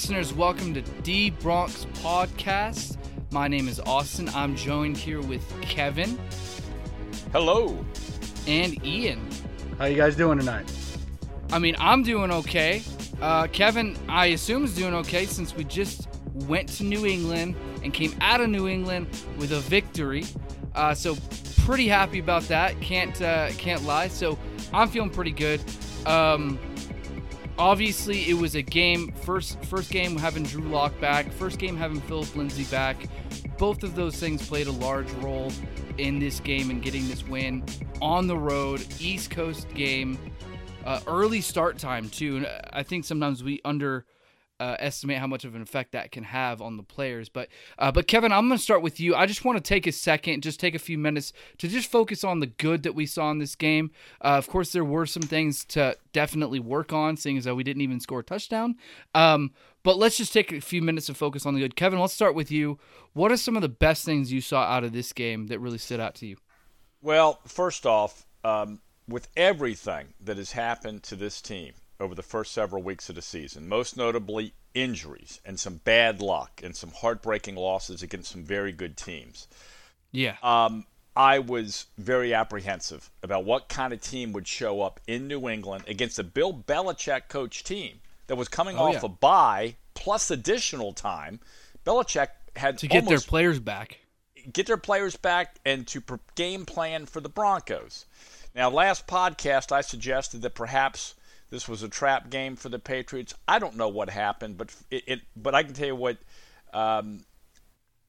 listeners? 0.00 0.32
Welcome 0.32 0.72
to 0.72 0.80
D 1.02 1.28
Bronx 1.28 1.84
Podcast. 1.96 2.96
My 3.32 3.48
name 3.48 3.68
is 3.68 3.78
Austin. 3.80 4.30
I'm 4.30 4.56
joined 4.56 4.96
here 4.96 5.20
with 5.20 5.44
Kevin 5.60 6.18
Hello. 7.32 7.84
and 8.46 8.82
Ian. 8.82 9.20
How 9.76 9.84
you 9.84 9.98
guys 9.98 10.16
doing 10.16 10.38
tonight? 10.38 10.72
I 11.52 11.58
mean, 11.58 11.76
I'm 11.78 12.02
doing 12.02 12.30
okay. 12.30 12.80
Uh, 13.20 13.46
Kevin, 13.48 13.94
I 14.08 14.28
assume, 14.28 14.64
is 14.64 14.74
doing 14.74 14.94
okay 14.94 15.26
since 15.26 15.54
we 15.54 15.64
just 15.64 16.08
went 16.48 16.70
to 16.70 16.84
New 16.84 17.04
England 17.04 17.54
and 17.84 17.92
came 17.92 18.14
out 18.22 18.40
of 18.40 18.48
New 18.48 18.68
England 18.68 19.06
with 19.36 19.52
a 19.52 19.60
victory. 19.60 20.24
Uh, 20.74 20.94
so 20.94 21.14
pretty 21.66 21.88
happy 21.88 22.20
about 22.20 22.44
that. 22.44 22.80
Can't 22.80 23.20
uh, 23.20 23.50
can't 23.58 23.82
lie. 23.82 24.08
So 24.08 24.38
I'm 24.72 24.88
feeling 24.88 25.10
pretty 25.10 25.32
good. 25.32 25.60
Um, 26.06 26.58
obviously, 27.60 28.28
it 28.28 28.34
was 28.34 28.54
a 28.56 28.62
game 28.62 29.12
first 29.12 29.62
first 29.64 29.90
game 29.90 30.16
having 30.16 30.42
Drew 30.42 30.68
Lock 30.68 30.98
back. 31.00 31.30
First 31.30 31.58
game 31.58 31.76
having 31.76 32.00
Phillip 32.00 32.34
Lindsay 32.34 32.64
back. 32.64 32.96
Both 33.58 33.82
of 33.84 33.94
those 33.94 34.16
things 34.16 34.46
played 34.48 34.66
a 34.66 34.72
large 34.72 35.10
role 35.14 35.52
in 35.98 36.18
this 36.18 36.40
game 36.40 36.70
and 36.70 36.82
getting 36.82 37.06
this 37.06 37.26
win 37.26 37.62
on 38.00 38.26
the 38.26 38.36
road, 38.36 38.84
East 38.98 39.30
Coast 39.30 39.68
game. 39.74 40.18
Uh, 40.84 41.00
early 41.06 41.42
start 41.42 41.76
time 41.76 42.08
too, 42.08 42.38
and 42.38 42.48
I 42.72 42.82
think 42.82 43.04
sometimes 43.04 43.44
we 43.44 43.60
under 43.64 44.06
uh, 44.60 44.76
estimate 44.78 45.18
how 45.18 45.26
much 45.26 45.44
of 45.44 45.54
an 45.54 45.62
effect 45.62 45.92
that 45.92 46.12
can 46.12 46.22
have 46.22 46.60
on 46.60 46.76
the 46.76 46.82
players. 46.82 47.28
But 47.28 47.48
uh, 47.78 47.90
but 47.90 48.06
Kevin, 48.06 48.30
I'm 48.30 48.46
going 48.46 48.58
to 48.58 48.62
start 48.62 48.82
with 48.82 49.00
you. 49.00 49.14
I 49.14 49.26
just 49.26 49.44
want 49.44 49.56
to 49.56 49.66
take 49.66 49.86
a 49.86 49.92
second, 49.92 50.42
just 50.42 50.60
take 50.60 50.74
a 50.74 50.78
few 50.78 50.98
minutes 50.98 51.32
to 51.58 51.66
just 51.66 51.90
focus 51.90 52.22
on 52.22 52.40
the 52.40 52.46
good 52.46 52.82
that 52.82 52.94
we 52.94 53.06
saw 53.06 53.30
in 53.30 53.38
this 53.38 53.56
game. 53.56 53.90
Uh, 54.20 54.36
of 54.36 54.46
course, 54.48 54.72
there 54.72 54.84
were 54.84 55.06
some 55.06 55.22
things 55.22 55.64
to 55.66 55.96
definitely 56.12 56.60
work 56.60 56.92
on, 56.92 57.16
seeing 57.16 57.38
as 57.38 57.44
though 57.44 57.54
we 57.54 57.64
didn't 57.64 57.82
even 57.82 58.00
score 58.00 58.20
a 58.20 58.24
touchdown. 58.24 58.76
Um, 59.14 59.52
but 59.82 59.96
let's 59.96 60.18
just 60.18 60.32
take 60.34 60.52
a 60.52 60.60
few 60.60 60.82
minutes 60.82 61.06
to 61.06 61.14
focus 61.14 61.46
on 61.46 61.54
the 61.54 61.60
good. 61.60 61.74
Kevin, 61.74 61.98
let's 61.98 62.12
start 62.12 62.34
with 62.34 62.50
you. 62.50 62.78
What 63.14 63.32
are 63.32 63.38
some 63.38 63.56
of 63.56 63.62
the 63.62 63.68
best 63.68 64.04
things 64.04 64.30
you 64.30 64.42
saw 64.42 64.62
out 64.62 64.84
of 64.84 64.92
this 64.92 65.12
game 65.14 65.46
that 65.46 65.58
really 65.58 65.78
stood 65.78 66.00
out 66.00 66.14
to 66.16 66.26
you? 66.26 66.36
Well, 67.00 67.40
first 67.46 67.86
off, 67.86 68.26
um, 68.44 68.80
with 69.08 69.28
everything 69.36 70.12
that 70.20 70.36
has 70.36 70.52
happened 70.52 71.02
to 71.04 71.16
this 71.16 71.40
team 71.40 71.72
over 72.00 72.14
the 72.14 72.22
first 72.22 72.52
several 72.52 72.82
weeks 72.82 73.08
of 73.08 73.14
the 73.14 73.22
season, 73.22 73.68
most 73.68 73.96
notably 73.96 74.52
injuries 74.74 75.40
and 75.44 75.58
some 75.60 75.76
bad 75.84 76.20
luck 76.20 76.60
and 76.64 76.74
some 76.74 76.90
heartbreaking 76.90 77.56
losses 77.56 78.02
against 78.02 78.30
some 78.32 78.42
very 78.44 78.72
good 78.72 78.96
teams, 78.96 79.46
Yeah. 80.12 80.36
um, 80.42 80.86
I 81.16 81.38
was 81.40 81.86
very 81.98 82.32
apprehensive 82.32 83.10
about 83.22 83.44
what 83.44 83.68
kind 83.68 83.92
of 83.92 84.00
team 84.00 84.32
would 84.32 84.46
show 84.46 84.80
up 84.80 85.00
in 85.06 85.26
New 85.28 85.48
England 85.48 85.84
against 85.88 86.18
a 86.18 86.24
Bill 86.24 86.52
Belichick 86.54 87.28
coach 87.28 87.64
team 87.64 88.00
that 88.28 88.36
was 88.36 88.48
coming 88.48 88.78
Oh, 88.78 88.84
off 88.86 88.94
yeah. 88.94 89.00
a 89.04 89.08
bye 89.08 89.76
plus 89.94 90.30
additional 90.30 90.92
time. 90.92 91.40
Belichick 91.84 92.28
had 92.56 92.78
to 92.78 92.88
get 92.88 93.06
their 93.06 93.20
players 93.20 93.58
back. 93.58 93.98
get 94.52 94.66
their 94.66 94.76
players 94.78 95.16
back 95.16 95.56
and 95.66 95.86
to 95.88 96.02
game 96.34 96.64
plan 96.64 97.04
for 97.06 97.20
the 97.20 97.28
Broncos. 97.28 98.06
Now, 98.54 98.70
last 98.70 99.06
podcast, 99.06 99.70
I 99.70 99.80
suggested 99.82 100.42
that 100.42 100.54
perhaps 100.54 101.14
this 101.50 101.68
was 101.68 101.82
a 101.82 101.88
trap 101.88 102.30
game 102.30 102.56
for 102.56 102.68
the 102.68 102.78
Patriots. 102.78 103.34
I 103.46 103.58
don't 103.58 103.76
know 103.76 103.88
what 103.88 104.08
happened, 104.10 104.56
but 104.56 104.74
it, 104.90 105.04
it 105.06 105.20
but 105.36 105.54
I 105.54 105.62
can 105.62 105.74
tell 105.74 105.86
you 105.88 105.96
what 105.96 106.16
um, 106.72 107.24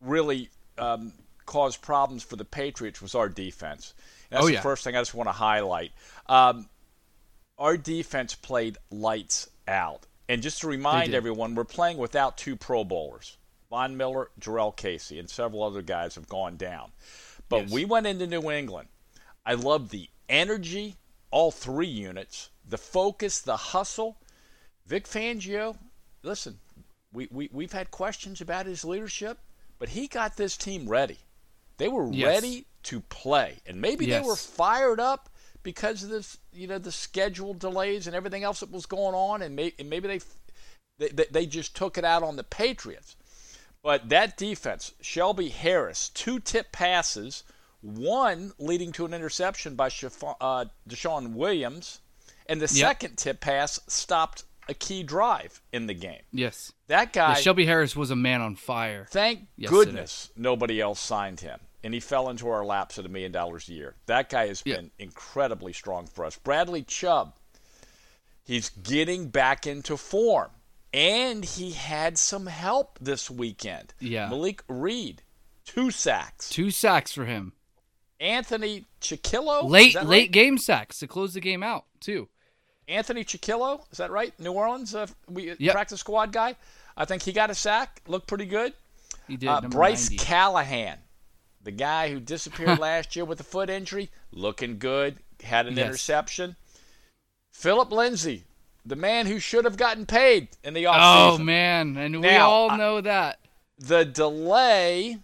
really 0.01 0.49
um, 0.77 1.13
caused 1.45 1.81
problems 1.81 2.23
for 2.23 2.35
the 2.35 2.45
Patriots 2.45 3.01
was 3.01 3.15
our 3.15 3.29
defense. 3.29 3.93
And 4.29 4.37
that's 4.37 4.47
Oh, 4.47 4.49
the 4.55 4.61
first 4.61 4.83
thing 4.83 4.95
I 4.95 5.01
just 5.01 5.13
want 5.13 5.27
to 5.27 5.33
highlight. 5.33 5.91
Um, 6.27 6.67
our 7.57 7.77
defense 7.77 8.35
played 8.35 8.77
lights 8.89 9.49
out. 9.67 10.05
And 10.29 10.41
just 10.41 10.61
to 10.61 10.67
remind 10.67 11.13
everyone, 11.13 11.55
we're 11.55 11.65
playing 11.65 11.97
without 11.97 12.37
two 12.37 12.55
Pro 12.55 12.83
Bowlers. 12.83 13.37
Von 13.69 13.95
Miller, 13.97 14.29
Jurrell 14.39 14.75
Casey, 14.75 15.17
and 15.19 15.29
several 15.29 15.63
other 15.63 15.81
guys 15.81 16.15
have 16.15 16.27
gone 16.27 16.57
down. 16.57 16.91
But 17.49 17.63
Yes. 17.63 17.71
we 17.71 17.85
went 17.85 18.05
into 18.07 18.27
New 18.27 18.49
England. 18.51 18.87
I 19.45 19.53
love 19.55 19.89
the 19.89 20.09
energy, 20.29 20.95
all 21.31 21.51
three 21.51 21.87
units, 21.87 22.49
the 22.67 22.77
focus, 22.77 23.39
the 23.39 23.57
hustle. 23.57 24.17
Vic 24.85 25.05
Fangio, 25.07 25.77
listen, 26.23 26.59
we, 27.13 27.27
we, 27.31 27.49
we've 27.51 27.71
had 27.71 27.91
questions 27.91 28.41
about 28.41 28.65
his 28.65 28.83
leadership, 28.85 29.39
but 29.79 29.89
he 29.89 30.07
got 30.07 30.37
this 30.37 30.57
team 30.57 30.87
ready. 30.87 31.19
They 31.77 31.87
were 31.87 32.11
Yes. 32.11 32.27
ready 32.27 32.65
to 32.83 32.99
play. 33.01 33.57
And 33.65 33.81
maybe 33.81 34.05
Yes. 34.05 34.21
they 34.21 34.27
were 34.27 34.35
fired 34.35 34.99
up 34.99 35.29
because 35.63 36.03
of 36.03 36.09
this, 36.09 36.37
you 36.51 36.67
know, 36.67 36.77
the 36.79 36.91
schedule 36.91 37.53
delays 37.53 38.07
and 38.07 38.15
everything 38.15 38.43
else 38.43 38.59
that 38.59 38.71
was 38.71 38.85
going 38.85 39.15
on, 39.15 39.41
and, 39.41 39.55
may, 39.55 39.73
and 39.79 39.89
maybe 39.89 40.07
they, 40.07 40.19
they 40.97 41.07
they- 41.09 41.27
they 41.31 41.45
just 41.45 41.75
took 41.75 41.97
it 41.97 42.03
out 42.05 42.23
on 42.23 42.35
the 42.35 42.43
Patriots. 42.43 43.15
But 43.83 44.09
that 44.09 44.37
defense, 44.37 44.93
Shelby 45.01 45.49
Harris, 45.49 46.09
two 46.09 46.39
tip 46.39 46.71
passes, 46.71 47.43
one 47.81 48.51
leading 48.57 48.91
to 48.93 49.05
an 49.05 49.13
interception 49.13 49.75
by 49.75 49.87
uh, 49.87 50.65
DeShawn 50.87 51.33
Williams, 51.33 51.99
and 52.47 52.59
the 52.61 52.65
Yep. 52.65 52.69
second 52.87 53.17
tip 53.17 53.39
pass 53.41 53.79
stopped 53.87 54.43
a 54.69 54.73
key 54.73 55.03
drive 55.03 55.61
in 55.73 55.87
the 55.87 55.93
game. 55.93 56.21
Yes. 56.31 56.71
That 56.87 57.11
guy, 57.13 57.29
Yeah, 57.29 57.35
Shelby 57.35 57.65
Harris 57.65 57.95
was 57.95 58.11
a 58.11 58.15
man 58.15 58.41
on 58.41 58.55
fire. 58.55 59.07
thank 59.09 59.47
yesterday. 59.57 59.85
goodness 59.85 60.29
nobody 60.35 60.79
else 60.79 60.99
signed 60.99 61.39
him. 61.39 61.59
And 61.83 61.95
he 61.95 61.99
fell 61.99 62.29
into 62.29 62.47
our 62.47 62.63
laps 62.63 62.99
at 62.99 63.05
a 63.05 63.09
million 63.09 63.31
dollars 63.31 63.67
a 63.67 63.73
year. 63.73 63.95
That 64.05 64.29
guy 64.29 64.47
has 64.47 64.61
Yeah. 64.63 64.75
been 64.75 64.91
incredibly 64.99 65.73
strong 65.73 66.05
for 66.05 66.25
us. 66.25 66.37
Bradley 66.37 66.83
Chubb, 66.83 67.33
he's 68.43 68.69
getting 68.69 69.29
back 69.29 69.65
into 69.65 69.97
form. 69.97 70.51
And 70.93 71.43
he 71.45 71.71
had 71.71 72.17
some 72.17 72.45
help 72.47 72.99
this 73.01 73.31
weekend. 73.31 73.93
Yeah. 73.99 74.27
Malik 74.29 74.61
Reed, 74.67 75.23
two 75.65 75.89
sacks. 75.89 76.49
Two 76.49 76.69
sacks 76.69 77.13
for 77.13 77.25
him. 77.25 77.53
Anthony 78.21 78.85
Chickillo. 79.01 79.67
Late 79.67 79.95
late 79.95 80.05
right? 80.05 80.31
game 80.31 80.57
sacks 80.57 80.99
to 80.99 81.07
close 81.07 81.33
the 81.33 81.41
game 81.41 81.63
out 81.63 81.85
too. 81.99 82.29
Anthony 82.87 83.23
Chickillo, 83.25 83.81
is 83.91 83.97
that 83.97 84.11
right? 84.11 84.37
New 84.39 84.51
Orleans, 84.53 84.93
uh, 84.95 85.07
we 85.27 85.55
Yep. 85.57 85.73
practice 85.73 85.99
squad 86.01 86.31
guy. 86.31 86.55
I 86.95 87.05
think 87.05 87.23
he 87.23 87.31
got 87.31 87.49
a 87.49 87.55
sack. 87.55 88.01
Looked 88.07 88.27
pretty 88.27 88.45
good. 88.45 88.73
He 89.27 89.37
did. 89.37 89.49
Uh, 89.49 89.61
Bryce 89.61 90.09
90. 90.09 90.23
Callahan, 90.25 90.97
the 91.63 91.71
guy 91.71 92.09
who 92.11 92.19
disappeared 92.19 92.79
last 92.79 93.15
year 93.15 93.25
with 93.25 93.39
a 93.39 93.43
foot 93.43 93.69
injury, 93.69 94.09
looking 94.31 94.77
good. 94.77 95.17
Had 95.43 95.65
an 95.67 95.75
Yes. 95.77 95.85
interception. 95.87 96.55
Phillip 97.51 97.91
Lindsay, 97.91 98.43
the 98.85 98.95
man 98.95 99.25
who 99.25 99.39
should 99.39 99.65
have 99.65 99.77
gotten 99.77 100.05
paid 100.05 100.49
in 100.63 100.73
the 100.73 100.83
offseason. 100.83 101.31
Oh 101.33 101.37
man, 101.39 101.97
and 101.97 102.15
we 102.15 102.21
Now, 102.21 102.49
all 102.49 102.71
I- 102.71 102.77
know 102.77 103.01
that. 103.01 103.39
the 103.77 104.05
delay 104.05 105.17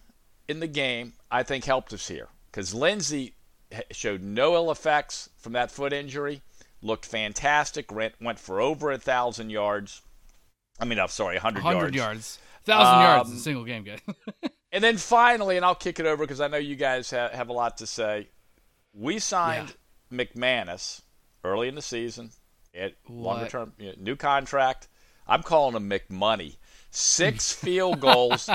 in 0.48 0.60
the 0.60 0.66
game, 0.66 1.12
I 1.30 1.42
think, 1.42 1.64
helped 1.64 1.92
us 1.92 2.08
here 2.08 2.28
because 2.50 2.74
Lindsay 2.74 3.34
showed 3.90 4.22
no 4.22 4.54
ill 4.54 4.70
effects 4.70 5.28
from 5.36 5.52
that 5.52 5.70
foot 5.70 5.92
injury. 5.92 6.42
Looked 6.82 7.06
fantastic. 7.06 7.90
Went, 7.92 8.14
went 8.20 8.38
for 8.38 8.60
over 8.60 8.90
a 8.92 8.98
thousand 8.98 9.50
yards. 9.50 10.02
I 10.80 10.84
mean, 10.84 10.98
I'm 11.00 11.08
sorry, 11.08 11.36
100, 11.36 11.64
100 11.64 11.94
yards. 11.94 11.96
yards. 11.96 12.38
Thousand 12.64 13.00
yards 13.02 13.28
in 13.30 13.32
Um, 13.34 13.38
a 13.38 13.42
single 13.42 13.64
game, 13.64 13.84
guys. 13.84 14.00
And 14.70 14.84
then 14.84 14.98
finally, 14.98 15.56
and 15.56 15.64
I'll 15.64 15.74
kick 15.74 15.98
it 15.98 16.04
over 16.04 16.22
because 16.24 16.42
I 16.42 16.48
know 16.48 16.58
you 16.58 16.76
guys 16.76 17.10
ha- 17.10 17.30
have 17.32 17.48
a 17.48 17.54
lot 17.54 17.78
to 17.78 17.86
say. 17.86 18.28
We 18.92 19.18
signed 19.18 19.74
McManus 20.12 21.00
early 21.42 21.68
in 21.68 21.74
the 21.74 21.80
season 21.80 22.32
at 22.74 22.92
longer 23.08 23.48
term, 23.48 23.72
you 23.78 23.86
know, 23.86 23.94
new 23.98 24.14
contract. 24.14 24.88
I'm 25.26 25.42
calling 25.42 25.74
him 25.74 25.88
McMoney. 25.88 26.56
Six 26.90 27.50
field 27.54 28.00
goals, 28.00 28.50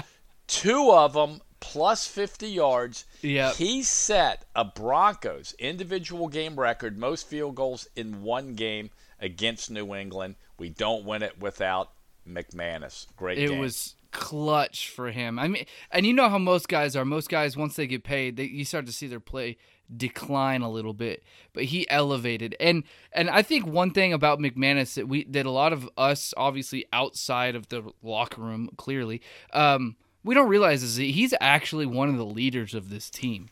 two 0.46 0.92
of 0.92 1.14
them 1.14 1.42
plus 1.64 2.06
50 2.06 2.50
yards. 2.50 3.06
Yep. 3.22 3.56
He 3.56 3.84
set 3.84 4.44
a 4.54 4.66
Broncos 4.66 5.56
individual 5.58 6.28
game 6.28 6.60
record, 6.60 6.98
most 6.98 7.26
field 7.26 7.56
goals 7.56 7.88
in 7.96 8.22
one 8.22 8.56
game 8.56 8.90
against 9.18 9.72
New 9.72 9.96
England. 9.96 10.36
We 10.60 10.70
don't 10.70 11.06
win 11.06 11.24
it 11.24 11.40
without 11.40 11.92
McManus. 12.28 13.08
Great 13.16 13.38
it 13.38 13.48
game. 13.48 13.60
was 13.60 13.96
clutch 14.12 14.90
for 14.90 15.12
him. 15.12 15.40
I 15.40 15.48
mean, 15.48 15.66
and 15.90 16.06
you 16.06 16.12
know 16.12 16.28
how 16.28 16.38
most 16.38 16.68
guys 16.68 16.98
are. 16.98 17.06
Most 17.06 17.30
guys, 17.30 17.56
once 17.56 17.78
they 17.78 17.88
get 17.88 18.04
paid, 18.04 18.36
they, 18.36 18.44
you 18.44 18.66
start 18.66 18.86
to 18.88 18.92
see 18.92 19.08
their 19.08 19.22
play 19.22 19.58
decline 19.96 20.62
a 20.62 20.70
little 20.70 20.94
bit. 20.94 21.24
But 21.54 21.66
he 21.66 21.90
elevated, 21.90 22.58
and 22.60 22.84
and 23.14 23.30
I 23.30 23.42
think 23.42 23.66
one 23.66 23.92
thing 23.92 24.12
about 24.12 24.40
McManus 24.40 24.96
that 24.96 25.08
we 25.08 25.24
that 25.26 25.46
a 25.46 25.52
lot 25.52 25.72
of 25.72 25.90
us, 25.98 26.34
obviously 26.36 26.86
outside 26.92 27.56
of 27.56 27.70
the 27.70 27.90
locker 28.02 28.42
room, 28.42 28.70
clearly, 28.76 29.22
um, 29.54 29.96
we 30.24 30.34
don't 30.36 30.50
realize 30.50 30.84
is 30.84 30.96
he's 30.96 31.34
actually 31.42 31.86
one 31.86 32.10
of 32.10 32.18
the 32.18 32.26
leaders 32.26 32.74
of 32.74 32.90
this 32.90 33.10
team, 33.10 33.50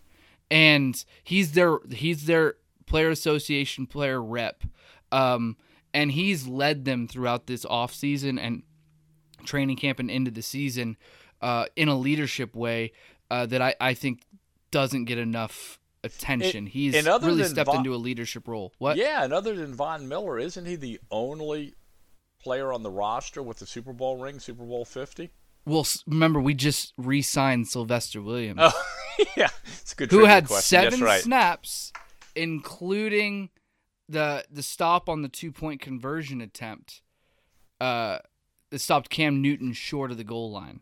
and 0.50 1.04
he's 1.24 1.54
their 1.54 1.80
he's 1.90 2.26
their 2.26 2.56
player 2.86 3.10
association 3.10 3.86
player 3.86 4.22
rep. 4.22 4.64
Um, 5.12 5.58
and 5.94 6.12
he's 6.12 6.48
led 6.48 6.86
them 6.86 7.08
throughout 7.08 7.48
this 7.48 7.66
offseason 7.66 8.40
and 8.40 8.64
training 9.46 9.76
camp 9.76 10.00
and 10.00 10.10
into 10.10 10.32
the 10.32 10.42
season 10.42 10.98
uh, 11.42 11.66
in 11.76 11.88
a 11.88 11.98
leadership 11.98 12.56
way 12.56 12.94
uh, 13.30 13.46
that 13.48 13.62
I, 13.62 13.76
I 13.80 13.94
think 13.94 14.22
doesn't 14.72 15.06
get 15.06 15.18
enough 15.18 15.80
attention. 16.04 16.66
He's 16.66 16.96
and 16.96 17.08
other 17.08 17.28
really 17.28 17.44
stepped 17.44 17.68
Von- 17.68 17.78
into 17.78 17.94
a 17.94 17.98
leadership 17.98 18.48
role. 18.48 18.74
What? 18.78 18.98
Yeah, 18.98 19.24
and 19.24 19.34
other 19.34 19.56
than 19.56 19.74
Von 19.74 20.08
Miller, 20.08 20.40
isn't 20.40 20.66
he 20.66 20.76
the 20.76 21.00
only 21.10 21.74
player 22.42 22.72
on 22.74 22.84
the 22.84 22.90
roster 22.90 23.44
with 23.44 23.60
the 23.60 23.66
Super 23.66 23.94
Bowl 23.94 24.18
ring, 24.18 24.40
Super 24.40 24.64
Bowl 24.64 24.86
50? 24.86 25.32
Well, 25.66 25.86
remember 26.08 26.40
we 26.40 26.54
just 26.54 26.94
re-signed 26.98 27.68
Sylvester 27.68 28.22
Williams. 28.22 28.60
Oh, 28.62 28.84
yeah, 29.38 29.50
it's 29.68 29.94
a 29.94 29.96
good. 29.96 30.12
Who 30.12 30.26
had 30.26 30.48
question. 30.48 30.82
seven 30.82 31.02
right. 31.02 31.22
snaps, 31.22 31.94
including 32.36 33.50
the 34.10 34.44
the 34.52 34.64
stop 34.64 35.08
on 35.08 35.22
the 35.22 35.30
two 35.30 35.52
point 35.52 35.82
conversion 35.82 36.42
attempt. 36.42 37.02
Uh, 37.80 38.20
it 38.72 38.80
stopped 38.80 39.10
Cam 39.10 39.42
Newton 39.42 39.74
short 39.74 40.12
of 40.12 40.18
the 40.18 40.24
goal 40.24 40.52
line. 40.52 40.82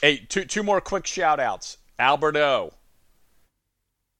Hey, 0.00 0.18
two 0.18 0.44
two 0.44 0.62
more 0.62 0.80
quick 0.80 1.06
shout 1.06 1.40
outs. 1.40 1.78
Albert 1.98 2.36
O. 2.36 2.72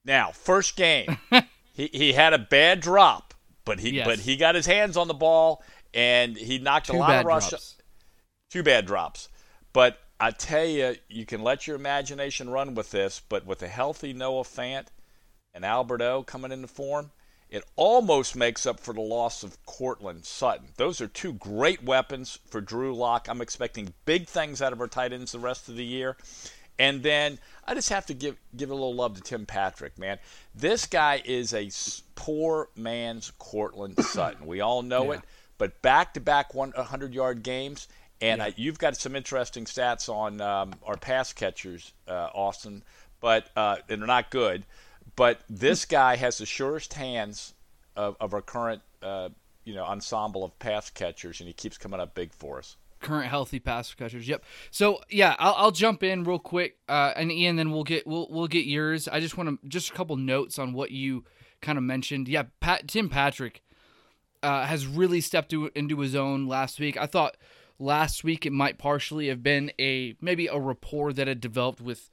Now, 0.04 0.30
first 0.32 0.76
game, 0.76 1.16
he, 1.72 1.88
he 1.92 2.12
had 2.12 2.34
a 2.34 2.38
bad 2.38 2.80
drop, 2.80 3.32
but 3.64 3.80
he 3.80 3.90
Yes. 3.96 4.06
but 4.06 4.18
he 4.18 4.36
got 4.36 4.54
his 4.54 4.66
hands 4.66 4.96
on 4.96 5.08
the 5.08 5.14
ball 5.14 5.62
and 5.94 6.36
he 6.36 6.58
knocked 6.58 6.86
Two 6.86 6.96
a 6.96 6.98
lot 6.98 7.20
of 7.20 7.24
rush. 7.26 7.48
drops. 7.50 7.76
Two 8.54 8.62
bad 8.62 8.86
drops. 8.86 9.28
But 9.72 9.98
I 10.20 10.30
tell 10.30 10.64
you, 10.64 10.94
you 11.08 11.26
can 11.26 11.42
let 11.42 11.66
your 11.66 11.74
imagination 11.74 12.48
run 12.48 12.76
with 12.76 12.92
this, 12.92 13.20
but 13.28 13.44
with 13.44 13.60
a 13.64 13.66
healthy 13.66 14.12
Noah 14.12 14.44
Fant 14.44 14.86
and 15.52 15.64
Albert 15.64 16.00
O 16.00 16.22
coming 16.22 16.52
into 16.52 16.68
form, 16.68 17.10
it 17.50 17.64
almost 17.74 18.36
makes 18.36 18.64
up 18.64 18.78
for 18.78 18.94
the 18.94 19.00
loss 19.00 19.42
of 19.42 19.58
Courtland 19.66 20.24
Sutton. 20.24 20.68
Those 20.76 21.00
are 21.00 21.08
two 21.08 21.32
great 21.32 21.82
weapons 21.82 22.38
for 22.48 22.60
Drew 22.60 22.94
Lock. 22.94 23.26
I'm 23.28 23.40
expecting 23.40 23.92
big 24.04 24.28
things 24.28 24.62
out 24.62 24.72
of 24.72 24.80
our 24.80 24.86
tight 24.86 25.12
ends 25.12 25.32
the 25.32 25.40
rest 25.40 25.68
of 25.68 25.74
the 25.74 25.84
year. 25.84 26.16
And 26.78 27.02
then 27.02 27.40
I 27.64 27.74
just 27.74 27.88
have 27.88 28.06
to 28.06 28.14
give 28.14 28.36
give 28.56 28.70
a 28.70 28.74
little 28.74 28.94
love 28.94 29.16
to 29.16 29.20
Tim 29.20 29.46
Patrick, 29.46 29.98
man. 29.98 30.20
This 30.54 30.86
guy 30.86 31.20
is 31.24 31.52
a 31.52 31.72
poor 32.14 32.68
man's 32.76 33.32
Courtland 33.36 33.98
Sutton. 34.04 34.46
We 34.46 34.60
all 34.60 34.82
know 34.82 35.10
Yeah. 35.10 35.18
it, 35.18 35.24
but 35.58 35.82
back-to-back 35.82 36.52
100-yard 36.52 37.42
games, 37.42 37.88
and 38.24 38.42
I, 38.42 38.54
you've 38.56 38.78
got 38.78 38.96
some 38.96 39.16
interesting 39.16 39.66
stats 39.66 40.08
on 40.08 40.40
um, 40.40 40.74
our 40.84 40.96
pass 40.96 41.32
catchers, 41.32 41.92
uh, 42.08 42.28
Austin, 42.34 42.82
but 43.20 43.48
uh, 43.56 43.76
and 43.88 44.00
they're 44.00 44.06
not 44.06 44.30
good. 44.30 44.64
But 45.16 45.40
this 45.48 45.84
guy 45.84 46.16
has 46.16 46.38
the 46.38 46.46
surest 46.46 46.94
hands 46.94 47.54
of, 47.94 48.16
of 48.20 48.34
our 48.34 48.42
current, 48.42 48.82
uh, 49.02 49.28
you 49.64 49.74
know, 49.74 49.84
ensemble 49.84 50.42
of 50.44 50.58
pass 50.58 50.90
catchers, 50.90 51.40
and 51.40 51.46
he 51.46 51.52
keeps 51.52 51.78
coming 51.78 52.00
up 52.00 52.14
big 52.14 52.32
for 52.32 52.58
us. 52.58 52.76
current 53.04 53.28
healthy 53.28 53.60
pass 53.60 53.94
catchers. 53.94 54.26
Yep. 54.26 54.42
So 54.70 55.00
yeah, 55.08 55.36
I'll, 55.38 55.54
I'll 55.56 55.70
jump 55.70 56.02
in 56.02 56.24
real 56.24 56.38
quick, 56.38 56.78
uh, 56.88 57.12
and 57.14 57.30
Ian, 57.30 57.56
then 57.56 57.70
we'll 57.70 57.84
get 57.84 58.06
we'll 58.06 58.26
we'll 58.30 58.48
get 58.48 58.64
yours. 58.66 59.06
I 59.06 59.20
just 59.20 59.36
want 59.36 59.48
to 59.48 59.68
just 59.68 59.90
a 59.90 59.92
couple 59.92 60.16
notes 60.16 60.58
on 60.58 60.72
what 60.72 60.90
you 60.90 61.24
kind 61.60 61.78
of 61.78 61.84
mentioned. 61.84 62.28
Yeah, 62.28 62.44
Pat, 62.60 62.88
Tim 62.88 63.08
Patrick 63.08 63.62
uh, 64.42 64.66
has 64.66 64.86
really 64.86 65.20
stepped 65.20 65.50
to, 65.50 65.70
into 65.74 66.00
his 66.00 66.14
own 66.14 66.46
last 66.46 66.80
week. 66.80 66.96
I 66.96 67.06
thought 67.06 67.36
last 67.78 68.24
week 68.24 68.46
it 68.46 68.52
might 68.52 68.78
partially 68.78 69.28
have 69.28 69.42
been 69.42 69.72
a 69.78 70.14
maybe 70.20 70.46
a 70.46 70.58
rapport 70.58 71.12
that 71.12 71.26
had 71.26 71.40
developed 71.40 71.80
with 71.80 72.10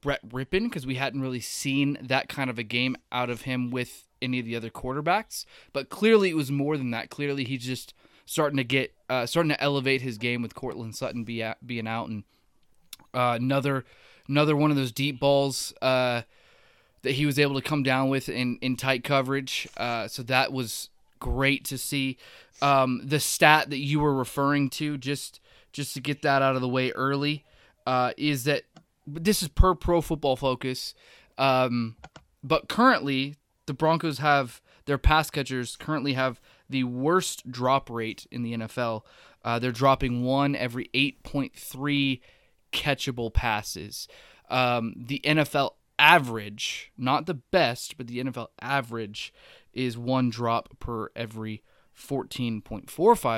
Brett 0.00 0.26
Rypien 0.28 0.64
because 0.64 0.86
we 0.86 0.96
hadn't 0.96 1.22
really 1.22 1.40
seen 1.40 1.98
that 2.00 2.28
kind 2.28 2.50
of 2.50 2.58
a 2.58 2.62
game 2.62 2.96
out 3.10 3.30
of 3.30 3.42
him 3.42 3.70
with 3.70 4.06
any 4.20 4.38
of 4.38 4.46
the 4.46 4.56
other 4.56 4.70
quarterbacks. 4.70 5.44
But 5.72 5.88
clearly 5.88 6.30
it 6.30 6.36
was 6.36 6.50
more 6.50 6.76
than 6.76 6.90
that. 6.90 7.10
Clearly 7.10 7.44
he's 7.44 7.64
just 7.64 7.94
starting 8.24 8.56
to 8.56 8.64
get 8.64 8.94
uh, 9.08 9.26
starting 9.26 9.50
to 9.50 9.60
elevate 9.62 10.02
his 10.02 10.18
game 10.18 10.42
with 10.42 10.54
Courtland 10.54 10.96
Sutton 10.96 11.24
be 11.24 11.44
being 11.64 11.88
out 11.88 12.08
and 12.08 12.24
uh, 13.14 13.36
another 13.40 13.84
another 14.28 14.56
one 14.56 14.70
of 14.70 14.76
those 14.76 14.92
deep 14.92 15.20
balls 15.20 15.74
uh, 15.82 16.22
that 17.02 17.12
he 17.12 17.26
was 17.26 17.38
able 17.38 17.54
to 17.54 17.62
come 17.62 17.82
down 17.82 18.08
with 18.08 18.28
in 18.28 18.58
in 18.60 18.76
tight 18.76 19.04
coverage. 19.04 19.68
Uh, 19.76 20.08
so 20.08 20.22
that 20.22 20.52
was 20.52 20.88
great 21.22 21.64
to 21.66 21.78
see. 21.78 22.18
Um, 22.60 23.00
the 23.04 23.20
stat 23.20 23.70
that 23.70 23.78
you 23.78 24.00
were 24.00 24.14
referring 24.14 24.68
to, 24.70 24.98
just 24.98 25.40
just 25.72 25.94
to 25.94 26.00
get 26.00 26.20
that 26.22 26.42
out 26.42 26.54
of 26.54 26.60
the 26.60 26.68
way 26.68 26.90
early, 26.90 27.46
uh, 27.86 28.12
is 28.18 28.44
that 28.44 28.64
this 29.06 29.42
is 29.42 29.48
per 29.48 29.74
Pro 29.74 30.00
Football 30.00 30.36
Focus. 30.36 30.94
Um, 31.38 31.96
but 32.42 32.68
currently, 32.68 33.36
the 33.66 33.72
Broncos 33.72 34.18
have 34.18 34.60
their 34.84 34.98
pass 34.98 35.30
catchers 35.30 35.76
currently 35.76 36.14
have 36.14 36.40
the 36.68 36.84
worst 36.84 37.50
drop 37.50 37.88
rate 37.88 38.26
in 38.30 38.42
the 38.42 38.54
NFL. 38.54 39.02
Uh, 39.44 39.58
they're 39.58 39.70
dropping 39.72 40.24
one 40.24 40.56
every 40.56 40.90
8.3 40.92 42.20
catchable 42.72 43.32
passes. 43.32 44.08
Um, 44.50 44.94
the 44.96 45.20
NFL 45.24 45.72
average, 45.98 46.92
not 46.98 47.26
the 47.26 47.34
best, 47.34 47.96
but 47.96 48.08
the 48.08 48.22
NFL 48.22 48.48
average 48.60 49.32
is 49.72 49.96
one 49.96 50.30
drop 50.30 50.78
per 50.78 51.10
every 51.16 51.62
14.45 51.96 52.84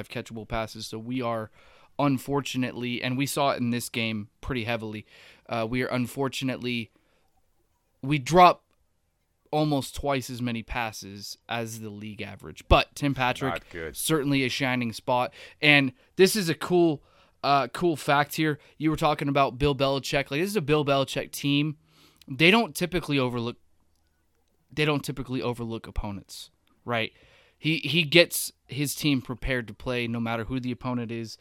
catchable 0.09 0.49
passes. 0.49 0.87
So 0.87 0.99
we 0.99 1.21
are 1.23 1.51
unfortunately, 1.99 3.03
and 3.03 3.17
we 3.17 3.27
saw 3.27 3.51
it 3.51 3.61
in 3.61 3.71
this 3.71 3.89
game 3.89 4.29
pretty 4.41 4.65
heavily. 4.65 5.07
Uh, 5.49 5.67
we 5.69 5.83
are 5.83 5.89
unfortunately 5.89 6.91
we 8.03 8.19
drop 8.19 8.63
almost 9.51 9.95
twice 9.95 10.29
as 10.31 10.43
many 10.43 10.63
passes 10.63 11.39
as 11.49 11.81
the 11.81 11.89
league 11.89 12.21
average. 12.21 12.65
But 12.69 12.95
Tim 12.95 13.15
Patrick 13.15 13.55
certainly 13.97 14.45
a 14.45 14.49
shining 14.49 14.93
spot. 14.93 15.33
And 15.63 15.93
this 16.17 16.37
is 16.37 16.49
a 16.49 16.55
cool 16.55 17.03
uh 17.43 17.69
cool 17.69 17.97
fact 17.97 18.37
here. 18.37 18.59
You 18.79 18.91
were 18.91 18.97
talking 18.97 19.29
about 19.29 19.59
Bill 19.59 19.75
Belichick. 19.75 20.31
Like 20.31 20.41
this 20.41 20.51
is 20.51 20.57
a 20.57 20.61
Bill 20.63 20.85
Belichick 20.85 21.31
team. 21.31 21.77
They 22.27 22.51
don't 22.51 22.75
typically 22.75 23.19
overlook 23.19 23.57
they 24.75 24.85
don't 24.85 25.05
typically 25.05 25.43
overlook 25.43 25.87
opponents, 25.87 26.51
right? 26.85 27.13
He 27.59 27.79
he 27.79 28.03
gets 28.03 28.53
his 28.67 28.95
team 28.95 29.23
prepared 29.23 29.67
to 29.69 29.75
play 29.75 30.07
no 30.07 30.21
matter 30.21 30.45
who 30.45 30.61
the 30.61 30.73
opponent 30.73 31.11
is. 31.11 31.39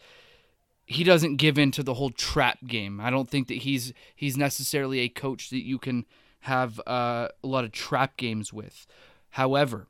He 0.86 1.04
doesn't 1.04 1.38
give 1.38 1.58
in 1.58 1.72
to 1.72 1.84
the 1.84 1.96
whole 1.96 2.12
trap 2.12 2.60
game. 2.68 3.00
I 3.00 3.10
don't 3.10 3.30
think 3.30 3.48
that 3.48 3.60
he's 3.60 3.94
he's 4.16 4.38
necessarily 4.38 5.00
a 5.00 5.10
coach 5.10 5.50
that 5.50 5.66
you 5.66 5.78
can 5.78 6.06
have 6.42 6.80
uh, 6.86 7.30
a 7.44 7.48
lot 7.48 7.64
of 7.64 7.72
trap 7.72 8.18
games 8.18 8.52
with. 8.52 8.86
However, 9.32 9.88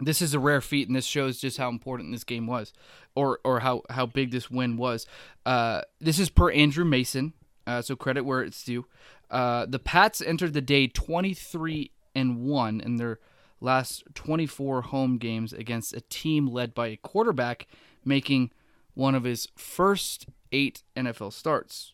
this 0.00 0.22
is 0.22 0.34
a 0.34 0.38
rare 0.38 0.60
feat, 0.60 0.88
and 0.88 0.96
this 0.96 1.04
shows 1.04 1.40
just 1.40 1.58
how 1.58 1.68
important 1.68 2.12
this 2.12 2.24
game 2.24 2.46
was, 2.46 2.72
or 3.14 3.40
or 3.44 3.60
how 3.60 3.82
how 3.90 4.06
big 4.06 4.30
this 4.30 4.50
win 4.50 4.76
was. 4.76 5.06
Uh, 5.44 5.82
this 6.00 6.18
is 6.18 6.30
per 6.30 6.50
Andrew 6.50 6.84
Mason, 6.84 7.34
uh, 7.66 7.82
so 7.82 7.94
credit 7.96 8.24
where 8.24 8.42
it's 8.42 8.64
due. 8.64 8.86
Uh, 9.30 9.66
the 9.66 9.78
Pats 9.78 10.20
entered 10.20 10.54
the 10.54 10.60
day 10.60 10.86
twenty 10.86 11.34
three 11.34 11.92
and 12.14 12.40
one 12.40 12.80
in 12.80 12.96
their 12.96 13.18
last 13.60 14.04
twenty 14.14 14.46
four 14.46 14.82
home 14.82 15.18
games 15.18 15.52
against 15.52 15.94
a 15.94 16.00
team 16.02 16.46
led 16.46 16.74
by 16.74 16.88
a 16.88 16.96
quarterback 16.96 17.66
making 18.04 18.50
one 18.94 19.14
of 19.14 19.24
his 19.24 19.48
first 19.56 20.26
eight 20.52 20.82
NFL 20.96 21.32
starts. 21.32 21.92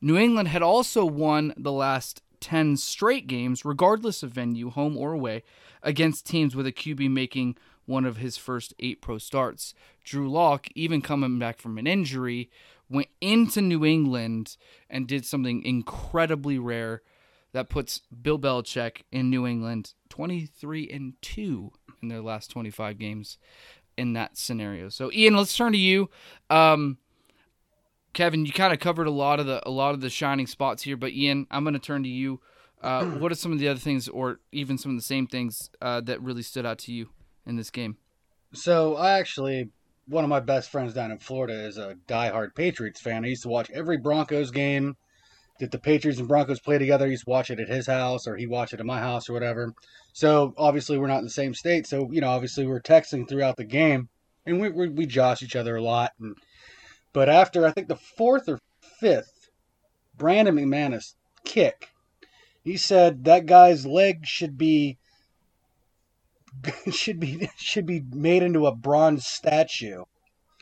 New 0.00 0.16
England 0.16 0.48
had 0.48 0.62
also 0.62 1.04
won 1.04 1.54
the 1.56 1.72
last 1.72 2.22
10 2.40 2.76
straight 2.76 3.26
games, 3.26 3.64
regardless 3.64 4.22
of 4.22 4.30
venue, 4.30 4.70
home 4.70 4.96
or 4.96 5.12
away, 5.12 5.42
against 5.82 6.26
teams 6.26 6.54
with 6.54 6.66
a 6.66 6.72
QB 6.72 7.10
making 7.10 7.56
one 7.86 8.04
of 8.04 8.16
his 8.18 8.36
first 8.36 8.74
eight 8.78 9.00
pro 9.00 9.18
starts. 9.18 9.74
Drew 10.04 10.30
Lock, 10.30 10.68
even 10.74 11.00
coming 11.00 11.38
back 11.38 11.58
from 11.58 11.78
an 11.78 11.86
injury, 11.86 12.50
went 12.88 13.08
into 13.20 13.60
New 13.60 13.84
England 13.84 14.56
and 14.90 15.08
did 15.08 15.24
something 15.24 15.62
incredibly 15.62 16.58
rare 16.58 17.02
that 17.52 17.68
puts 17.68 18.00
Bill 18.22 18.38
Belichick 18.38 19.02
in 19.10 19.30
New 19.30 19.46
England 19.46 19.94
23 20.10 20.88
and 20.90 21.14
2 21.22 21.72
in 22.02 22.08
their 22.08 22.20
last 22.20 22.50
25 22.50 22.98
games 22.98 23.38
in 23.96 24.12
that 24.12 24.36
scenario. 24.36 24.88
So 24.88 25.10
Ian, 25.12 25.36
let's 25.36 25.56
turn 25.56 25.72
to 25.72 25.78
you. 25.78 26.10
Um, 26.50 26.98
Kevin, 28.12 28.46
you 28.46 28.52
kind 28.52 28.72
of 28.72 28.78
covered 28.78 29.06
a 29.06 29.10
lot 29.10 29.40
of 29.40 29.46
the 29.46 29.66
a 29.68 29.70
lot 29.70 29.94
of 29.94 30.00
the 30.00 30.08
shining 30.08 30.46
spots 30.46 30.82
here, 30.82 30.96
but 30.96 31.12
Ian, 31.12 31.46
I'm 31.50 31.64
going 31.64 31.74
to 31.74 31.78
turn 31.78 32.02
to 32.02 32.08
you. 32.08 32.40
Uh, 32.80 33.04
what 33.18 33.30
are 33.30 33.36
some 33.36 33.52
of 33.52 33.58
the 33.58 33.68
other 33.68 33.80
things, 33.80 34.08
or 34.08 34.40
even 34.52 34.78
some 34.78 34.92
of 34.92 34.96
the 34.96 35.02
same 35.02 35.26
things 35.26 35.70
uh, 35.82 36.00
that 36.02 36.22
really 36.22 36.42
stood 36.42 36.64
out 36.64 36.78
to 36.78 36.92
you 36.92 37.10
in 37.44 37.56
this 37.56 37.70
game? 37.70 37.98
So 38.54 38.96
I 38.96 39.18
actually, 39.18 39.70
one 40.08 40.24
of 40.24 40.30
my 40.30 40.40
best 40.40 40.70
friends 40.70 40.94
down 40.94 41.10
in 41.10 41.18
Florida 41.18 41.66
is 41.66 41.76
a 41.76 41.96
diehard 42.08 42.54
Patriots 42.54 43.00
fan. 43.00 43.24
I 43.24 43.28
used 43.28 43.42
to 43.42 43.48
watch 43.48 43.70
every 43.70 43.98
Broncos 43.98 44.50
game 44.50 44.96
that 45.58 45.70
the 45.70 45.78
Patriots 45.78 46.18
and 46.18 46.28
Broncos 46.28 46.60
play 46.60 46.78
together. 46.78 47.08
To 47.08 47.24
watch 47.26 47.50
it 47.50 47.60
at 47.60 47.68
his 47.68 47.86
house, 47.86 48.26
or 48.26 48.36
he 48.36 48.46
watched 48.46 48.74
it 48.74 48.80
at 48.80 48.86
my 48.86 49.00
house, 49.00 49.28
or 49.28 49.32
whatever. 49.32 49.74
So 50.12 50.54
obviously 50.56 50.98
we're 50.98 51.06
not 51.06 51.18
in 51.18 51.24
the 51.24 51.30
same 51.30 51.54
state. 51.54 51.86
So 51.86 52.10
you 52.10 52.20
know, 52.20 52.30
obviously 52.30 52.66
we're 52.66 52.80
texting 52.80 53.28
throughout 53.28 53.56
the 53.56 53.64
game, 53.64 54.08
and 54.44 54.60
we 54.60 54.70
we, 54.70 54.88
we 54.88 55.06
josh 55.06 55.42
each 55.42 55.56
other 55.56 55.76
a 55.76 55.82
lot. 55.82 56.12
And 56.20 56.36
but 57.12 57.28
after 57.28 57.66
I 57.66 57.72
think 57.72 57.88
the 57.88 57.96
fourth 57.96 58.48
or 58.48 58.60
fifth 59.00 59.50
Brandon 60.16 60.56
McManus 60.56 61.14
kick, 61.44 61.90
he 62.62 62.76
said 62.76 63.24
that 63.24 63.46
guy's 63.46 63.86
leg 63.86 64.26
should 64.26 64.58
be 64.58 64.98
should 66.90 67.20
be 67.20 67.48
should 67.56 67.86
be 67.86 68.02
made 68.12 68.42
into 68.42 68.66
a 68.66 68.74
bronze 68.74 69.26
statue. 69.26 70.04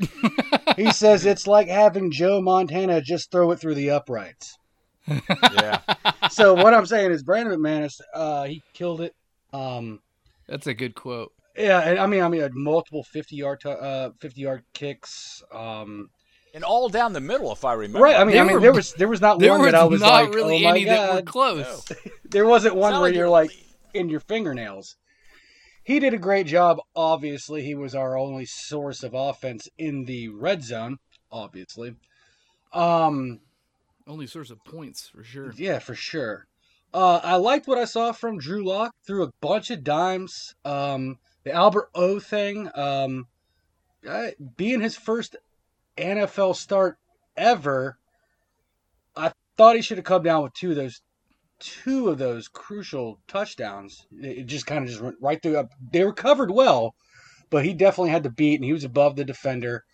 he 0.76 0.90
says 0.90 1.24
it's 1.24 1.46
like 1.46 1.68
having 1.68 2.10
Joe 2.10 2.40
Montana 2.40 3.00
just 3.00 3.30
throw 3.30 3.52
it 3.52 3.60
through 3.60 3.76
the 3.76 3.90
uprights. 3.90 4.58
Yeah. 5.08 5.80
So 6.30 6.54
what 6.54 6.74
I'm 6.74 6.86
saying 6.86 7.12
is 7.12 7.22
Brandon 7.22 7.58
McManus, 7.60 8.00
uh, 8.14 8.44
he 8.44 8.62
killed 8.72 9.00
it. 9.02 9.14
Um, 9.52 10.00
That's 10.48 10.66
a 10.66 10.74
good 10.74 10.94
quote. 10.94 11.32
Yeah, 11.56 11.78
and 11.80 11.98
I 11.98 12.06
mean, 12.06 12.22
I 12.22 12.28
mean, 12.28 12.40
had 12.40 12.54
multiple 12.54 13.04
fifty 13.04 13.36
yard, 13.36 13.60
t- 13.60 13.68
uh, 13.68 14.10
fifty 14.20 14.40
yard 14.40 14.64
kicks. 14.72 15.42
Um, 15.52 16.08
And 16.54 16.64
all 16.64 16.88
down 16.88 17.12
the 17.12 17.20
middle, 17.20 17.52
if 17.52 17.64
I 17.64 17.74
remember. 17.74 18.00
right. 18.00 18.16
I 18.16 18.24
mean, 18.24 18.32
They 18.34 18.40
I 18.40 18.44
mean, 18.44 18.54
were- 18.54 18.60
there 18.60 18.72
was 18.72 18.94
there 18.94 19.06
was 19.06 19.20
not 19.20 19.38
There 19.38 19.50
one 19.52 19.60
was 19.60 19.72
that 19.72 19.80
I 19.80 19.84
was 19.84 20.00
not 20.00 20.24
like, 20.24 20.34
really 20.34 20.56
oh 20.64 20.68
my 20.68 20.70
any 20.70 20.84
that 20.86 21.14
were 21.14 21.22
close. 21.22 21.88
No. 21.90 21.96
There 22.30 22.46
wasn't 22.46 22.74
one 22.74 22.92
where 22.94 23.00
like 23.02 23.14
you're 23.14 23.26
it- 23.26 23.30
like 23.30 23.50
in 23.92 24.08
your 24.08 24.20
fingernails. 24.20 24.96
He 25.84 26.00
did 26.00 26.14
a 26.14 26.18
great 26.18 26.46
job. 26.46 26.78
Obviously, 26.96 27.62
he 27.62 27.74
was 27.76 27.94
our 27.94 28.16
only 28.18 28.46
source 28.46 29.02
of 29.04 29.12
offense 29.14 29.68
in 29.78 30.06
the 30.06 30.30
red 30.30 30.64
zone. 30.64 30.98
Obviously, 31.30 31.94
um, 32.72 33.40
Only 34.06 34.26
source 34.26 34.50
of 34.50 34.62
points 34.64 35.08
for 35.08 35.24
sure. 35.24 35.52
yeah, 35.56 35.78
for 35.78 35.94
sure. 35.94 36.46
Uh, 36.92 37.20
I 37.22 37.36
liked 37.36 37.66
what 37.66 37.78
I 37.78 37.86
saw 37.86 38.12
from 38.12 38.38
Drew 38.38 38.64
Lock. 38.64 38.94
Threw 39.06 39.24
a 39.24 39.32
bunch 39.40 39.70
of 39.70 39.82
dimes. 39.82 40.54
Um, 40.64 41.18
the 41.42 41.52
Albert 41.52 41.88
O 41.94 42.20
thing, 42.20 42.70
um, 42.74 43.26
uh, 44.08 44.28
being 44.56 44.80
his 44.80 44.96
first 44.96 45.36
NFL 45.96 46.54
start 46.54 46.96
ever, 47.36 47.98
I 49.16 49.32
thought 49.56 49.76
he 49.76 49.82
should 49.82 49.98
have 49.98 50.04
come 50.04 50.22
down 50.22 50.42
with 50.42 50.54
two 50.54 50.70
of 50.70 50.76
those, 50.76 51.00
two 51.58 52.08
of 52.10 52.18
those 52.18 52.48
crucial 52.48 53.18
touchdowns. 53.26 54.06
It 54.12 54.44
just 54.44 54.66
kind 54.66 54.84
of 54.84 54.90
just 54.90 55.02
went 55.02 55.16
right 55.20 55.42
through. 55.42 55.68
They 55.92 56.04
were 56.04 56.12
covered 56.12 56.50
well, 56.50 56.94
but 57.50 57.64
he 57.64 57.74
definitely 57.74 58.10
had 58.10 58.24
to 58.24 58.30
beat, 58.30 58.56
and 58.56 58.64
he 58.64 58.72
was 58.72 58.84
above 58.84 59.16
the 59.16 59.24
defender. 59.24 59.84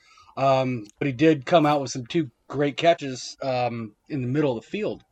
Um, 0.41 0.87
but 0.99 1.07
he 1.07 1.13
did 1.13 1.45
come 1.47 1.67
out 1.67 1.81
with 1.81 1.91
some 1.91 2.07
two 2.07 2.31
great 2.49 2.77
catches 2.77 3.37
um, 3.43 3.95
in 4.09 4.23
the 4.23 4.29
middle 4.29 4.57
of 4.57 4.65
the 4.65 4.71
field. 4.71 5.03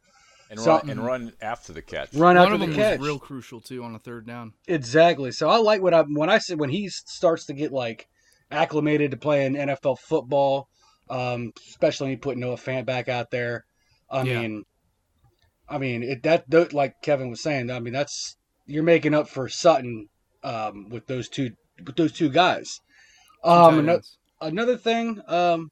and, 0.51 0.59
So- 0.59 0.73
run, 0.79 0.91
and 0.91 1.05
run 1.05 1.33
after 1.43 1.73
the 1.73 1.83
catch. 1.83 2.15
Run 2.15 2.37
One 2.37 2.39
after 2.39 2.55
of 2.55 2.61
the 2.61 2.67
them 2.67 2.75
catch. 2.75 2.99
was 2.99 3.07
real 3.09 3.19
crucial 3.19 3.61
too 3.61 3.85
on 3.85 3.95
a 3.95 3.99
third 3.99 4.27
down. 4.27 4.53
Exactly. 4.67 5.31
So 5.33 5.49
I 5.49 5.59
like 5.59 5.83
what 5.83 5.93
I 5.95 6.03
when 6.03 6.31
I 6.31 6.39
said 6.39 6.59
when 6.59 6.71
he 6.71 6.89
starts 6.89 7.45
to 7.47 7.53
get 7.53 7.73
like 7.73 8.07
acclimated 8.51 9.11
to 9.11 9.17
playing 9.19 9.55
NFL 9.55 9.99
football, 9.99 10.69
um, 11.11 11.53
especially 11.69 12.07
when 12.07 12.13
you 12.13 12.19
put 12.19 12.39
Noah 12.39 12.57
Fant 12.57 12.87
back 12.87 13.09
out 13.09 13.31
there. 13.31 13.65
I 14.11 14.23
Yeah. 14.23 14.41
mean, 14.41 14.63
I 15.69 15.77
mean 15.79 16.03
it, 16.03 16.23
that 16.23 16.49
tho- 16.49 16.69
like 16.73 16.95
Kevin 17.03 17.29
was 17.29 17.43
saying. 17.43 17.71
I 17.71 17.81
mean 17.81 17.93
that's 17.93 18.37
you're 18.67 18.83
making 18.83 19.13
up 19.15 19.29
for 19.29 19.49
Sutton 19.49 20.07
um, 20.43 20.89
with 20.89 21.07
those 21.07 21.29
two 21.29 21.51
with 21.85 21.97
those 21.97 22.13
two 22.13 22.31
guys. 22.31 22.81
Um, 23.45 23.53
tight 23.55 23.79
ano- 23.81 23.93
ends. 23.95 24.18
Another 24.40 24.76
thing, 24.76 25.21
um, 25.26 25.71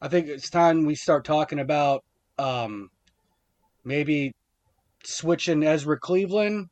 I 0.00 0.08
think 0.08 0.28
it's 0.28 0.50
time 0.50 0.86
we 0.86 0.94
start 0.94 1.24
talking 1.24 1.58
about 1.58 2.04
um, 2.38 2.90
maybe 3.84 4.32
switching 5.04 5.62
Ezra 5.62 5.98
Cleveland 5.98 6.68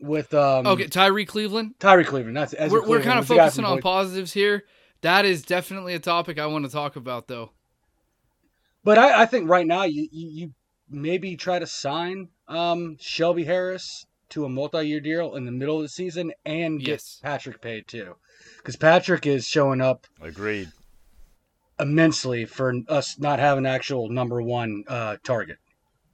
with 0.00 0.34
um, 0.34 0.66
okay, 0.66 0.86
Tyrie 0.86 1.24
Cleveland. 1.24 1.74
Tyrie 1.78 2.04
Cleveland. 2.04 2.36
That's 2.36 2.54
Ezra 2.56 2.80
We're, 2.80 2.88
we're 2.88 3.02
kind 3.02 3.18
of 3.18 3.22
was 3.22 3.28
the 3.28 3.36
guy 3.36 3.44
focusing 3.44 3.64
on 3.64 3.80
positives 3.80 4.32
here. 4.32 4.64
That 5.00 5.24
is 5.24 5.42
definitely 5.42 5.94
a 5.94 5.98
topic 5.98 6.38
I 6.38 6.46
want 6.46 6.64
to 6.64 6.70
talk 6.70 6.96
about, 6.96 7.28
though. 7.28 7.50
But 8.82 8.98
I, 8.98 9.22
I 9.22 9.26
think 9.26 9.48
right 9.48 9.66
now 9.66 9.84
you, 9.84 10.08
you 10.12 10.28
you 10.28 10.54
maybe 10.90 11.36
try 11.36 11.58
to 11.58 11.66
sign 11.66 12.28
um, 12.48 12.96
Shelby 13.00 13.44
Harris 13.44 14.06
to 14.30 14.44
a 14.44 14.48
multi-year 14.48 15.00
deal 15.00 15.34
in 15.36 15.44
the 15.44 15.52
middle 15.52 15.76
of 15.76 15.82
the 15.82 15.88
season 15.88 16.32
and 16.44 16.80
get 16.80 16.88
Yes. 16.88 17.20
Patrick 17.22 17.60
paid 17.60 17.86
too, 17.86 18.16
because 18.58 18.76
Patrick 18.76 19.26
is 19.26 19.46
showing 19.46 19.80
up 19.80 20.06
Agreed. 20.20 20.70
immensely 21.78 22.44
for 22.44 22.72
us 22.88 23.18
not 23.18 23.38
having 23.38 23.66
actual 23.66 24.08
number 24.08 24.40
one 24.40 24.84
uh, 24.88 25.16
target. 25.24 25.58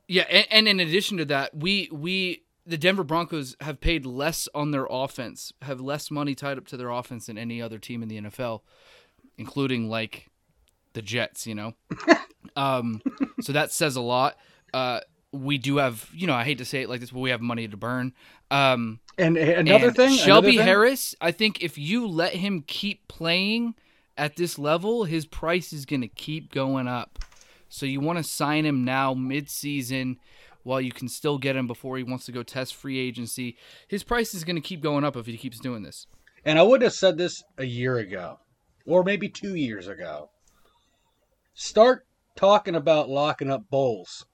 Yeah, 0.09 0.25
and, 0.31 0.47
and 0.51 0.69
in 0.69 0.81
addition 0.81 1.19
to 1.19 1.25
that, 1.27 1.55
we 1.57 1.89
we 1.93 2.43
the 2.67 2.77
Denver 2.79 3.05
Broncos 3.05 3.57
have 3.61 3.81
paid 3.81 4.05
less 4.05 4.49
on 4.55 4.71
their 4.71 4.87
offense, 4.91 5.53
have 5.63 5.81
less 5.81 6.11
money 6.11 6.35
tied 6.35 6.59
up 6.59 6.67
to 6.69 6.77
their 6.77 6.91
offense 6.91 7.27
than 7.27 7.39
any 7.39 7.63
other 7.63 7.79
team 7.79 8.03
in 8.03 8.09
the 8.09 8.21
NFL, 8.21 8.61
including 9.39 9.89
like 9.89 10.27
the 10.95 11.03
Jets. 11.03 11.47
You 11.47 11.55
know, 11.55 11.75
um, 12.57 13.01
so 13.41 13.53
that 13.53 13.71
says 13.73 13.95
a 13.97 14.01
lot. 14.01 14.37
Uh, 14.75 15.01
we 15.33 15.59
do 15.59 15.77
have, 15.77 16.09
you 16.13 16.27
know, 16.27 16.35
I 16.35 16.45
hate 16.45 16.59
to 16.59 16.65
say 16.65 16.83
it 16.83 16.89
like 16.89 17.01
this, 17.01 17.11
but 17.11 17.21
we 17.21 17.31
have 17.31 17.41
money 17.41 17.69
to 17.69 17.77
burn. 17.77 18.13
Um, 18.51 19.01
And 19.17 19.37
another 19.37 19.89
and 19.89 19.97
thing, 19.97 20.17
Shelby 20.17 20.49
another 20.49 20.59
thing- 20.59 20.67
Harris, 20.67 21.15
I 21.21 21.31
think 21.31 21.63
if 21.63 21.79
you 21.79 22.07
let 22.07 22.35
him 22.35 22.65
keep 22.67 23.07
playing 23.07 23.75
at 24.17 24.37
this 24.37 24.59
level, 24.59 25.05
his 25.05 25.27
price 25.27 25.73
is 25.73 25.87
going 25.87 26.01
to 26.01 26.09
keep 26.09 26.53
going 26.53 26.89
up. 26.89 27.19
So 27.69 27.87
you 27.87 28.01
want 28.01 28.19
to 28.19 28.25
sign 28.25 28.67
him 28.67 28.85
now 28.85 29.15
mid-season 29.15 30.19
while 30.65 30.81
you 30.81 30.91
can 30.91 31.09
still 31.09 31.39
get 31.39 31.55
him 31.57 31.67
before 31.69 31.97
he 31.97 32.03
wants 32.03 32.27
to 32.27 32.33
go 32.33 32.43
test 32.43 32.75
free 32.75 32.99
agency. 32.99 33.57
His 33.87 34.03
price 34.03 34.35
is 34.35 34.43
going 34.43 34.57
to 34.57 34.61
keep 34.63 34.81
going 34.81 35.05
up 35.05 35.17
if 35.17 35.27
he 35.27 35.37
keeps 35.37 35.61
doing 35.61 35.83
this. 35.85 36.07
And 36.45 36.59
I 36.59 36.63
would 36.63 36.83
have 36.83 36.93
said 36.93 37.17
this 37.17 37.43
a 37.57 37.65
year 37.65 37.99
ago, 37.99 38.41
or 38.85 39.05
maybe 39.05 39.29
two 39.29 39.55
years 39.55 39.87
ago. 39.87 40.31
Start 41.55 42.07
talking 42.37 42.75
about 42.75 43.09
locking 43.09 43.51
up 43.51 43.63
Bolles 43.71 44.25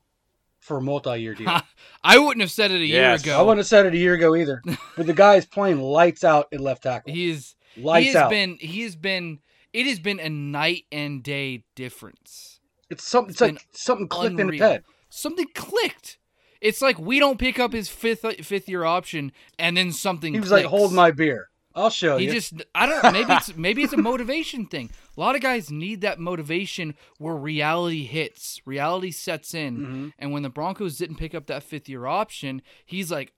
for 0.66 0.76
a 0.78 0.80
multi-year 0.82 1.34
deal. 1.34 1.48
I 2.04 2.18
wouldn't 2.18 2.40
have 2.42 2.50
said 2.50 2.70
it 2.70 2.80
a 2.80 2.86
Yes. 2.86 3.24
year 3.24 3.34
ago. 3.34 3.38
I 3.40 3.42
wouldn't 3.42 3.58
have 3.60 3.66
said 3.66 3.86
it 3.86 3.94
a 3.94 3.96
year 3.96 4.14
ago 4.14 4.34
either. 4.34 4.62
But 4.96 5.06
the 5.06 5.14
guy 5.14 5.36
is 5.36 5.46
playing 5.46 5.80
lights 5.80 6.24
out 6.24 6.48
at 6.52 6.60
left 6.60 6.82
tackle. 6.82 7.12
He 7.12 7.30
is 7.30 7.54
lights 7.76 8.02
he 8.02 8.06
has 8.12 8.16
out. 8.16 8.30
been 8.30 8.56
he 8.60 8.82
has 8.82 8.96
been 8.96 9.38
it 9.72 9.86
has 9.86 9.98
been 10.00 10.18
a 10.20 10.28
night 10.28 10.84
and 10.90 11.22
day 11.22 11.64
difference. 11.74 12.60
it's 12.90 13.04
something. 13.06 13.30
It's 13.30 13.40
been 13.40 13.54
like 13.54 13.66
something 13.72 14.08
clicked 14.08 14.32
in 14.32 14.48
his 14.48 14.60
unreal. 14.60 14.68
head. 14.70 14.84
Something 15.08 15.46
clicked. 15.54 16.18
It's 16.60 16.80
like 16.82 16.98
we 16.98 17.18
don't 17.18 17.38
pick 17.38 17.58
up 17.60 17.72
his 17.72 17.88
fifth 17.88 18.24
fifth 18.44 18.68
year 18.68 18.84
option 18.84 19.32
and 19.58 19.76
then 19.76 19.92
something 19.92 20.32
He 20.34 20.40
was 20.40 20.50
like, 20.50 20.64
"Hold 20.66 20.92
my 20.92 21.10
beer. 21.10 21.48
I'll 21.76 21.90
show 21.90 22.16
He 22.16 22.24
you." 22.24 22.32
just 22.32 22.54
I 22.74 22.86
don't 22.86 23.12
maybe 23.12 23.32
it's 23.32 23.56
maybe 23.56 23.82
it's 23.82 23.92
a 23.92 23.96
motivation 23.98 24.66
thing. 24.66 24.90
A 25.16 25.20
lot 25.20 25.36
of 25.36 25.42
guys 25.42 25.70
need 25.70 26.00
that 26.00 26.18
motivation 26.18 26.94
where 27.18 27.36
reality 27.36 28.04
hits, 28.06 28.60
reality 28.64 29.10
sets 29.12 29.54
in, 29.54 29.76
Mhm. 29.78 30.12
and 30.18 30.32
when 30.32 30.42
the 30.42 30.48
Broncos 30.50 30.96
didn't 30.98 31.16
pick 31.16 31.34
up 31.34 31.46
that 31.46 31.62
fifth 31.62 31.88
year 31.88 32.06
option, 32.06 32.62
he's 32.84 33.10
like, 33.12 33.32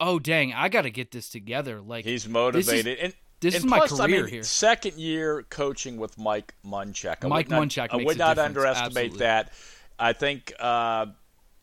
"Oh 0.00 0.18
dang, 0.18 0.52
I 0.52 0.68
got 0.68 0.82
to 0.82 0.90
get 0.90 1.12
this 1.12 1.30
together." 1.30 1.80
Like 1.80 2.04
He's 2.04 2.28
motivated. 2.28 2.98
and 2.98 3.14
this 3.40 3.54
and 3.54 3.64
is 3.64 3.70
my 3.70 3.78
plus, 3.78 3.92
career 4.00 4.18
I 4.18 4.22
mean, 4.22 4.30
here. 4.32 4.42
Second 4.42 4.94
year 4.96 5.44
coaching 5.48 5.96
with 5.96 6.18
Mike 6.18 6.54
Munchak. 6.66 7.24
I 7.24 7.28
Mike 7.28 7.46
would 7.46 7.50
not, 7.50 7.62
Munchak 7.62 7.88
I 7.92 7.96
would 8.04 8.18
not 8.18 8.36
underestimate 8.38 8.88
absolutely. 9.12 9.18
that. 9.20 9.52
I 10.00 10.12
think, 10.12 10.52
uh, 10.58 11.06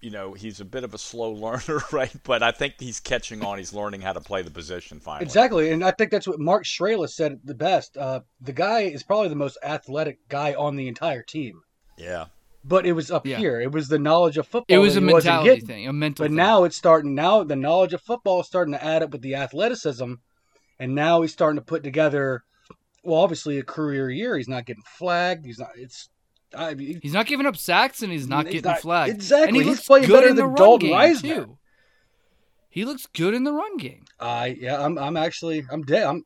you 0.06 0.12
know, 0.12 0.34
he's 0.34 0.60
a 0.62 0.66
bit 0.66 0.84
of 0.84 0.94
a 0.94 1.00
slow 1.00 1.32
learner, 1.46 1.82
right? 1.92 2.12
But 2.24 2.44
I 2.44 2.52
think 2.52 2.76
he's 2.80 3.00
catching 3.00 3.44
on. 3.44 3.58
He's 3.58 3.74
learning 3.74 4.02
how 4.02 4.14
to 4.14 4.22
play 4.22 4.44
the 4.44 4.52
position 4.52 5.00
finally. 5.00 5.26
Exactly, 5.26 5.72
and 5.72 5.84
I 5.84 5.90
think 5.92 6.12
that's 6.12 6.28
what 6.28 6.40
Mark 6.40 6.64
Schlereth 6.64 7.10
said 7.10 7.40
the 7.44 7.56
best. 7.56 7.98
Uh, 7.98 8.20
the 8.40 8.54
guy 8.54 8.82
is 8.82 9.02
probably 9.02 9.30
the 9.30 9.36
most 9.36 9.58
athletic 9.64 10.20
guy 10.30 10.54
on 10.54 10.76
the 10.76 10.88
entire 10.88 11.24
team, 11.24 11.62
Yeah. 11.98 12.26
but 12.64 12.86
it 12.86 12.92
was 12.94 13.10
up 13.10 13.26
Yeah. 13.26 13.38
here. 13.38 13.60
It 13.60 13.72
was 13.72 13.88
the 13.88 13.98
knowledge 13.98 14.38
of 14.38 14.46
football. 14.48 14.76
it 14.76 14.80
was 14.80 14.96
a 14.96 15.00
he 15.00 15.06
mentality 15.08 15.50
getting. 15.50 15.66
thing, 15.66 15.88
a 15.88 15.94
mental. 15.94 16.24
But 16.24 16.30
thing. 16.30 16.36
now 16.36 16.66
it's 16.66 16.78
starting. 16.78 17.16
Now 17.16 17.44
the 17.44 17.56
knowledge 17.56 17.94
of 17.94 18.02
football 18.04 18.42
is 18.42 18.48
starting 18.48 18.74
to 18.76 18.84
add 18.84 19.02
up 19.02 19.10
with 19.12 19.22
the 19.22 19.34
athleticism, 19.36 20.14
and 20.80 20.94
now 20.94 21.24
he's 21.24 21.34
starting 21.34 21.58
to 21.60 21.66
put 21.66 21.84
together. 21.84 22.44
Well, 23.04 23.20
obviously 23.22 23.58
a 23.60 23.64
career 23.64 24.10
year. 24.12 24.38
He's 24.38 24.48
not 24.48 24.66
getting 24.66 24.84
flagged. 24.86 25.46
He's 25.48 25.58
not. 25.60 25.70
It's. 25.76 26.10
I 26.56 26.74
mean, 26.74 27.00
he's 27.02 27.14
not 27.14 27.26
giving 27.26 27.46
up 27.46 27.58
sacks 27.58 28.02
and 28.02 28.12
he's 28.12 28.28
not 28.28 28.46
He's 28.46 28.56
getting 28.56 28.72
not- 28.72 28.82
flagged. 28.82 29.16
exactly. 29.16 29.48
And 29.48 29.56
he 29.58 29.62
He's 29.64 29.70
looks 29.78 29.88
playing 29.88 30.06
good 30.08 30.14
better 30.14 30.28
in 30.30 30.36
the 30.36 30.42
than 30.44 30.52
run 30.52 30.56
Dalton 30.56 30.90
game 30.90 30.98
Reisner. 30.98 31.22
too. 31.46 31.58
He 32.70 32.84
looks 32.86 33.08
good 33.14 33.34
in 33.34 33.44
the 33.44 33.54
run 33.54 33.78
game. 33.78 34.04
I 34.20 34.48
yeah. 34.60 34.84
I'm. 34.84 34.98
I'm 34.98 35.16
actually. 35.18 35.66
I'm 35.72 35.84
dead. 35.84 36.04
I'm. 36.04 36.24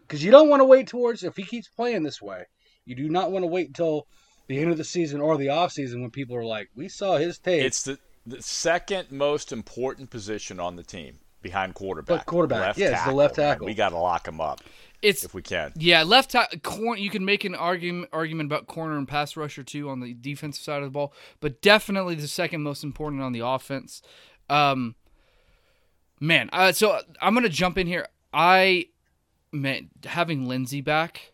Because 0.00 0.22
you 0.24 0.30
don't 0.30 0.48
want 0.48 0.60
to 0.60 0.64
wait 0.64 0.86
towards 0.86 1.22
if 1.24 1.36
he 1.36 1.42
keeps 1.44 1.68
playing 1.68 2.02
this 2.02 2.20
way. 2.20 2.44
You 2.84 2.94
do 2.94 3.08
not 3.08 3.30
want 3.30 3.42
to 3.42 3.46
wait 3.46 3.68
until 3.68 4.06
the 4.48 4.58
end 4.58 4.70
of 4.70 4.76
the 4.78 4.84
season 4.84 5.20
or 5.20 5.36
the 5.36 5.48
off 5.50 5.72
season 5.72 6.00
when 6.02 6.10
people 6.10 6.36
are 6.36 6.44
like, 6.44 6.68
"We 6.74 6.88
saw 6.88 7.16
his 7.16 7.38
tape." 7.38 7.62
It's 7.62 7.82
the, 7.84 7.98
the 8.26 8.42
second 8.42 9.10
most 9.10 9.52
important 9.52 10.10
position 10.10 10.60
on 10.60 10.76
the 10.76 10.82
team 10.82 11.18
behind 11.42 11.74
quarterback. 11.74 12.18
But 12.20 12.26
quarterback, 12.26 12.76
yeah, 12.76 12.92
it's 12.92 13.04
the 13.04 13.12
left 13.12 13.36
man. 13.38 13.46
tackle. 13.48 13.66
We 13.66 13.74
got 13.74 13.90
to 13.90 13.98
lock 13.98 14.26
him 14.28 14.40
up 14.40 14.60
It's 15.00 15.24
if 15.24 15.32
we 15.32 15.42
can. 15.42 15.72
Yeah, 15.76 16.02
left 16.02 16.32
ta- 16.32 16.48
corner. 16.62 17.00
You 17.00 17.10
can 17.10 17.24
make 17.24 17.44
an 17.44 17.54
argument 17.54 18.08
argument 18.12 18.48
about 18.48 18.66
corner 18.66 18.96
and 18.96 19.06
pass 19.06 19.36
rusher 19.36 19.62
too 19.62 19.88
on 19.88 20.00
the 20.00 20.14
defensive 20.14 20.62
side 20.62 20.78
of 20.78 20.84
the 20.84 20.90
ball, 20.90 21.12
but 21.40 21.62
definitely 21.62 22.16
the 22.16 22.26
second 22.26 22.62
most 22.62 22.82
important 22.82 23.22
on 23.22 23.32
the 23.32 23.40
offense. 23.40 24.02
Um, 24.50 24.96
man, 26.20 26.50
uh, 26.52 26.72
so 26.72 27.00
I'm 27.20 27.34
gonna 27.34 27.48
jump 27.48 27.78
in 27.78 27.86
here. 27.86 28.08
I 28.32 28.86
man, 29.52 29.90
having 30.04 30.48
Lindsay 30.48 30.80
back. 30.80 31.32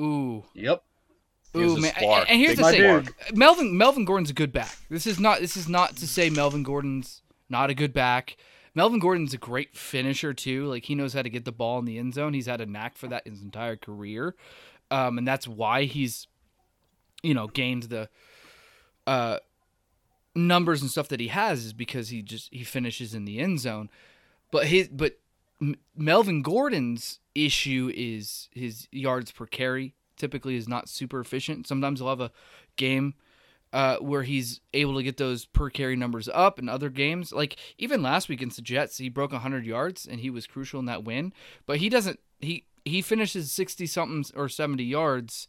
Ooh, 0.00 0.44
yep. 0.54 0.82
He 1.52 1.58
was 1.58 1.74
ooh, 1.74 1.76
a 1.76 1.80
man. 1.80 1.94
spark. 1.94 2.30
And 2.30 2.40
here's 2.40 2.52
Big 2.52 2.56
the 2.56 2.62
My 2.62 2.70
thing: 2.70 3.04
dude. 3.04 3.36
Melvin 3.36 3.76
Melvin 3.76 4.06
Gordon's 4.06 4.30
a 4.30 4.34
good 4.34 4.52
back. 4.52 4.76
This 4.88 5.06
is 5.06 5.20
not 5.20 5.40
this 5.40 5.56
is 5.56 5.68
not 5.68 5.96
to 5.96 6.08
say 6.08 6.30
Melvin 6.30 6.62
Gordon's 6.62 7.20
not 7.50 7.68
a 7.68 7.74
good 7.74 7.92
back. 7.92 8.36
Melvin 8.74 9.00
Gordon's 9.00 9.34
a 9.34 9.38
great 9.38 9.76
finisher 9.76 10.32
too. 10.32 10.66
Like 10.66 10.84
he 10.84 10.94
knows 10.94 11.12
how 11.12 11.22
to 11.22 11.30
get 11.30 11.44
the 11.44 11.52
ball 11.52 11.78
in 11.78 11.84
the 11.84 11.98
end 11.98 12.14
zone. 12.14 12.34
He's 12.34 12.46
had 12.46 12.60
a 12.60 12.66
knack 12.66 12.96
for 12.96 13.06
that 13.08 13.26
his 13.26 13.42
entire 13.42 13.76
career, 13.76 14.34
um, 14.90 15.18
and 15.18 15.28
that's 15.28 15.46
why 15.46 15.84
he's, 15.84 16.26
you 17.22 17.34
know, 17.34 17.48
gained 17.48 17.84
the 17.84 18.08
uh, 19.06 19.38
numbers 20.34 20.80
and 20.80 20.90
stuff 20.90 21.08
that 21.08 21.20
he 21.20 21.28
has 21.28 21.64
is 21.64 21.72
because 21.72 22.08
he 22.08 22.22
just 22.22 22.52
he 22.52 22.64
finishes 22.64 23.14
in 23.14 23.24
the 23.24 23.38
end 23.38 23.60
zone. 23.60 23.90
But 24.50 24.66
his 24.66 24.88
but 24.88 25.18
Melvin 25.96 26.42
Gordon's 26.42 27.20
issue 27.34 27.90
is 27.94 28.48
his 28.52 28.88
yards 28.90 29.30
per 29.32 29.46
carry. 29.46 29.94
Typically, 30.16 30.56
is 30.56 30.68
not 30.68 30.88
super 30.88 31.20
efficient. 31.20 31.66
Sometimes 31.66 31.98
he'll 31.98 32.08
have 32.08 32.20
a 32.20 32.30
game 32.76 33.14
uh, 33.72 33.96
where 33.98 34.22
he's 34.22 34.60
able 34.74 34.96
to 34.96 35.02
get 35.02 35.16
those 35.16 35.44
per 35.46 35.70
carry 35.70 35.96
numbers 35.96 36.28
up. 36.32 36.58
In 36.58 36.68
other 36.68 36.90
games, 36.90 37.32
like 37.32 37.56
even 37.78 38.02
last 38.02 38.28
week 38.28 38.40
against 38.40 38.56
the 38.56 38.62
Jets, 38.62 38.98
he 38.98 39.08
broke 39.08 39.32
100 39.32 39.64
yards 39.64 40.06
and 40.06 40.20
he 40.20 40.30
was 40.30 40.46
crucial 40.46 40.78
in 40.80 40.86
that 40.86 41.04
win. 41.04 41.32
But 41.66 41.78
he 41.78 41.88
doesn't. 41.88 42.20
He 42.40 42.64
he 42.84 43.00
finishes 43.00 43.52
60 43.52 43.86
something 43.86 44.24
or 44.36 44.48
70 44.48 44.82
yards 44.82 45.46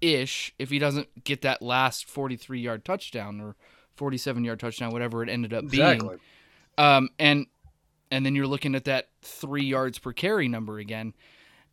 ish 0.00 0.52
if 0.58 0.70
he 0.70 0.78
doesn't 0.78 1.24
get 1.24 1.40
that 1.42 1.62
last 1.62 2.04
43 2.06 2.60
yard 2.60 2.84
touchdown 2.84 3.40
or 3.40 3.56
47 3.96 4.44
yard 4.44 4.60
touchdown, 4.60 4.90
whatever 4.90 5.22
it 5.22 5.28
ended 5.30 5.54
up 5.54 5.64
Exactly. 5.64 6.08
being. 6.08 6.20
Um, 6.76 7.08
and 7.18 7.46
and 8.10 8.24
then 8.24 8.34
you're 8.34 8.46
looking 8.46 8.74
at 8.74 8.84
that 8.84 9.08
three 9.22 9.64
yards 9.64 9.98
per 9.98 10.12
carry 10.12 10.46
number 10.48 10.78
again. 10.78 11.14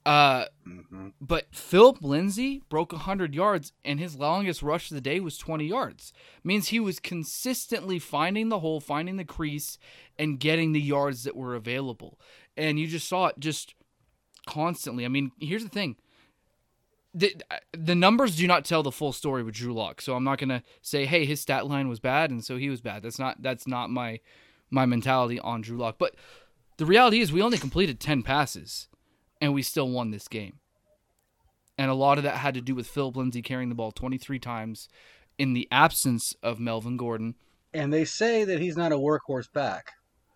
Uh, 0.06 0.46
hmm 0.64 1.10
but 1.20 1.54
Phillip 1.54 2.02
Lindsay 2.02 2.64
broke 2.68 2.92
100 2.92 3.36
yards, 3.36 3.74
and 3.86 4.00
his 4.00 4.16
longest 4.16 4.64
rush 4.64 4.90
of 4.90 4.96
the 4.96 5.02
day 5.02 5.20
was 5.20 5.38
20 5.38 5.66
yards. 5.66 6.12
Means 6.44 6.68
he 6.68 6.80
was 6.80 7.00
consistently 7.00 8.00
finding 8.00 8.50
the 8.50 8.60
hole, 8.60 8.80
finding 8.80 9.18
the 9.18 9.24
crease, 9.24 9.78
and 10.18 10.40
getting 10.40 10.72
the 10.72 10.82
yards 10.82 11.24
that 11.24 11.36
were 11.36 11.56
available. 11.56 12.20
And 12.58 12.80
you 12.80 12.88
just 12.88 13.08
saw 13.08 13.28
it 13.28 13.36
just 13.40 13.76
constantly. 14.48 15.06
I 15.06 15.10
mean, 15.10 15.32
here's 15.40 15.64
the 15.64 15.70
thing. 15.70 15.96
The, 17.14 17.36
the 17.78 17.96
numbers 17.96 18.36
do 18.36 18.48
not 18.48 18.66
tell 18.66 18.84
the 18.84 18.92
full 18.92 19.12
story 19.14 19.44
with 19.44 19.56
Drew 19.56 19.74
Lock, 19.74 20.02
so 20.02 20.16
I'm 20.16 20.24
not 20.24 20.40
gonna 20.40 20.64
say, 20.82 21.06
"Hey, 21.06 21.26
his 21.26 21.42
stat 21.42 21.68
line 21.68 21.90
was 21.90 22.00
bad, 22.00 22.32
and 22.32 22.44
so 22.44 22.56
he 22.58 22.70
was 22.70 22.80
bad." 22.82 23.04
That's 23.04 23.20
not 23.20 23.42
that's 23.42 23.68
not 23.68 23.90
my 23.90 24.22
my 24.70 24.86
mentality 24.86 25.40
on 25.40 25.62
Drew 25.62 25.78
Lock. 25.78 25.98
But 25.98 26.16
the 26.78 26.86
reality 26.86 27.20
is, 27.20 27.32
we 27.34 27.42
only 27.42 27.58
completed 27.58 28.00
10 28.00 28.24
passes, 28.24 28.88
and 29.42 29.54
we 29.54 29.62
still 29.62 29.90
won 29.90 30.12
this 30.12 30.28
game 30.28 30.60
and 31.82 31.90
a 31.90 31.96
lot 31.96 32.20
of 32.20 32.24
that 32.26 32.38
had 32.38 32.54
to 32.54 32.62
do 32.62 32.76
with 32.76 32.86
Phillip 32.86 33.16
Lindsay 33.16 33.42
carrying 33.42 33.70
the 33.70 33.76
ball 33.76 33.92
23 33.92 34.38
times 34.38 34.88
in 35.40 35.54
the 35.54 35.68
absence 35.72 36.36
of 36.44 36.60
Melvin 36.60 36.96
Gordon. 36.96 37.34
And 37.74 37.92
they 37.92 38.06
say 38.06 38.44
that 38.44 38.60
he's 38.60 38.78
not 38.78 38.92
a 38.92 38.98
workhorse 38.98 39.52
back. 39.52 39.94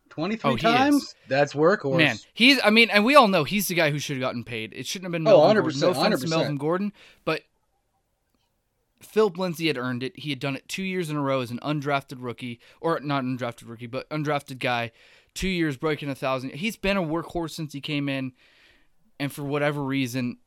23 0.10 0.52
Oh, 0.52 0.58
times? 0.58 1.14
That's 1.28 1.54
workhorse. 1.54 1.98
Man, 1.98 2.18
he's 2.34 2.60
I 2.64 2.72
mean, 2.72 2.90
and 2.90 3.06
we 3.06 3.16
all 3.16 3.28
know 3.28 3.44
he's 3.44 3.68
the 3.68 3.76
guy 3.76 3.92
who 3.92 4.00
should 4.00 4.16
have 4.16 4.22
gotten 4.22 4.44
paid. 4.44 4.74
It 4.74 4.88
shouldn't 4.88 5.06
have 5.06 5.12
been 5.12 5.28
Oh, 5.28 5.54
Melvin 5.54 5.58
100%, 5.58 5.62
Gordon. 5.62 5.80
No 5.82 5.90
offense 5.92 6.22
to 6.22 6.28
100%. 6.28 6.30
Melvin 6.30 6.58
Gordon, 6.58 6.94
but 7.26 7.42
Phillip 9.02 9.38
Lindsay 9.38 9.68
had 9.68 9.78
earned 9.78 10.02
it. 10.02 10.18
He 10.18 10.32
had 10.32 10.40
done 10.40 10.56
it 10.56 10.68
two 10.68 10.84
years 10.84 11.12
in 11.12 11.16
a 11.16 11.22
row 11.22 11.42
as 11.42 11.52
an 11.52 11.60
undrafted 11.60 12.18
rookie, 12.20 12.60
or 12.82 13.00
not 13.02 13.24
undrafted 13.24 13.70
rookie, 13.70 13.88
but 13.88 14.10
undrafted 14.10 14.58
guy. 14.58 14.92
Two 15.36 15.50
years 15.50 15.78
breaking 15.78 16.10
a 16.10 16.16
thousand. 16.16 16.54
He's 16.54 16.78
been 16.78 16.98
a 16.98 17.04
workhorse 17.04 17.52
since 17.52 17.74
he 17.74 17.82
came 17.82 18.08
in, 18.10 18.32
and 19.20 19.32
for 19.32 19.44
whatever 19.44 19.84
reason, 19.84 20.38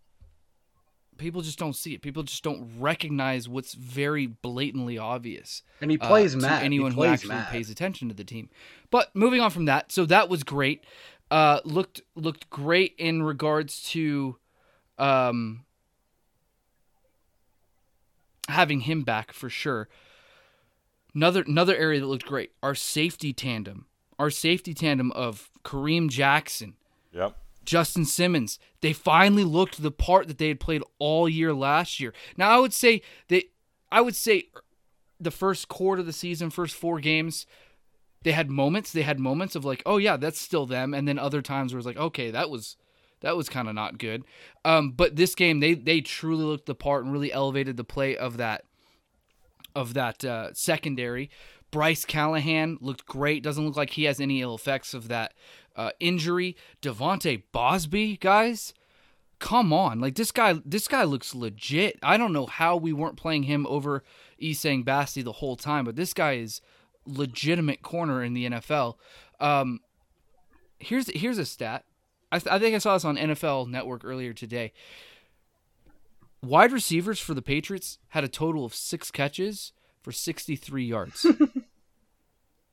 people 1.16 1.42
just 1.42 1.58
don't 1.58 1.74
see 1.74 1.94
it. 1.94 2.02
People 2.02 2.22
just 2.22 2.42
don't 2.44 2.78
recognize 2.78 3.48
what's 3.48 3.74
very 3.74 4.26
blatantly 4.26 4.98
obvious. 4.98 5.62
and 5.80 5.90
he 5.90 5.98
uh, 5.98 6.06
plays 6.06 6.32
to 6.32 6.38
mad. 6.38 6.62
anyone 6.62 6.92
he 6.92 6.96
who 6.96 7.04
actually 7.04 7.34
mad. 7.34 7.48
pays 7.48 7.70
attention 7.70 8.08
to 8.08 8.14
the 8.14 8.24
team. 8.24 8.48
But 8.90 9.14
moving 9.14 9.40
on 9.40 9.50
from 9.50 9.64
that, 9.66 9.90
so 9.92 10.06
that 10.06 10.28
was 10.28 10.42
great. 10.44 10.84
Uh, 11.30 11.60
looked 11.64 12.00
looked 12.14 12.48
great 12.48 12.94
in 12.98 13.22
regards 13.22 13.82
to 13.90 14.36
um, 14.96 15.64
having 18.48 18.80
him 18.80 19.02
back 19.02 19.32
for 19.32 19.50
sure. 19.50 19.88
Another 21.14 21.42
another 21.46 21.74
area 21.76 22.00
that 22.00 22.06
looked 22.06 22.24
great, 22.26 22.52
our 22.62 22.74
safety 22.74 23.32
tandem, 23.32 23.86
our 24.18 24.30
safety 24.30 24.72
tandem 24.72 25.10
of 25.12 25.50
Kareem 25.64 26.08
Jackson, 26.08 26.74
Yep. 27.12 27.36
Justin 27.68 28.06
Simmons. 28.06 28.58
They 28.80 28.94
finally 28.94 29.44
looked 29.44 29.82
the 29.82 29.90
part 29.90 30.26
that 30.28 30.38
they 30.38 30.48
had 30.48 30.58
played 30.58 30.82
all 30.98 31.28
year 31.28 31.52
last 31.52 32.00
year. 32.00 32.14
Now 32.36 32.50
I 32.50 32.58
would 32.58 32.72
say 32.72 33.02
that 33.28 33.44
I 33.92 34.00
would 34.00 34.16
say 34.16 34.48
the 35.20 35.30
first 35.30 35.68
quarter 35.68 36.00
of 36.00 36.06
the 36.06 36.12
season, 36.12 36.48
first 36.48 36.74
four 36.74 36.98
games, 36.98 37.44
they 38.22 38.32
had 38.32 38.50
moments. 38.50 38.90
They 38.90 39.02
had 39.02 39.20
moments 39.20 39.54
of 39.54 39.66
like, 39.66 39.82
oh 39.84 39.98
yeah, 39.98 40.16
that's 40.16 40.40
still 40.40 40.64
them, 40.64 40.94
and 40.94 41.06
then 41.06 41.18
other 41.18 41.42
times 41.42 41.72
where 41.72 41.78
it's 41.78 41.86
like, 41.86 41.98
okay, 41.98 42.30
that 42.30 42.48
was 42.48 42.76
that 43.20 43.36
was 43.36 43.48
kind 43.48 43.68
of 43.68 43.74
not 43.74 43.98
good. 43.98 44.24
Um, 44.64 44.92
but 44.92 45.16
this 45.16 45.34
game, 45.34 45.60
they 45.60 45.74
they 45.74 46.00
truly 46.00 46.44
looked 46.44 46.66
the 46.66 46.74
part 46.74 47.04
and 47.04 47.12
really 47.12 47.32
elevated 47.32 47.76
the 47.76 47.84
play 47.84 48.16
of 48.16 48.38
that 48.38 48.64
of 49.74 49.92
that 49.94 50.24
uh, 50.24 50.54
secondary. 50.54 51.30
Bryce 51.70 52.06
Callahan 52.06 52.78
looked 52.80 53.04
great. 53.04 53.42
Doesn't 53.42 53.64
look 53.64 53.76
like 53.76 53.90
he 53.90 54.04
has 54.04 54.20
any 54.20 54.40
ill 54.40 54.54
effects 54.54 54.94
of 54.94 55.08
that 55.08 55.34
uh, 55.78 55.92
injury. 56.00 56.56
De'Vante 56.82 57.44
Bausby, 57.54 58.20
guys, 58.20 58.74
come 59.38 59.72
on! 59.72 60.00
Like 60.00 60.16
this 60.16 60.32
guy, 60.32 60.60
this 60.66 60.88
guy 60.88 61.04
looks 61.04 61.34
legit. 61.34 61.98
I 62.02 62.18
don't 62.18 62.34
know 62.34 62.46
how 62.46 62.76
we 62.76 62.92
weren't 62.92 63.16
playing 63.16 63.44
him 63.44 63.66
over 63.66 64.02
Essang 64.42 64.84
Bassey 64.84 65.24
the 65.24 65.32
whole 65.32 65.56
time, 65.56 65.86
but 65.86 65.96
this 65.96 66.12
guy 66.12 66.32
is 66.34 66.60
legitimate 67.06 67.80
corner 67.80 68.22
in 68.22 68.34
the 68.34 68.50
NFL. 68.50 68.96
Um, 69.40 69.80
here's 70.78 71.08
here's 71.14 71.38
a 71.38 71.46
stat. 71.46 71.84
I, 72.30 72.38
th- 72.38 72.52
I 72.52 72.58
think 72.58 72.74
I 72.74 72.78
saw 72.78 72.94
this 72.94 73.06
on 73.06 73.16
NFL 73.16 73.68
Network 73.68 74.04
earlier 74.04 74.34
today. 74.34 74.72
Wide 76.42 76.72
receivers 76.72 77.18
for 77.18 77.32
the 77.32 77.40
Patriots 77.40 77.98
had 78.08 78.22
a 78.22 78.28
total 78.28 78.64
of 78.64 78.74
six 78.74 79.10
catches 79.10 79.72
for 80.02 80.12
63 80.12 80.84
yards. 80.84 81.26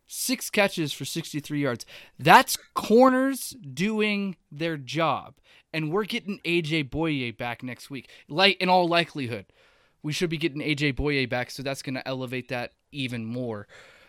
six 0.07 0.49
catches 0.49 0.93
for 0.93 1.05
63 1.05 1.59
yards. 1.59 1.85
That's 2.19 2.57
corners 2.73 3.55
doing 3.73 4.35
their 4.51 4.77
job. 4.77 5.35
And 5.73 5.91
we're 5.91 6.05
getting 6.05 6.39
AJ 6.45 6.89
Bouye 6.89 7.35
back 7.37 7.61
next 7.61 7.89
week. 7.89 8.09
Like 8.29 8.57
in 8.61 8.69
all 8.69 8.87
likelihood, 8.87 9.45
we 10.03 10.13
should 10.13 10.29
be 10.29 10.37
getting 10.37 10.61
AJ 10.61 10.95
Bouye 10.95 11.27
back, 11.27 11.51
so 11.51 11.63
that's 11.63 11.81
going 11.81 11.95
to 11.95 12.07
elevate 12.07 12.49
that 12.49 12.73
even 12.91 13.25
more. 13.25 13.67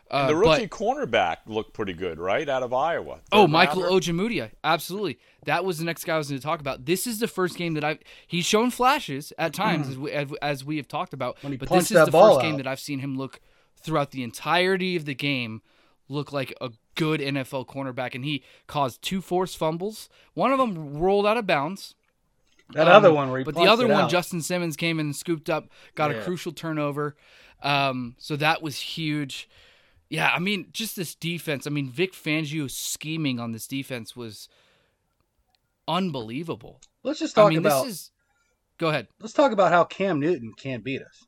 Uh, 0.09 0.29
the 0.29 0.35
but- 0.35 0.39
rookie 0.39 0.69
cornerback 0.69 1.39
looked 1.47 1.73
pretty 1.73 1.93
good, 1.93 2.19
right, 2.21 2.49
out 2.49 2.63
of 2.63 2.73
Iowa. 2.73 3.19
Oh, 3.33 3.49
Michael. 3.49 3.83
Ojemudia, 3.83 4.53
absolutely. 4.63 5.19
That 5.47 5.65
was 5.65 5.79
the 5.79 5.85
next 5.85 6.05
guy 6.05 6.15
I 6.15 6.19
was 6.19 6.29
going 6.29 6.41
to 6.41 6.45
talk 6.45 6.61
about. 6.61 6.85
This 6.85 7.07
is 7.07 7.19
the 7.19 7.27
first 7.27 7.57
game 7.57 7.75
that 7.75 7.83
I've. 7.83 7.99
he's 8.27 8.45
shown 8.45 8.71
flashes 8.71 9.33
at 9.37 9.53
times 9.53 9.89
as 9.89 9.99
we, 9.99 10.13
as, 10.13 10.29
as 10.41 10.65
we 10.65 10.77
have 10.77 10.87
talked 10.87 11.13
about, 11.13 11.43
When 11.43 11.53
he 11.53 11.57
but 11.57 11.69
this 11.69 11.91
is 11.91 12.05
the 12.05 12.13
ball 12.13 12.35
first 12.35 12.43
game 12.43 12.57
that 12.59 12.69
I've 12.69 12.79
seen 12.79 13.01
him 13.01 13.17
look 13.17 13.41
throughout 13.81 14.13
the 14.13 14.23
entirety 14.23 14.95
of 14.95 15.07
the 15.07 15.15
game 15.15 15.63
look 16.09 16.33
like 16.33 16.55
a 16.61 16.71
good 16.95 17.21
NFL 17.21 17.66
cornerback, 17.66 18.14
and 18.14 18.25
he 18.25 18.42
caused 18.66 19.03
two 19.03 19.21
forced 19.21 19.57
fumbles. 19.57 20.09
One 20.35 20.53
of 20.53 20.59
them 20.59 20.99
rolled 20.99 21.27
out 21.27 21.37
of 21.37 21.47
bounds. 21.47 21.95
That 22.73 22.88
Um, 22.88 22.95
other 22.95 23.12
one 23.12 23.31
where 23.31 23.38
he 23.38 23.45
but 23.45 23.55
the 23.55 23.66
other 23.66 23.87
one, 23.87 24.05
out. 24.05 24.11
Justin 24.11 24.42
Simmons 24.42 24.77
came 24.77 24.99
in 24.99 25.07
and 25.07 25.16
scooped 25.16 25.49
up, 25.49 25.69
got 25.95 26.11
a 26.11 26.21
crucial 26.23 26.53
turnover. 26.53 27.16
Um, 27.62 28.16
so 28.19 28.37
that 28.37 28.61
was 28.62 28.79
huge. 28.79 29.49
Yeah, 30.09 30.31
I 30.33 30.38
mean, 30.38 30.69
just 30.73 30.95
this 30.97 31.14
defense. 31.14 31.66
I 31.66 31.71
mean, 31.71 31.88
Vic 31.90 32.12
Fangio's 32.12 32.77
scheming 32.77 33.38
on 33.40 33.53
this 33.53 33.66
defense 33.66 34.14
was 34.16 34.49
unbelievable. 35.88 36.81
Let's 37.03 37.19
just 37.21 37.35
talk 37.35 37.47
I 37.47 37.51
mean, 37.51 37.59
about 37.59 37.85
this 37.87 37.95
is. 37.95 38.11
Go 38.79 38.88
ahead. 38.88 39.09
let's 39.21 39.33
talk 39.33 39.53
about 39.53 39.73
how 39.73 39.85
Cam 39.85 40.21
Newton 40.21 40.53
can't 40.57 40.85
beat 40.85 41.01
us. 41.03 41.25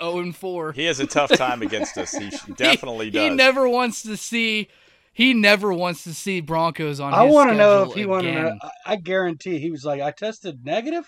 Oh 0.00 0.20
and 0.20 0.34
four. 0.34 0.72
He 0.72 0.84
has 0.84 1.00
a 1.00 1.06
tough 1.06 1.30
time 1.30 1.62
against 1.62 1.96
us. 1.98 2.12
He 2.12 2.30
definitely 2.56 3.06
he, 3.06 3.10
does. 3.10 3.30
He 3.30 3.34
never 3.36 3.68
wants 3.68 4.02
to 4.02 4.16
see. 4.16 4.68
He 5.12 5.34
never 5.34 5.72
wants 5.72 6.04
to 6.04 6.14
see 6.14 6.40
Broncos 6.40 7.00
on. 7.00 7.12
His 7.12 7.18
own. 7.18 7.28
I 7.28 7.30
want 7.30 7.50
to 7.50 7.56
know 7.56 7.84
if 7.84 7.94
he 7.94 8.06
wanted 8.06 8.32
to. 8.34 8.56
I 8.62 8.92
I 8.92 8.96
guarantee 8.96 9.58
he 9.58 9.70
was 9.70 9.84
like, 9.84 10.00
I 10.00 10.10
tested 10.10 10.64
negative 10.64 11.06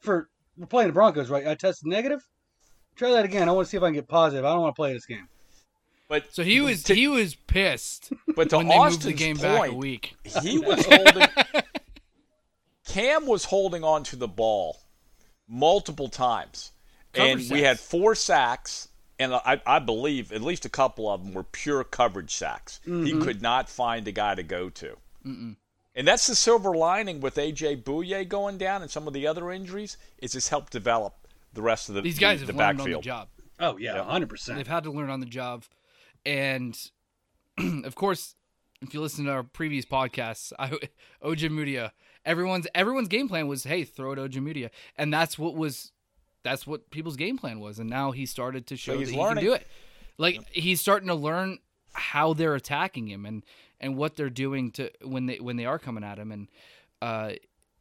for 0.00 0.28
we're 0.56 0.66
playing 0.66 0.88
the 0.88 0.94
Broncos, 0.94 1.30
right? 1.30 1.46
I 1.46 1.54
tested 1.54 1.86
negative. 1.86 2.26
Try 2.96 3.12
that 3.12 3.24
again. 3.24 3.48
I 3.48 3.52
want 3.52 3.66
to 3.66 3.70
see 3.70 3.76
if 3.76 3.82
I 3.82 3.86
can 3.86 3.94
get 3.94 4.08
positive. 4.08 4.44
I 4.44 4.52
don't 4.52 4.62
want 4.62 4.74
to 4.74 4.76
play 4.76 4.92
this 4.92 5.06
game. 5.06 5.28
but 6.08 6.34
So 6.34 6.42
he 6.42 6.60
was 6.60 6.82
to, 6.84 6.94
he 6.94 7.08
was 7.08 7.34
pissed 7.34 8.12
but 8.36 8.50
to 8.50 8.58
when 8.58 8.68
they 8.68 8.78
moved 8.78 9.02
the 9.02 9.12
Austin's 9.12 9.18
game 9.18 9.36
back 9.38 9.70
a 9.70 9.74
week. 9.74 10.16
he 10.42 10.58
was 10.58 10.84
holding. 10.90 11.28
Cam 12.86 13.26
was 13.26 13.44
holding 13.44 13.84
on 13.84 14.02
to 14.04 14.16
the 14.16 14.28
ball 14.28 14.76
multiple 15.48 16.08
times, 16.08 16.72
Cover 17.12 17.28
and 17.28 17.50
we 17.50 17.62
had 17.62 17.78
four 17.80 18.14
sacks, 18.14 18.88
and 19.18 19.34
I, 19.34 19.60
I 19.66 19.78
believe 19.80 20.32
at 20.32 20.42
least 20.42 20.64
a 20.64 20.68
couple 20.68 21.10
of 21.10 21.24
them 21.24 21.34
were 21.34 21.42
pure 21.44 21.82
coverage 21.84 22.32
sacks. 22.34 22.80
He 22.84 22.90
Mm-hmm. 22.90 23.22
could 23.22 23.42
not 23.42 23.68
find 23.68 24.06
a 24.08 24.12
guy 24.12 24.34
to 24.36 24.42
go 24.42 24.70
to. 24.70 24.96
And 25.24 26.06
that's 26.06 26.26
the 26.28 26.34
silver 26.36 26.74
lining 26.74 27.20
with 27.20 27.34
AJ 27.34 27.82
Bouye 27.82 28.26
going 28.28 28.58
down 28.58 28.80
and 28.82 28.90
some 28.90 29.06
of 29.08 29.12
the 29.12 29.26
other 29.26 29.50
injuries 29.50 29.96
is 30.18 30.34
it's 30.34 30.48
helped 30.48 30.72
develop 30.72 31.14
the 31.52 31.62
rest 31.62 31.88
of 31.88 31.96
the, 31.96 32.00
These 32.00 32.18
guys 32.18 32.40
the, 32.40 32.46
have 32.46 32.54
the 32.56 32.58
learned 32.62 32.78
backfield. 32.78 32.96
on 32.96 33.00
the 33.02 33.04
job. 33.04 33.28
Oh 33.58 33.76
yeah, 33.76 33.96
Yeah. 33.96 34.04
hundred 34.04 34.28
percent. 34.28 34.56
They've 34.56 34.66
had 34.66 34.84
to 34.84 34.90
learn 34.92 35.10
on 35.10 35.20
the 35.20 35.26
job, 35.26 35.64
and 36.24 36.78
of 37.84 37.94
course, 37.96 38.34
if 38.80 38.94
you 38.94 39.00
listen 39.00 39.24
to 39.26 39.32
our 39.32 39.42
previous 39.42 39.84
podcasts, 39.84 40.52
I, 40.58 40.72
Ojemudia, 41.22 41.90
everyone's 42.24 42.66
everyone's 42.74 43.08
game 43.08 43.28
plan 43.28 43.48
was, 43.48 43.64
hey, 43.64 43.84
throw 43.84 44.12
it 44.12 44.18
Ojemudia, 44.18 44.70
and 44.96 45.12
that's 45.12 45.38
what 45.38 45.54
was, 45.56 45.92
that's 46.42 46.66
what 46.66 46.90
people's 46.90 47.16
game 47.16 47.36
plan 47.38 47.60
was, 47.60 47.78
and 47.78 47.88
now 47.90 48.10
he 48.12 48.26
started 48.26 48.66
to 48.68 48.76
show 48.76 48.98
he's 48.98 49.10
that 49.10 49.16
learning. 49.18 49.44
he 49.44 49.48
can 49.50 49.58
do 49.58 49.62
it. 49.62 49.66
Like 50.18 50.40
he's 50.52 50.80
starting 50.80 51.08
to 51.08 51.14
learn 51.14 51.58
how 51.92 52.34
they're 52.34 52.54
attacking 52.54 53.08
him 53.08 53.26
and 53.26 53.44
and 53.80 53.96
what 53.96 54.16
they're 54.16 54.30
doing 54.30 54.70
to 54.72 54.90
when 55.02 55.26
they 55.26 55.36
when 55.40 55.56
they 55.56 55.66
are 55.66 55.78
coming 55.78 56.04
at 56.04 56.18
him 56.18 56.30
and 56.30 56.48
uh 57.02 57.32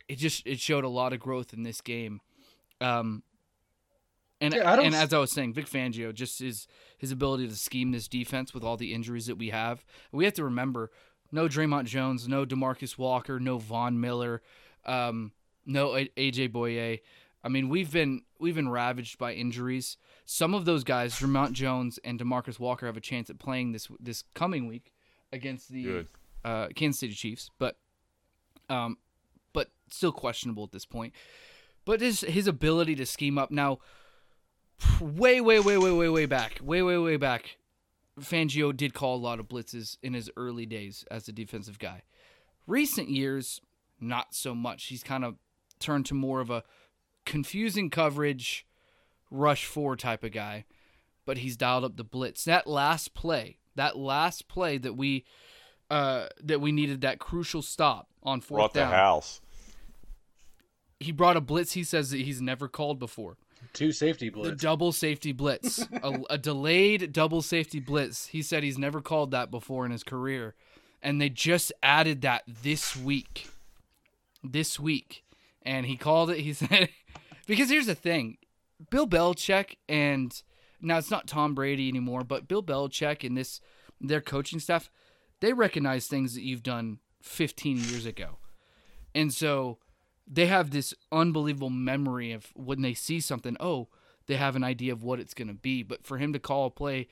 it 0.07 0.15
just 0.17 0.47
it 0.47 0.59
showed 0.59 0.83
a 0.83 0.89
lot 0.89 1.13
of 1.13 1.19
growth 1.19 1.53
in 1.53 1.61
this 1.63 1.79
game 1.81 2.19
um 2.81 3.21
and 4.41 4.53
Yeah, 4.53 4.71
I 4.71 4.75
don't 4.77 4.85
and 4.85 4.95
s- 4.95 5.03
as 5.03 5.13
I 5.13 5.19
was 5.19 5.31
saying, 5.31 5.53
Vic 5.53 5.65
Fangio 5.67 6.13
just 6.13 6.39
his 6.39 6.67
his 6.97 7.11
ability 7.11 7.47
to 7.49 7.55
scheme 7.55 7.91
this 7.91 8.07
defense 8.07 8.53
with 8.53 8.63
all 8.63 8.77
the 8.77 8.93
injuries 8.93 9.25
that 9.27 9.37
we 9.37 9.49
have. 9.49 9.83
We 10.11 10.23
have 10.25 10.33
to 10.35 10.43
remember 10.45 10.91
no 11.31 11.47
Dre'Mont 11.47 11.85
Jones, 11.85 12.27
no 12.27 12.45
Demarcus 12.45 12.97
Walker, 12.97 13.39
no 13.39 13.57
Von 13.57 13.99
Miller, 13.99 14.41
um, 14.85 15.33
no 15.65 15.95
A- 15.95 16.09
AJ 16.17 16.51
Bouye. 16.51 17.01
I 17.43 17.49
mean, 17.49 17.69
we've 17.69 17.91
been 17.91 18.23
we've 18.39 18.56
been 18.56 18.69
ravaged 18.69 19.17
by 19.17 19.34
injuries. 19.34 19.97
Some 20.25 20.54
of 20.54 20.65
those 20.65 20.84
guys, 20.84 21.15
Dre'Mont 21.15 21.54
Jones 21.54 21.99
and 22.04 22.19
Demarcus 22.19 22.60
Walker, 22.60 22.86
have 22.86 22.97
a 22.97 23.02
chance 23.02 23.30
at 23.30 23.39
playing 23.39 23.71
this 23.71 23.88
this 23.99 24.23
coming 24.34 24.67
week 24.67 24.91
against 25.32 25.69
the 25.69 26.06
uh, 26.43 26.67
Kansas 26.75 26.99
City 26.99 27.13
Chiefs, 27.13 27.49
but 27.58 27.78
um, 28.69 28.97
but 29.54 29.71
still 29.89 30.12
questionable 30.12 30.63
at 30.63 30.71
this 30.71 30.86
point. 30.86 31.13
But 31.86 32.02
his 32.02 32.21
his 32.21 32.47
ability 32.47 32.95
to 32.95 33.06
scheme 33.06 33.38
up 33.38 33.52
now, 33.52 33.80
way 34.99 35.39
way 35.41 35.60
way 35.60 35.78
way 35.78 35.91
way 35.91 36.10
way 36.10 36.25
back, 36.25 36.60
way 36.62 36.82
way 36.82 36.97
way 36.97 37.17
back, 37.17 37.58
Fangio 38.19 38.75
did 38.75 38.93
call 38.93 39.15
a 39.15 39.17
lot 39.17 39.39
of 39.39 39.47
blitzes 39.47 39.97
in 40.04 40.13
his 40.13 40.30
early 40.36 40.65
days 40.65 41.06
as 41.10 41.28
a 41.28 41.32
defensive 41.32 41.80
guy. 41.80 42.04
Recent 42.67 43.10
years, 43.10 43.62
not 43.99 44.36
so 44.36 44.54
much. 44.54 44.86
He's 44.86 45.04
kind 45.04 45.23
of 45.25 45.36
turned 45.80 46.06
to 46.08 46.13
more 46.13 46.41
of 46.41 46.49
a 46.49 46.63
confusing 47.25 47.89
coverage, 47.89 48.65
rush 49.32 49.65
four 49.65 49.95
type 49.95 50.23
of 50.23 50.32
guy. 50.32 50.65
But 51.25 51.39
he's 51.39 51.58
dialed 51.58 51.84
up 51.84 51.95
the 51.95 52.03
blitz. 52.03 52.43
That 52.45 52.65
last 52.65 53.13
play, 53.13 53.60
that 53.75 53.97
last 53.97 54.47
play 54.47 54.77
that 54.79 54.95
we 54.95 55.25
uh, 55.91 56.27
that 56.43 56.62
we 56.62 56.71
needed 56.71 57.01
that 57.01 57.19
crucial 57.19 57.62
stop 57.62 58.08
on 58.23 58.41
fourth 58.41 58.58
Brought 58.60 58.73
the 58.73 58.79
down. 58.82 58.93
house. 58.93 59.41
He 60.99 61.12
brought 61.12 61.38
a 61.38 61.41
blitz. 61.41 61.73
He 61.73 61.84
says 61.84 62.12
that 62.12 62.21
he's 62.21 62.41
never 62.41 62.67
called 62.67 62.99
before. 62.99 63.38
Two 63.73 63.91
safety 63.91 64.29
blitz. 64.29 64.49
The 64.49 64.55
double 64.55 64.91
safety 64.91 65.32
blitz, 65.32 65.86
a, 66.03 66.19
a 66.29 66.38
delayed 66.38 67.13
double 67.13 67.41
safety 67.41 67.79
blitz. 67.79 68.27
He 68.27 68.41
said 68.41 68.63
he's 68.63 68.77
never 68.77 69.01
called 69.01 69.32
that 69.32 69.51
before 69.51 69.86
in 69.86 69.91
his 69.91 70.03
career, 70.03 70.55
and 71.01 71.21
they 71.21 71.29
just 71.29 71.71
added 71.84 72.21
that 72.21 72.43
this 72.47 72.95
week. 72.95 73.47
This 74.43 74.79
week, 74.79 75.23
and 75.62 75.86
he 75.86 75.97
called 75.97 76.29
it. 76.32 76.39
He 76.39 76.53
said, 76.53 76.89
because 77.49 77.69
here's 77.69 77.88
the 77.88 77.95
thing, 77.95 78.38
Bill 78.91 79.07
Belichick 79.07 79.75
and 79.89 80.41
now 80.81 80.99
it's 80.99 81.12
not 81.12 81.27
Tom 81.27 81.55
Brady 81.55 81.89
anymore, 81.89 82.23
but 82.23 82.47
Bill 82.47 82.63
Belichick 82.63 83.25
and 83.25 83.35
this 83.35 83.59
their 83.99 84.21
coaching 84.21 84.59
staff, 84.59 84.89
they 85.41 85.51
recognize 85.51 86.07
things 86.07 86.35
that 86.35 86.43
you've 86.43 86.63
done 86.63 86.99
15 87.23 87.77
years 87.77 88.05
ago, 88.05 88.38
and 89.13 89.33
so 89.33 89.79
they 90.25 90.45
have 90.45 90.69
this 90.69 90.93
unbelievable 91.12 91.71
memory 91.71 92.31
of 92.31 92.47
when 92.55 92.81
they 92.81 92.93
see 92.93 93.19
something. 93.19 93.57
Oh, 93.59 93.88
they 94.27 94.35
have 94.35 94.55
an 94.55 94.63
idea 94.63 94.93
of 94.93 95.03
what 95.03 95.19
it's 95.19 95.33
going 95.33 95.47
to 95.47 95.55
be. 95.55 95.81
But 95.81 96.05
for 96.05 96.19
him 96.19 96.33
to 96.33 96.39
call 96.39 96.67
a 96.67 96.69
play 96.69 97.07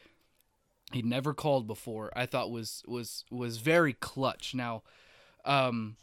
he'd 0.93 1.03
never 1.03 1.33
called 1.33 1.65
before, 1.65 2.11
I 2.15 2.27
thought 2.27 2.51
was 2.51 2.83
was 2.87 3.25
was 3.31 3.57
very 3.57 3.93
clutch. 3.93 4.53
Now, 4.53 4.83
um, 5.43 5.97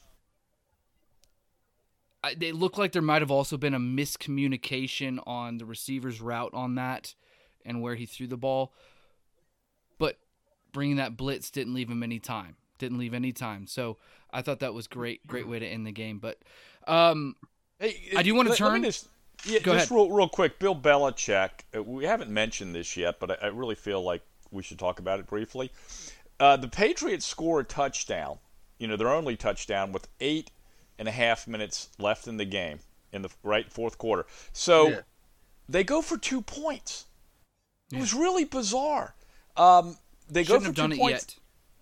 they 2.36 2.52
look 2.52 2.78
like 2.78 2.92
there 2.92 3.02
might 3.02 3.22
have 3.22 3.30
also 3.30 3.56
been 3.56 3.74
a 3.74 3.78
miscommunication 3.80 5.18
on 5.26 5.58
the 5.58 5.64
receiver's 5.66 6.20
route 6.20 6.52
on 6.54 6.74
that 6.76 7.14
and 7.64 7.82
where 7.82 7.94
he 7.94 8.06
threw 8.06 8.26
the 8.26 8.36
ball. 8.36 8.72
But 9.98 10.18
bringing 10.72 10.96
that 10.96 11.16
blitz 11.16 11.50
didn't 11.50 11.74
leave 11.74 11.90
him 11.90 12.02
any 12.02 12.18
time. 12.18 12.56
Didn't 12.78 12.98
leave 12.98 13.14
any 13.14 13.32
time. 13.32 13.66
So 13.66 13.96
I 14.32 14.42
thought 14.42 14.60
that 14.60 14.74
was 14.74 14.86
great. 14.86 15.26
Great 15.26 15.48
way 15.48 15.58
to 15.58 15.66
end 15.66 15.86
the 15.86 15.92
game. 15.92 16.18
But 16.18 16.38
um, 16.86 17.36
Hey, 17.78 18.10
I 18.16 18.22
do 18.22 18.36
let- 18.36 18.46
let 18.46 18.58
turn- 18.58 18.82
just- 18.82 19.08
yeah, 19.44 19.58
Go 19.58 19.72
just 19.74 19.90
ahead. 19.90 19.96
real, 19.96 20.10
real 20.10 20.28
quick. 20.28 20.58
Bill 20.58 20.74
Belichick. 20.76 21.50
uh, 21.76 21.82
We 21.82 22.04
haven't 22.04 22.30
mentioned 22.30 22.74
this 22.74 22.96
yet, 22.96 23.18
but 23.20 23.30
I, 23.32 23.46
I 23.46 23.46
really 23.48 23.74
feel 23.74 24.02
like 24.02 24.22
we 24.50 24.62
should 24.62 24.78
talk 24.78 24.98
about 25.00 25.18
it 25.20 25.26
briefly. 25.26 25.70
Uh, 26.40 26.56
the 26.56 26.68
Patriots 26.68 27.26
score 27.26 27.60
a 27.60 27.64
touchdown. 27.64 28.38
You 28.78 28.88
know, 28.88 28.96
their 28.96 29.08
only 29.08 29.36
touchdown 29.36 29.92
with 29.92 30.08
eight 30.20 30.50
and 30.98 31.08
a 31.08 31.12
half 31.12 31.46
minutes 31.46 31.88
left 31.98 32.26
in 32.26 32.36
the 32.36 32.44
game 32.44 32.80
in 33.12 33.22
the 33.22 33.30
right 33.42 33.70
fourth 33.72 33.98
quarter. 33.98 34.26
So 34.52 34.88
Yeah. 34.88 35.00
they 35.68 35.84
go 35.84 36.02
for 36.02 36.18
two 36.18 36.40
points. 36.42 37.06
It 37.92 37.98
was 38.00 38.12
really 38.14 38.44
bizarre. 38.44 39.14
Um, 39.56 39.98
they 40.28 40.42
go 40.42 40.54
shouldn't 40.54 40.62
for 40.62 40.66
have 40.68 40.74
two 40.74 40.82
done 40.82 40.92
it 40.92 40.98
points. 40.98 41.26
yet. 41.28 41.36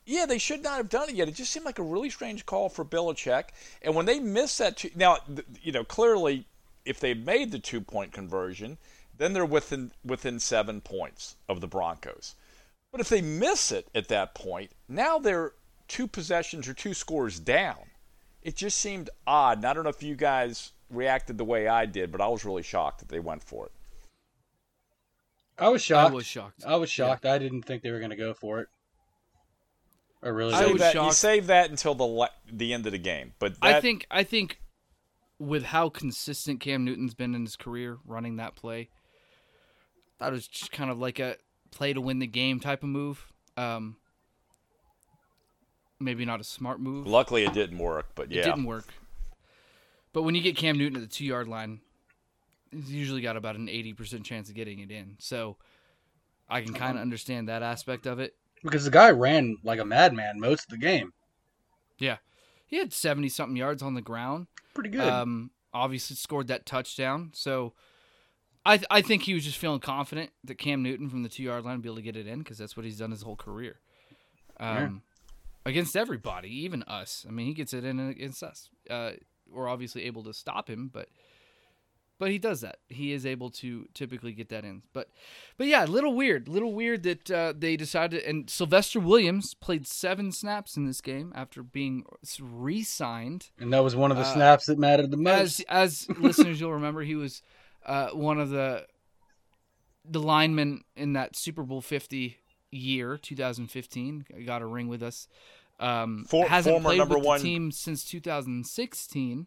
Yeah, 0.04 0.26
they 0.26 0.38
should 0.38 0.62
not 0.62 0.76
have 0.78 0.88
done 0.88 1.08
it 1.08 1.14
yet. 1.14 1.28
It 1.28 1.34
just 1.36 1.52
seemed 1.52 1.64
like 1.64 1.78
a 1.78 1.82
really 1.82 2.10
strange 2.10 2.44
call 2.44 2.68
for 2.68 2.84
Belichick. 2.84 3.44
And 3.82 3.94
when 3.94 4.04
they 4.04 4.18
missed 4.18 4.58
that, 4.58 4.76
two, 4.76 4.90
now 4.94 5.18
you 5.62 5.72
know 5.72 5.84
clearly, 5.84 6.44
if 6.84 6.98
they 7.00 7.14
made 7.14 7.52
the 7.52 7.58
two 7.60 7.80
point 7.80 8.12
conversion, 8.12 8.78
then 9.16 9.32
they're 9.32 9.46
within 9.46 9.92
within 10.04 10.40
seven 10.40 10.80
points 10.80 11.36
of 11.48 11.60
the 11.60 11.68
Broncos. 11.68 12.34
But 12.90 13.00
if 13.00 13.08
they 13.08 13.22
miss 13.22 13.70
it 13.72 13.86
at 13.94 14.08
that 14.08 14.34
point, 14.34 14.72
now 14.88 15.18
they're 15.18 15.52
two 15.88 16.06
possessions 16.08 16.68
or 16.68 16.74
two 16.74 16.92
scores 16.94 17.38
down. 17.38 17.78
It 18.42 18.56
just 18.56 18.78
seemed 18.78 19.10
odd. 19.26 19.58
And 19.58 19.66
I 19.66 19.72
don't 19.72 19.84
know 19.84 19.90
if 19.90 20.02
you 20.02 20.16
guys 20.16 20.72
reacted 20.90 21.38
the 21.38 21.44
way 21.44 21.68
I 21.68 21.86
did, 21.86 22.10
but 22.12 22.20
I 22.20 22.28
was 22.28 22.44
really 22.44 22.62
shocked 22.62 23.00
that 23.00 23.08
they 23.08 23.20
went 23.20 23.42
for 23.42 23.66
it. 23.66 23.72
I 25.58 25.68
was 25.68 25.82
shocked. 25.82 26.10
I 26.10 26.14
was 26.14 26.26
shocked. 26.26 26.64
I 26.66 26.76
was 26.76 26.90
shocked. 26.90 27.24
I 27.24 27.38
didn't 27.38 27.62
think 27.62 27.82
they 27.82 27.90
were 27.90 27.98
going 27.98 28.10
to 28.10 28.16
go 28.16 28.34
for 28.34 28.60
it. 28.60 28.68
I 30.22 30.28
really 30.28 30.54
I 30.54 30.58
Save 30.58 30.66
didn't. 30.66 30.72
was 30.74 30.92
that, 30.92 31.04
you 31.04 31.12
save 31.12 31.46
that 31.48 31.70
until 31.70 31.94
the 31.94 32.04
le- 32.04 32.30
the 32.50 32.72
end 32.72 32.86
of 32.86 32.92
the 32.92 32.98
game. 32.98 33.32
But 33.38 33.54
I 33.60 33.80
think 33.80 34.06
I 34.10 34.22
think 34.22 34.60
with 35.38 35.64
how 35.64 35.88
consistent 35.88 36.60
Cam 36.60 36.84
Newton's 36.84 37.14
been 37.14 37.34
in 37.34 37.42
his 37.42 37.56
career 37.56 37.98
running 38.06 38.36
that 38.36 38.54
play, 38.54 38.88
that 40.20 40.30
was 40.30 40.46
just 40.46 40.70
kind 40.70 40.90
of 40.90 40.98
like 40.98 41.18
a 41.18 41.36
play 41.72 41.92
to 41.92 42.00
win 42.00 42.20
the 42.20 42.26
game 42.26 42.60
type 42.60 42.82
of 42.84 42.88
move. 42.88 43.26
Um, 43.56 43.96
maybe 46.02 46.24
not 46.24 46.40
a 46.40 46.44
smart 46.44 46.80
move. 46.80 47.06
luckily 47.06 47.44
it 47.44 47.52
didn't 47.52 47.78
work. 47.78 48.06
But 48.14 48.30
yeah, 48.30 48.40
It 48.40 48.44
didn't 48.44 48.64
work. 48.64 48.86
But 50.12 50.22
when 50.22 50.34
you 50.34 50.42
get 50.42 50.56
Cam 50.56 50.76
Newton 50.76 50.96
at 50.96 51.02
the 51.02 51.08
two 51.14 51.24
yard 51.24 51.48
line, 51.48 51.80
he's 52.70 52.92
usually 52.92 53.22
got 53.22 53.36
about 53.36 53.56
an 53.56 53.68
eighty 53.68 53.92
percent 53.92 54.24
chance 54.24 54.48
of 54.48 54.54
getting 54.54 54.78
it 54.80 54.90
in. 54.90 55.16
So 55.18 55.56
I 56.48 56.60
can 56.60 56.74
kind 56.74 56.96
of 56.96 57.02
understand 57.02 57.48
that 57.48 57.62
aspect 57.62 58.06
of 58.06 58.18
it. 58.18 58.34
Because 58.62 58.84
the 58.84 58.90
guy 58.90 59.10
ran 59.10 59.56
like 59.64 59.80
a 59.80 59.84
madman 59.84 60.38
most 60.38 60.64
of 60.64 60.70
the 60.70 60.78
game. 60.78 61.12
Yeah, 61.98 62.18
he 62.66 62.76
had 62.76 62.92
seventy 62.92 63.28
something 63.28 63.56
yards 63.56 63.82
on 63.82 63.94
the 63.94 64.02
ground. 64.02 64.48
Pretty 64.74 64.90
good. 64.90 65.00
Um, 65.08 65.50
obviously 65.72 66.16
scored 66.16 66.48
that 66.48 66.66
touchdown. 66.66 67.30
So 67.34 67.72
I 68.66 68.76
th- 68.76 68.86
I 68.90 69.00
think 69.02 69.22
he 69.22 69.34
was 69.34 69.44
just 69.44 69.58
feeling 69.58 69.80
confident 69.80 70.30
that 70.44 70.56
Cam 70.56 70.82
Newton 70.82 71.08
from 71.08 71.22
the 71.22 71.28
two 71.28 71.42
yard 71.42 71.64
line 71.64 71.76
would 71.76 71.82
be 71.82 71.88
able 71.88 71.96
to 71.96 72.02
get 72.02 72.16
it 72.16 72.26
in 72.26 72.40
because 72.40 72.58
that's 72.58 72.76
what 72.76 72.84
he's 72.84 72.98
done 72.98 73.10
his 73.10 73.22
whole 73.22 73.36
career. 73.36 73.80
Um, 74.60 75.02
against 75.64 75.96
everybody, 75.96 76.48
even 76.64 76.82
us. 76.84 77.24
I 77.28 77.32
mean, 77.32 77.46
he 77.46 77.54
gets 77.54 77.72
it 77.72 77.84
in 77.84 77.98
against 78.00 78.42
us. 78.42 78.68
Uh, 78.88 79.12
we're 79.48 79.68
obviously 79.68 80.04
able 80.04 80.24
to 80.24 80.32
stop 80.32 80.68
him, 80.68 80.90
but 80.92 81.08
but 82.22 82.30
he 82.30 82.38
does 82.38 82.60
that. 82.60 82.76
He 82.88 83.12
is 83.12 83.26
able 83.26 83.50
to 83.50 83.88
typically 83.94 84.32
get 84.32 84.48
that 84.50 84.64
in. 84.64 84.82
But 84.92 85.08
but 85.56 85.66
yeah, 85.66 85.84
little 85.84 86.14
weird, 86.14 86.48
little 86.48 86.72
weird 86.72 87.02
that 87.02 87.30
uh, 87.30 87.52
they 87.56 87.76
decided. 87.76 88.22
And 88.22 88.48
Sylvester 88.48 89.00
Williams 89.00 89.54
played 89.54 89.88
seven 89.88 90.30
snaps 90.30 90.76
in 90.76 90.86
this 90.86 91.00
game 91.00 91.32
after 91.34 91.64
being 91.64 92.04
re-signed. 92.40 93.50
and 93.58 93.72
that 93.72 93.82
was 93.82 93.96
one 93.96 94.12
of 94.12 94.18
the 94.18 94.22
uh, 94.22 94.34
snaps 94.34 94.66
that 94.66 94.78
mattered 94.78 95.10
the 95.10 95.16
most. 95.16 95.64
As 95.68 96.06
as 96.08 96.08
listeners, 96.18 96.60
you'll 96.60 96.74
remember 96.74 97.02
he 97.02 97.16
was 97.16 97.42
uh, 97.84 98.10
one 98.10 98.38
of 98.38 98.50
the 98.50 98.86
the 100.04 100.20
linemen 100.20 100.84
in 100.94 101.14
that 101.14 101.34
Super 101.34 101.64
Bowl 101.64 101.80
Fifty 101.80 102.38
year, 102.72 103.16
2015. 103.16 104.24
Got 104.44 104.62
a 104.62 104.66
ring 104.66 104.88
with 104.88 105.02
us. 105.02 105.28
Um, 105.78 106.24
For- 106.28 106.46
hasn't 106.48 106.74
former 106.74 106.88
played 106.90 106.98
number 106.98 107.16
with 107.18 107.26
one- 107.26 107.38
the 107.40 107.44
team 107.44 107.70
since 107.70 108.04
2016. 108.04 109.46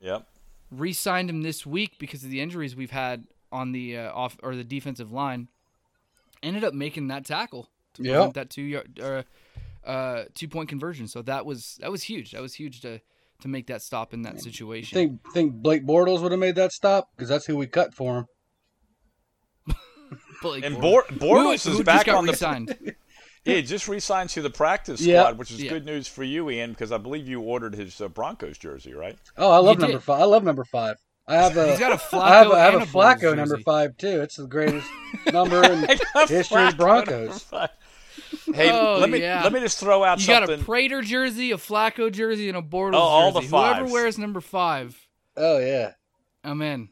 Yep. 0.00 0.26
Re-signed 0.70 1.30
him 1.30 1.42
this 1.42 1.64
week 1.66 1.98
because 1.98 2.22
of 2.24 2.30
the 2.30 2.40
injuries 2.40 2.76
we've 2.76 2.90
had 2.90 3.24
on 3.50 3.72
the 3.72 3.96
uh, 3.96 4.12
off 4.12 4.36
or 4.42 4.54
the 4.54 4.64
defensive 4.64 5.10
line. 5.10 5.48
Ended 6.42 6.62
up 6.62 6.74
making 6.74 7.08
that 7.08 7.24
tackle 7.24 7.68
to 7.94 8.02
Yep. 8.02 8.12
prevent 8.14 8.34
that 8.34 8.50
two 8.50 8.62
yard 8.62 9.00
uh, 9.00 9.22
uh, 9.88 10.24
two 10.34 10.46
point 10.46 10.68
conversion. 10.68 11.08
So 11.08 11.22
that 11.22 11.46
was 11.46 11.78
that 11.80 11.90
was 11.90 12.02
huge. 12.04 12.32
That 12.32 12.42
was 12.42 12.54
huge 12.54 12.80
to 12.82 13.00
to 13.40 13.48
make 13.48 13.66
that 13.68 13.80
stop 13.82 14.12
in 14.12 14.22
that 14.22 14.40
situation. 14.40 14.94
think 14.96 15.32
think 15.32 15.54
Blake 15.54 15.84
Bortles 15.86 16.20
would 16.22 16.32
have 16.32 16.38
made 16.40 16.56
that 16.56 16.72
stop 16.72 17.10
because 17.16 17.28
that's 17.28 17.46
who 17.46 17.56
we 17.56 17.66
cut 17.66 17.94
for 17.94 18.18
him. 18.18 18.26
Blake 20.42 20.64
And 20.64 20.76
Bortles. 20.76 20.80
Bor- 20.80 21.04
Who- 21.08 21.16
Bortles 21.18 21.64
who 21.64 21.70
is 21.70 21.76
just 21.78 21.84
back 21.84 22.06
got 22.06 22.16
on 22.16 22.26
the 22.26 22.32
re-signed. 22.32 22.94
Yeah, 23.44 23.54
he 23.54 23.62
just 23.62 23.88
re-signed 23.88 24.30
to 24.30 24.42
the 24.42 24.50
practice 24.50 25.00
squad, 25.00 25.10
Yeah. 25.12 25.30
which 25.32 25.50
is 25.50 25.62
Yeah. 25.62 25.70
good 25.70 25.86
news 25.86 26.06
for 26.08 26.22
you, 26.24 26.50
Ian, 26.50 26.70
because 26.72 26.92
I 26.92 26.98
believe 26.98 27.26
you 27.28 27.40
ordered 27.40 27.74
his 27.74 28.00
uh, 28.00 28.08
Broncos 28.08 28.58
jersey, 28.58 28.92
right? 28.92 29.16
Oh, 29.36 29.50
I 29.50 29.58
love 29.58 29.76
He 29.76 29.82
number 29.82 29.98
did. 29.98 30.02
five. 30.04 30.20
I 30.20 30.24
love 30.24 30.44
number 30.44 30.64
five. 30.64 30.96
I 31.26 31.36
have 31.36 31.56
a. 31.56 31.66
He's 31.70 31.78
got 31.78 31.92
a 31.92 31.96
Flacco 31.96 32.20
I 32.22 32.34
have 32.38 32.46
a, 32.50 32.54
I 32.54 32.58
have 32.60 32.74
a 32.74 32.76
a 32.78 32.80
Bortles 32.86 33.20
Flacco 33.20 33.36
number 33.36 33.58
five 33.58 33.96
too. 33.96 34.20
It's 34.22 34.36
the 34.36 34.46
greatest 34.46 34.88
number 35.32 35.62
in 35.64 35.86
history 36.26 36.66
of 36.66 36.76
Broncos. 36.76 37.44
Hey, 38.54 38.70
Oh, 38.70 38.98
let 38.98 39.08
me 39.10 39.20
yeah. 39.20 39.42
let 39.44 39.52
me 39.52 39.60
just 39.60 39.78
throw 39.78 40.04
out 40.04 40.20
You 40.20 40.26
got 40.26 40.48
a 40.50 40.58
Prater 40.58 41.00
jersey, 41.02 41.52
a 41.52 41.56
Flacco 41.56 42.10
jersey, 42.12 42.48
and 42.48 42.58
a 42.58 42.62
Bortles 42.62 42.94
Oh, 42.94 42.98
all 42.98 43.32
the 43.32 43.40
jersey. 43.40 43.50
Whoever 43.56 43.84
wears 43.86 44.18
number 44.18 44.40
five, 44.40 44.98
Oh 45.36 45.58
yeah. 45.58 45.92
I'm 46.44 46.60
in. 46.62 46.88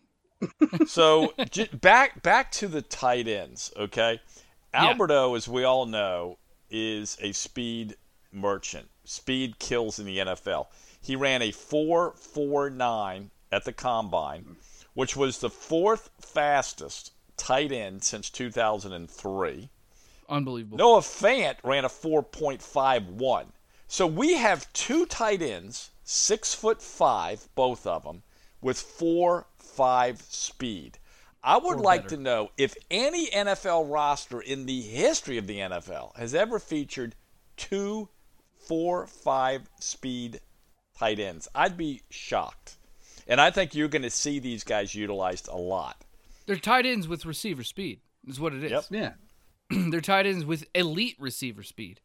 So 0.87 1.33
j- 1.51 1.69
back 1.73 2.23
back 2.23 2.53
to 2.53 2.69
the 2.69 2.83
tight 2.83 3.29
ends, 3.29 3.73
okay? 3.77 4.21
Yeah. 4.75 4.87
Albert 4.87 5.11
O, 5.11 5.35
as 5.35 5.49
we 5.49 5.65
all 5.65 5.87
know, 5.87 6.39
is 6.71 7.17
a 7.21 7.33
speed 7.33 7.97
merchant. 8.33 8.89
Speed 9.05 9.59
kills 9.59 9.99
in 9.99 10.07
the 10.07 10.19
NFL. 10.19 10.67
He 11.01 11.17
ran 11.17 11.41
a 11.43 11.53
4.49 11.53 13.31
at 13.53 13.65
the 13.65 13.73
combine, 13.73 14.57
which 14.95 15.17
was 15.17 15.39
the 15.39 15.51
fourth 15.51 16.11
fastest 16.21 17.13
tight 17.37 17.73
end 17.73 18.03
since 18.05 18.29
2003. 18.31 19.71
Unbelievable. 20.29 20.77
Noah 20.79 21.01
Fant 21.01 21.57
ran 21.63 21.85
a 21.85 21.89
4.51. 21.89 23.47
So 23.89 24.07
we 24.07 24.35
have 24.35 24.73
two 24.73 25.07
tight 25.07 25.41
ends, 25.41 25.91
six 26.03 26.53
foot 26.55 26.83
five, 26.83 27.49
both 27.55 27.87
of 27.87 28.03
them, 28.03 28.23
with 28.61 28.81
four 28.81 29.47
five 29.77 30.21
speed. 30.23 30.99
I 31.43 31.59
would 31.59 31.79
like 31.79 32.05
better. 32.05 32.17
to 32.17 32.23
know 32.23 32.51
if 32.59 32.75
any 32.91 33.29
NFL 33.31 33.93
roster 33.93 34.41
in 34.41 34.67
the 34.67 34.81
history 34.81 35.39
of 35.39 35.47
the 35.47 35.59
NFL 35.59 36.17
has 36.17 36.35
ever 36.35 36.59
featured 36.59 37.15
two 37.57 38.09
four 38.67 39.07
five 39.07 39.69
speed 39.79 40.41
tight 40.99 41.21
ends. 41.21 41.49
I'd 41.55 41.77
be 41.77 42.03
shocked. 42.11 42.77
And 43.29 43.41
I 43.41 43.51
think 43.51 43.75
you're 43.75 43.89
going 43.89 44.03
to 44.03 44.11
see 44.11 44.39
these 44.39 44.65
guys 44.65 44.95
utilized 44.95 45.49
a 45.49 45.57
lot. 45.57 46.05
They're 46.47 46.57
tight 46.57 46.87
ends 46.87 47.09
with 47.09 47.27
receiver 47.27 47.65
speed. 47.65 48.01
Is 48.27 48.41
what 48.41 48.53
it 48.53 48.65
is. 48.65 48.71
Yep. 48.71 48.85
Yeah. 48.91 49.13
They're 49.91 50.01
tight 50.01 50.27
ends 50.27 50.45
with 50.45 50.65
elite 50.75 51.17
receiver 51.19 51.63
speed. 51.63 52.01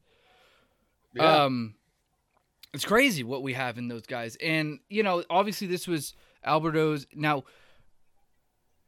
Yeah. 1.13 1.43
Um, 1.43 1.75
it's 2.73 2.85
crazy 2.85 3.23
what 3.23 3.43
we 3.43 3.53
have 3.53 3.77
in 3.77 3.87
those 3.87 4.05
guys, 4.05 4.37
and 4.41 4.79
you 4.87 5.03
know, 5.03 5.23
obviously 5.29 5.67
this 5.67 5.87
was 5.87 6.13
Albert 6.43 6.77
O's. 6.77 7.05
Now, 7.13 7.43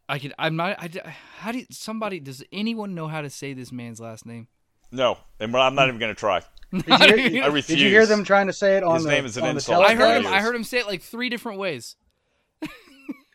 I 0.10 0.20
could. 0.20 0.34
I'm 0.38 0.56
not. 0.56 0.78
I, 0.80 1.16
how 1.38 1.52
do 1.52 1.60
you, 1.60 1.66
somebody? 1.72 2.20
Does 2.20 2.44
anyone 2.52 2.94
know 2.96 3.08
how 3.08 3.22
to 3.22 3.30
say 3.30 3.54
this 3.54 3.72
man's 3.72 4.00
last 4.00 4.26
name? 4.26 4.48
No, 4.92 5.18
and 5.40 5.56
I'm 5.56 5.76
not 5.76 5.88
even 5.88 6.00
going 6.00 6.14
to 6.14 6.20
try. 6.20 6.42
Did 6.74 6.86
you, 6.88 7.30
hear, 7.30 7.44
I 7.44 7.48
refuse. 7.48 7.68
did 7.68 7.80
you 7.80 7.90
hear 7.90 8.08
them 8.08 8.24
trying 8.24 8.48
to 8.48 8.54
say 8.54 8.78
it 8.78 8.84
on 8.84 8.96
His 8.96 9.04
the, 9.04 9.12
name 9.12 9.26
is 9.26 9.38
an 9.38 9.46
insult. 9.46 9.86
I 9.86 9.94
heard 9.94 10.26
him. 10.26 10.26
I 10.26 10.42
heard 10.42 10.56
him 10.56 10.64
say 10.64 10.80
it 10.80 10.88
like 10.88 11.04
three 11.04 11.30
different 11.30 11.60
ways. 11.60 11.96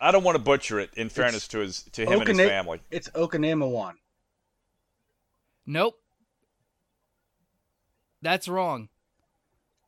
I 0.00 0.10
don't 0.10 0.24
want 0.24 0.36
to 0.36 0.42
butcher 0.42 0.80
it. 0.80 0.90
In 0.96 1.08
fairness 1.08 1.46
to 1.48 1.58
his 1.58 1.84
to 1.92 2.04
him 2.04 2.20
and 2.20 2.28
his 2.28 2.48
family. 2.48 2.80
It's 2.90 3.08
Okanemawan. 3.10 3.94
Nope. 5.66 5.94
That's 8.22 8.48
wrong. 8.48 8.88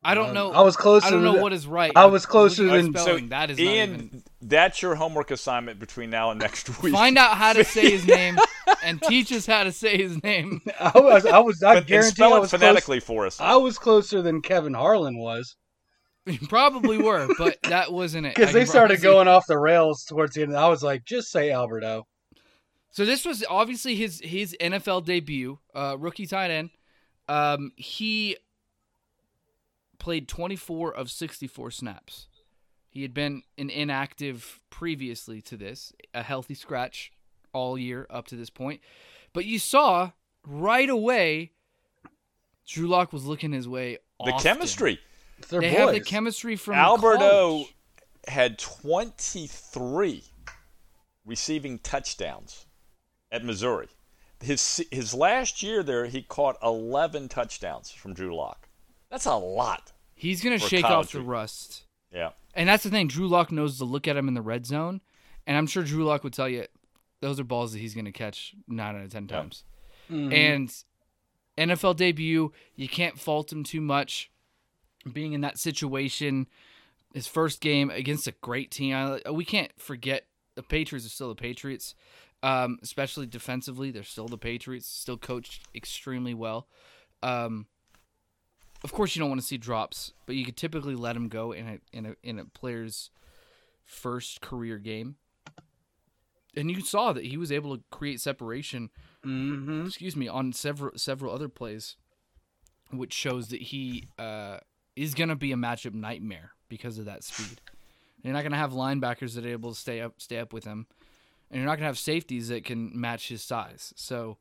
I 0.02 0.14
don't 0.14 0.32
know. 0.32 0.50
I 0.52 0.62
was 0.62 0.76
closer. 0.76 1.06
I 1.06 1.10
don't 1.10 1.22
know 1.22 1.34
what 1.42 1.52
is 1.52 1.66
right. 1.66 1.92
I 1.94 2.06
was 2.06 2.24
closer 2.24 2.64
than- 2.64 2.92
spelling, 2.96 3.28
that 3.28 3.50
is 3.50 3.58
not 3.58 3.64
Ian, 3.64 3.90
even. 3.94 4.22
that's 4.40 4.80
your 4.80 4.94
homework 4.94 5.30
assignment 5.30 5.78
between 5.78 6.08
now 6.08 6.30
and 6.30 6.40
next 6.40 6.68
week. 6.82 6.94
Find 6.94 7.18
out 7.18 7.36
how 7.36 7.52
to 7.52 7.64
say 7.64 7.90
his 7.90 8.06
name 8.18 8.38
and 8.82 9.02
teach 9.02 9.30
us 9.30 9.44
how 9.44 9.64
to 9.64 9.72
say 9.72 9.98
his 9.98 10.22
name. 10.22 10.62
I 10.80 10.92
was. 10.98 11.26
I 11.26 11.38
was. 11.40 11.62
I 11.62 11.74
but, 11.74 11.78
and 11.78 11.86
guarantee 11.86 12.10
spell 12.14 12.32
I 12.32 12.38
it 12.38 12.40
was 12.40 12.50
close. 12.50 12.60
phonetically 12.60 13.00
for 13.00 13.26
us. 13.26 13.38
I 13.40 13.56
was 13.56 13.78
closer 13.78 14.22
than 14.22 14.40
Kevin 14.40 14.72
Harlan 14.72 15.18
was 15.18 15.56
You 16.24 16.38
probably 16.48 16.96
were, 16.96 17.28
but 17.36 17.58
that 17.64 17.92
wasn't 17.92 18.26
it. 18.26 18.34
Because 18.36 18.54
they 18.54 18.64
started 18.64 19.00
promise 19.00 19.02
you. 19.04 19.10
going 19.10 19.28
off 19.28 19.44
the 19.48 19.58
rails 19.58 20.04
towards 20.04 20.34
the 20.34 20.42
end. 20.42 20.56
I 20.56 20.68
was 20.68 20.82
like, 20.82 21.04
just 21.04 21.30
say 21.30 21.50
Albert 21.50 21.84
O. 21.84 22.06
So 22.92 23.04
this 23.04 23.26
was 23.26 23.44
obviously 23.50 23.96
his 23.96 24.20
his 24.24 24.56
NFL 24.60 25.04
debut, 25.04 25.58
uh, 25.74 25.96
rookie 25.98 26.26
tight 26.26 26.50
end. 26.50 26.70
Um, 27.28 27.72
he 27.76 28.36
played 30.00 30.26
24 30.26 30.92
of 30.92 31.10
64 31.10 31.70
snaps. 31.70 32.26
He 32.88 33.02
had 33.02 33.14
been 33.14 33.42
an 33.56 33.70
inactive 33.70 34.58
previously 34.70 35.40
to 35.42 35.56
this, 35.56 35.92
a 36.12 36.24
healthy 36.24 36.54
scratch 36.54 37.12
all 37.52 37.78
year 37.78 38.06
up 38.10 38.26
to 38.28 38.36
this 38.36 38.50
point. 38.50 38.80
But 39.32 39.44
you 39.44 39.60
saw 39.60 40.10
right 40.44 40.90
away, 40.90 41.52
Drew 42.66 42.88
Lock 42.88 43.12
was 43.12 43.26
looking 43.26 43.52
his 43.52 43.68
way. 43.68 43.98
the 44.24 44.32
chemistry. 44.42 44.98
It's 45.38 45.48
their 45.48 45.60
They 45.60 45.70
boys. 45.70 45.78
have 45.78 45.92
the 45.92 46.00
chemistry 46.00 46.56
from 46.56 46.74
Albert 46.74 47.18
O 47.20 47.50
college. 47.64 47.74
had 48.28 48.58
23 48.58 50.24
receiving 51.24 51.78
touchdowns 51.78 52.66
at 53.30 53.44
Missouri. 53.44 53.88
His 54.42 54.84
his 54.90 55.14
last 55.14 55.62
year 55.62 55.82
there, 55.82 56.06
he 56.06 56.22
caught 56.22 56.56
11 56.62 57.28
touchdowns 57.28 57.90
from 57.90 58.14
Drew 58.14 58.34
Lock. 58.34 58.68
That's 59.10 59.26
a 59.26 59.34
lot. 59.36 59.92
He's 60.14 60.42
gonna 60.42 60.58
for 60.58 60.68
shake 60.68 60.84
off 60.84 61.12
the 61.12 61.20
rust. 61.20 61.84
Yeah. 62.12 62.30
And 62.54 62.68
that's 62.68 62.82
the 62.82 62.90
thing. 62.90 63.08
Drew 63.08 63.28
Lock 63.28 63.52
knows 63.52 63.78
to 63.78 63.84
look 63.84 64.08
at 64.08 64.16
him 64.16 64.28
in 64.28 64.34
the 64.34 64.42
red 64.42 64.66
zone, 64.66 65.00
and 65.46 65.56
I'm 65.56 65.66
sure 65.66 65.82
Drew 65.82 66.04
Lock 66.04 66.24
would 66.24 66.32
tell 66.32 66.48
you 66.48 66.66
those 67.20 67.38
are 67.38 67.44
balls 67.44 67.72
that 67.72 67.78
he's 67.78 67.94
going 67.94 68.04
to 68.06 68.12
catch 68.12 68.54
nine 68.66 68.96
out 68.96 69.02
of 69.02 69.10
ten 69.10 69.26
Yeah. 69.28 69.36
times. 69.36 69.64
Mhm. 70.10 70.32
And 70.32 70.84
NFL 71.58 71.94
debut, 71.94 72.52
you 72.74 72.88
can't 72.88 73.18
fault 73.18 73.52
him 73.52 73.62
too 73.64 73.80
much. 73.80 74.30
Being 75.10 75.32
in 75.32 75.40
that 75.42 75.58
situation, 75.58 76.46
his 77.14 77.26
first 77.26 77.60
game 77.60 77.90
against 77.90 78.26
a 78.26 78.32
great 78.32 78.70
team, 78.70 78.94
I- 78.94 79.30
we 79.30 79.44
can't 79.44 79.72
forget 79.80 80.26
the 80.54 80.62
Patriots 80.62 81.06
are 81.06 81.10
still 81.10 81.28
the 81.28 81.34
Patriots, 81.40 81.94
um, 82.42 82.78
especially 82.82 83.26
defensively. 83.26 83.90
They're 83.90 84.02
still 84.02 84.28
the 84.28 84.38
Patriots, 84.38 84.86
still 84.88 85.16
coached 85.18 85.62
extremely 85.74 86.34
well. 86.34 86.68
Um, 87.22 87.66
of 88.82 88.92
course, 88.92 89.14
you 89.14 89.20
don't 89.20 89.28
want 89.28 89.40
to 89.40 89.46
see 89.46 89.58
drops, 89.58 90.12
but 90.26 90.36
you 90.36 90.44
could 90.44 90.56
typically 90.56 90.94
let 90.94 91.16
him 91.16 91.28
go 91.28 91.52
in 91.52 91.66
a 91.68 91.78
in 91.96 92.06
a 92.06 92.14
in 92.22 92.38
a 92.38 92.44
player's 92.44 93.10
first 93.84 94.40
career 94.40 94.78
game. 94.78 95.16
And 96.56 96.70
you 96.70 96.80
saw 96.80 97.12
that 97.12 97.24
he 97.26 97.36
was 97.36 97.52
able 97.52 97.76
to 97.76 97.82
create 97.90 98.20
separation 98.20 98.90
Mhm. 99.24 99.86
excuse 99.86 100.16
me, 100.16 100.26
on 100.28 100.52
several 100.52 100.96
several 100.96 101.32
other 101.34 101.48
plays, 101.48 101.96
which 102.90 103.12
shows 103.12 103.48
that 103.48 103.60
he 103.62 104.08
uh, 104.18 104.58
is 104.96 105.14
going 105.14 105.28
to 105.28 105.36
be 105.36 105.52
a 105.52 105.56
matchup 105.56 105.92
nightmare 105.94 106.52
because 106.68 106.98
of 106.98 107.04
that 107.04 107.22
speed. 107.22 107.60
You're 108.22 108.32
not 108.32 108.40
going 108.42 108.52
to 108.52 108.58
have 108.58 108.72
linebackers 108.72 109.34
that 109.34 109.44
are 109.44 109.48
able 109.50 109.72
to 109.74 109.78
stay 109.78 110.00
up 110.00 110.20
stay 110.20 110.38
up 110.38 110.52
with 110.52 110.64
him, 110.64 110.86
and 111.50 111.58
you're 111.58 111.66
not 111.66 111.72
going 111.76 111.80
to 111.82 111.86
have 111.86 111.98
safeties 111.98 112.48
that 112.48 112.64
can 112.64 112.98
match 112.98 113.28
his 113.28 113.42
size. 113.42 113.92
So 113.96 114.38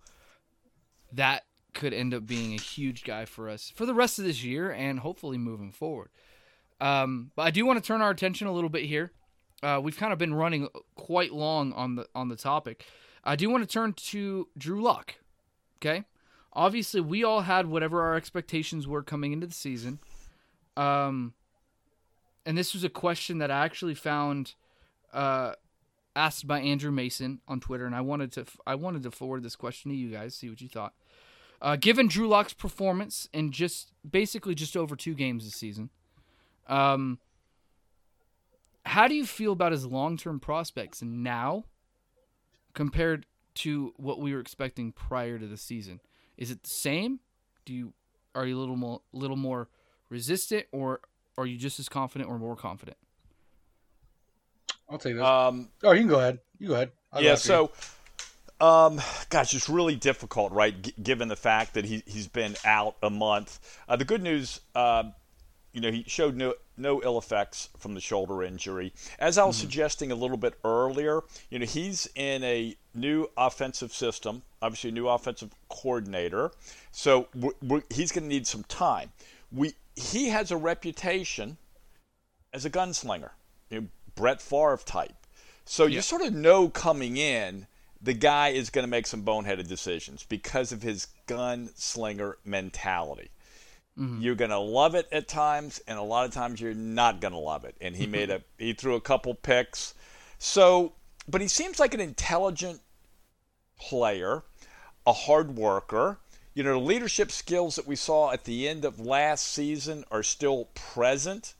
that 1.11 1.45
could 1.73 1.93
end 1.93 2.13
up 2.13 2.25
being 2.25 2.53
a 2.53 2.61
huge 2.61 3.03
guy 3.03 3.25
for 3.25 3.49
us 3.49 3.71
for 3.75 3.85
the 3.85 3.93
rest 3.93 4.19
of 4.19 4.25
this 4.25 4.43
year 4.43 4.71
and 4.71 4.99
hopefully 4.99 5.37
moving 5.37 5.71
forward. 5.71 6.09
Um, 6.81 7.31
but 7.35 7.43
I 7.43 7.51
do 7.51 7.65
want 7.65 7.81
to 7.81 7.85
turn 7.85 8.01
our 8.01 8.09
attention 8.09 8.47
a 8.47 8.53
little 8.53 8.69
bit 8.69 8.85
here. 8.85 9.11
Uh, 9.61 9.79
we've 9.83 9.97
kind 9.97 10.13
of 10.13 10.19
been 10.19 10.33
running 10.33 10.69
quite 10.95 11.33
long 11.33 11.73
on 11.73 11.95
the 11.95 12.07
on 12.15 12.29
the 12.29 12.35
topic. 12.35 12.85
I 13.23 13.35
do 13.35 13.49
want 13.49 13.63
to 13.63 13.71
turn 13.71 13.93
to 13.93 14.47
Drew 14.57 14.81
Lock. 14.81 15.15
Okay, 15.77 16.05
obviously 16.53 17.01
we 17.01 17.23
all 17.23 17.41
had 17.41 17.67
whatever 17.67 18.01
our 18.01 18.15
expectations 18.15 18.87
were 18.87 19.03
coming 19.03 19.33
into 19.33 19.47
the 19.47 19.53
season. 19.53 19.99
Um, 20.77 21.33
and 22.45 22.57
this 22.57 22.73
was 22.73 22.83
a 22.83 22.89
question 22.89 23.39
that 23.39 23.51
I 23.51 23.65
actually 23.65 23.95
found 23.95 24.53
uh, 25.13 25.53
asked 26.15 26.47
by 26.47 26.59
Andrew 26.61 26.91
Mason 26.91 27.41
on 27.47 27.59
Twitter, 27.59 27.85
and 27.85 27.95
I 27.95 28.01
wanted 28.01 28.31
to 28.33 28.45
I 28.65 28.75
wanted 28.75 29.03
to 29.03 29.11
forward 29.11 29.43
this 29.43 29.55
question 29.55 29.91
to 29.91 29.97
you 29.97 30.09
guys, 30.09 30.35
see 30.35 30.49
what 30.49 30.61
you 30.61 30.69
thought. 30.69 30.93
Uh, 31.61 31.75
given 31.75 32.07
Drew 32.07 32.27
Lock's 32.27 32.53
performance 32.53 33.27
in 33.33 33.51
just 33.51 33.91
basically 34.09 34.55
just 34.55 34.77
over 34.77 34.95
two 34.95 35.13
games 35.13 35.43
this 35.43 35.55
season, 35.55 35.89
um, 36.67 37.19
how 38.85 39.07
do 39.07 39.15
you 39.15 39.25
feel 39.25 39.51
about 39.51 39.71
his 39.71 39.85
long 39.85 40.17
term 40.17 40.39
prospects 40.39 41.01
now 41.01 41.65
compared 42.73 43.25
to 43.55 43.93
what 43.97 44.19
we 44.21 44.33
were 44.33 44.39
expecting 44.39 44.91
prior 44.91 45.37
to 45.37 45.47
the 45.47 45.57
season? 45.57 45.99
Is 46.37 46.49
it 46.49 46.63
the 46.63 46.69
same? 46.69 47.19
Do 47.65 47.73
you 47.73 47.93
are 48.33 48.45
you 48.45 48.57
a 48.57 48.59
little 48.59 48.77
more 48.77 49.01
little 49.11 49.35
more 49.35 49.67
resistant, 50.09 50.65
or 50.71 51.01
are 51.37 51.45
you 51.45 51.57
just 51.57 51.79
as 51.79 51.89
confident 51.89 52.29
or 52.29 52.39
more 52.39 52.55
confident? 52.55 52.97
I'll 54.89 54.97
take 54.97 55.15
that. 55.15 55.25
Um, 55.25 55.69
oh, 55.83 55.91
you 55.91 55.99
can 55.99 56.07
go 56.07 56.19
ahead. 56.19 56.39
You 56.57 56.69
go 56.69 56.73
ahead. 56.75 56.91
I'll 57.11 57.21
go 57.21 57.27
yeah, 57.27 57.33
after 57.33 57.53
you. 57.53 57.69
Um, 58.61 59.01
gosh, 59.29 59.53
it's 59.53 59.69
really 59.69 59.95
difficult, 59.95 60.51
right? 60.51 60.79
G- 60.81 60.93
given 61.01 61.27
the 61.27 61.35
fact 61.35 61.73
that 61.75 61.85
he 61.85 62.03
he's 62.05 62.27
been 62.27 62.55
out 62.65 62.95
a 63.01 63.09
month. 63.09 63.59
Uh, 63.87 63.95
the 63.95 64.05
good 64.05 64.21
news, 64.21 64.59
uh, 64.75 65.03
you 65.73 65.81
know, 65.81 65.91
he 65.91 66.03
showed 66.07 66.35
no 66.35 66.55
no 66.77 67.01
ill 67.03 67.17
effects 67.17 67.69
from 67.77 67.93
the 67.93 68.01
shoulder 68.01 68.43
injury. 68.43 68.93
As 69.17 69.37
I 69.37 69.45
was 69.45 69.57
suggesting 69.57 70.11
a 70.11 70.15
little 70.15 70.37
bit 70.37 70.55
earlier, 70.63 71.21
you 71.49 71.59
know, 71.59 71.65
he's 71.65 72.09
in 72.15 72.43
a 72.43 72.75
new 72.93 73.29
offensive 73.37 73.93
system, 73.93 74.41
obviously 74.61 74.89
a 74.89 74.93
new 74.93 75.07
offensive 75.07 75.51
coordinator, 75.69 76.51
so 76.91 77.27
we're, 77.35 77.51
we're, 77.61 77.83
he's 77.89 78.11
going 78.11 78.23
to 78.23 78.29
need 78.29 78.47
some 78.47 78.63
time. 78.63 79.11
We 79.51 79.73
he 79.95 80.29
has 80.29 80.51
a 80.51 80.57
reputation 80.57 81.57
as 82.53 82.65
a 82.65 82.69
gunslinger, 82.69 83.31
you 83.69 83.81
know, 83.81 83.87
Brett 84.15 84.41
Favre 84.41 84.79
type. 84.83 85.13
So 85.65 85.85
you 85.85 86.01
sort 86.01 86.23
of 86.23 86.33
know 86.33 86.67
coming 86.67 87.17
in 87.17 87.67
the 88.01 88.13
guy 88.13 88.49
is 88.49 88.69
going 88.69 88.83
to 88.83 88.89
make 88.89 89.07
some 89.07 89.23
boneheaded 89.23 89.67
decisions 89.67 90.23
because 90.23 90.71
of 90.71 90.81
his 90.81 91.07
gunslinger 91.27 92.35
mentality. 92.45 93.29
Mm-hmm. 93.97 94.21
You're 94.21 94.35
going 94.35 94.51
to 94.51 94.59
love 94.59 94.95
it 94.95 95.07
at 95.11 95.27
times, 95.27 95.81
and 95.87 95.99
a 95.99 96.03
lot 96.03 96.25
of 96.25 96.33
times 96.33 96.61
you're 96.61 96.73
not 96.73 97.19
going 97.19 97.33
to 97.33 97.39
love 97.39 97.65
it. 97.65 97.75
And 97.81 97.95
he 97.95 98.07
made 98.17 98.29
a 98.29 98.41
he 98.57 98.73
threw 98.73 98.95
a 98.95 99.01
couple 99.01 99.33
picks, 99.35 99.93
so 100.37 100.93
but 101.27 101.41
he 101.41 101.47
seems 101.47 101.79
like 101.79 101.93
an 101.93 101.99
intelligent 101.99 102.81
player, 103.79 104.43
a 105.05 105.13
hard 105.13 105.55
worker. 105.55 106.19
You 106.53 106.63
know, 106.63 106.73
the 106.73 106.85
leadership 106.85 107.31
skills 107.31 107.75
that 107.75 107.87
we 107.87 107.95
saw 107.95 108.31
at 108.31 108.45
the 108.45 108.67
end 108.67 108.83
of 108.83 108.99
last 108.99 109.47
season 109.47 110.03
are 110.11 110.23
still 110.23 110.65
present. 110.73 111.53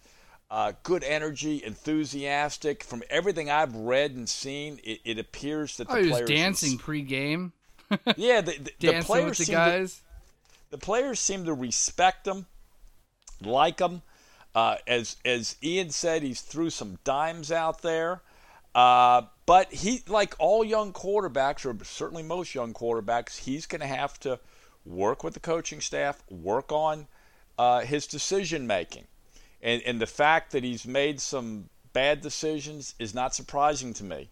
Uh, 0.52 0.74
good 0.82 1.04
energy, 1.04 1.64
enthusiastic. 1.64 2.84
From 2.84 3.04
everything 3.10 3.52
I've 3.52 3.76
read 3.76 4.12
and 4.12 4.28
seen, 4.28 4.80
it, 4.84 5.00
it 5.06 5.20
appears 5.20 5.78
that 5.78 5.88
the 5.88 5.94
oh, 5.94 5.98
the 5.98 6.04
he 6.04 6.10
was 6.10 6.22
dancing 6.22 6.78
pre-game. 6.78 7.54
yeah, 8.18 8.42
the, 8.42 8.58
the, 8.58 8.72
the 8.80 9.02
players 9.04 9.38
the 9.38 9.46
seem 9.46 9.56
guys. 9.56 9.96
To, 9.96 10.02
the 10.72 10.78
players 10.78 11.20
seem 11.20 11.46
to 11.46 11.54
respect 11.54 12.28
him, 12.28 12.48
like 13.44 13.80
him. 13.80 14.02
Uh, 14.56 14.78
as 14.88 15.18
as 15.24 15.56
Ian 15.64 15.92
said, 15.92 16.24
he's 16.24 16.42
threw 16.42 16.72
some 16.72 16.98
dimes 17.04 17.52
out 17.52 17.84
there. 17.84 18.22
Uh, 18.74 19.24
but 19.46 19.72
he, 19.72 20.04
like 20.08 20.36
all 20.40 20.64
young 20.64 20.94
quarterbacks, 20.94 21.66
or 21.66 21.84
certainly 21.84 22.24
most 22.24 22.54
young 22.54 22.74
quarterbacks, 22.74 23.40
he's 23.40 23.66
going 23.66 23.82
to 23.82 23.88
have 23.88 24.20
to 24.22 24.40
work 24.86 25.24
with 25.24 25.34
the 25.34 25.40
coaching 25.40 25.82
staff, 25.82 26.24
work 26.30 26.72
on 26.72 27.08
uh, 27.58 27.82
his 27.82 28.08
decision 28.08 28.66
making. 28.68 29.06
And, 29.62 29.82
and 29.84 30.00
the 30.00 30.08
fact 30.08 30.52
that 30.52 30.64
he's 30.64 30.86
made 30.86 31.20
some 31.20 31.70
bad 31.94 32.22
decisions 32.22 32.96
is 33.00 33.14
not 33.14 33.36
surprising 33.36 33.94
to 33.96 34.04
me. 34.04 34.30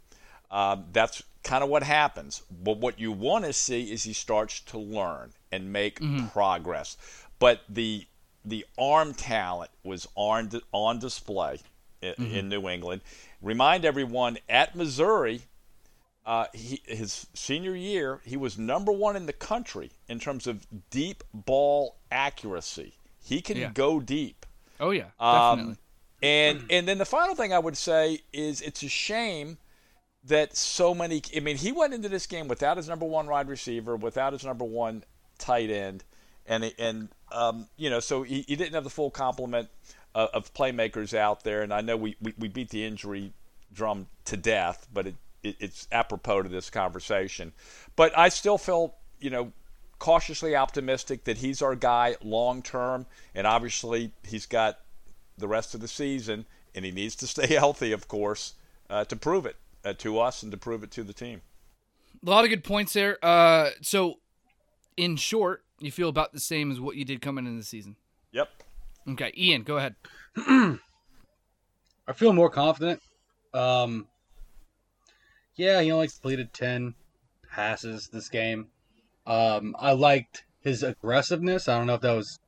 Uh, 0.49 0.77
that's 0.93 1.21
kind 1.43 1.63
of 1.63 1.69
what 1.69 1.83
happens. 1.83 2.43
But 2.63 2.77
what 2.77 2.99
you 2.99 3.11
want 3.11 3.45
to 3.45 3.53
see 3.53 3.91
is 3.91 4.03
he 4.03 4.13
starts 4.13 4.59
to 4.61 4.77
learn 4.77 5.33
and 5.51 5.73
make 5.73 5.99
mm-hmm. 5.99 6.27
progress. 6.27 6.97
But 7.39 7.61
the 7.69 8.05
the 8.45 8.65
arm 8.77 9.13
talent 9.13 9.71
was 9.83 10.07
on 10.15 10.49
on 10.71 10.99
display 10.99 11.59
in, 12.01 12.13
mm-hmm. 12.13 12.35
in 12.35 12.49
New 12.49 12.69
England. 12.69 13.01
Remind 13.41 13.85
everyone 13.85 14.37
at 14.49 14.75
Missouri, 14.75 15.41
uh, 16.25 16.45
he, 16.53 16.81
his 16.85 17.27
senior 17.33 17.75
year, 17.75 18.21
he 18.23 18.37
was 18.37 18.57
number 18.57 18.91
one 18.91 19.15
in 19.15 19.25
the 19.25 19.33
country 19.33 19.91
in 20.07 20.19
terms 20.19 20.47
of 20.47 20.65
deep 20.89 21.23
ball 21.33 21.97
accuracy. 22.11 22.93
He 23.19 23.41
can 23.41 23.57
yeah. 23.57 23.71
go 23.73 23.99
deep. 23.99 24.45
Oh 24.79 24.91
yeah, 24.91 25.05
um, 25.19 25.57
definitely. 25.57 25.77
and 26.23 26.63
and 26.69 26.87
then 26.87 26.97
the 26.97 27.05
final 27.05 27.35
thing 27.35 27.53
I 27.53 27.59
would 27.59 27.77
say 27.77 28.19
is 28.33 28.61
it's 28.61 28.83
a 28.83 28.89
shame 28.89 29.57
that 30.25 30.55
so 30.55 30.93
many. 30.93 31.21
I 31.35 31.39
mean, 31.39 31.57
he 31.57 31.71
went 31.71 31.93
into 31.93 32.09
this 32.09 32.27
game 32.27 32.47
without 32.47 32.77
his 32.77 32.87
number 32.87 33.05
one 33.05 33.27
wide 33.27 33.49
receiver, 33.49 33.95
without 33.95 34.33
his 34.33 34.43
number 34.43 34.65
one 34.65 35.03
tight 35.37 35.69
end, 35.69 36.03
and 36.45 36.73
and 36.77 37.09
um, 37.31 37.67
you 37.77 37.89
know, 37.89 37.99
so 37.99 38.23
he, 38.23 38.45
he 38.47 38.55
didn't 38.55 38.73
have 38.73 38.83
the 38.83 38.89
full 38.89 39.11
complement 39.11 39.69
uh, 40.15 40.27
of 40.33 40.53
playmakers 40.53 41.13
out 41.13 41.43
there. 41.43 41.61
And 41.61 41.73
I 41.73 41.81
know 41.81 41.97
we, 41.97 42.15
we, 42.21 42.33
we, 42.37 42.47
beat 42.47 42.69
the 42.69 42.85
injury 42.85 43.33
drum 43.73 44.07
to 44.25 44.37
death, 44.37 44.87
but 44.93 45.07
it, 45.07 45.15
it, 45.43 45.55
it's 45.59 45.87
apropos 45.91 46.43
to 46.43 46.49
this 46.49 46.69
conversation. 46.69 47.53
But 47.95 48.17
I 48.17 48.29
still 48.29 48.57
feel, 48.57 48.95
you 49.19 49.29
know, 49.29 49.51
cautiously 49.99 50.55
optimistic 50.55 51.23
that 51.25 51.38
he's 51.38 51.62
our 51.62 51.75
guy 51.75 52.15
long 52.21 52.62
term. 52.62 53.05
And 53.36 53.47
obviously, 53.47 54.12
he's 54.23 54.45
got 54.45 54.79
the 55.38 55.47
rest 55.47 55.73
of 55.75 55.81
the 55.81 55.88
season, 55.88 56.45
and 56.75 56.86
he 56.86 56.91
needs 56.91 57.15
to 57.17 57.27
stay 57.27 57.47
healthy, 57.47 57.91
of 57.91 58.07
course, 58.07 58.53
uh, 58.89 59.05
to 59.05 59.15
prove 59.15 59.45
it 59.45 59.55
uh, 59.86 59.93
to 59.93 60.19
us 60.19 60.43
and 60.43 60.51
to 60.51 60.57
prove 60.57 60.83
it 60.83 60.91
to 60.91 61.03
the 61.03 61.13
team. 61.13 61.41
A 62.25 62.29
lot 62.29 62.43
of 62.43 62.49
good 62.49 62.63
points 62.63 62.93
there. 62.93 63.17
Uh, 63.23 63.71
so, 63.81 64.15
in 64.95 65.15
short, 65.15 65.63
you 65.79 65.91
feel 65.91 66.10
about 66.10 66.33
the 66.33 66.39
same 66.39 66.71
as 66.71 66.79
what 66.79 66.95
you 66.95 67.05
did 67.05 67.21
coming 67.21 67.45
into 67.45 67.60
the 67.60 67.65
season. 67.65 67.95
Yep. 68.31 68.49
Okay, 69.10 69.31
Ian, 69.38 69.62
go 69.63 69.77
ahead. 69.77 69.95
I 70.38 72.13
feel 72.13 72.33
more 72.33 72.49
confident. 72.49 73.01
Um, 73.53 74.07
yeah, 75.55 75.81
he 75.81 75.91
only 75.91 76.07
completed 76.07 76.53
ten 76.53 76.93
passes 77.51 78.07
this 78.07 78.29
game. 78.29 78.67
Um, 79.27 79.75
I 79.77 79.91
liked 79.91 80.45
his 80.61 80.81
aggressiveness. 80.81 81.67
I 81.67 81.77
don't 81.77 81.85
know 81.85 81.95
if 81.95 82.01
that 82.01 82.15
was, 82.15 82.39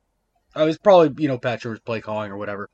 I 0.54 0.64
was 0.64 0.78
probably 0.78 1.22
you 1.22 1.28
know 1.28 1.38
Pat 1.38 1.60
Shurmur's 1.60 1.80
play 1.80 2.00
calling 2.00 2.32
or 2.32 2.38
whatever, 2.38 2.70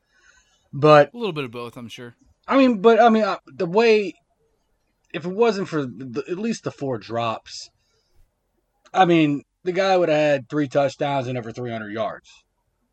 but 0.72 1.12
a 1.12 1.18
little 1.18 1.32
bit 1.32 1.44
of 1.44 1.50
both, 1.50 1.76
I'm 1.76 1.88
sure. 1.88 2.14
I 2.46 2.56
mean, 2.56 2.80
but 2.80 3.00
I 3.00 3.08
mean 3.08 3.24
uh, 3.24 3.38
the 3.46 3.66
way, 3.66 4.14
if 5.12 5.26
it 5.26 5.32
wasn't 5.32 5.68
for 5.68 5.82
the, 5.82 6.22
at 6.30 6.38
least 6.38 6.62
the 6.62 6.70
four 6.70 6.98
drops, 6.98 7.68
I 8.94 9.04
mean 9.04 9.42
the 9.64 9.72
guy 9.72 9.96
would 9.96 10.08
have 10.08 10.18
had 10.18 10.48
three 10.48 10.68
touchdowns 10.68 11.26
and 11.26 11.36
over 11.36 11.50
300 11.50 11.90
yards. 11.92 12.30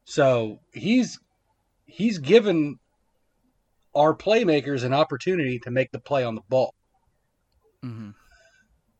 So 0.06 0.60
he's 0.73 1.19
he's 1.86 2.17
given 2.17 2.78
our 3.95 4.15
playmakers 4.15 4.84
an 4.84 4.93
opportunity 4.93 5.60
to 5.60 5.69
make 5.69 5.91
the 5.91 5.99
play 5.99 6.23
on 6.23 6.34
the 6.34 6.41
ball. 6.49 6.73
Mm-hmm. 7.86 8.10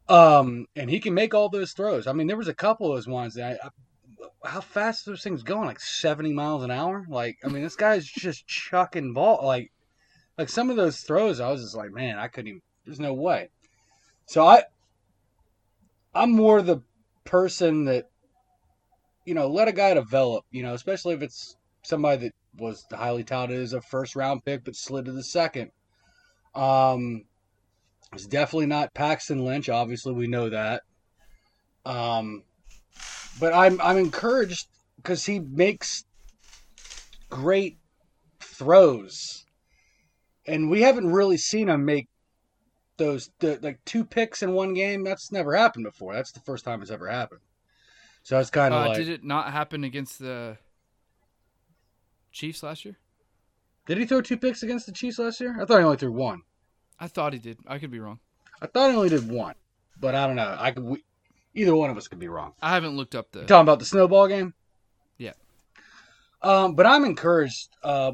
Um, 0.10 0.66
and 0.76 0.90
he 0.90 1.00
can 1.00 1.14
make 1.14 1.34
all 1.34 1.50
those 1.50 1.72
throws. 1.72 2.08
I 2.08 2.14
mean, 2.14 2.28
there 2.28 2.38
was 2.38 2.48
a 2.48 2.54
couple 2.54 2.92
of 2.92 2.98
those 2.98 3.08
ones 3.08 3.36
that 3.36 3.60
I, 3.64 3.68
I, 3.68 4.50
how 4.50 4.62
fast 4.62 5.06
those 5.06 5.24
things 5.24 5.44
going? 5.44 5.66
Like 5.66 5.80
seventy 5.80 6.34
miles 6.34 6.64
an 6.64 6.72
hour. 6.72 7.06
Like, 7.08 7.38
I 7.44 7.48
mean, 7.48 7.64
this 7.64 7.76
guy's 7.76 8.06
just 8.06 8.48
chucking 8.48 9.14
ball. 9.14 9.46
Like, 9.46 9.72
like 10.38 10.50
some 10.50 10.70
of 10.70 10.76
those 10.76 11.02
throws, 11.02 11.40
I 11.40 11.50
was 11.50 11.62
just 11.62 11.76
like, 11.76 11.92
man, 11.92 12.18
I 12.18 12.28
couldn't 12.28 12.50
even. 12.50 12.62
There's 12.86 13.00
no 13.00 13.14
way. 13.14 13.50
So 14.26 14.46
I, 14.46 14.64
I'm 16.14 16.32
more 16.32 16.62
the 16.62 16.82
person 17.24 17.86
that 17.86 18.10
you 19.26 19.34
know, 19.34 19.48
let 19.48 19.68
a 19.68 19.72
guy 19.72 19.94
develop, 19.94 20.46
you 20.52 20.64
know, 20.64 20.74
especially 20.74 21.14
if 21.14 21.22
it's 21.22 21.56
somebody 21.84 22.28
that 22.28 22.34
was 22.58 22.86
highly 22.92 23.24
touted 23.24 23.60
as 23.60 23.74
a 23.74 23.82
first 23.82 24.16
round 24.16 24.44
pick 24.46 24.64
but 24.64 24.76
slid 24.76 25.06
to 25.06 25.12
the 25.12 25.24
second. 25.24 25.72
Um, 26.56 27.24
it's 28.14 28.26
definitely 28.26 28.68
not 28.68 28.94
Paxton 28.94 29.44
Lynch. 29.44 29.70
Obviously, 29.70 30.14
we 30.14 30.28
know 30.28 30.50
that. 30.50 30.84
Um, 31.86 32.44
but 33.40 33.54
I'm 33.54 33.82
I'm 33.82 33.98
encouraged 33.98 34.68
because 34.98 35.26
he 35.26 35.40
makes 35.40 36.06
great 37.30 37.78
throws, 38.40 39.46
and 40.46 40.70
we 40.70 40.82
haven't 40.82 41.12
really 41.12 41.38
seen 41.38 41.70
him 41.70 41.86
make 41.86 42.08
those 42.98 43.32
the, 43.40 43.60
like 43.62 43.84
two 43.86 44.06
picks 44.06 44.44
in 44.44 44.54
one 44.54 44.74
game. 44.74 45.04
That's 45.04 45.32
never 45.32 45.56
happened 45.56 45.86
before. 45.86 46.14
That's 46.14 46.32
the 46.32 46.40
first 46.42 46.64
time 46.64 46.82
it's 46.82 46.92
ever 46.92 47.10
happened. 47.10 47.42
So 48.24 48.40
it's 48.40 48.50
kind 48.50 48.74
of 48.74 48.86
uh, 48.86 48.88
like. 48.90 48.98
Did 48.98 49.10
it 49.10 49.24
not 49.24 49.52
happen 49.52 49.84
against 49.84 50.20
the 50.20 50.58
Chiefs 52.32 52.64
last 52.64 52.86
year? 52.86 52.98
Did 53.86 53.98
he 53.98 54.06
throw 54.06 54.22
two 54.22 54.38
picks 54.38 54.64
against 54.64 54.86
the 54.86 54.94
Chiefs 54.94 55.20
last 55.20 55.42
year? 55.42 55.58
I 55.60 55.66
thought 55.66 55.80
he 55.80 55.84
only 55.84 55.98
threw 55.98 56.12
one. 56.12 56.44
I 57.04 57.08
thought 57.08 57.34
he 57.34 57.40
did. 57.40 57.58
I 57.68 57.80
could 57.80 57.92
be 57.92 58.00
wrong. 58.00 58.20
I 58.62 58.68
thought 58.68 58.90
he 58.90 58.96
only 58.96 59.10
did 59.10 59.30
one, 59.30 59.56
but 60.00 60.16
I 60.16 60.26
don't 60.26 60.38
know. 60.38 60.56
I 60.58 60.72
could. 60.72 60.84
We, 60.86 61.04
either 61.54 61.76
one 61.76 61.90
of 61.90 61.98
us 61.98 62.08
could 62.08 62.18
be 62.18 62.30
wrong. 62.30 62.54
I 62.62 62.70
haven't 62.70 62.96
looked 62.96 63.14
up 63.14 63.30
the. 63.34 63.42
You 63.42 63.46
talking 63.46 63.64
about 63.64 63.80
the 63.80 63.86
snowball 63.86 64.30
game? 64.30 64.54
Yeah. 65.18 65.34
Um, 66.42 66.76
but 66.76 66.86
I'm 66.86 67.04
encouraged. 67.04 67.68
Uh, 67.84 68.14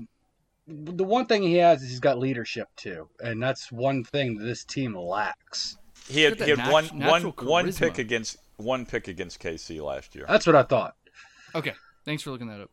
the 0.67 1.04
one 1.04 1.28
thing 1.28 1.43
he 1.43 1.58
has 1.58 1.84
is 1.84 1.91
he's 1.91 1.99
got 1.99 2.17
leadership 2.17 2.67
too, 2.78 3.08
and 3.19 3.43
that's 3.43 3.71
one 3.71 4.04
thing 4.04 4.38
that 4.39 4.45
this 4.45 4.65
team 4.65 4.97
lacks. 4.97 5.78
He 6.08 6.23
had, 6.23 6.41
he 6.41 6.49
had 6.49 6.58
nat- 6.58 6.71
one, 6.71 6.86
one, 6.99 7.23
one 7.45 7.71
pick 7.71 7.99
against 7.99 8.38
one 8.58 8.88
pick 8.88 9.08
against 9.08 9.39
KC 9.39 9.84
last 9.86 10.15
year. 10.15 10.25
That's 10.28 10.47
what 10.47 10.56
I 10.56 10.63
thought. 10.63 10.95
Okay, 11.54 11.73
thanks 12.06 12.23
for 12.23 12.32
looking 12.32 12.47
that 12.47 12.62
up. 12.62 12.71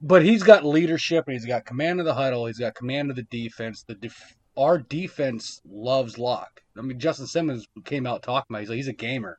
But 0.00 0.24
he's 0.24 0.42
got 0.42 0.64
leadership, 0.64 1.26
and 1.28 1.34
he's 1.34 1.46
got 1.46 1.64
command 1.64 2.00
of 2.00 2.06
the 2.06 2.14
huddle. 2.14 2.46
He's 2.46 2.58
got 2.58 2.74
command 2.74 3.10
of 3.10 3.16
the 3.16 3.22
defense. 3.22 3.84
The 3.86 3.94
def- 3.94 4.36
our 4.56 4.78
defense 4.78 5.60
loves 5.68 6.18
Lock. 6.18 6.62
I 6.76 6.82
mean, 6.82 6.98
Justin 6.98 7.26
Simmons 7.26 7.66
came 7.84 8.06
out 8.06 8.22
talking 8.22 8.46
about. 8.50 8.60
He's 8.60 8.68
like 8.68 8.76
he's 8.76 8.88
a 8.88 8.92
gamer. 8.92 9.38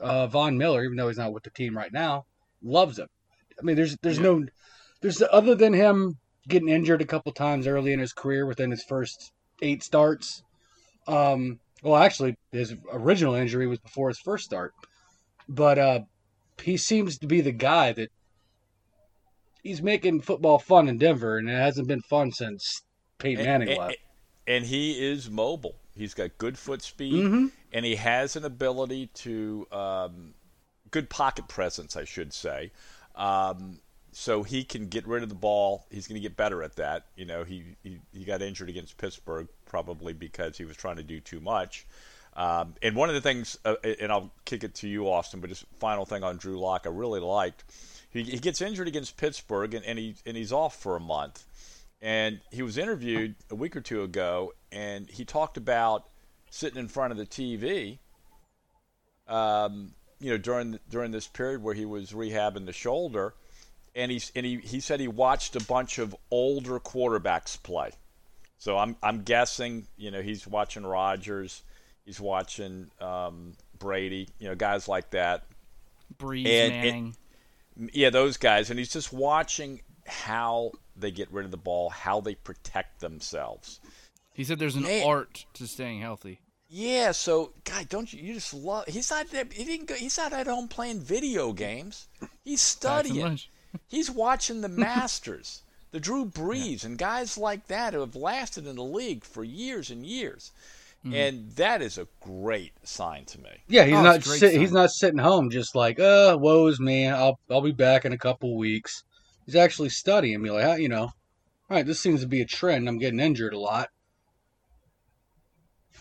Uh, 0.00 0.26
Von 0.26 0.58
Miller, 0.58 0.84
even 0.84 0.96
though 0.96 1.08
he's 1.08 1.18
not 1.18 1.32
with 1.32 1.44
the 1.44 1.50
team 1.50 1.76
right 1.76 1.92
now, 1.92 2.26
loves 2.62 2.98
him. 2.98 3.08
I 3.58 3.62
mean, 3.62 3.76
there's 3.76 3.96
there's 4.02 4.18
yeah. 4.18 4.24
no 4.24 4.44
there's 5.00 5.22
other 5.32 5.54
than 5.54 5.72
him 5.72 6.18
getting 6.48 6.68
injured 6.68 7.02
a 7.02 7.06
couple 7.06 7.32
times 7.32 7.66
early 7.66 7.92
in 7.92 8.00
his 8.00 8.12
career 8.12 8.46
within 8.46 8.70
his 8.70 8.82
first 8.82 9.32
eight 9.60 9.82
starts. 9.82 10.42
Um, 11.06 11.60
well, 11.82 11.96
actually, 11.96 12.36
his 12.52 12.74
original 12.92 13.34
injury 13.34 13.66
was 13.66 13.78
before 13.78 14.08
his 14.08 14.18
first 14.18 14.44
start. 14.44 14.72
But 15.48 15.78
uh, 15.78 16.00
he 16.62 16.76
seems 16.76 17.18
to 17.18 17.26
be 17.26 17.40
the 17.40 17.52
guy 17.52 17.92
that 17.92 18.10
he's 19.62 19.82
making 19.82 20.22
football 20.22 20.58
fun 20.58 20.88
in 20.88 20.98
Denver, 20.98 21.38
and 21.38 21.48
it 21.48 21.54
hasn't 21.54 21.88
been 21.88 22.02
fun 22.02 22.32
since 22.32 22.82
Peyton 23.18 23.44
Manning 23.44 23.70
and, 23.70 23.78
left. 23.78 23.96
And 24.46 24.64
he 24.64 25.04
is 25.04 25.30
mobile. 25.30 25.76
He's 25.96 26.14
got 26.14 26.36
good 26.38 26.58
foot 26.58 26.82
speed, 26.82 27.24
mm-hmm. 27.24 27.46
and 27.72 27.84
he 27.84 27.96
has 27.96 28.34
an 28.34 28.44
ability 28.44 29.08
to 29.08 29.66
um, 29.70 30.34
good 30.90 31.10
pocket 31.10 31.48
presence, 31.48 31.96
I 31.96 32.04
should 32.04 32.32
say. 32.32 32.72
Um, 33.14 33.78
so 34.12 34.42
he 34.42 34.64
can 34.64 34.88
get 34.88 35.06
rid 35.06 35.22
of 35.22 35.28
the 35.28 35.34
ball. 35.34 35.86
He's 35.90 36.06
going 36.06 36.20
to 36.20 36.20
get 36.20 36.36
better 36.36 36.62
at 36.62 36.76
that. 36.76 37.06
You 37.16 37.24
know, 37.24 37.44
he, 37.44 37.64
he, 37.82 37.98
he 38.12 38.24
got 38.24 38.42
injured 38.42 38.68
against 38.68 38.98
Pittsburgh 38.98 39.48
probably 39.64 40.12
because 40.12 40.56
he 40.56 40.64
was 40.64 40.76
trying 40.76 40.96
to 40.96 41.02
do 41.02 41.18
too 41.20 41.40
much. 41.40 41.86
Um, 42.34 42.74
and 42.82 42.96
one 42.96 43.08
of 43.08 43.14
the 43.14 43.20
things, 43.20 43.58
uh, 43.64 43.74
and 44.00 44.10
I'll 44.10 44.30
kick 44.44 44.64
it 44.64 44.74
to 44.76 44.88
you, 44.88 45.08
Austin, 45.08 45.40
but 45.40 45.50
just 45.50 45.64
final 45.78 46.04
thing 46.04 46.22
on 46.22 46.36
Drew 46.36 46.58
Lock, 46.58 46.82
I 46.86 46.90
really 46.90 47.20
liked. 47.20 47.64
He, 48.10 48.22
he 48.22 48.38
gets 48.38 48.60
injured 48.60 48.88
against 48.88 49.16
Pittsburgh, 49.16 49.74
and, 49.74 49.84
and 49.84 49.98
he 49.98 50.14
and 50.26 50.36
he's 50.36 50.52
off 50.52 50.76
for 50.76 50.96
a 50.96 51.00
month. 51.00 51.44
And 52.02 52.40
he 52.50 52.62
was 52.62 52.76
interviewed 52.76 53.36
a 53.48 53.54
week 53.54 53.76
or 53.76 53.80
two 53.80 54.02
ago, 54.02 54.52
and 54.72 55.08
he 55.08 55.24
talked 55.24 55.56
about 55.56 56.08
sitting 56.50 56.78
in 56.78 56.88
front 56.88 57.12
of 57.12 57.16
the 57.16 57.26
TV. 57.26 57.98
Um, 59.28 59.94
you 60.18 60.30
know, 60.30 60.36
during 60.36 60.80
during 60.90 61.12
this 61.12 61.28
period 61.28 61.62
where 61.62 61.74
he 61.74 61.84
was 61.84 62.10
rehabbing 62.10 62.66
the 62.66 62.72
shoulder, 62.72 63.34
and 63.94 64.10
he 64.10 64.20
and 64.34 64.44
he, 64.44 64.56
he 64.58 64.80
said 64.80 64.98
he 64.98 65.06
watched 65.06 65.54
a 65.54 65.64
bunch 65.64 65.98
of 65.98 66.14
older 66.30 66.80
quarterbacks 66.80 67.60
play. 67.62 67.92
So 68.58 68.78
I'm 68.78 68.96
I'm 69.02 69.22
guessing 69.22 69.86
you 69.96 70.10
know 70.10 70.22
he's 70.22 70.46
watching 70.46 70.84
Rodgers, 70.84 71.62
he's 72.04 72.20
watching 72.20 72.90
um, 73.00 73.52
Brady, 73.78 74.28
you 74.40 74.48
know 74.48 74.54
guys 74.56 74.88
like 74.88 75.10
that. 75.10 75.44
Brees, 76.16 76.46
and, 76.46 76.72
Manning. 76.72 77.16
And, 77.76 77.90
yeah, 77.94 78.10
those 78.10 78.36
guys, 78.36 78.70
and 78.70 78.78
he's 78.78 78.92
just 78.92 79.12
watching 79.12 79.80
how 80.06 80.72
they 80.96 81.10
get 81.10 81.32
rid 81.32 81.44
of 81.44 81.50
the 81.50 81.56
ball, 81.56 81.90
how 81.90 82.20
they 82.20 82.34
protect 82.34 83.00
themselves. 83.00 83.80
He 84.34 84.44
said 84.44 84.58
there's 84.58 84.76
an 84.76 84.82
Man. 84.82 85.06
art 85.06 85.44
to 85.54 85.66
staying 85.66 86.00
healthy. 86.00 86.40
Yeah, 86.68 87.12
so 87.12 87.52
God, 87.64 87.88
don't 87.90 88.10
you? 88.12 88.22
You 88.22 88.34
just 88.34 88.54
love. 88.54 88.86
He's 88.86 89.10
not. 89.10 89.26
He 89.28 89.64
didn't 89.64 89.88
go. 89.88 89.94
He's 89.94 90.16
not 90.16 90.32
at 90.32 90.46
home 90.46 90.68
playing 90.68 91.00
video 91.00 91.52
games. 91.52 92.08
He's 92.44 92.60
studying. 92.62 93.38
he's 93.88 94.10
watching 94.10 94.62
the 94.62 94.68
Masters, 94.70 95.62
the 95.90 96.00
Drew 96.00 96.24
Brees, 96.24 96.82
yeah. 96.82 96.88
and 96.88 96.98
guys 96.98 97.36
like 97.36 97.66
that 97.66 97.92
who 97.92 98.00
have 98.00 98.16
lasted 98.16 98.66
in 98.66 98.76
the 98.76 98.82
league 98.82 99.22
for 99.24 99.44
years 99.44 99.90
and 99.90 100.06
years. 100.06 100.50
Mm-hmm. 101.04 101.14
And 101.14 101.50
that 101.56 101.82
is 101.82 101.98
a 101.98 102.06
great 102.20 102.72
sign 102.84 103.24
to 103.26 103.38
me. 103.40 103.50
Yeah, 103.68 103.84
he's 103.84 103.96
oh, 103.96 104.02
not 104.02 104.22
sit, 104.22 104.58
he's 104.58 104.72
not 104.72 104.90
sitting 104.90 105.18
home 105.18 105.50
just 105.50 105.74
like, 105.74 105.98
uh, 105.98 106.38
woe's 106.40 106.78
me. 106.80 107.08
I'll 107.08 107.38
I'll 107.50 107.60
be 107.60 107.72
back 107.72 108.04
in 108.04 108.12
a 108.12 108.18
couple 108.18 108.56
weeks. 108.56 109.02
He's 109.46 109.56
actually 109.56 109.88
studying. 109.90 110.42
Me 110.42 110.50
like, 110.50 110.80
you 110.80 110.88
know, 110.88 111.04
all 111.04 111.12
right, 111.68 111.86
this 111.86 112.00
seems 112.00 112.20
to 112.20 112.28
be 112.28 112.40
a 112.40 112.46
trend. 112.46 112.88
I'm 112.88 112.98
getting 112.98 113.20
injured 113.20 113.54
a 113.54 113.58
lot 113.58 113.88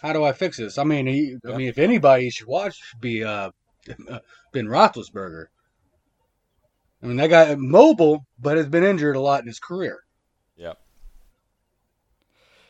how 0.02 0.14
do 0.14 0.24
I 0.24 0.34
fix 0.34 0.58
this? 0.58 0.78
I 0.78 0.84
mean, 0.84 1.06
he, 1.06 1.38
I 1.48 1.56
mean, 1.56 1.68
if 1.68 1.78
anybody 1.78 2.30
should 2.32 2.48
watch, 2.48 2.76
should 2.76 3.02
be 3.02 3.24
uh, 3.24 3.52
Ben 4.52 4.66
Roethlisberger. 4.66 5.46
I 7.04 7.06
mean, 7.06 7.18
that 7.18 7.30
guy 7.30 7.56
mobile, 7.56 8.26
but 8.40 8.58
has 8.58 8.68
been 8.68 8.84
injured 8.84 9.16
a 9.16 9.20
lot 9.20 9.42
in 9.42 9.48
his 9.48 9.60
career. 9.60 10.00
Yeah. 10.58 10.74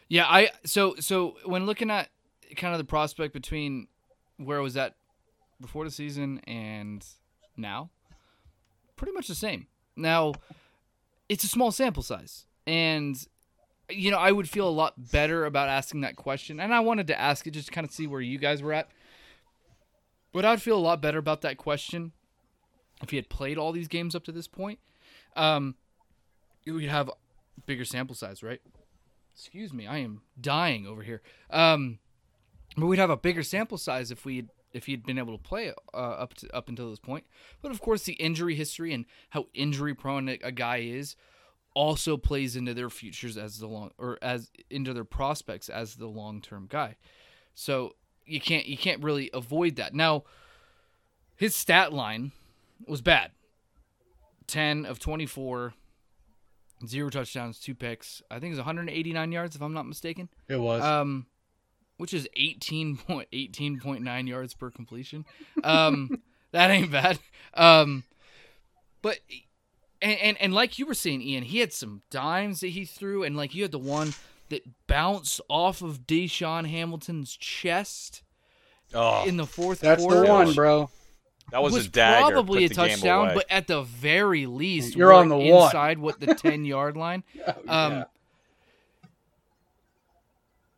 Yeah, 0.10 0.26
I 0.26 0.50
so 0.66 0.96
so 1.00 1.38
when 1.46 1.66
looking 1.66 1.90
at 1.90 2.10
kind 2.58 2.74
of 2.74 2.80
the 2.80 2.86
prospect 2.86 3.34
between 3.34 3.88
where 4.38 4.58
I 4.58 4.62
was 4.62 4.76
at 4.76 4.96
before 5.60 5.86
the 5.86 5.92
season 5.92 6.40
and 6.46 7.06
now, 7.56 7.92
pretty 8.98 9.14
much 9.14 9.28
the 9.28 9.36
same. 9.36 9.68
Now, 9.96 10.34
it's 11.32 11.46
a 11.46 11.48
small 11.48 11.72
sample 11.72 12.04
size, 12.04 12.46
and 12.68 13.16
you 13.90 14.12
know, 14.12 14.18
I 14.18 14.34
would 14.34 14.50
feel 14.50 14.68
a 14.68 14.70
lot 14.70 15.12
better 15.12 15.46
about 15.46 15.70
asking 15.70 16.02
that 16.02 16.18
question. 16.18 16.60
And 16.60 16.74
I 16.74 16.82
wanted 16.82 17.08
to 17.08 17.20
ask 17.20 17.48
it 17.48 17.52
just 17.52 17.68
to 17.68 17.74
kind 17.74 17.88
of 17.88 17.92
see 17.92 18.06
where 18.06 18.20
you 18.20 18.38
guys 18.38 18.62
were 18.62 18.74
at. 18.74 18.90
But 20.34 20.44
I 20.44 20.52
would 20.52 20.62
feel 20.62 20.78
a 20.78 20.80
lot 20.80 21.02
better 21.02 21.20
about 21.20 21.42
that 21.42 21.58
question 21.58 22.12
if 23.02 23.12
he 23.12 23.16
had 23.16 23.30
played 23.30 23.58
all 23.58 23.72
these 23.72 23.88
games 23.88 24.14
up 24.14 24.26
to 24.26 24.32
this 24.34 24.48
point. 24.48 24.80
Um, 25.38 25.76
we'd 26.66 26.90
have 26.90 27.10
bigger 27.66 27.86
sample 27.86 28.16
size, 28.16 28.44
right? 28.44 28.60
Excuse 29.34 29.72
me, 29.72 29.88
I 29.88 30.00
am 30.00 30.22
dying 30.40 30.86
over 30.86 31.02
here. 31.02 31.22
Um, 31.50 32.00
but 32.76 32.88
we'd 32.88 33.00
have 33.00 33.10
a 33.10 33.18
bigger 33.18 33.44
sample 33.44 33.78
size 33.78 34.12
if 34.12 34.26
we 34.26 34.48
if 34.74 34.86
he'd 34.86 35.06
been 35.06 35.18
able 35.18 35.38
to 35.38 35.44
play 35.44 35.74
uh, 35.94 35.98
up 35.98 36.34
to 36.36 36.56
up 36.56 36.70
until 36.70 36.90
this 36.90 37.00
point. 37.00 37.26
But 37.62 37.72
of 37.72 37.82
course, 37.82 38.04
the 38.04 38.14
injury 38.14 38.56
history 38.56 38.94
and 38.94 39.06
how 39.30 39.48
injury 39.54 39.94
prone 39.94 40.30
a 40.30 40.52
guy 40.52 40.78
is 40.78 41.16
also 41.74 42.18
plays 42.18 42.56
into 42.56 42.74
their 42.74 42.90
futures 42.90 43.38
as 43.38 43.60
the 43.60 43.68
long 43.68 43.92
or 43.98 44.18
as 44.22 44.52
into 44.70 44.94
their 44.94 45.06
prospects 45.06 45.70
as 45.70 45.96
the 45.96 46.08
long 46.08 46.42
term 46.42 46.68
guy. 46.70 46.96
So 47.54 47.96
you 48.26 48.42
can't 48.42 48.66
you 48.66 48.78
can't 48.78 49.04
really 49.04 49.30
avoid 49.34 49.76
that. 49.78 49.94
Now 49.94 50.24
his 51.36 51.56
stat 51.56 51.94
line 51.94 52.32
was 52.88 53.02
bad. 53.02 53.32
10 54.48 54.86
of 54.86 55.00
24 55.00 55.74
zero 56.86 57.10
touchdowns, 57.10 57.60
two 57.60 57.76
picks. 57.76 58.22
I 58.30 58.36
think 58.36 58.48
it 58.48 58.58
was 58.58 58.60
189 58.60 59.32
yards 59.32 59.56
if 59.56 59.62
I'm 59.62 59.74
not 59.74 59.86
mistaken. 59.86 60.30
It 60.48 60.58
was. 60.58 60.84
Um 60.84 61.28
which 62.02 62.14
is 62.14 62.28
18.18.9 62.38 64.28
yards 64.28 64.54
per 64.54 64.72
completion. 64.72 65.24
Um 65.64 66.22
that 66.52 66.72
ain't 66.72 66.92
bad. 66.92 67.20
Um 67.54 68.04
but 69.02 69.20
and, 70.02 70.20
and 70.20 70.42
and 70.42 70.54
like 70.54 70.80
you 70.80 70.86
were 70.86 70.94
saying, 70.94 71.22
Ian, 71.22 71.44
he 71.44 71.60
had 71.60 71.74
some 71.74 72.02
dimes 72.10 72.62
that 72.62 72.70
he 72.70 72.86
threw, 72.86 73.24
and 73.24 73.38
like 73.38 73.54
you 73.54 73.62
had 73.62 73.72
the 73.72 73.80
one 73.80 74.14
that 74.50 74.64
bounced 74.88 75.40
off 75.48 75.82
of 75.82 76.06
DaeSean 76.08 76.68
Hamilton's 76.68 77.36
chest 77.38 78.24
oh, 78.94 79.26
in 79.26 79.38
the 79.38 79.46
fourth 79.46 79.80
that's 79.80 80.02
quarter. 80.02 80.22
That's 80.22 80.28
the 80.28 80.34
one, 80.34 80.54
bro. 80.54 80.90
That 81.52 81.62
was, 81.62 81.74
was 81.74 81.86
a 81.88 81.90
dagger. 81.90 82.32
probably 82.32 82.66
a 82.66 82.70
touchdown, 82.70 83.32
but 83.34 83.46
at 83.50 83.68
the 83.68 83.82
very 83.84 84.46
least, 84.46 84.96
you're 84.96 85.12
on 85.12 85.30
the 85.30 85.38
inside 85.38 85.98
one. 85.98 86.06
what 86.06 86.20
the 86.20 86.34
ten 86.34 86.66
yard 86.66 86.96
line. 86.96 87.24
oh, 87.48 87.52
um, 87.68 87.92
yeah. 87.92 88.04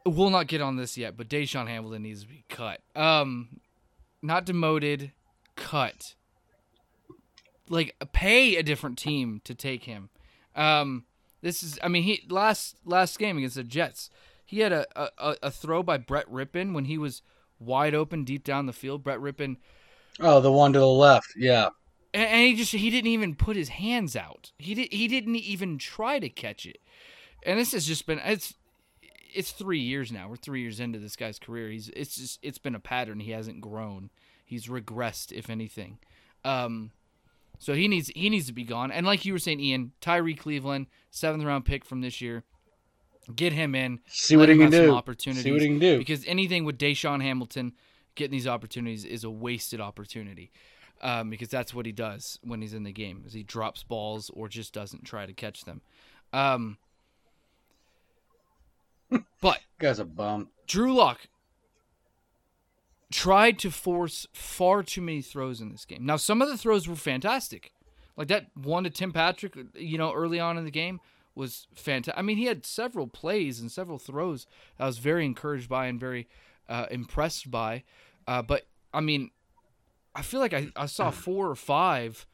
We'll 0.05 0.29
not 0.29 0.47
get 0.47 0.61
on 0.61 0.75
this 0.75 0.97
yet, 0.97 1.15
but 1.15 1.29
DaeSean 1.29 1.67
Hamilton 1.67 2.03
needs 2.03 2.23
to 2.23 2.27
be 2.27 2.43
cut. 2.49 2.81
Um, 2.95 3.61
not 4.21 4.45
demoted, 4.45 5.11
cut 5.55 6.15
like 7.69 7.95
pay 8.11 8.55
a 8.55 8.63
different 8.63 8.97
team 8.97 9.41
to 9.43 9.55
take 9.55 9.83
him. 9.83 10.09
Um, 10.55 11.05
this 11.41 11.63
is, 11.63 11.79
I 11.81 11.87
mean, 11.87 12.03
he 12.03 12.25
last 12.29 12.77
last 12.85 13.19
game 13.19 13.37
against 13.37 13.55
the 13.55 13.63
Jets, 13.63 14.09
he 14.45 14.59
had 14.59 14.71
a, 14.71 14.85
a, 14.95 15.35
a 15.43 15.51
throw 15.51 15.83
by 15.83 15.97
Brett 15.97 16.29
Rypien 16.31 16.73
when 16.73 16.85
he 16.85 16.97
was 16.97 17.21
wide 17.59 17.95
open 17.95 18.23
deep 18.23 18.43
down 18.43 18.65
the 18.65 18.73
field. 18.73 19.03
Brett 19.03 19.19
Rypien. 19.19 19.57
Oh, 20.19 20.39
the 20.41 20.51
one 20.51 20.73
to 20.73 20.79
the 20.79 20.87
left, 20.87 21.33
yeah. 21.35 21.69
And, 22.13 22.29
and 22.29 22.47
he 22.47 22.55
just 22.55 22.71
he 22.71 22.89
didn't 22.89 23.11
even 23.11 23.35
put 23.35 23.55
his 23.55 23.69
hands 23.69 24.15
out. 24.15 24.51
He 24.57 24.75
did 24.75 24.93
he 24.93 25.07
didn't 25.07 25.35
even 25.35 25.77
try 25.77 26.19
to 26.19 26.29
catch 26.29 26.65
it. 26.65 26.77
And 27.45 27.59
this 27.59 27.73
has 27.73 27.85
just 27.85 28.05
been 28.05 28.19
it's 28.19 28.53
it's 29.33 29.51
three 29.51 29.79
years 29.79 30.11
now. 30.11 30.27
We're 30.29 30.35
three 30.35 30.61
years 30.61 30.79
into 30.79 30.99
this 30.99 31.15
guy's 31.15 31.39
career. 31.39 31.69
He's 31.69 31.89
it's 31.89 32.15
just 32.15 32.39
it's 32.41 32.57
been 32.57 32.75
a 32.75 32.79
pattern. 32.79 33.19
He 33.19 33.31
hasn't 33.31 33.61
grown. 33.61 34.09
He's 34.45 34.67
regressed, 34.67 35.31
if 35.31 35.49
anything. 35.49 35.99
Um, 36.45 36.91
so 37.59 37.73
he 37.73 37.87
needs 37.87 38.09
he 38.15 38.29
needs 38.29 38.47
to 38.47 38.53
be 38.53 38.63
gone. 38.63 38.91
And 38.91 39.05
like 39.05 39.25
you 39.25 39.33
were 39.33 39.39
saying, 39.39 39.59
Ian, 39.59 39.93
Tyrie 40.01 40.35
Cleveland, 40.35 40.87
seventh 41.11 41.43
round 41.43 41.65
pick 41.65 41.85
from 41.85 42.01
this 42.01 42.21
year. 42.21 42.43
Get 43.33 43.53
him 43.53 43.73
in. 43.73 43.99
See 44.07 44.35
what 44.35 44.49
he 44.49 44.57
can 44.57 44.69
do. 44.69 44.93
Opportunities 44.93 45.43
See 45.43 45.51
what 45.53 45.61
he 45.61 45.67
can 45.67 45.79
do. 45.79 45.97
Because 45.97 46.25
anything 46.25 46.65
with 46.65 46.77
DaeSean 46.77 47.21
Hamilton 47.21 47.73
getting 48.15 48.33
these 48.33 48.47
opportunities 48.47 49.05
is 49.05 49.23
a 49.23 49.29
wasted 49.29 49.79
opportunity. 49.79 50.51
Um, 51.01 51.29
because 51.29 51.49
that's 51.49 51.73
what 51.73 51.85
he 51.85 51.91
does 51.91 52.39
when 52.43 52.61
he's 52.61 52.73
in 52.73 52.83
the 52.83 52.91
game 52.91 53.23
is 53.25 53.33
he 53.33 53.43
drops 53.43 53.83
balls 53.83 54.29
or 54.33 54.47
just 54.47 54.73
doesn't 54.73 55.03
try 55.03 55.25
to 55.25 55.33
catch 55.33 55.65
them. 55.65 55.81
Um, 56.31 56.77
but 59.41 59.59
guy's 59.79 59.99
a 59.99 60.05
bum. 60.05 60.49
Drew 60.67 60.93
Lock 60.93 61.27
tried 63.11 63.59
to 63.59 63.69
force 63.69 64.27
far 64.33 64.81
too 64.81 65.01
many 65.01 65.21
throws 65.21 65.61
in 65.61 65.69
this 65.69 65.85
game. 65.85 66.05
Now, 66.05 66.17
some 66.17 66.41
of 66.41 66.49
the 66.49 66.57
throws 66.57 66.87
were 66.87 66.95
fantastic. 66.95 67.71
Like 68.17 68.27
that 68.27 68.47
one 68.55 68.83
to 68.83 68.89
Tim 68.89 69.11
Patrick, 69.11 69.55
you 69.75 69.97
know, 69.97 70.13
early 70.13 70.39
on 70.39 70.57
in 70.57 70.65
the 70.65 70.71
game 70.71 70.99
was 71.35 71.67
fantastic. 71.73 72.17
I 72.17 72.21
mean, 72.21 72.37
he 72.37 72.45
had 72.45 72.65
several 72.65 73.07
plays 73.07 73.59
and 73.59 73.71
several 73.71 73.97
throws 73.97 74.45
I 74.79 74.85
was 74.85 74.97
very 74.97 75.25
encouraged 75.25 75.69
by 75.69 75.87
and 75.87 75.99
very 75.99 76.27
uh, 76.69 76.85
impressed 76.91 77.49
by. 77.49 77.83
Uh, 78.27 78.41
but, 78.41 78.67
I 78.93 79.01
mean, 79.01 79.31
I 80.15 80.21
feel 80.21 80.39
like 80.39 80.53
I, 80.53 80.69
I 80.75 80.85
saw 80.85 81.11
four 81.11 81.49
or 81.49 81.55
five 81.55 82.25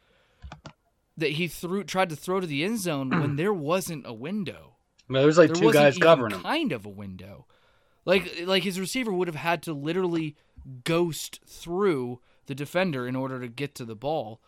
that 1.18 1.32
he 1.32 1.48
threw 1.48 1.84
tried 1.84 2.10
to 2.10 2.16
throw 2.16 2.40
to 2.40 2.48
the 2.48 2.64
end 2.64 2.80
zone 2.80 3.10
when 3.10 3.36
there 3.38 3.54
wasn't 3.54 4.08
a 4.08 4.14
window. 4.14 4.69
Well, 5.10 5.26
was 5.26 5.38
like 5.38 5.54
there 5.54 5.62
two 5.62 5.74
guys 5.74 5.98
covering 5.98 6.34
him. 6.34 6.42
Kind 6.42 6.72
of 6.72 6.86
a 6.86 6.90
window. 6.90 7.46
Like 8.06 8.44
like 8.46 8.64
his 8.64 8.80
receiver 8.80 9.12
would 9.12 9.28
have 9.28 9.36
had 9.36 9.62
to 9.64 9.74
literally 9.74 10.36
ghost 10.84 11.40
through 11.46 12.20
the 12.46 12.56
defender 12.56 13.08
in 13.08 13.16
order 13.16 13.40
to 13.40 13.48
get 13.48 13.76
to 13.76 13.86
the 13.86 13.96
ball. 13.96 14.42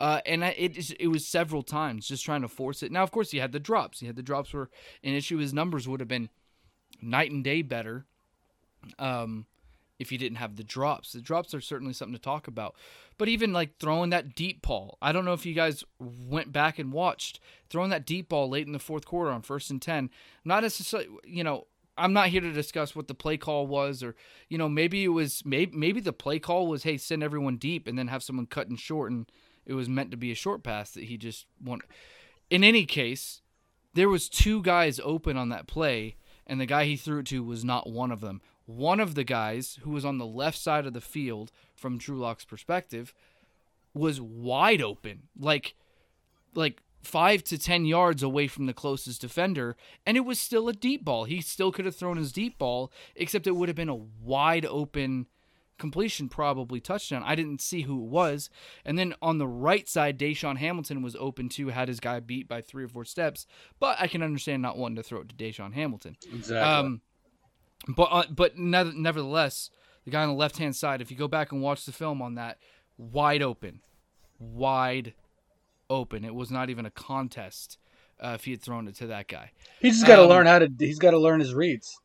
Uh, 0.00 0.20
and 0.26 0.42
it 0.42 0.92
it 0.98 1.08
was 1.08 1.26
several 1.26 1.62
times 1.62 2.08
just 2.08 2.24
trying 2.24 2.42
to 2.42 2.48
force 2.48 2.82
it. 2.82 2.90
Now, 2.90 3.02
of 3.02 3.10
course, 3.10 3.30
he 3.30 3.38
had 3.38 3.52
the 3.52 3.60
drops. 3.60 4.00
He 4.00 4.06
had 4.06 4.16
the 4.16 4.22
drops 4.22 4.52
were 4.52 4.70
an 5.02 5.14
issue. 5.14 5.38
His 5.38 5.54
numbers 5.54 5.86
would 5.86 6.00
have 6.00 6.08
been 6.08 6.30
night 7.00 7.30
and 7.30 7.44
day 7.44 7.62
better 7.62 8.06
um, 8.98 9.46
if 9.98 10.10
you 10.10 10.18
didn't 10.18 10.38
have 10.38 10.56
the 10.56 10.64
drops. 10.64 11.12
The 11.12 11.20
drops 11.20 11.54
are 11.54 11.60
certainly 11.60 11.92
something 11.92 12.14
to 12.14 12.20
talk 12.20 12.46
about. 12.46 12.74
But 13.16 13.28
even 13.28 13.52
like 13.52 13.78
throwing 13.78 14.10
that 14.10 14.34
deep 14.34 14.62
ball, 14.62 14.98
I 15.00 15.12
don't 15.12 15.24
know 15.24 15.32
if 15.32 15.46
you 15.46 15.54
guys 15.54 15.84
went 15.98 16.52
back 16.52 16.78
and 16.78 16.92
watched 16.92 17.40
throwing 17.70 17.90
that 17.90 18.06
deep 18.06 18.28
ball 18.28 18.48
late 18.48 18.66
in 18.66 18.72
the 18.72 18.78
fourth 18.78 19.06
quarter 19.06 19.30
on 19.30 19.42
first 19.42 19.70
and 19.70 19.80
ten. 19.80 20.10
Not 20.44 20.62
necessarily, 20.62 21.08
you 21.24 21.44
know, 21.44 21.66
I'm 21.96 22.12
not 22.12 22.28
here 22.28 22.40
to 22.40 22.52
discuss 22.52 22.96
what 22.96 23.06
the 23.06 23.14
play 23.14 23.36
call 23.36 23.66
was, 23.66 24.02
or 24.02 24.16
you 24.48 24.58
know, 24.58 24.68
maybe 24.68 25.04
it 25.04 25.08
was 25.08 25.42
maybe 25.44 25.76
maybe 25.76 26.00
the 26.00 26.12
play 26.12 26.38
call 26.38 26.66
was, 26.66 26.82
hey, 26.82 26.96
send 26.96 27.22
everyone 27.22 27.56
deep 27.56 27.86
and 27.86 27.96
then 27.98 28.08
have 28.08 28.22
someone 28.22 28.46
cut 28.46 28.68
and 28.68 28.80
short, 28.80 29.12
and 29.12 29.30
it 29.64 29.74
was 29.74 29.88
meant 29.88 30.10
to 30.10 30.16
be 30.16 30.32
a 30.32 30.36
short 30.36 30.62
pass 30.62 30.90
that 30.90 31.04
he 31.04 31.16
just 31.16 31.46
wanted. 31.62 31.88
In 32.50 32.64
any 32.64 32.84
case, 32.84 33.42
there 33.94 34.08
was 34.08 34.28
two 34.28 34.60
guys 34.62 35.00
open 35.04 35.36
on 35.36 35.50
that 35.50 35.68
play, 35.68 36.16
and 36.46 36.60
the 36.60 36.66
guy 36.66 36.84
he 36.84 36.96
threw 36.96 37.20
it 37.20 37.26
to 37.26 37.44
was 37.44 37.64
not 37.64 37.88
one 37.88 38.10
of 38.10 38.20
them. 38.20 38.42
One 38.66 39.00
of 39.00 39.14
the 39.14 39.24
guys 39.24 39.78
who 39.82 39.90
was 39.90 40.04
on 40.04 40.18
the 40.18 40.26
left 40.26 40.58
side 40.58 40.86
of 40.86 40.92
the 40.92 41.00
field 41.00 41.52
from 41.74 41.98
Drew 41.98 42.18
Lock's 42.18 42.44
perspective 42.44 43.14
was 43.92 44.20
wide 44.20 44.80
open, 44.80 45.24
like 45.38 45.74
like 46.54 46.82
five 47.02 47.44
to 47.44 47.58
ten 47.58 47.84
yards 47.84 48.22
away 48.22 48.46
from 48.48 48.66
the 48.66 48.72
closest 48.72 49.20
defender, 49.20 49.76
and 50.06 50.16
it 50.16 50.24
was 50.24 50.40
still 50.40 50.68
a 50.68 50.72
deep 50.72 51.04
ball. 51.04 51.24
He 51.24 51.40
still 51.40 51.72
could 51.72 51.84
have 51.84 51.96
thrown 51.96 52.16
his 52.16 52.32
deep 52.32 52.58
ball, 52.58 52.90
except 53.14 53.46
it 53.46 53.56
would 53.56 53.68
have 53.68 53.76
been 53.76 53.88
a 53.88 53.94
wide 53.94 54.64
open 54.66 55.26
completion, 55.78 56.28
probably 56.28 56.80
touchdown. 56.80 57.22
I 57.24 57.34
didn't 57.34 57.60
see 57.60 57.82
who 57.82 58.02
it 58.04 58.08
was. 58.08 58.50
And 58.84 58.98
then 58.98 59.14
on 59.20 59.38
the 59.38 59.46
right 59.46 59.88
side, 59.88 60.18
DaeSean 60.18 60.56
Hamilton 60.58 61.02
was 61.02 61.16
open 61.16 61.48
too, 61.48 61.68
had 61.68 61.88
his 61.88 62.00
guy 62.00 62.20
beat 62.20 62.48
by 62.48 62.60
three 62.60 62.84
or 62.84 62.88
four 62.88 63.04
steps. 63.04 63.46
But 63.80 63.96
I 64.00 64.06
can 64.06 64.22
understand 64.22 64.62
not 64.62 64.78
wanting 64.78 64.96
to 64.96 65.02
throw 65.02 65.20
it 65.20 65.28
to 65.30 65.34
DaeSean 65.34 65.74
Hamilton. 65.74 66.16
Exactly. 66.32 66.56
Um, 66.58 67.00
but 67.88 68.08
uh, 68.10 68.24
but 68.30 68.58
nev- 68.58 68.94
nevertheless, 68.94 69.70
the 70.04 70.10
guy 70.10 70.22
on 70.22 70.28
the 70.28 70.34
left 70.34 70.58
hand 70.58 70.76
side, 70.76 71.00
if 71.00 71.10
you 71.10 71.16
go 71.16 71.28
back 71.28 71.52
and 71.52 71.60
watch 71.62 71.84
the 71.84 71.92
film 71.92 72.22
on 72.22 72.34
that, 72.36 72.58
wide 72.96 73.42
open, 73.42 73.80
wide 74.38 75.14
open. 75.90 76.24
It 76.24 76.34
was 76.34 76.50
not 76.50 76.70
even 76.70 76.86
a 76.86 76.90
contest 76.90 77.78
uh, 78.22 78.32
if 78.34 78.44
he 78.44 78.52
had 78.52 78.62
thrown 78.62 78.88
it 78.88 78.94
to 78.96 79.06
that 79.08 79.28
guy. 79.28 79.52
he's 79.80 79.96
just 79.96 80.06
got 80.06 80.16
to 80.16 80.22
um, 80.22 80.28
learn 80.28 80.46
how 80.46 80.58
to. 80.58 80.68
He's 80.78 80.98
got 80.98 81.12
to 81.12 81.18
learn 81.18 81.40
his 81.40 81.54
reads. 81.54 81.98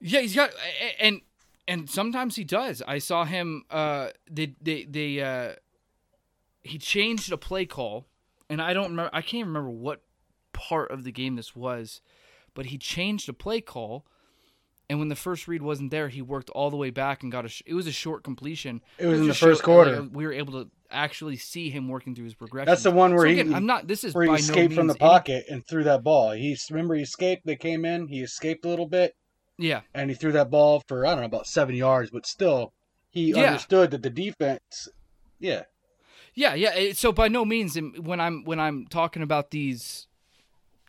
Yeah, 0.00 0.20
he's 0.20 0.34
got 0.34 0.50
and 0.98 1.20
and 1.68 1.88
sometimes 1.88 2.36
he 2.36 2.44
does. 2.44 2.82
I 2.86 2.98
saw 2.98 3.24
him. 3.24 3.64
Uh, 3.70 4.08
they 4.30 4.54
they 4.60 4.84
they 4.84 5.20
uh, 5.20 5.54
he 6.62 6.78
changed 6.78 7.32
a 7.32 7.36
play 7.36 7.66
call, 7.66 8.06
and 8.48 8.60
I 8.60 8.72
don't 8.72 8.90
remember. 8.90 9.10
I 9.12 9.22
can't 9.22 9.46
remember 9.46 9.70
what 9.70 10.02
part 10.52 10.90
of 10.90 11.04
the 11.04 11.12
game 11.12 11.36
this 11.36 11.54
was, 11.54 12.00
but 12.54 12.66
he 12.66 12.78
changed 12.78 13.28
a 13.28 13.32
play 13.32 13.60
call. 13.60 14.06
And 14.90 14.98
when 14.98 15.08
the 15.08 15.14
first 15.16 15.46
read 15.46 15.62
wasn't 15.62 15.92
there, 15.92 16.08
he 16.08 16.20
worked 16.20 16.50
all 16.50 16.68
the 16.68 16.76
way 16.76 16.90
back 16.90 17.22
and 17.22 17.30
got 17.30 17.44
a. 17.44 17.48
Sh- 17.48 17.62
it 17.64 17.74
was 17.74 17.86
a 17.86 17.92
short 17.92 18.24
completion. 18.24 18.82
It 18.98 19.06
was 19.06 19.20
in 19.20 19.28
the 19.28 19.34
first 19.34 19.62
quarter. 19.62 20.00
like, 20.02 20.10
we 20.12 20.26
were 20.26 20.32
able 20.32 20.64
to 20.64 20.70
actually 20.90 21.36
see 21.36 21.70
him 21.70 21.86
working 21.88 22.14
through 22.16 22.24
his 22.24 22.34
progression. 22.34 22.66
That's 22.66 22.82
the 22.82 22.90
one 22.90 23.14
where 23.14 23.28
so 23.28 23.44
he- 23.44 23.54
I'm 23.54 23.66
not. 23.66 23.86
This 23.86 24.02
is 24.02 24.14
Where 24.14 24.24
he 24.24 24.28
by 24.30 24.32
no 24.32 24.36
escaped 24.38 24.74
from 24.74 24.88
the 24.88 24.94
means 24.94 25.00
any- 25.00 25.08
pocket 25.08 25.44
and 25.48 25.64
threw 25.64 25.84
that 25.84 26.02
ball. 26.02 26.32
He 26.32 26.56
remember 26.70 26.96
he 26.96 27.02
escaped. 27.02 27.46
They 27.46 27.54
came 27.54 27.84
in. 27.84 28.08
He 28.08 28.20
escaped 28.20 28.64
a 28.64 28.68
little 28.68 28.88
bit 28.88 29.14
yeah, 29.58 29.82
and 29.94 30.10
he 30.10 30.16
threw 30.16 30.32
that 30.32 30.50
ball 30.50 30.82
for 30.88 31.06
I 31.06 31.10
don't 31.10 31.20
know 31.20 31.26
about 31.26 31.46
seven 31.46 31.76
yards, 31.76 32.10
but 32.10 32.26
still 32.26 32.72
he 33.10 33.30
Yeah. 33.30 33.44
understood 33.50 33.92
that 33.92 34.02
the 34.02 34.10
defense. 34.10 34.88
Yeah, 35.38 35.62
Yeah, 36.34 36.54
yeah. 36.54 36.92
So 36.94 37.12
by 37.12 37.28
no 37.28 37.44
means 37.44 37.78
when 38.00 38.20
I'm 38.20 38.42
when 38.44 38.58
I'm 38.58 38.86
talking 38.86 39.22
about 39.22 39.52
these 39.52 40.08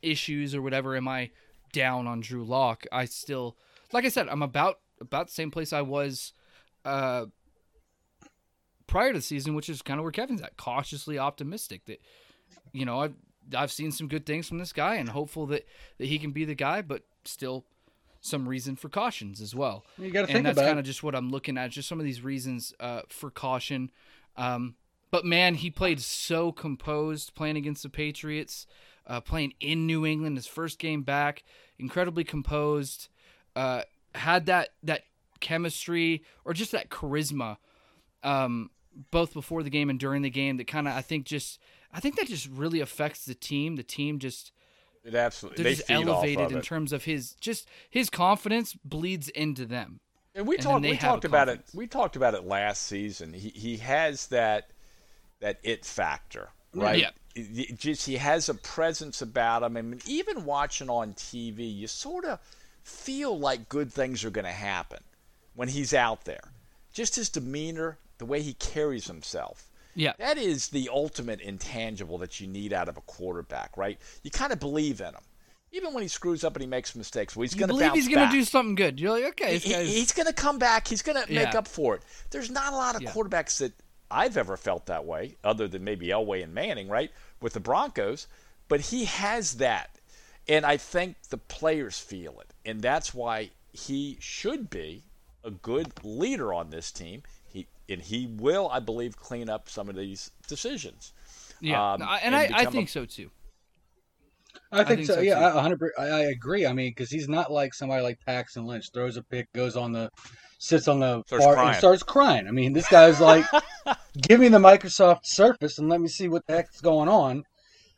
issues 0.01 0.55
or 0.55 0.61
whatever, 0.63 0.95
am 0.95 1.07
I 1.07 1.29
down 1.71 2.07
on 2.07 2.21
Drew 2.21 2.43
Lock? 2.43 2.85
I 2.91 3.05
still, 3.05 3.55
like 3.93 4.05
I 4.05 4.09
said, 4.09 4.27
I'm 4.29 4.41
about 4.41 4.79
about 4.99 5.27
the 5.27 5.33
same 5.33 5.51
place 5.51 5.73
I 5.73 5.81
was 5.81 6.33
uh, 6.85 7.25
prior 8.87 9.13
to 9.13 9.19
the 9.19 9.23
season, 9.23 9.55
which 9.55 9.69
is 9.69 9.81
kind 9.81 9.99
of 9.99 10.03
where 10.03 10.11
Kevin's 10.11 10.41
at, 10.41 10.57
cautiously 10.57 11.17
optimistic 11.17 11.85
that 11.85 12.01
you 12.71 12.85
know 12.85 12.99
I've 12.99 13.15
I've 13.55 13.71
seen 13.71 13.91
some 13.91 14.07
good 14.07 14.25
things 14.25 14.47
from 14.47 14.59
this 14.59 14.73
guy 14.73 14.95
and 14.95 15.09
hopeful 15.09 15.45
that 15.47 15.65
that 15.97 16.07
he 16.07 16.19
can 16.19 16.31
be 16.31 16.45
the 16.45 16.55
guy, 16.55 16.81
but 16.81 17.03
still 17.25 17.65
some 18.23 18.47
reason 18.47 18.75
for 18.75 18.87
cautions 18.87 19.41
as 19.41 19.55
well 19.55 19.83
you 19.97 20.11
got 20.11 20.21
to 20.21 20.25
and 20.25 20.31
think 20.33 20.43
that's 20.43 20.57
about. 20.57 20.67
kind 20.67 20.77
of 20.79 20.85
just 20.85 21.01
what 21.01 21.15
I'm 21.15 21.31
looking 21.31 21.57
at. 21.57 21.71
Just 21.71 21.89
some 21.89 21.99
of 21.99 22.05
these 22.05 22.21
reasons 22.21 22.73
uh, 22.79 23.01
for 23.09 23.31
caution. 23.31 23.89
Um, 24.37 24.75
but 25.09 25.25
man, 25.25 25.55
he 25.55 25.69
played 25.69 25.99
so 25.99 26.51
composed 26.51 27.33
playing 27.35 27.57
against 27.57 27.83
the 27.83 27.89
Patriots, 27.89 28.67
uh, 29.07 29.21
playing 29.21 29.53
in 29.59 29.85
New 29.85 30.05
England, 30.05 30.37
his 30.37 30.47
first 30.47 30.79
game 30.79 31.01
back, 31.01 31.43
incredibly 31.79 32.23
composed. 32.23 33.09
Uh, 33.55 33.81
had 34.15 34.45
that 34.47 34.69
that 34.83 35.01
chemistry 35.39 36.23
or 36.45 36.53
just 36.53 36.71
that 36.71 36.89
charisma, 36.89 37.57
um, 38.23 38.69
both 39.11 39.33
before 39.33 39.63
the 39.63 39.69
game 39.69 39.89
and 39.89 39.99
during 39.99 40.21
the 40.21 40.29
game. 40.29 40.57
That 40.57 40.67
kind 40.67 40.87
of 40.87 40.93
I 40.95 41.01
think 41.01 41.25
just 41.25 41.59
I 41.93 41.99
think 41.99 42.15
that 42.17 42.27
just 42.27 42.47
really 42.49 42.79
affects 42.79 43.25
the 43.25 43.33
team. 43.35 43.75
The 43.75 43.83
team 43.83 44.19
just 44.19 44.51
It 45.03 45.15
absolutely 45.15 45.63
they're 45.63 45.71
they 45.71 45.75
just 45.77 45.89
elevated 45.91 46.45
of 46.45 46.51
in 46.53 46.57
it. 46.59 46.63
terms 46.63 46.93
of 46.93 47.03
his 47.05 47.33
just 47.41 47.67
his 47.89 48.09
confidence 48.09 48.73
bleeds 48.85 49.29
into 49.29 49.65
them. 49.65 49.99
And 50.35 50.47
we 50.47 50.55
and 50.55 50.63
talked 50.63 50.81
we 50.83 50.97
talked 50.97 51.25
about 51.25 51.49
it 51.49 51.61
we 51.73 51.87
talked 51.87 52.15
about 52.15 52.33
it 52.35 52.45
last 52.45 52.83
season. 52.83 53.33
He 53.33 53.49
he 53.49 53.77
has 53.77 54.27
that 54.27 54.71
that 55.39 55.59
it 55.63 55.85
factor, 55.85 56.49
right? 56.73 56.99
Yeah. 56.99 57.07
It- 57.07 57.11
it 57.33 57.79
just 57.79 58.05
he 58.05 58.17
has 58.17 58.49
a 58.49 58.53
presence 58.53 59.21
about 59.21 59.63
him 59.63 59.77
I 59.77 59.79
and 59.79 60.05
even 60.05 60.43
watching 60.43 60.89
on 60.89 61.13
TV, 61.13 61.73
you 61.73 61.87
sort 61.87 62.25
of 62.25 62.39
feel 62.83 63.37
like 63.37 63.69
good 63.69 63.91
things 63.91 64.23
are 64.23 64.29
going 64.29 64.45
to 64.45 64.51
happen 64.51 65.03
when 65.55 65.67
he's 65.69 65.93
out 65.93 66.25
there. 66.25 66.51
Just 66.93 67.15
his 67.15 67.29
demeanor, 67.29 67.97
the 68.17 68.25
way 68.25 68.41
he 68.41 68.53
carries 68.53 69.07
himself. 69.07 69.67
Yeah. 69.95 70.13
That 70.19 70.37
is 70.37 70.69
the 70.69 70.89
ultimate 70.91 71.41
intangible 71.41 72.17
that 72.19 72.39
you 72.39 72.47
need 72.47 72.73
out 72.73 72.87
of 72.89 72.97
a 72.97 73.01
quarterback, 73.01 73.75
right? 73.77 73.99
You 74.23 74.31
kind 74.31 74.53
of 74.53 74.59
believe 74.59 75.01
in 75.01 75.07
him. 75.07 75.21
Even 75.73 75.93
when 75.93 76.01
he 76.01 76.09
screws 76.09 76.43
up 76.43 76.55
and 76.55 76.61
he 76.61 76.67
makes 76.67 76.95
mistakes, 76.95 77.35
well, 77.35 77.43
he's 77.43 77.53
going 77.53 77.69
to 77.69 77.73
believe 77.73 77.89
bounce 77.91 78.05
he's 78.05 78.13
gonna 78.13 78.29
do 78.31 78.43
something 78.43 78.75
good. 78.75 78.99
You're 78.99 79.11
like, 79.11 79.23
okay, 79.41 79.57
He- 79.57 79.85
he's 79.99 80.11
going 80.11 80.27
to 80.27 80.33
come 80.33 80.59
back. 80.59 80.87
He's 80.87 81.01
going 81.01 81.23
to 81.25 81.31
make 81.33 81.55
up 81.55 81.67
for 81.67 81.95
it. 81.95 82.01
There's 82.29 82.49
not 82.49 82.73
a 82.73 82.75
lot 82.75 82.95
of 82.95 83.01
Yeah. 83.03 83.11
quarterbacks 83.11 83.57
that 83.59 83.71
I've 84.09 84.35
ever 84.35 84.57
felt 84.57 84.87
that 84.87 85.05
way, 85.05 85.37
other 85.45 85.69
than 85.69 85.85
maybe 85.85 86.07
Elway 86.07 86.43
and 86.43 86.53
Manning, 86.53 86.89
right, 86.89 87.11
with 87.39 87.53
the 87.53 87.61
Broncos. 87.61 88.27
But 88.67 88.81
he 88.81 89.05
has 89.05 89.55
that, 89.55 89.97
and 90.47 90.65
I 90.65 90.75
think 90.75 91.15
the 91.29 91.37
players 91.37 91.99
feel 91.99 92.39
it, 92.41 92.50
and 92.65 92.81
that's 92.81 93.13
why 93.13 93.49
he 93.73 94.17
should 94.19 94.69
be 94.69 95.03
a 95.43 95.51
good 95.51 95.91
leader 96.03 96.53
on 96.53 96.69
this 96.69 96.91
team. 96.91 97.23
He 97.47 97.67
and 97.89 98.01
he 98.01 98.27
will, 98.27 98.69
I 98.69 98.79
believe, 98.79 99.17
clean 99.17 99.49
up 99.49 99.69
some 99.69 99.89
of 99.89 99.95
these 99.95 100.31
decisions. 100.47 101.13
yeah, 101.59 101.93
um, 101.93 102.01
I- 102.03 102.17
and 102.23 102.33
and, 102.33 102.35
I, 102.35 102.43
I 102.43 102.47
become 102.47 102.67
a- 102.67 102.71
think 102.71 102.89
so 102.89 103.05
too. 103.05 103.29
I 104.73 104.83
think, 104.83 104.99
think 104.99 105.07
so. 105.07 105.15
so, 105.15 105.21
yeah, 105.21 105.35
too. 105.39 105.45
I, 105.45 105.55
100. 105.55 105.91
I, 105.97 106.03
I 106.03 106.19
agree. 106.23 106.65
I 106.65 106.73
mean, 106.73 106.91
because 106.91 107.09
he's 107.09 107.27
not 107.27 107.51
like 107.51 107.73
somebody 107.73 108.03
like 108.03 108.19
Paxton 108.25 108.65
Lynch 108.65 108.89
throws 108.93 109.17
a 109.17 109.23
pick, 109.23 109.51
goes 109.53 109.75
on 109.75 109.91
the, 109.91 110.09
sits 110.59 110.87
on 110.87 110.99
the 110.99 111.23
Starts 111.25 111.45
bar 111.45 111.53
crying. 111.55 111.69
and 111.69 111.77
starts 111.77 112.03
crying. 112.03 112.47
I 112.47 112.51
mean, 112.51 112.71
this 112.73 112.87
guy's 112.87 113.19
like, 113.19 113.45
give 114.21 114.39
me 114.39 114.47
the 114.47 114.59
Microsoft 114.59 115.25
Surface 115.25 115.77
and 115.77 115.89
let 115.89 115.99
me 115.99 116.07
see 116.07 116.27
what 116.29 116.45
the 116.47 116.53
heck's 116.53 116.79
going 116.81 117.09
on. 117.09 117.43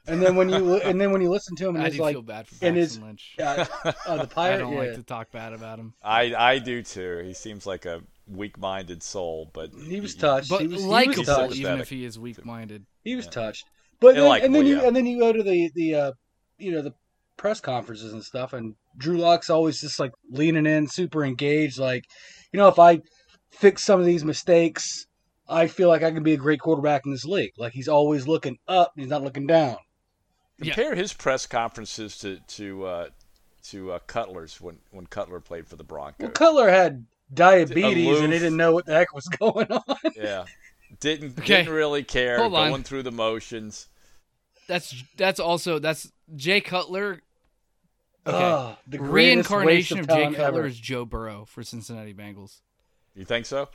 And 0.05 0.21
then 0.21 0.35
when 0.35 0.49
you 0.49 0.75
and 0.81 0.99
then 0.99 1.11
when 1.11 1.21
you 1.21 1.29
listen 1.29 1.55
to 1.57 1.67
him, 1.69 1.75
and 1.75 1.83
I 1.83 1.87
it's 1.87 1.95
do 1.95 2.01
like, 2.01 2.13
feel 2.15 2.21
bad 2.21 2.47
for 2.47 2.65
and 2.65 2.75
Paxton 2.75 2.75
his- 2.75 2.99
Lynch. 2.99 3.35
uh, 3.41 3.65
oh, 4.05 4.25
the 4.25 4.29
I 4.39 4.57
don't 4.57 4.73
yeah. 4.73 4.79
like 4.79 4.93
to 4.95 5.03
talk 5.03 5.31
bad 5.31 5.53
about 5.53 5.79
him. 5.79 5.93
I 6.03 6.33
I 6.35 6.59
do 6.59 6.81
too. 6.83 7.21
He 7.25 7.33
seems 7.33 7.65
like 7.65 7.85
a 7.85 8.01
weak-minded 8.27 9.01
soul, 9.03 9.49
but 9.53 9.71
He 9.87 9.99
was 10.01 10.15
touched. 10.15 10.49
But 10.49 10.61
he 10.61 10.67
was, 10.67 10.81
he 10.81 10.87
was 10.87 10.91
likable, 10.91 11.23
touched. 11.23 11.55
even 11.55 11.79
if 11.79 11.89
he 11.89 12.03
is 12.05 12.17
weak-minded. 12.19 12.85
He 13.03 13.15
was 13.15 13.27
touched. 13.27 13.65
But 13.99 14.09
And 14.09 14.17
then, 14.17 14.25
likable, 14.29 14.45
and 14.47 14.55
then 14.55 14.65
you 14.65 14.75
yeah. 14.77 14.87
and 14.87 14.95
then 14.95 15.05
you 15.05 15.19
go 15.19 15.31
to 15.31 15.43
the 15.43 15.71
the 15.75 15.95
uh, 15.95 16.11
you 16.57 16.71
know 16.73 16.81
the 16.81 16.93
press 17.37 17.61
conferences 17.61 18.11
and 18.11 18.23
stuff, 18.23 18.51
and 18.53 18.75
Drew 18.97 19.17
Lock's 19.17 19.49
always 19.49 19.79
just 19.79 19.99
like 19.99 20.11
leaning 20.29 20.65
in, 20.65 20.87
super 20.87 21.23
engaged. 21.23 21.79
Like, 21.79 22.03
you 22.51 22.57
know, 22.59 22.67
if 22.67 22.77
I 22.77 22.99
fix 23.51 23.83
some 23.83 23.99
of 24.01 24.05
these 24.05 24.25
mistakes, 24.25 25.05
I 25.47 25.67
feel 25.67 25.87
like 25.87 26.03
I 26.03 26.11
can 26.11 26.23
be 26.23 26.33
a 26.33 26.37
great 26.37 26.59
quarterback 26.59 27.03
in 27.05 27.11
this 27.11 27.23
league. 27.25 27.53
Like 27.57 27.71
he's 27.73 27.87
always 27.87 28.27
looking 28.27 28.57
up, 28.67 28.91
he's 28.97 29.07
not 29.07 29.23
looking 29.23 29.47
down. 29.47 29.77
Yeah. 30.63 30.73
Compare 30.73 30.95
his 30.95 31.13
press 31.13 31.45
conferences 31.45 32.17
to 32.19 32.39
to 32.39 32.85
uh, 32.85 33.09
to 33.65 33.91
uh, 33.93 33.99
Cutler's 34.07 34.59
when 34.61 34.79
when 34.91 35.05
Cutler 35.07 35.39
played 35.39 35.67
for 35.67 35.75
the 35.75 35.83
Broncos. 35.83 36.15
Well, 36.19 36.31
Cutler 36.31 36.69
had 36.69 37.05
diabetes, 37.33 38.19
and 38.19 38.31
he 38.33 38.39
didn't 38.39 38.57
know 38.57 38.71
what 38.73 38.85
the 38.85 38.93
heck 38.93 39.13
was 39.13 39.25
going 39.39 39.67
on. 39.71 39.83
yeah, 40.15 40.45
didn't 40.99 41.39
Okay. 41.39 41.57
didn't 41.63 41.73
really 41.73 42.03
care, 42.03 42.37
Hold 42.37 42.53
on. 42.55 42.69
going 42.69 42.83
through 42.83 43.03
the 43.03 43.11
motions. 43.11 43.87
That's 44.67 45.03
that's 45.17 45.39
also 45.39 45.79
that's 45.79 46.11
Jay 46.35 46.61
Cutler. 46.61 47.21
Okay, 48.25 48.37
Ugh, 48.37 48.77
the 48.87 48.99
reincarnation 49.01 49.97
waste 49.97 50.09
of 50.09 50.15
Jay 50.15 50.25
Cutler 50.27 50.59
ever. 50.61 50.65
is 50.67 50.79
Joe 50.79 51.03
Burrow 51.03 51.43
for 51.45 51.61
Cincinnati 51.63 52.13
Bengals. 52.13 52.61
You 53.15 53.25
think 53.25 53.45
so? 53.45 53.67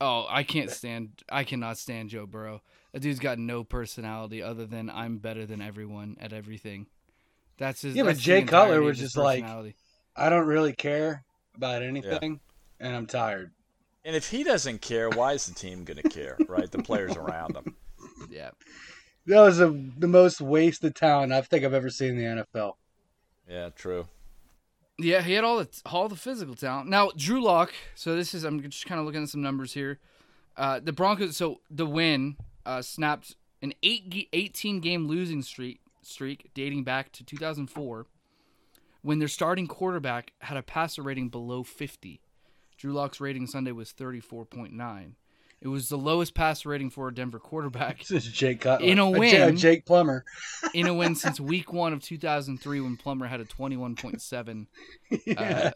Oh, 0.00 0.26
I 0.28 0.42
can't 0.42 0.70
stand. 0.70 1.10
I 1.30 1.44
cannot 1.44 1.78
stand 1.78 2.10
Joe 2.10 2.26
Burrow. 2.26 2.62
That 2.96 3.00
dude's 3.00 3.18
got 3.20 3.38
no 3.38 3.62
personality 3.62 4.42
other 4.42 4.64
than 4.64 4.88
I'm 4.88 5.18
better 5.18 5.44
than 5.44 5.60
everyone 5.60 6.16
at 6.18 6.32
everything. 6.32 6.86
That's 7.58 7.82
his. 7.82 7.94
Yeah, 7.94 8.04
but 8.04 8.06
that's 8.06 8.20
the 8.20 8.24
Jay 8.24 8.42
Cutler 8.42 8.80
was 8.80 8.98
just 8.98 9.18
like- 9.18 9.44
I 10.16 10.30
don't 10.30 10.46
really 10.46 10.72
care 10.72 11.22
about 11.54 11.82
anything, 11.82 12.40
and 12.80 12.96
I'm 12.96 13.06
tired. 13.06 13.50
And 14.06 14.16
if 14.16 14.30
he 14.30 14.44
doesn't 14.44 14.80
care, 14.80 15.10
why 15.10 15.34
is 15.34 15.44
the 15.44 15.52
team 15.52 15.84
going 15.84 15.98
to 15.98 16.08
care, 16.08 16.38
right? 16.48 16.70
The 16.70 16.78
players 16.78 17.14
around 17.18 17.54
him. 17.54 17.76
yeah. 18.30 18.52
That 19.26 19.42
was 19.42 19.60
a, 19.60 19.68
the 19.98 20.08
most 20.08 20.40
wasted 20.40 20.96
talent 20.96 21.34
I 21.34 21.42
think 21.42 21.66
I've 21.66 21.74
ever 21.74 21.90
seen 21.90 22.16
in 22.18 22.36
the 22.36 22.44
NFL. 22.54 22.76
Yeah, 23.46 23.68
true. 23.76 24.06
Yeah, 24.98 25.20
he 25.20 25.34
had 25.34 25.44
all 25.44 25.58
the 25.58 25.68
all 25.84 26.08
the 26.08 26.16
physical 26.16 26.54
talent. 26.54 26.88
Now 26.88 27.10
Drew 27.14 27.42
Lock. 27.42 27.74
So 27.94 28.16
this 28.16 28.32
is 28.32 28.42
I'm 28.44 28.58
just 28.62 28.86
kind 28.86 28.98
of 28.98 29.04
looking 29.04 29.22
at 29.22 29.28
some 29.28 29.42
numbers 29.42 29.74
here. 29.74 29.98
Uh, 30.56 30.80
the 30.82 30.94
Broncos. 30.94 31.36
So 31.36 31.60
the 31.70 31.84
win 31.84 32.38
uh, 32.66 32.82
snapped 32.82 33.36
an 33.62 33.72
eight 33.82 34.28
18 34.32 34.80
game 34.80 35.06
losing 35.06 35.40
streak 35.42 35.80
streak 36.02 36.50
dating 36.54 36.84
back 36.84 37.10
to 37.12 37.24
2004, 37.24 38.06
when 39.02 39.18
their 39.18 39.28
starting 39.28 39.66
quarterback 39.66 40.32
had 40.40 40.56
a 40.56 40.62
passer 40.62 41.02
rating 41.02 41.28
below 41.28 41.62
50. 41.62 42.20
Drew 42.76 42.92
Lock's 42.92 43.20
rating 43.20 43.46
Sunday 43.46 43.72
was 43.72 43.92
34.9. 43.92 45.12
It 45.62 45.68
was 45.68 45.88
the 45.88 45.96
lowest 45.96 46.34
passer 46.34 46.68
rating 46.68 46.90
for 46.90 47.08
a 47.08 47.14
Denver 47.14 47.38
quarterback 47.38 47.98
This 48.08 48.26
is 48.26 48.32
Jake 48.32 48.60
Cutler. 48.60 48.86
In 48.86 48.98
a 48.98 49.08
win. 49.18 49.56
Jake 49.56 49.86
Plummer. 49.86 50.24
in 50.74 50.86
a 50.86 50.94
win 50.94 51.14
since 51.14 51.40
week 51.40 51.72
one 51.72 51.92
of 51.92 52.02
2003 52.02 52.80
when 52.80 52.96
Plummer 52.96 53.26
had 53.26 53.40
a 53.40 53.44
21.7 53.44 54.66
yeah. 55.24 55.70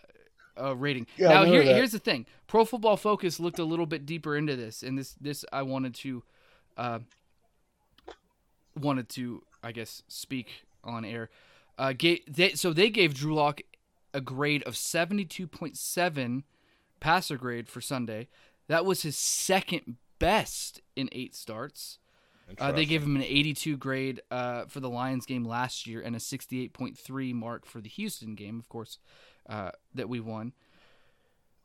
uh, 0.59 0.63
uh, 0.63 0.77
rating. 0.77 1.07
Yeah, 1.17 1.29
now 1.29 1.45
here, 1.45 1.63
here's 1.63 1.93
the 1.93 1.99
thing: 1.99 2.27
Pro 2.47 2.65
Football 2.65 2.99
Focus 2.99 3.41
looked 3.41 3.59
a 3.59 3.65
little 3.65 3.87
bit 3.87 4.05
deeper 4.05 4.37
into 4.37 4.57
this, 4.57 4.83
and 4.83 4.99
this 4.99 5.15
this 5.21 5.45
I 5.53 5.63
wanted 5.63 5.95
to, 5.97 6.23
uh, 6.81 6.99
wanted 8.81 9.09
to 9.11 9.43
I 9.63 9.73
guess 9.73 10.03
speak 10.09 10.65
on 10.83 11.05
air. 11.05 11.29
Uh, 11.79 11.93
ga- 11.93 12.23
they, 12.29 12.53
so 12.53 12.73
they 12.73 12.91
gave 12.91 13.15
Drew 13.15 13.35
Lock 13.35 13.61
a 14.13 14.21
grade 14.21 14.63
of 14.65 14.75
72.7 14.75 16.43
passer 16.99 17.37
grade 17.37 17.69
for 17.69 17.81
Sunday. 17.81 18.29
That 18.69 18.85
was 18.85 19.03
his 19.03 19.17
second 19.17 19.97
best 20.19 20.81
in 20.97 21.09
eight 21.13 21.35
starts. 21.35 21.99
Uh, 22.59 22.73
they 22.73 22.85
gave 22.85 23.05
him 23.05 23.15
an 23.15 23.23
82 23.23 23.77
grade 23.77 24.23
uh, 24.31 24.65
for 24.67 24.81
the 24.81 24.91
Lions 24.91 25.25
game 25.25 25.45
last 25.45 25.87
year 25.87 26.01
and 26.01 26.17
a 26.17 26.19
68.3 26.19 27.33
mark 27.33 27.65
for 27.65 27.81
the 27.81 27.89
Houston 27.89 28.35
game, 28.35 28.59
of 28.59 28.69
course, 28.69 28.99
uh, 29.49 29.71
that 29.95 30.09
we 30.09 30.19
won. 30.19 30.53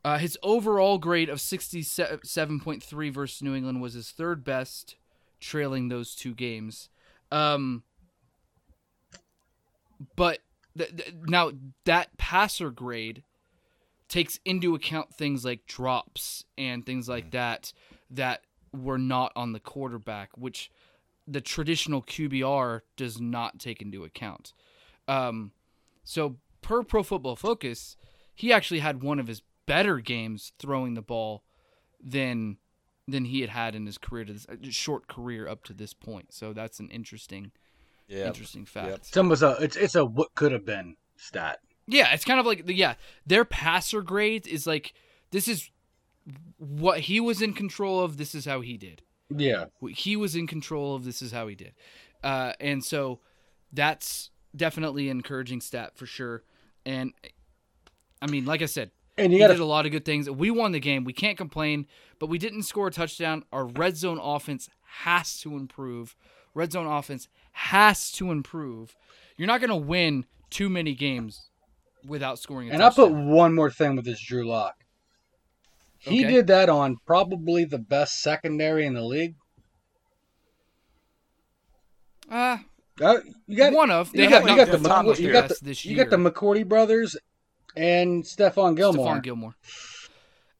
Uh, 0.04 0.18
his 0.18 0.38
overall 0.44 0.98
grade 0.98 1.28
of 1.28 1.38
67.3 1.38 3.12
versus 3.12 3.42
New 3.42 3.54
England 3.56 3.82
was 3.82 3.94
his 3.94 4.10
third 4.12 4.44
best, 4.44 4.94
trailing 5.40 5.88
those 5.88 6.14
two 6.14 6.34
games. 6.34 6.88
Um, 7.30 7.82
but 10.14 10.40
th- 10.76 10.96
th- 10.96 11.14
now 11.24 11.52
that 11.84 12.16
passer 12.18 12.70
grade 12.70 13.22
takes 14.08 14.38
into 14.44 14.74
account 14.74 15.12
things 15.12 15.44
like 15.44 15.66
drops 15.66 16.44
and 16.56 16.84
things 16.84 17.08
like 17.08 17.30
that 17.32 17.72
that 18.10 18.42
were 18.72 18.98
not 18.98 19.32
on 19.34 19.52
the 19.52 19.60
quarterback, 19.60 20.30
which 20.36 20.70
the 21.26 21.40
traditional 21.40 22.02
QBR 22.02 22.82
does 22.96 23.20
not 23.20 23.58
take 23.58 23.82
into 23.82 24.04
account. 24.04 24.52
Um, 25.08 25.52
so 26.04 26.36
per 26.62 26.82
Pro 26.82 27.02
Football 27.02 27.36
Focus, 27.36 27.96
he 28.34 28.52
actually 28.52 28.80
had 28.80 29.02
one 29.02 29.18
of 29.18 29.26
his 29.26 29.42
better 29.66 29.98
games 29.98 30.52
throwing 30.58 30.94
the 30.94 31.02
ball 31.02 31.42
than 32.00 32.58
than 33.08 33.26
he 33.26 33.40
had 33.40 33.50
had 33.50 33.74
in 33.74 33.86
his 33.86 33.98
career 33.98 34.24
to 34.24 34.32
this 34.32 34.46
uh, 34.48 34.56
short 34.70 35.06
career 35.06 35.48
up 35.48 35.64
to 35.64 35.72
this 35.72 35.94
point. 35.94 36.32
So 36.32 36.52
that's 36.52 36.80
an 36.80 36.88
interesting 36.90 37.52
yeah. 38.08 38.26
interesting 38.26 38.64
fact. 38.64 38.88
Yep. 38.88 38.96
It's 38.98 39.16
almost 39.16 39.42
a 39.42 39.56
it's 39.60 39.76
it's 39.76 39.94
a 39.94 40.04
what 40.04 40.34
could 40.34 40.52
have 40.52 40.64
been 40.64 40.96
stat. 41.16 41.60
Yeah, 41.86 42.12
it's 42.12 42.24
kind 42.24 42.40
of 42.40 42.46
like 42.46 42.66
the 42.66 42.74
yeah, 42.74 42.94
their 43.26 43.44
passer 43.44 44.02
grade 44.02 44.46
is 44.46 44.66
like 44.66 44.92
this 45.30 45.48
is 45.48 45.70
what 46.58 47.00
he 47.00 47.20
was 47.20 47.42
in 47.42 47.52
control 47.52 48.00
of. 48.00 48.16
This 48.16 48.34
is 48.34 48.44
how 48.44 48.60
he 48.60 48.76
did. 48.76 49.02
Yeah. 49.34 49.66
What 49.80 49.92
he 49.92 50.16
was 50.16 50.34
in 50.34 50.46
control 50.46 50.94
of. 50.94 51.04
This 51.04 51.22
is 51.22 51.32
how 51.32 51.46
he 51.46 51.54
did. 51.54 51.74
Uh, 52.22 52.52
and 52.60 52.84
so 52.84 53.20
that's 53.72 54.30
definitely 54.54 55.08
an 55.08 55.18
encouraging 55.18 55.60
stat 55.60 55.96
for 55.96 56.06
sure. 56.06 56.42
And 56.84 57.12
I 58.20 58.26
mean, 58.26 58.44
like 58.44 58.62
I 58.62 58.66
said, 58.66 58.90
And 59.18 59.32
you 59.32 59.38
he 59.38 59.44
got 59.44 59.48
did 59.48 59.60
a 59.60 59.64
lot 59.64 59.86
of 59.86 59.92
good 59.92 60.04
things. 60.04 60.28
We 60.28 60.50
won 60.50 60.72
the 60.72 60.80
game. 60.80 61.04
We 61.04 61.12
can't 61.12 61.38
complain, 61.38 61.86
but 62.18 62.28
we 62.28 62.38
didn't 62.38 62.64
score 62.64 62.88
a 62.88 62.90
touchdown. 62.90 63.44
Our 63.52 63.64
red 63.66 63.96
zone 63.96 64.18
offense 64.20 64.68
has 64.82 65.38
to 65.40 65.56
improve. 65.56 66.14
Red 66.54 66.72
zone 66.72 66.86
offense 66.86 67.28
has 67.52 68.10
to 68.12 68.30
improve. 68.30 68.94
You're 69.36 69.46
not 69.46 69.60
going 69.60 69.70
to 69.70 69.76
win 69.76 70.26
too 70.50 70.68
many 70.68 70.94
games 70.94 71.48
without 72.06 72.38
scoring 72.38 72.68
a 72.68 72.72
touchdown. 72.72 72.86
and 73.06 73.14
I'll 73.14 73.24
put 73.24 73.34
one 73.34 73.54
more 73.54 73.70
thing 73.70 73.96
with 73.96 74.04
this 74.04 74.20
Drew 74.20 74.46
Lock. 74.46 74.74
He 75.98 76.20
Okay. 76.20 76.34
did 76.34 76.46
that 76.48 76.68
on 76.68 76.98
probably 77.06 77.64
the 77.64 77.78
best 77.78 78.20
secondary 78.20 78.86
in 78.86 78.94
the 78.94 79.02
league. 79.02 79.34
Uh, 82.30 82.58
Uh, 83.00 83.18
you 83.46 83.56
got 83.56 83.72
one 83.72 83.90
of. 83.90 84.12
They 84.12 84.22
you 84.24 84.28
have 84.30 84.42
got, 84.44 84.50
you 84.50 84.56
got 84.56 84.66
the 84.70 85.16
you 85.20 85.32
got 85.32 85.48
the 85.48 85.78
you 85.84 85.96
got 85.96 86.10
the. 86.10 86.16
McCourty 86.16 86.66
brothers 86.66 87.16
and 87.76 88.24
Stephon 88.24 88.76
Gilmore. 88.76 89.06
Stephon 89.06 89.22
Gilmore. 89.22 89.54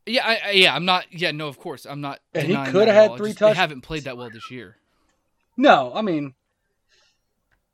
Yeah, 0.06 0.24
I, 0.24 0.40
I, 0.44 0.50
yeah, 0.52 0.74
I'm 0.74 0.84
not. 0.84 1.06
Yeah, 1.10 1.32
no, 1.32 1.48
of 1.48 1.58
course, 1.58 1.84
I'm 1.84 2.00
not. 2.00 2.20
And 2.34 2.46
he 2.46 2.54
could 2.70 2.86
have 2.88 3.10
had 3.10 3.16
three 3.16 3.30
just, 3.30 3.38
touchdowns. 3.38 3.56
They 3.56 3.60
haven't 3.60 3.80
played 3.80 4.04
that 4.04 4.16
well 4.16 4.30
this 4.30 4.50
year. 4.50 4.76
No, 5.56 5.92
I 5.94 6.02
mean, 6.02 6.34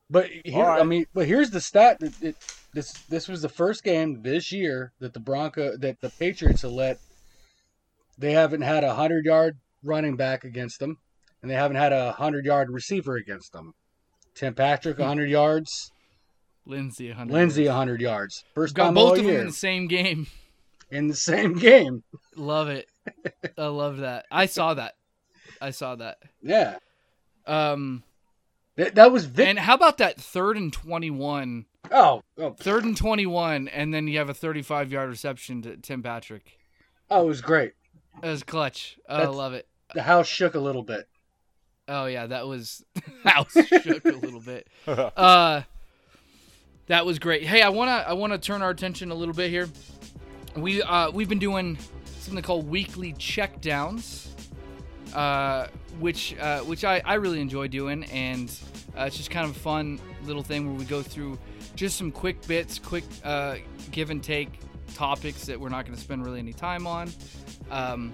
but 0.09 0.29
here, 0.45 0.57
All 0.57 0.69
right. 0.69 0.81
I 0.81 0.85
mean, 0.85 1.07
but 1.13 1.27
here's 1.27 1.51
the 1.51 1.61
stat. 1.61 1.99
That 2.01 2.23
it, 2.23 2.37
this 2.73 2.93
this 3.09 3.29
was 3.29 3.43
the 3.43 3.49
first 3.49 3.85
game 3.85 4.23
this 4.23 4.53
year 4.53 4.93
that 5.01 5.15
the 5.15 5.21
Bronco 5.21 5.77
that 5.77 6.01
the 6.01 6.11
Patriots 6.11 6.63
have 6.63 6.73
let. 6.73 6.99
They 8.19 8.33
haven't 8.33 8.63
had 8.63 8.85
a 8.85 8.95
hundred 8.95 9.25
yard 9.25 9.59
running 9.83 10.17
back 10.17 10.45
against 10.45 10.79
them, 10.79 10.99
and 11.41 11.51
they 11.51 11.55
haven't 11.55 11.79
had 11.79 11.93
a 11.93 12.13
hundred 12.13 12.45
yard 12.45 12.71
receiver 12.71 13.17
against 13.17 13.53
them. 13.53 13.75
Tim 14.35 14.55
Patrick, 14.55 14.97
Hmm. 14.97 15.03
hundred 15.03 15.31
yards. 15.31 15.91
Lindsay, 16.67 17.09
100 17.09 17.33
Lindsay, 17.33 17.63
yards. 17.65 17.77
hundred 17.77 18.01
yards. 18.01 18.45
First 18.55 18.75
got 18.75 18.85
time 18.87 18.95
both 18.95 19.13
all 19.13 19.19
of 19.21 19.25
them 19.25 19.37
in 19.37 19.47
the 19.47 19.53
same 19.53 19.89
game. 19.89 20.27
in 20.91 21.09
the 21.09 21.15
same 21.17 21.55
game. 21.59 22.03
Love 22.37 22.69
it. 22.69 22.89
I 23.59 23.67
love 23.67 23.99
that. 23.99 24.27
I 24.31 24.47
saw 24.47 24.75
that. 24.75 24.95
I 25.61 25.71
saw 25.71 25.97
that. 25.97 26.19
Yeah, 26.43 26.77
Um, 27.47 28.03
that, 28.77 28.95
that 28.95 29.13
was 29.13 29.25
Vic. 29.27 29.47
and 29.49 29.59
how 29.59 29.75
about 29.75 29.99
that 29.99 30.21
third 30.21 30.57
and 30.57 30.73
twenty-one? 30.73 31.67
oh, 31.91 32.23
oh, 32.39 32.51
Third 32.53 32.85
and 32.85 32.97
twenty-one, 32.97 33.69
and 33.69 33.93
then 33.93 34.07
you 34.09 34.19
have 34.19 34.29
a 34.29 34.35
thirty-five 34.35 34.91
yard 34.93 35.09
reception 35.11 35.63
to 35.63 35.77
Tim 35.77 36.03
Patrick. 36.03 36.59
oh, 37.11 37.25
it 37.25 37.27
was 37.29 37.41
great. 37.41 37.73
It 38.23 38.27
was 38.29 38.43
clutch. 38.43 38.99
Oh, 39.09 39.17
I 39.17 39.27
love 39.27 39.53
it. 39.55 39.67
The 39.95 40.03
house 40.03 40.27
shook 40.29 40.55
a 40.55 40.61
little 40.61 40.83
bit. 40.83 41.09
Oh 41.89 42.07
yeah, 42.07 42.27
that 42.27 42.47
was 42.47 42.85
house 43.25 43.53
shook 43.53 44.05
a 44.05 44.13
little 44.13 44.41
bit. 44.41 44.67
Uh, 44.87 45.63
that 46.87 47.07
was 47.07 47.19
great. 47.19 47.45
Hey, 47.45 47.63
I 47.63 47.69
wanna 47.69 48.05
I 48.07 48.13
wanna 48.13 48.39
turn 48.39 48.63
our 48.63 48.71
attention 48.71 49.11
a 49.11 49.15
little 49.15 49.35
bit 49.35 49.51
here. 49.51 49.69
We 50.57 50.83
uh 50.83 51.11
we've 51.11 51.29
been 51.29 51.39
doing 51.39 51.79
something 52.21 52.43
called 52.43 52.69
weekly 52.69 53.13
checkdowns, 53.15 54.29
uh, 55.15 55.69
which 55.99 56.37
uh, 56.39 56.61
which 56.61 56.85
I 56.85 57.03
I 57.05 57.15
really 57.15 57.41
enjoy 57.41 57.69
doing, 57.69 58.05
and 58.05 58.51
uh, 58.97 59.05
it's 59.05 59.17
just 59.17 59.31
kind 59.31 59.49
of 59.49 59.57
a 59.57 59.59
fun 59.59 60.01
little 60.25 60.43
thing 60.43 60.69
where 60.69 60.79
we 60.79 60.85
go 60.85 61.03
through 61.03 61.39
just 61.75 61.97
some 61.97 62.13
quick 62.13 62.47
bits, 62.47 62.79
quick 62.79 63.05
uh, 63.25 63.57
give 63.91 64.11
and 64.11 64.23
take 64.23 64.61
topics 64.95 65.47
that 65.47 65.59
we're 65.59 65.71
not 65.71 65.85
going 65.87 65.97
to 65.97 66.03
spend 66.03 66.25
really 66.25 66.39
any 66.39 66.53
time 66.53 66.87
on, 66.87 67.11
um, 67.71 68.13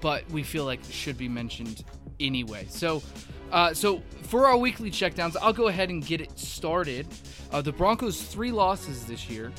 but 0.00 0.28
we 0.30 0.42
feel 0.42 0.64
like 0.64 0.80
should 0.90 1.18
be 1.18 1.28
mentioned 1.28 1.84
anyway. 2.20 2.66
So, 2.68 3.02
uh, 3.54 3.72
so 3.72 4.02
for 4.22 4.46
our 4.46 4.56
weekly 4.56 4.90
checkdowns, 4.90 5.36
I'll 5.40 5.52
go 5.52 5.68
ahead 5.68 5.88
and 5.88 6.04
get 6.04 6.20
it 6.20 6.36
started. 6.38 7.06
Uh, 7.52 7.62
the 7.62 7.72
Broncos' 7.72 8.20
three 8.22 8.50
losses 8.50 9.04
this 9.04 9.30
year 9.30 9.52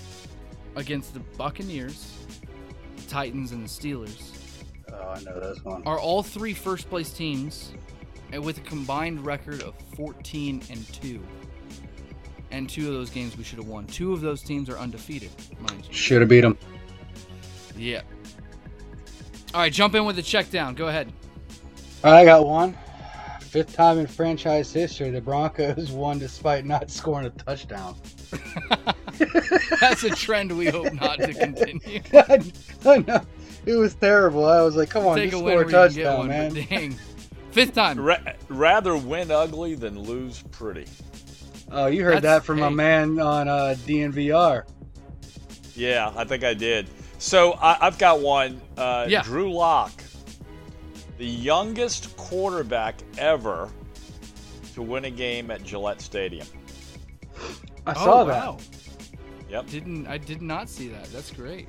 against 0.75 1.13
the 1.13 1.21
Buccaneers, 1.37 2.13
Titans, 3.07 3.53
and 3.53 3.63
the 3.63 3.69
Steelers 3.69 4.33
Oh, 4.91 5.13
I 5.15 5.19
know 5.21 5.39
this 5.39 5.63
one. 5.63 5.81
are 5.85 5.97
all 5.97 6.21
three 6.21 6.53
first 6.53 6.89
place 6.89 7.11
teams 7.11 7.71
and 8.33 8.43
with 8.43 8.57
a 8.57 8.61
combined 8.61 9.25
record 9.25 9.61
of 9.63 9.73
14 9.95 10.61
and 10.69 10.93
2. 10.93 11.23
And 12.51 12.69
two 12.69 12.87
of 12.87 12.93
those 12.93 13.09
games 13.09 13.37
we 13.37 13.43
should 13.43 13.59
have 13.59 13.67
won. 13.67 13.87
Two 13.87 14.11
of 14.13 14.21
those 14.21 14.41
teams 14.41 14.69
are 14.69 14.77
undefeated, 14.77 15.29
mind 15.59 15.85
you. 15.87 15.93
Should 15.93 16.21
have 16.21 16.29
beat 16.29 16.41
them. 16.41 16.57
Yeah. 17.77 18.01
All 19.53 19.61
right, 19.61 19.71
jump 19.71 19.95
in 19.95 20.05
with 20.05 20.17
the 20.17 20.21
check 20.21 20.49
down. 20.51 20.75
Go 20.75 20.87
ahead. 20.89 21.11
I 22.03 22.25
got 22.25 22.45
one. 22.45 22.77
Fifth 23.55 23.73
time 23.73 23.99
in 23.99 24.05
franchise 24.05 24.73
history, 24.73 25.09
the 25.11 25.21
Broncos 25.21 25.89
won 25.93 26.19
despite 26.19 26.65
not 26.65 26.91
scoring 26.91 27.25
a 27.27 27.29
touchdown. 27.29 27.95
That's 29.79 30.03
a 30.03 30.09
trend 30.09 30.57
we 30.57 30.65
hope 30.65 30.91
not 30.91 31.19
to 31.19 31.33
continue. 31.33 32.01
I 32.85 32.97
know. 33.07 33.21
It 33.65 33.75
was 33.75 33.93
terrible. 33.95 34.43
I 34.45 34.61
was 34.61 34.75
like, 34.75 34.89
come 34.89 35.07
on, 35.07 35.15
Take 35.15 35.31
just 35.31 35.41
a 35.41 35.45
score 35.47 35.51
a 35.51 35.55
where 35.55 35.63
you 35.67 35.71
can 35.71 35.93
get 35.93 36.03
touchdown, 36.03 36.17
one, 36.17 36.27
man. 36.27 36.53
dang. 36.53 36.99
Fifth 37.51 37.73
time. 37.75 37.97
Ra- 37.97 38.17
rather 38.49 38.97
win 38.97 39.31
ugly 39.31 39.75
than 39.75 39.97
lose 39.99 40.43
pretty. 40.51 40.85
Oh, 41.71 41.85
you 41.85 42.03
heard 42.03 42.15
That's- 42.23 42.41
that 42.41 42.43
from 42.45 42.59
my 42.59 42.67
hey. 42.67 42.73
man 42.75 43.19
on 43.21 43.47
uh, 43.47 43.75
DNVR. 43.87 44.63
Yeah, 45.75 46.11
I 46.13 46.25
think 46.25 46.43
I 46.43 46.53
did. 46.53 46.89
So 47.19 47.53
I, 47.53 47.77
I've 47.87 47.97
got 47.97 48.19
one. 48.19 48.59
Uh, 48.75 49.05
Yeah. 49.07 49.21
Drew 49.23 49.53
Lock, 49.53 49.93
the 51.17 51.25
youngest 51.25 52.15
quarterback 52.17 52.95
ever 53.17 53.69
to 54.73 54.81
win 54.81 55.05
a 55.05 55.11
game 55.11 55.51
at 55.51 55.63
Gillette 55.63 56.01
Stadium. 56.01 56.47
I 57.87 57.91
Oh, 57.95 58.03
saw 58.05 58.23
that. 58.25 58.33
wow. 58.47 58.57
Yep. 59.49 59.67
Didn't 59.67 60.07
I 60.07 60.17
did 60.17 60.41
not 60.41 60.69
see 60.69 60.87
that. 60.89 61.05
That's 61.13 61.31
great. 61.31 61.67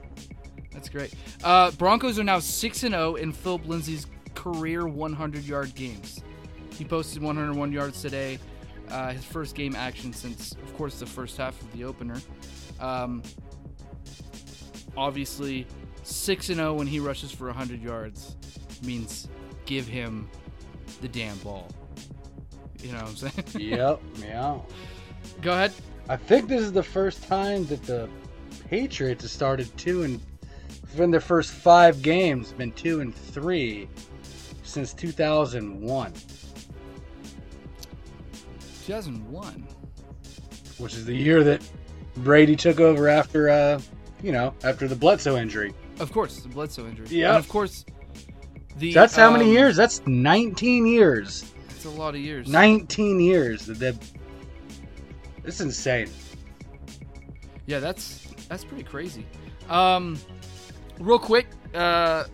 That's 0.72 0.88
great. 0.88 1.14
Uh, 1.44 1.70
Broncos 1.72 2.18
are 2.18 2.24
now 2.24 2.38
six 2.38 2.82
and 2.82 2.92
zero 2.92 3.14
in 3.16 3.32
Phillip 3.32 3.66
Lindsay's 3.66 4.06
career 4.34 4.86
100 4.86 5.44
yard 5.44 5.74
games. 5.74 6.22
He 6.70 6.84
posted 6.84 7.22
101 7.22 7.72
yards 7.72 8.02
today. 8.02 8.38
Uh, 8.90 9.12
his 9.12 9.24
first 9.24 9.54
game 9.54 9.74
action 9.74 10.12
since, 10.12 10.52
of 10.52 10.76
course, 10.76 10.98
the 11.00 11.06
first 11.06 11.36
half 11.36 11.60
of 11.60 11.72
the 11.72 11.84
opener. 11.84 12.20
Um, 12.80 13.22
obviously, 14.96 15.66
six 16.02 16.48
and 16.48 16.56
zero 16.58 16.74
when 16.74 16.86
he 16.86 17.00
rushes 17.00 17.32
for 17.32 17.46
100 17.46 17.82
yards 17.82 18.36
means 18.84 19.28
give 19.66 19.86
him 19.86 20.28
the 21.00 21.08
damn 21.08 21.36
ball. 21.38 21.68
You 22.82 22.92
know 22.92 22.98
what 22.98 23.08
I'm 23.08 23.16
saying? 23.16 23.44
yep. 23.70 24.00
Yeah. 24.20 24.58
Go 25.42 25.52
ahead. 25.52 25.72
I 26.08 26.16
think 26.16 26.48
this 26.48 26.62
is 26.62 26.72
the 26.72 26.82
first 26.82 27.24
time 27.24 27.66
that 27.66 27.82
the 27.82 28.08
Patriots 28.68 29.22
have 29.22 29.30
started 29.30 29.76
two 29.76 30.02
and 30.04 30.20
in 30.96 31.10
their 31.10 31.20
first 31.20 31.50
five 31.52 32.00
games 32.00 32.52
been 32.52 32.72
two 32.72 33.00
and 33.00 33.14
three 33.14 33.88
since 34.62 34.92
2001, 34.94 36.12
2001. 38.86 39.66
which 40.78 40.94
is 40.94 41.04
the 41.04 41.14
year 41.14 41.44
that 41.44 41.62
Brady 42.18 42.56
took 42.56 42.80
over 42.80 43.08
after, 43.08 43.50
uh, 43.50 43.80
you 44.22 44.32
know, 44.32 44.54
after 44.64 44.88
the 44.88 44.96
Bledsoe 44.96 45.36
injury. 45.36 45.74
Of 46.00 46.12
course, 46.12 46.40
the 46.40 46.48
Bledsoe 46.48 46.86
injury. 46.86 47.06
Yeah. 47.10 47.28
And 47.28 47.36
of 47.38 47.48
course, 47.48 47.84
the. 48.78 48.92
That's 48.92 49.16
how 49.16 49.30
many 49.30 49.44
um, 49.44 49.52
years? 49.52 49.76
That's 49.76 50.04
19 50.06 50.86
years. 50.86 51.52
That's 51.68 51.84
a 51.84 51.90
lot 51.90 52.14
of 52.14 52.20
years. 52.20 52.48
19 52.48 53.20
years. 53.20 53.66
that 53.66 53.78
they- 53.78 53.98
This 55.42 55.60
insane. 55.60 56.08
Yeah, 57.66 57.80
that's 57.80 58.26
that's 58.48 58.64
pretty 58.64 58.84
crazy. 58.84 59.26
Um, 59.68 60.18
real 61.00 61.18
quick, 61.18 61.46
uh, 61.74 62.24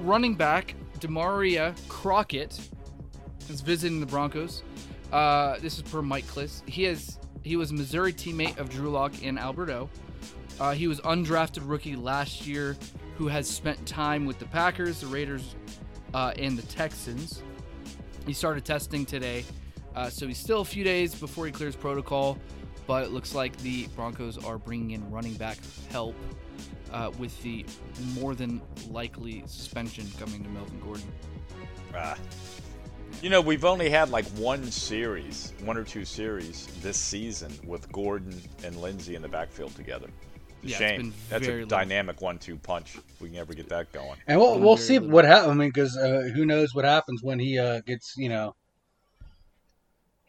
running 0.00 0.34
back 0.34 0.74
Damarea 0.98 1.74
Crockett 1.88 2.58
is 3.48 3.60
visiting 3.60 4.00
the 4.00 4.06
Broncos. 4.06 4.62
Uh, 5.12 5.58
this 5.60 5.76
is 5.76 5.82
per 5.82 6.02
Mike 6.02 6.26
Klis. 6.26 6.68
He 6.68 6.84
has 6.84 7.18
he 7.42 7.56
was 7.56 7.70
a 7.70 7.74
Missouri 7.74 8.12
teammate 8.12 8.58
of 8.58 8.68
Drew 8.68 8.90
Lock 8.90 9.22
in 9.22 9.38
Albert 9.38 9.70
O. 9.70 9.88
Uh, 10.58 10.72
he 10.72 10.88
was 10.88 11.00
undrafted 11.02 11.62
rookie 11.68 11.96
last 11.96 12.46
year, 12.46 12.76
who 13.18 13.28
has 13.28 13.48
spent 13.48 13.84
time 13.86 14.26
with 14.26 14.38
the 14.38 14.46
Packers, 14.46 15.00
the 15.00 15.06
Raiders, 15.06 15.54
uh, 16.16 16.32
and 16.38 16.58
the 16.58 16.62
Texans. 16.62 17.42
He 18.26 18.32
started 18.32 18.64
testing 18.64 19.04
today, 19.04 19.44
uh, 19.94 20.08
so 20.08 20.26
he's 20.26 20.38
still 20.38 20.62
a 20.62 20.64
few 20.64 20.82
days 20.82 21.14
before 21.14 21.44
he 21.44 21.52
clears 21.52 21.76
protocol. 21.76 22.38
But 22.86 23.04
it 23.04 23.10
looks 23.10 23.34
like 23.34 23.54
the 23.58 23.86
Broncos 23.88 24.42
are 24.42 24.58
bringing 24.58 24.92
in 24.92 25.10
running 25.10 25.34
back 25.34 25.58
help 25.90 26.14
uh, 26.92 27.10
with 27.18 27.40
the 27.42 27.66
more 28.14 28.34
than 28.34 28.62
likely 28.90 29.42
suspension 29.46 30.06
coming 30.18 30.42
to 30.42 30.48
Melvin 30.48 30.80
Gordon. 30.80 31.12
Ah. 31.94 32.16
You 33.20 33.28
know, 33.28 33.40
we've 33.40 33.64
only 33.64 33.90
had 33.90 34.10
like 34.10 34.24
one 34.36 34.64
series, 34.70 35.52
one 35.64 35.76
or 35.76 35.84
two 35.84 36.04
series 36.04 36.66
this 36.80 36.96
season 36.96 37.52
with 37.66 37.90
Gordon 37.92 38.40
and 38.64 38.76
Lindsay 38.76 39.16
in 39.16 39.22
the 39.22 39.28
backfield 39.28 39.74
together. 39.74 40.08
It's 40.62 40.72
a 40.72 40.74
Yeah, 40.74 40.80
it's 40.80 40.92
shame. 40.92 40.96
been 40.96 41.14
That's 41.28 41.46
very 41.46 41.62
a 41.62 41.66
low. 41.66 41.66
dynamic 41.66 42.20
one-two 42.20 42.56
punch. 42.58 42.96
If 42.96 43.20
we 43.20 43.28
can 43.30 43.38
ever 43.38 43.54
get 43.54 43.68
that 43.70 43.92
going. 43.92 44.18
And 44.26 44.40
we'll, 44.40 44.58
we'll 44.58 44.76
see 44.76 44.98
little. 44.98 45.10
what 45.10 45.24
happens. 45.24 45.50
I 45.50 45.54
mean, 45.54 45.68
because 45.68 45.96
uh, 45.96 46.30
who 46.34 46.44
knows 46.46 46.74
what 46.74 46.84
happens 46.84 47.22
when 47.22 47.38
he 47.38 47.58
uh, 47.58 47.80
gets, 47.80 48.14
you 48.16 48.28
know. 48.28 48.54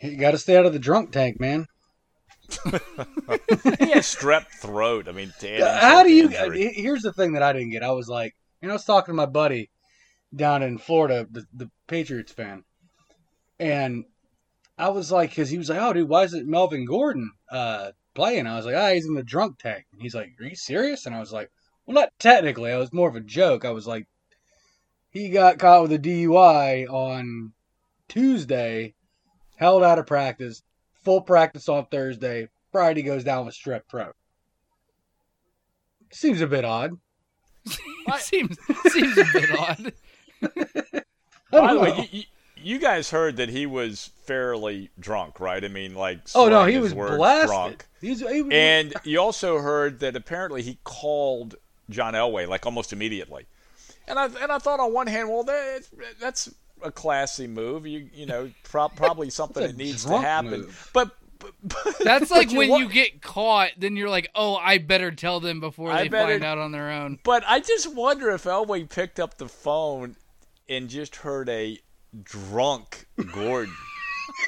You 0.01 0.17
got 0.17 0.31
to 0.31 0.37
stay 0.37 0.55
out 0.57 0.65
of 0.65 0.73
the 0.73 0.79
drunk 0.79 1.11
tank, 1.11 1.39
man. 1.39 1.65
he 2.63 2.69
has 3.91 4.05
strep 4.05 4.45
throat. 4.47 5.07
I 5.07 5.11
mean, 5.11 5.33
to 5.39 5.79
How 5.79 6.03
do 6.03 6.11
you? 6.11 6.25
injury. 6.25 6.71
Here's 6.75 7.01
the 7.01 7.11
thing 7.13 7.33
that 7.33 7.43
I 7.43 7.51
didn't 7.53 7.71
get. 7.71 7.83
I 7.83 7.91
was 7.91 8.07
like, 8.07 8.35
you 8.61 8.67
know, 8.67 8.73
I 8.73 8.75
was 8.75 8.85
talking 8.85 9.13
to 9.13 9.17
my 9.17 9.25
buddy 9.25 9.69
down 10.35 10.63
in 10.63 10.77
Florida, 10.77 11.27
the, 11.29 11.45
the 11.53 11.69
Patriots 11.87 12.31
fan, 12.31 12.63
and 13.59 14.05
I 14.77 14.89
was 14.89 15.11
like, 15.11 15.31
because 15.31 15.49
he 15.49 15.57
was 15.57 15.69
like, 15.69 15.81
oh, 15.81 15.93
dude, 15.93 16.07
why 16.09 16.23
is 16.23 16.33
it 16.33 16.45
Melvin 16.45 16.85
Gordon 16.85 17.31
uh, 17.51 17.91
playing? 18.17 18.47
I 18.47 18.57
was 18.57 18.65
like, 18.65 18.75
ah, 18.75 18.91
he's 18.91 19.05
in 19.05 19.13
the 19.13 19.23
drunk 19.23 19.59
tank. 19.59 19.85
And 19.93 20.01
he's 20.01 20.15
like, 20.15 20.31
are 20.41 20.45
you 20.45 20.55
serious? 20.55 21.05
And 21.05 21.15
I 21.15 21.19
was 21.19 21.31
like, 21.31 21.49
well, 21.85 21.95
not 21.95 22.09
technically. 22.19 22.71
I 22.71 22.77
was 22.77 22.91
more 22.91 23.07
of 23.07 23.15
a 23.15 23.21
joke. 23.21 23.63
I 23.63 23.71
was 23.71 23.87
like, 23.87 24.07
he 25.09 25.29
got 25.29 25.59
caught 25.59 25.83
with 25.83 25.93
a 25.93 25.99
DUI 25.99 26.89
on 26.89 27.53
Tuesday, 28.09 28.95
held 29.55 29.83
out 29.83 29.99
of 29.99 30.07
practice, 30.07 30.63
full 31.05 31.21
practice 31.21 31.69
on 31.69 31.85
Thursday. 31.85 32.49
Friday 32.71 33.03
goes 33.03 33.23
down 33.23 33.45
with 33.45 33.55
strep 33.55 33.83
throat. 33.89 34.15
Seems 36.11 36.41
a 36.41 36.47
bit 36.47 36.65
odd. 36.65 36.91
seems 38.19 38.57
seems 38.87 39.17
a 39.17 39.25
bit 39.31 39.51
odd. 39.57 39.93
I 40.41 41.01
By 41.51 41.73
don't 41.73 41.75
the 41.75 41.79
way, 41.79 42.09
you, 42.11 42.19
you, 42.19 42.23
you 42.67 42.79
guys 42.79 43.09
heard 43.09 43.37
that 43.37 43.47
he 43.47 43.65
was 43.65 44.11
fairly 44.25 44.89
drunk, 44.99 45.39
right? 45.39 45.63
I 45.63 45.69
mean, 45.69 45.95
like 45.95 46.19
oh 46.35 46.49
no, 46.49 46.65
he 46.65 46.77
was 46.79 46.93
blasted. 46.93 47.47
drunk. 47.47 47.85
He 48.01 48.09
was, 48.09 48.19
he 48.19 48.45
And 48.51 48.93
you 49.05 49.21
also 49.21 49.59
heard 49.59 50.01
that 50.01 50.17
apparently 50.17 50.61
he 50.61 50.77
called 50.83 51.55
John 51.89 52.13
Elway 52.13 52.45
like 52.47 52.65
almost 52.65 52.91
immediately. 52.91 53.45
And 54.05 54.19
I 54.19 54.25
and 54.25 54.51
I 54.51 54.57
thought 54.59 54.81
on 54.81 54.91
one 54.93 55.07
hand, 55.07 55.29
well, 55.29 55.43
that, 55.45 55.87
that's 56.19 56.53
a 56.83 56.91
classy 56.91 57.47
move. 57.47 57.87
You 57.87 58.09
you 58.13 58.25
know, 58.25 58.51
pro- 58.63 58.89
probably 58.89 59.29
something 59.29 59.63
that 59.63 59.77
needs 59.77 60.03
to 60.03 60.17
happen. 60.17 60.51
move. 60.51 60.89
But, 60.93 61.11
but, 61.39 61.53
but 61.63 61.95
That's 62.03 62.29
but 62.29 62.37
like 62.37 62.51
when 62.51 62.69
wa- 62.69 62.77
you 62.79 62.89
get 62.89 63.21
caught, 63.21 63.71
then 63.77 63.95
you're 63.95 64.09
like, 64.09 64.29
oh, 64.35 64.55
I 64.55 64.77
better 64.77 65.11
tell 65.11 65.39
them 65.39 65.61
before 65.61 65.89
I 65.89 66.03
they 66.03 66.09
better- 66.09 66.33
find 66.33 66.43
out 66.43 66.57
on 66.57 66.73
their 66.73 66.91
own. 66.91 67.19
But 67.23 67.45
I 67.47 67.61
just 67.61 67.95
wonder 67.95 68.29
if 68.31 68.43
Elway 68.43 68.89
picked 68.89 69.21
up 69.21 69.37
the 69.37 69.47
phone 69.47 70.17
and 70.67 70.89
just 70.89 71.17
heard 71.17 71.47
a 71.47 71.79
drunk 72.23 73.07
Gordon 73.33 73.73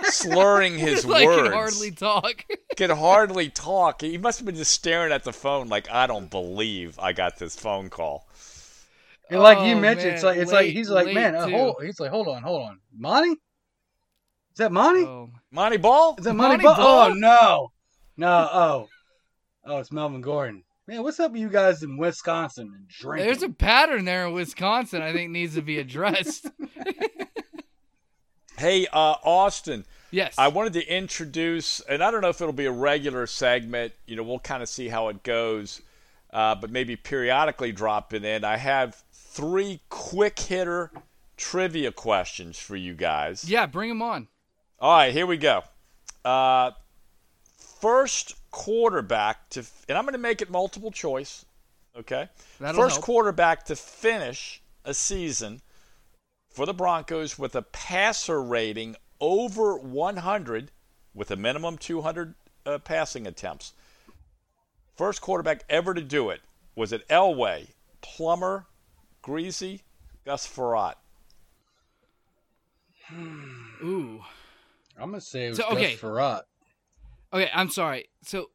slurring 0.04 0.78
his 0.78 1.06
like 1.06 1.26
words. 1.26 1.44
can 1.44 1.52
hardly 1.54 1.92
talk. 1.92 2.46
could 2.78 2.90
hardly 2.92 3.50
talk. 3.50 4.02
He 4.02 4.18
must 4.18 4.40
have 4.40 4.46
been 4.46 4.56
just 4.56 4.72
staring 4.72 5.12
at 5.12 5.24
the 5.24 5.34
phone 5.34 5.68
like, 5.68 5.90
I 5.90 6.08
don't 6.08 6.30
believe 6.30 6.98
I 7.00 7.14
got 7.14 7.38
this 7.38 7.56
phone 7.56 7.90
call. 7.90 8.28
and 9.30 9.40
like 9.42 9.60
you 9.68 9.76
Oh, 9.76 9.80
mentioned, 9.80 10.14
it's 10.14 10.24
like 10.24 10.38
it's 10.38 10.52
like 10.52 10.68
he's 10.72 10.90
like, 10.90 11.14
man, 11.14 11.36
uh, 11.36 11.50
hold, 11.50 11.76
he's 11.84 12.00
like, 12.00 12.12
hold 12.12 12.28
on, 12.28 12.42
hold 12.44 12.70
on, 12.70 12.80
Montee. 12.98 13.32
Is 13.32 14.58
that 14.58 14.72
Montee? 14.72 15.06
Oh. 15.06 15.30
Montee 15.52 15.78
Ball? 15.78 16.16
Is 16.18 16.26
that 16.26 16.34
Montee? 16.34 16.64
Montee 16.64 16.64
Ball? 16.64 16.76
Ball? 16.76 17.12
Oh 17.12 17.14
no, 17.14 17.72
no, 18.18 18.50
oh, 18.52 18.88
oh, 19.66 19.78
it's 19.78 19.92
Melvin 19.92 20.22
Gordon. 20.22 20.64
Man, 20.88 21.04
what's 21.04 21.20
up 21.20 21.32
with 21.34 21.42
you 21.42 21.50
guys 21.50 21.84
in 21.84 21.98
Wisconsin 21.98 22.72
and 22.76 22.88
drinking? 22.88 23.28
There's 23.28 23.44
a 23.44 23.50
pattern 23.50 24.06
there 24.06 24.26
in 24.26 24.34
Wisconsin. 24.34 25.04
I 25.04 25.14
think 25.14 25.30
needs 25.30 25.54
to 25.54 25.62
be 25.62 25.78
addressed. 25.78 26.48
Hey, 28.60 28.88
uh, 28.92 29.16
Austin, 29.24 29.86
yes. 30.12 30.36
I 30.38 30.50
wanted 30.50 30.74
to 30.74 30.86
introduce, 30.86 31.80
and 31.80 32.04
I 32.04 32.12
don't 32.12 32.20
know 32.20 32.28
if 32.28 32.42
it'll 32.42 32.52
be 32.52 32.66
a 32.66 32.72
regular 32.72 33.26
segment. 33.26 33.94
You 34.06 34.18
know, 34.18 34.24
we'll 34.24 34.40
kind 34.40 34.62
of 34.62 34.68
see 34.68 34.90
how 34.90 35.08
it 35.08 35.24
goes, 35.24 35.82
uh, 36.34 36.56
but 36.56 36.70
maybe 36.70 36.98
periodically 36.98 37.72
drop 37.72 38.14
it 38.14 38.26
in. 38.26 38.44
I 38.44 38.58
have 38.58 39.02
three 39.14 39.80
quick 39.88 40.38
hitter 40.38 40.92
trivia 41.38 41.94
questions 41.94 42.60
for 42.60 42.76
you 42.76 42.94
guys. 42.94 43.50
yeah, 43.50 43.66
bring 43.66 43.88
them 43.88 44.02
on. 44.02 44.28
All 44.78 44.92
right, 44.98 45.14
here 45.14 45.26
we 45.26 45.38
go. 45.38 45.64
Uh, 46.26 46.72
first 47.80 48.36
quarterback 48.52 49.50
to, 49.52 49.64
and 49.88 49.98
I'm 49.98 50.04
going 50.04 50.14
to 50.14 50.18
make 50.20 50.42
it 50.42 50.50
multiple 50.50 50.92
choice. 50.92 51.46
Okay. 51.98 52.28
That'll 52.60 52.82
first 52.82 52.98
help. 52.98 53.06
quarterback 53.06 53.66
to 53.66 53.76
finish 53.78 54.62
a 54.84 54.94
season 54.94 55.62
for 56.50 56.66
the 56.66 56.74
Broncos 56.74 57.38
with 57.38 57.56
a 57.56 57.62
passer 57.62 58.42
rating 58.42 58.96
over 59.20 59.78
100 59.78 60.72
with 61.14 61.32
a 61.32 61.36
minimum 61.36 61.78
200 61.78 62.36
uh, 62.66 62.78
passing 62.80 63.28
attempts. 63.28 63.74
First 64.96 65.22
quarterback 65.22 65.64
ever 65.70 65.94
to 65.94 66.02
do 66.02 66.30
it. 66.30 66.42
Was 66.76 66.92
it 66.92 67.08
Elway, 67.08 67.68
Plummer, 68.02 68.66
Griese, 69.24 69.82
Gus 70.26 70.48
Frerotte? 70.48 70.96
Ooh. 73.84 74.22
I'm 74.98 75.12
gonna 75.12 75.22
say 75.22 75.48
it 75.48 75.50
was 75.50 75.58
So, 75.58 75.70
okay. 75.72 75.92
Gus 75.92 76.02
Frerotte. 76.02 76.44
Okay, 77.32 77.50
I'm 77.54 77.70
sorry. 77.70 78.10
So 78.24 78.50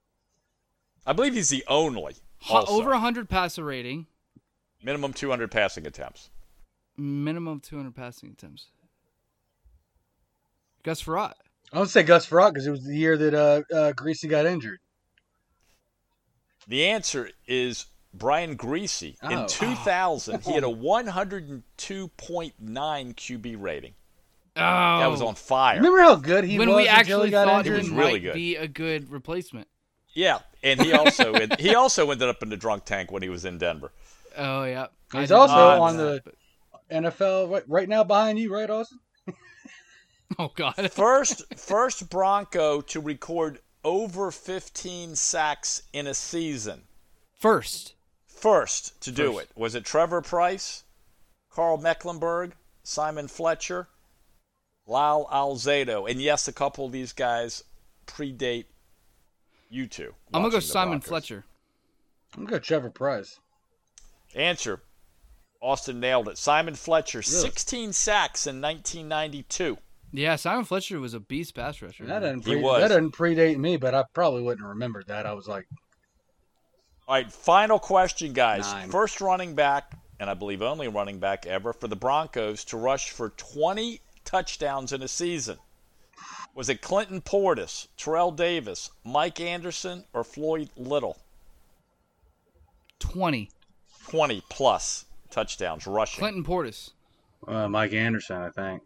I 1.07 1.13
believe 1.13 1.35
he's 1.35 1.49
the 1.49 1.65
only. 1.69 2.17
also. 2.49 2.73
over 2.73 2.91
100 2.91 3.29
passer 3.29 3.65
rating, 3.65 4.07
minimum 4.83 5.13
200 5.13 5.51
passing 5.51 5.87
attempts. 5.87 6.31
Minimum 6.97 7.61
200 7.61 7.95
passing 7.95 8.31
attempts. 8.31 8.67
Gus 10.83 11.03
Frerotte. 11.03 11.33
I'm 11.73 11.79
gonna 11.79 11.89
say 11.89 12.03
Gus 12.03 12.27
Frerotte 12.29 12.53
because 12.53 12.67
it 12.67 12.71
was 12.71 12.85
the 12.85 12.97
year 12.97 13.17
that 13.17 13.35
uh, 13.35 13.63
uh, 13.75 13.93
Griese 13.95 14.29
got 14.29 14.47
injured. 14.47 14.79
The 16.69 16.87
answer 16.87 17.31
is 17.47 17.87
Brian 18.13 18.57
Griese. 18.57 19.17
Oh. 19.23 19.29
In 19.43 19.47
2000, 19.49 20.43
he 20.43 20.53
had 20.53 20.63
a 20.63 20.67
102.9 20.69 21.63
QB 22.61 23.57
rating. 23.61 23.95
Oh, 24.57 24.61
That 25.01 25.11
was 25.11 25.21
on 25.21 25.35
fire. 25.35 25.77
Remember 25.79 26.01
how 26.01 26.15
good 26.15 26.45
he 26.45 26.59
when 26.59 26.69
was 26.69 26.77
When 26.77 26.85
we 26.85 26.89
actually 26.89 27.31
got 27.31 27.49
thought 27.49 27.65
He 27.65 27.73
he 27.73 27.77
injured? 27.77 27.91
was 27.91 27.97
might 27.99 28.07
really 28.07 28.21
good. 28.21 28.35
be 28.35 28.55
a 28.57 28.69
good 28.69 29.11
replacement. 29.11 29.67
Yeah, 30.13 30.39
and 30.63 30.81
he 30.81 30.93
also 30.93 31.35
he 31.59 31.75
also 31.75 32.09
ended 32.13 32.29
up 32.29 32.41
in 32.43 32.51
the 32.51 32.57
drunk 32.57 32.85
tank 32.85 33.11
when 33.11 33.23
he 33.23 33.29
was 33.29 33.45
in 33.45 33.59
Denver. 33.59 33.91
Oh 34.37 34.63
yeah. 34.65 34.87
He's 35.13 35.33
also 35.33 35.55
not 35.55 35.77
know 35.79 35.83
on 35.83 35.97
that, 35.97 36.03
the- 36.05 36.21
but- 36.25 36.35
NFL 36.95 37.51
right, 37.51 37.65
right 37.69 37.89
now 37.89 38.05
behind 38.05 38.39
you, 38.39 38.53
right, 38.53 38.71
Austin? 38.71 38.99
Oh 40.39 40.51
god. 40.55 40.75
First 40.93 41.55
first 41.55 42.09
Bronco 42.11 42.81
to 42.81 43.01
record 43.01 43.61
over 43.85 44.31
15 44.31 45.15
sacks 45.15 45.83
in 45.93 46.07
a 46.07 46.15
season. 46.15 46.83
First. 47.39 47.95
First 48.27 49.01
to 49.03 49.13
do 49.13 49.35
First. 49.35 49.51
it. 49.51 49.51
Was 49.55 49.75
it 49.75 49.85
Trevor 49.85 50.23
Pryce, 50.23 50.85
Karl 51.51 51.77
Mecklenburg, 51.77 52.55
Simon 52.83 53.29
Fletcher, 53.29 53.89
Lyle 54.87 55.29
Alzado? 55.31 56.11
And 56.11 56.21
yes, 56.21 56.49
a 56.49 56.53
couple 56.53 56.87
of 56.87 56.93
these 56.93 57.13
guys 57.13 57.63
predate 58.07 58.65
you 59.71 59.87
two. 59.87 60.15
I'm 60.33 60.43
gonna 60.43 60.51
go 60.53 60.61
Simon 60.61 60.99
Broncos. 60.99 61.09
Fletcher. 61.09 61.45
I'm 62.35 62.45
gonna 62.45 62.57
go 62.57 62.59
Trevor 62.59 62.91
Pryce. 62.91 63.39
Answer. 64.35 64.81
Austin 65.65 65.99
nailed 65.99 66.29
it. 66.29 66.37
Simon 66.37 66.75
Fletcher, 66.75 67.23
16 67.23 67.95
sacks 67.95 68.47
in 68.47 68.61
1992. 68.61 69.79
Yeah, 70.13 70.37
Simon 70.37 70.65
Fletcher 70.65 71.01
was 71.01 71.15
a 71.15 71.21
beast 71.21 71.55
pass 71.55 71.81
rusher. 71.81 72.05
That 72.05 72.21
doesn't, 72.21 72.45
He 72.45 72.53
pre- 72.53 72.63
was. 72.63 72.83
that 72.83 72.89
doesn't 72.89 73.13
predate 73.13 73.57
me, 73.57 73.79
but 73.79 73.95
I 73.95 74.05
probably 74.13 74.43
wouldn't 74.43 74.61
have 74.61 74.69
remembered 74.69 75.07
that. 75.09 75.25
I 75.27 75.33
was 75.33 75.49
like, 75.49 75.67
All 77.09 77.15
right, 77.15 77.33
final 77.33 77.79
question, 77.79 78.35
guys. 78.35 78.71
Nine. 78.71 78.91
First 78.91 79.21
running 79.23 79.55
back, 79.55 79.93
and 80.21 80.29
I 80.29 80.35
believe 80.35 80.61
only 80.61 80.87
running 80.89 81.19
back 81.19 81.47
ever 81.47 81.73
for 81.73 81.89
the 81.89 81.97
Broncos 81.97 82.65
to 82.67 82.77
rush 82.77 83.11
for 83.11 83.31
20 83.31 84.01
touchdowns 84.25 84.93
in 84.93 85.03
a 85.03 85.09
season. 85.09 85.57
Was 86.55 86.69
it 86.69 86.83
Clinton 86.83 87.21
Portis, 87.23 87.89
Terrell 87.97 88.31
Davis, 88.31 88.91
Mike 89.03 89.41
Anderson, 89.41 90.05
or 90.13 90.23
Floyd 90.25 90.69
Little? 90.77 91.19
20. 93.01 93.51
20 94.09 94.43
plus 94.51 95.07
touchdowns 95.35 95.87
rushing. 95.87 96.21
Clinton 96.21 96.45
Portis. 96.45 96.91
uh, 97.49 97.69
Mike 97.69 97.93
Anderson, 97.93 98.37
I 98.37 98.51
think. 98.51 98.83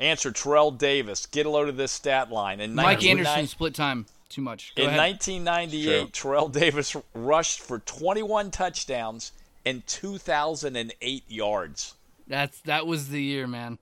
Answer 0.00 0.32
Terrell 0.32 0.70
Davis. 0.70 1.26
Get 1.26 1.46
a 1.46 1.50
load 1.50 1.68
of 1.68 1.76
this 1.76 1.92
stat 1.92 2.30
line. 2.30 2.60
In 2.60 2.74
Mike 2.74 2.98
1990 2.98 3.10
Anderson 3.30 3.46
split 3.48 3.74
time 3.74 4.06
too 4.28 4.40
much. 4.42 4.74
Go 4.74 4.82
In 4.84 4.88
ahead. 4.90 4.98
1998, 5.00 6.12
Terrell 6.12 6.48
Davis 6.48 6.96
rushed 7.14 7.60
for 7.60 7.78
21 7.80 8.50
touchdowns 8.50 9.32
and 9.64 9.86
2,008 9.86 11.24
yards. 11.28 11.94
That's 12.26 12.60
that 12.62 12.86
was 12.86 13.08
the 13.10 13.22
year, 13.22 13.46
man. 13.46 13.78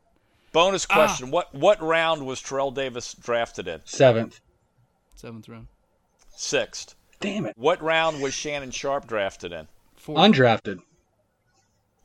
Bonus 0.53 0.87
Ah. 0.91 0.95
question: 0.95 1.31
What 1.31 1.55
what 1.55 1.81
round 1.81 2.27
was 2.27 2.43
Terrell 2.43 2.71
Davis 2.73 3.15
drafted 3.15 3.69
in? 3.69 3.81
Seventh. 3.85 4.41
Seventh 5.15 5.49
round. 5.49 5.69
Sixth. 6.37 6.95
Damn 7.21 7.47
it. 7.47 7.55
What 7.57 7.81
round 7.81 8.21
was 8.21 8.35
Shannon 8.35 8.71
Sharpe 8.73 9.07
drafted 9.07 9.53
in? 9.53 9.69
Fourth. 9.97 10.19
Undrafted. 10.19 10.81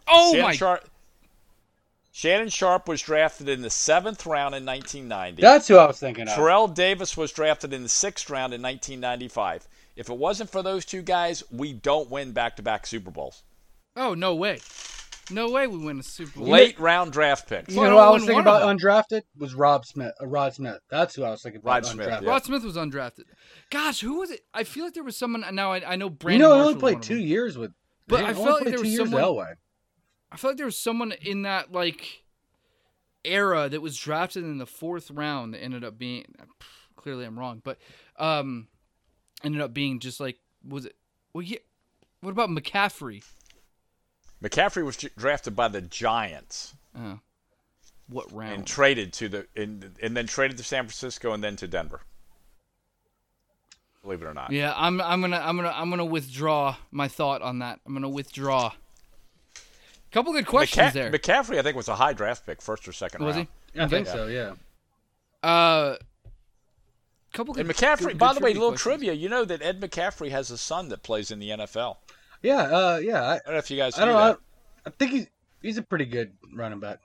Oh 0.08 0.32
Shannon 0.32 0.45
my 0.45 0.55
Sharpe. 0.55 0.89
Shannon 2.12 2.49
Sharpe 2.49 2.88
was 2.88 3.01
drafted 3.01 3.47
in 3.47 3.62
the 3.62 3.70
seventh 3.70 4.26
round 4.26 4.55
in 4.55 4.66
1990. 4.66 5.41
That's 5.41 5.68
who 5.68 5.78
I 5.78 5.86
was 5.86 5.99
thinking 5.99 6.28
of. 6.28 6.34
Terrell 6.36 6.68
Davis 6.68 7.16
was 7.16 7.32
drafted 7.32 7.74
in 7.74 7.84
the 7.84 7.89
sixth 7.89 8.30
round 8.30 8.53
in 8.53 8.62
1995. 8.62 9.68
If 9.95 10.10
it 10.10 10.18
wasn't 10.18 10.49
for 10.49 10.64
those 10.64 10.84
two 10.86 11.01
guys, 11.03 11.43
we 11.51 11.74
don't 11.74 12.10
win 12.10 12.32
back-to-back 12.32 12.88
Super 12.88 13.12
Bowls. 13.12 13.43
Oh 13.95 14.14
no 14.14 14.34
way. 14.36 14.60
No 15.30 15.49
way 15.51 15.68
we 15.68 15.78
win 15.78 15.99
a 15.99 16.03
Super 16.03 16.39
Bowl. 16.39 16.47
Late 16.47 16.80
round 16.80 17.12
draft 17.12 17.49
picks. 17.49 17.74
You 17.74 17.82
Well, 17.82 17.89
know 17.91 17.95
what 17.97 18.03
I 18.03 18.08
I 18.08 18.12
was 18.12 18.24
thinking 18.24 18.39
about 18.39 18.62
undrafted? 18.64 19.24
Was 19.38 19.53
Rob 19.53 19.86
Smith. 19.86 20.14
Uh, 20.22 20.26
Rod 20.28 20.53
Smith. 20.53 20.80
That's 20.89 21.14
who 21.16 21.24
I 21.24 21.32
was 21.32 21.41
thinking 21.43 21.62
about. 21.62 21.72
Rod 21.72 21.86
Smith, 21.86 22.08
undrafted. 22.08 22.22
yeah. 22.24 22.30
Rod 22.30 22.45
Smith 22.45 22.64
was 22.64 22.78
undrafted. 22.78 23.24
Gosh, 23.70 23.99
who 23.99 24.20
was 24.20 24.32
it? 24.32 24.41
I 24.53 24.64
feel 24.64 24.86
like 24.86 24.93
there 24.93 25.03
was 25.03 25.18
someone. 25.18 25.43
Now 25.53 25.74
I, 25.74 25.91
I 25.93 25.95
know 25.97 26.08
You 26.08 26.10
know, 26.10 26.36
he 26.36 26.38
Marshall 26.39 26.60
only 26.70 26.80
played 26.80 27.01
two 27.01 27.20
years 27.20 27.58
with. 27.58 27.72
But 28.08 28.22
he 28.22 28.26
I 28.26 28.30
only 28.30 28.43
felt 28.43 28.55
like 28.62 28.70
there 28.70 28.78
two 28.78 28.84
was 28.84 28.89
years 28.89 29.10
someone- 29.10 29.22
at 29.22 29.28
Elway. 29.28 29.53
I 30.32 30.38
feel 30.38 30.52
like 30.52 30.58
there 30.58 30.66
was 30.66 30.78
someone 30.78 31.12
in 31.22 31.44
that 31.44 31.72
like 31.72 32.24
era 33.24 33.68
that 33.70 33.82
was 33.82 33.98
drafted 33.98 34.44
in 34.44 34.58
the 34.58 34.66
fourth 34.66 35.10
round 35.12 35.54
that 35.54 35.60
ended 35.64 35.84
up 35.84 35.98
being 35.98 36.26
clearly 36.96 37.26
I'm 37.26 37.38
wrong, 37.38 37.62
but 37.64 37.78
um 38.18 38.68
ended 39.44 39.62
up 39.62 39.74
being 39.74 40.00
just 40.00 40.20
like 40.20 40.38
was 40.68 40.86
it 40.86 40.96
well 41.34 41.44
yeah 41.44 41.60
what 42.22 42.32
about 42.32 42.50
McCaffrey? 42.50 43.24
McCaffrey 44.44 44.84
was 44.86 44.98
drafted 44.98 45.56
by 45.56 45.68
the 45.68 45.82
Giants 45.82 46.74
Uh, 46.96 47.16
what 48.08 48.32
round? 48.32 48.54
and 48.54 48.68
traded 48.68 49.14
to 49.14 49.30
the 49.30 49.48
and, 49.56 49.96
and 50.02 50.16
then 50.18 50.28
traded 50.28 50.58
to 50.58 50.64
San 50.64 50.84
Francisco 50.84 51.34
and 51.34 51.44
then 51.44 51.56
to 51.58 51.68
Denver. 51.68 52.02
Believe 54.04 54.22
it 54.22 54.26
or 54.26 54.34
not. 54.34 54.52
yeah, 54.52 54.74
I'm 54.76 55.02
I'm 55.02 55.20
gonna 55.22 55.38
I'm 55.44 55.58
gonna 55.58 55.74
I'm 55.76 55.90
gonna 55.90 56.06
withdraw 56.06 56.76
my 56.92 57.08
thought 57.08 57.42
on 57.42 57.60
that. 57.60 57.80
I'm 57.86 57.94
gonna 57.94 58.08
withdraw. 58.10 58.72
Couple 60.12 60.32
good 60.34 60.47
questions 60.47 60.91
McCa- 60.91 60.93
there. 60.93 61.12
McCaffrey, 61.12 61.60
I 61.60 61.64
think, 61.64 61.76
was 61.76 61.88
a 61.89 61.95
high 61.95 62.14
draft 62.14 62.45
pick, 62.45 62.62
first 62.62 62.88
or 62.88 62.93
second 62.93 63.24
was 63.26 63.36
round. 63.36 63.47
he? 63.74 63.80
I 63.82 63.88
think 63.88 64.08
Yeah. 64.08 64.14
so. 64.14 64.28
Yeah. 64.28 64.53
Uh, 65.47 65.97
couple 67.34 67.53
good. 67.53 67.66
And 67.68 67.76
McCaffrey, 67.76 68.08
good- 68.08 68.18
by 68.18 68.34
good 68.34 68.41
the 68.41 68.45
way, 68.45 68.51
trivia 68.51 68.60
little 68.62 68.70
questions. 68.72 68.82
trivia. 68.82 69.14
You 69.14 69.30
know 69.30 69.45
that 69.45 69.62
Ed 69.62 69.82
McCaffrey 69.82 70.30
has 70.32 70.49
a 70.51 70.58
son 70.58 70.89
that 70.89 71.03
plays 71.03 71.30
in 71.32 71.39
the 71.39 71.49
NFL. 71.51 71.97
Yeah. 72.41 72.62
Uh, 72.62 72.99
yeah. 73.03 73.22
I, 73.24 73.34
I 73.36 73.39
don't 73.45 73.53
know 73.53 73.58
if 73.58 73.70
you 73.72 73.78
guys 73.78 73.97
I 73.97 74.05
knew 74.05 74.12
don't 74.14 74.16
know. 74.22 74.28
that. 74.28 74.39
I, 74.86 74.89
I 74.89 74.91
think 74.97 75.12
he's 75.12 75.28
he's 75.62 75.78
a 75.78 75.82
pretty 75.84 76.05
good 76.05 76.32
running 76.53 76.80
back. 76.80 76.99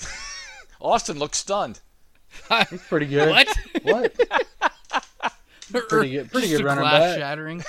Austin 0.80 1.18
looks 1.18 1.38
stunned. 1.38 1.80
He's 2.70 2.82
pretty 2.82 3.06
good. 3.06 3.28
What? 3.30 3.48
What? 3.84 5.32
Pretty 5.88 6.10
good- 6.10 6.30
pretty 6.30 6.48
Just 6.48 6.58
good 6.58 6.60
a 6.62 6.64
running 6.66 6.82
glass 6.82 7.00
back. 7.00 7.18
shattering. 7.18 7.64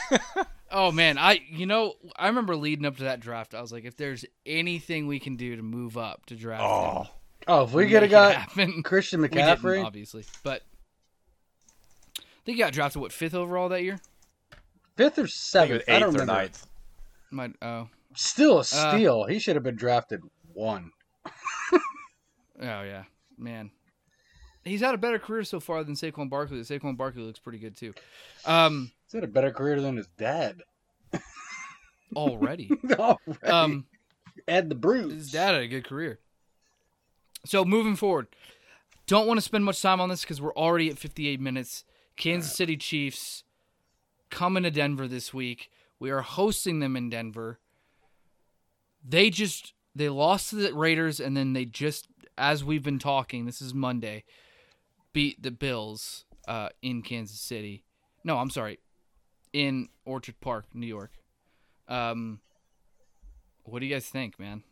Oh 0.75 0.91
man, 0.91 1.17
I 1.17 1.39
you 1.49 1.65
know 1.65 1.93
I 2.15 2.27
remember 2.27 2.55
leading 2.55 2.85
up 2.85 2.97
to 2.97 3.05
that 3.05 3.19
draft. 3.19 3.55
I 3.55 3.61
was 3.61 3.71
like, 3.71 3.85
if 3.85 3.97
there's 3.97 4.25
anything 4.45 5.07
we 5.07 5.19
can 5.19 5.35
do 5.37 5.55
to 5.55 5.63
move 5.63 5.97
up 5.97 6.25
to 6.27 6.35
draft 6.35 6.61
Oh, 6.63 7.01
him, 7.03 7.07
Oh, 7.47 7.63
if 7.63 7.71
we 7.73 7.87
get 7.87 8.03
a 8.03 8.07
guy 8.07 8.33
happen. 8.33 8.83
Christian 8.83 9.21
We 9.23 9.29
McCaffrey, 9.29 9.83
obviously, 9.83 10.25
but 10.43 10.61
I 12.19 12.23
think 12.45 12.57
he 12.57 12.63
got 12.63 12.73
drafted 12.73 13.01
what 13.01 13.11
fifth 13.11 13.33
overall 13.33 13.69
that 13.69 13.81
year. 13.83 13.99
fifth 14.97 15.17
or 15.17 15.21
I 15.21 15.25
think 15.25 15.29
seventh, 15.29 15.83
was 15.87 15.95
I, 15.95 15.99
don't 15.99 16.09
eighth 16.09 16.15
or 16.15 16.19
remember. 16.21 16.33
ninth. 16.33 16.67
Might 17.31 17.51
oh 17.61 17.89
Still 18.15 18.59
a 18.59 18.63
steal. 18.63 19.25
he 19.25 19.39
should 19.39 19.55
have 19.55 19.63
been 19.63 19.75
drafted 19.75 20.21
one. 20.53 20.91
oh 21.71 21.81
yeah, 22.59 23.03
man. 23.37 23.71
He's 24.63 24.81
had 24.81 24.95
a 24.95 24.97
better 24.97 25.19
career 25.19 25.43
so 25.43 25.59
far 25.59 25.83
than 25.83 25.93
Saquon 25.95 26.29
Barkley. 26.29 26.59
Saquon 26.61 26.97
Barkley 26.97 27.21
looks 27.21 27.37
pretty 27.39 27.59
good 27.59 27.75
too. 27.77 27.93
Um, 28.45 28.91
He's 29.05 29.13
had 29.13 29.23
a 29.23 29.27
better 29.27 29.51
career 29.51 29.79
than 29.81 29.97
his 29.97 30.07
dad. 30.17 30.61
already. 32.15 32.69
Already. 32.99 33.19
Um, 33.43 33.85
Add 34.47 34.69
the 34.69 34.75
bruise. 34.75 35.13
his 35.13 35.31
dad 35.31 35.53
had 35.53 35.63
a 35.63 35.67
good 35.67 35.85
career. 35.85 36.19
So 37.45 37.63
moving 37.65 37.95
forward, 37.95 38.27
don't 39.07 39.27
want 39.27 39.37
to 39.37 39.41
spend 39.41 39.65
much 39.65 39.81
time 39.81 40.01
on 40.01 40.09
this 40.09 40.21
because 40.21 40.41
we're 40.41 40.53
already 40.53 40.89
at 40.89 40.97
58 40.97 41.39
minutes. 41.39 41.83
Kansas 42.15 42.55
City 42.55 42.77
Chiefs 42.77 43.43
coming 44.29 44.63
to 44.63 44.71
Denver 44.71 45.07
this 45.07 45.33
week. 45.33 45.69
We 45.99 46.11
are 46.11 46.21
hosting 46.21 46.79
them 46.79 46.95
in 46.95 47.09
Denver. 47.09 47.59
They 49.07 49.29
just 49.29 49.73
they 49.95 50.09
lost 50.09 50.49
to 50.49 50.55
the 50.55 50.73
Raiders 50.73 51.19
and 51.19 51.37
then 51.37 51.53
they 51.53 51.65
just 51.65 52.07
as 52.37 52.63
we've 52.63 52.83
been 52.83 52.99
talking, 52.99 53.45
this 53.45 53.61
is 53.61 53.73
Monday, 53.73 54.23
beat 55.13 55.41
the 55.41 55.51
Bills 55.51 56.25
uh, 56.47 56.69
in 56.81 57.01
Kansas 57.01 57.39
City. 57.39 57.83
No, 58.23 58.37
I'm 58.37 58.49
sorry, 58.49 58.79
in 59.55 59.87
Orchard 60.03 60.41
Park, 60.41 60.65
New 60.73 60.85
York. 60.85 61.11
Um, 61.87 62.41
what 63.63 63.79
do 63.79 63.85
you 63.85 63.93
guys 63.95 64.05
think, 64.05 64.37
man? 64.37 64.63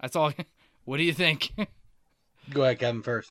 That's 0.00 0.16
all. 0.16 0.32
What 0.86 0.98
do 0.98 1.02
you 1.02 1.14
think? 1.14 1.50
Go 2.50 2.62
ahead, 2.62 2.78
Kevin, 2.78 3.00
first. 3.00 3.30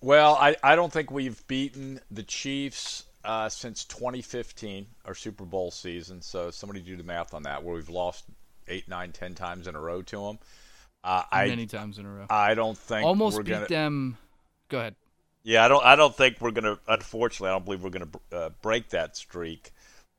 Well, 0.00 0.34
I, 0.40 0.56
I 0.62 0.76
don't 0.76 0.90
think 0.90 1.10
we've 1.10 1.46
beaten 1.46 2.00
the 2.10 2.22
Chiefs 2.22 3.04
uh, 3.22 3.50
since 3.50 3.84
2015, 3.84 4.86
our 5.04 5.14
Super 5.14 5.44
Bowl 5.44 5.70
season. 5.70 6.22
So 6.22 6.50
somebody 6.50 6.80
do 6.80 6.96
the 6.96 7.02
math 7.02 7.34
on 7.34 7.42
that, 7.42 7.62
where 7.62 7.74
we've 7.74 7.90
lost 7.90 8.24
eight, 8.66 8.88
nine, 8.88 9.12
ten 9.12 9.34
times 9.34 9.66
in 9.66 9.74
a 9.74 9.78
row 9.78 10.00
to 10.00 10.16
them. 10.22 10.38
Uh, 11.04 11.24
I 11.30 11.48
Many 11.48 11.66
times 11.66 11.98
in 11.98 12.06
a 12.06 12.10
row. 12.10 12.24
I 12.30 12.54
don't 12.54 12.78
think 12.78 13.04
Almost 13.06 13.36
we're 13.36 13.42
beat 13.42 13.50
gonna. 13.50 13.66
them. 13.66 14.16
Go 14.70 14.78
ahead. 14.78 14.94
Yeah, 15.42 15.66
I 15.66 15.68
don't. 15.68 15.84
I 15.84 15.96
don't 15.96 16.16
think 16.16 16.40
we're 16.40 16.50
gonna. 16.50 16.78
Unfortunately, 16.88 17.50
I 17.50 17.52
don't 17.52 17.66
believe 17.66 17.84
we're 17.84 17.90
gonna 17.90 18.08
uh, 18.32 18.48
break 18.62 18.88
that 18.88 19.18
streak 19.18 19.70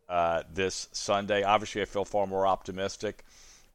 uh, 0.10 0.44
this 0.54 0.90
Sunday. 0.92 1.44
Obviously, 1.44 1.82
I 1.82 1.86
feel 1.86 2.06
far 2.06 2.28
more 2.28 2.48
optimistic. 2.48 3.24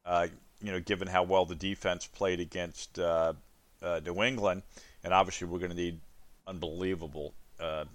Uh, 0.05 0.27
you 0.61 0.71
know, 0.71 0.79
given 0.79 1.07
how 1.07 1.23
well 1.23 1.45
the 1.45 1.55
defense 1.55 2.07
played 2.07 2.39
against 2.39 2.97
uh, 2.99 3.33
uh, 3.81 3.99
New 4.05 4.23
England, 4.23 4.63
and 5.03 5.13
obviously 5.13 5.47
we're 5.47 5.59
going 5.59 5.71
to 5.71 5.77
need 5.77 5.99
unbelievable 6.47 7.33
uh, 7.59 7.85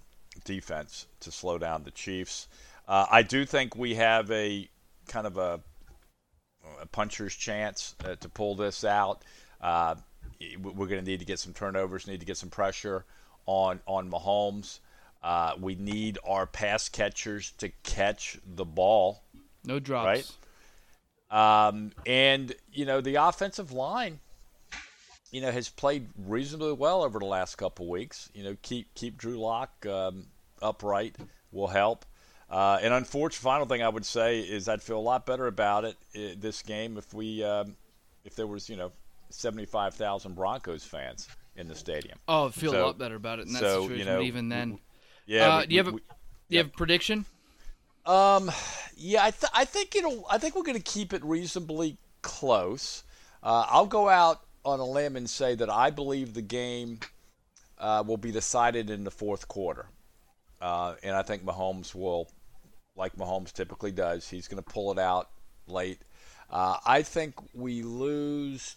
defense 0.44 1.06
to 1.20 1.30
slow 1.30 1.58
down 1.58 1.84
the 1.84 1.90
Chiefs. 1.90 2.48
I 2.90 3.20
do 3.20 3.44
think 3.44 3.76
we 3.76 3.96
have 3.96 4.30
a 4.30 4.66
kind 5.08 5.26
of 5.26 5.36
a, 5.36 5.60
a 6.80 6.86
puncher's 6.86 7.34
chance 7.34 7.94
to 8.20 8.28
pull 8.30 8.54
this 8.54 8.82
out. 8.82 9.22
We're 9.60 10.86
going 10.86 11.04
to 11.04 11.10
need 11.10 11.20
to 11.20 11.26
get 11.26 11.38
some 11.38 11.52
turnovers, 11.52 12.06
need 12.06 12.20
to 12.20 12.26
get 12.26 12.38
some 12.38 12.48
pressure 12.48 13.04
on 13.44 13.80
on 13.86 14.10
Mahomes. 14.10 14.78
Uh, 15.22 15.52
we 15.60 15.74
need 15.74 16.18
our 16.26 16.46
pass 16.46 16.88
catchers 16.88 17.52
to 17.58 17.70
catch 17.82 18.38
the 18.46 18.64
ball. 18.64 19.22
No 19.64 19.78
drops. 19.78 20.06
Right. 21.30 21.68
Um, 21.68 21.92
and 22.06 22.54
you 22.72 22.86
know 22.86 23.00
the 23.00 23.16
offensive 23.16 23.72
line, 23.72 24.20
you 25.30 25.40
know, 25.40 25.50
has 25.50 25.68
played 25.68 26.06
reasonably 26.26 26.72
well 26.72 27.02
over 27.02 27.18
the 27.18 27.26
last 27.26 27.56
couple 27.56 27.86
weeks. 27.88 28.30
You 28.32 28.44
know, 28.44 28.56
keep 28.62 28.94
keep 28.94 29.18
Drew 29.18 29.38
Lock 29.38 29.84
um, 29.86 30.26
upright 30.62 31.16
will 31.52 31.66
help. 31.66 32.04
Uh, 32.50 32.78
and 32.80 32.94
unfortunate 32.94 33.42
final 33.42 33.66
thing 33.66 33.82
I 33.82 33.90
would 33.90 34.06
say 34.06 34.40
is 34.40 34.68
I'd 34.68 34.82
feel 34.82 34.98
a 34.98 35.00
lot 35.00 35.26
better 35.26 35.46
about 35.48 35.84
it 35.84 35.96
uh, 36.16 36.34
this 36.38 36.62
game 36.62 36.96
if 36.96 37.12
we 37.12 37.44
um, 37.44 37.76
if 38.24 38.34
there 38.36 38.46
was 38.46 38.70
you 38.70 38.76
know 38.76 38.90
seventy 39.28 39.66
five 39.66 39.94
thousand 39.94 40.34
Broncos 40.34 40.84
fans 40.84 41.28
in 41.56 41.68
the 41.68 41.74
stadium. 41.74 42.18
Oh, 42.26 42.46
I 42.46 42.50
feel 42.50 42.72
So- 42.72 42.84
a 42.84 42.86
lot 42.86 42.98
better 42.98 43.16
about 43.16 43.40
it 43.40 43.48
in 43.48 43.52
that 43.52 43.60
so, 43.60 43.82
situation. 43.82 43.98
you 43.98 44.04
know, 44.10 44.22
even 44.22 44.48
then, 44.48 44.78
Yeah. 45.28 45.56
Uh, 45.56 45.60
we- 45.60 45.66
do 45.66 45.74
you 45.74 45.78
have 45.80 45.88
a- 45.88 45.92
we- 45.92 46.00
do 46.00 46.06
you 46.48 46.58
have 46.58 46.68
a 46.68 46.70
prediction? 46.70 47.26
Um, 48.06 48.50
yeah, 48.96 49.24
I, 49.24 49.30
th- 49.30 49.52
I 49.54 49.66
think 49.66 49.94
it'll. 49.94 50.26
I 50.30 50.38
think 50.38 50.56
we're 50.56 50.62
going 50.62 50.78
to 50.78 50.82
keep 50.82 51.12
it 51.12 51.22
reasonably 51.22 51.98
close. 52.22 53.04
Uh, 53.42 53.66
I'll 53.68 53.86
go 53.86 54.08
out 54.08 54.40
on 54.64 54.80
a 54.80 54.84
limb 54.84 55.14
and 55.14 55.28
say 55.28 55.54
that 55.54 55.68
I 55.68 55.90
believe 55.90 56.32
the 56.32 56.40
game 56.42 57.00
uh, 57.78 58.02
will 58.06 58.16
be 58.16 58.32
decided 58.32 58.88
in 58.88 59.04
the 59.04 59.10
fourth 59.10 59.46
quarter, 59.46 59.86
uh, 60.62 60.94
and 61.02 61.14
I 61.14 61.22
think 61.22 61.44
Mahomes 61.44 61.94
will, 61.94 62.30
like 62.96 63.14
Mahomes 63.16 63.52
typically 63.52 63.92
does, 63.92 64.26
he's 64.26 64.48
going 64.48 64.62
to 64.62 64.68
pull 64.70 64.90
it 64.90 64.98
out 64.98 65.28
late. 65.66 65.98
Uh, 66.50 66.78
I 66.86 67.02
think 67.02 67.34
we 67.54 67.82
lose 67.82 68.76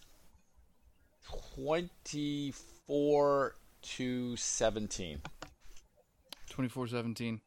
twenty-four 1.55 3.55
to 3.81 4.35
seventeen. 4.35 5.21
24-17. 6.51 7.39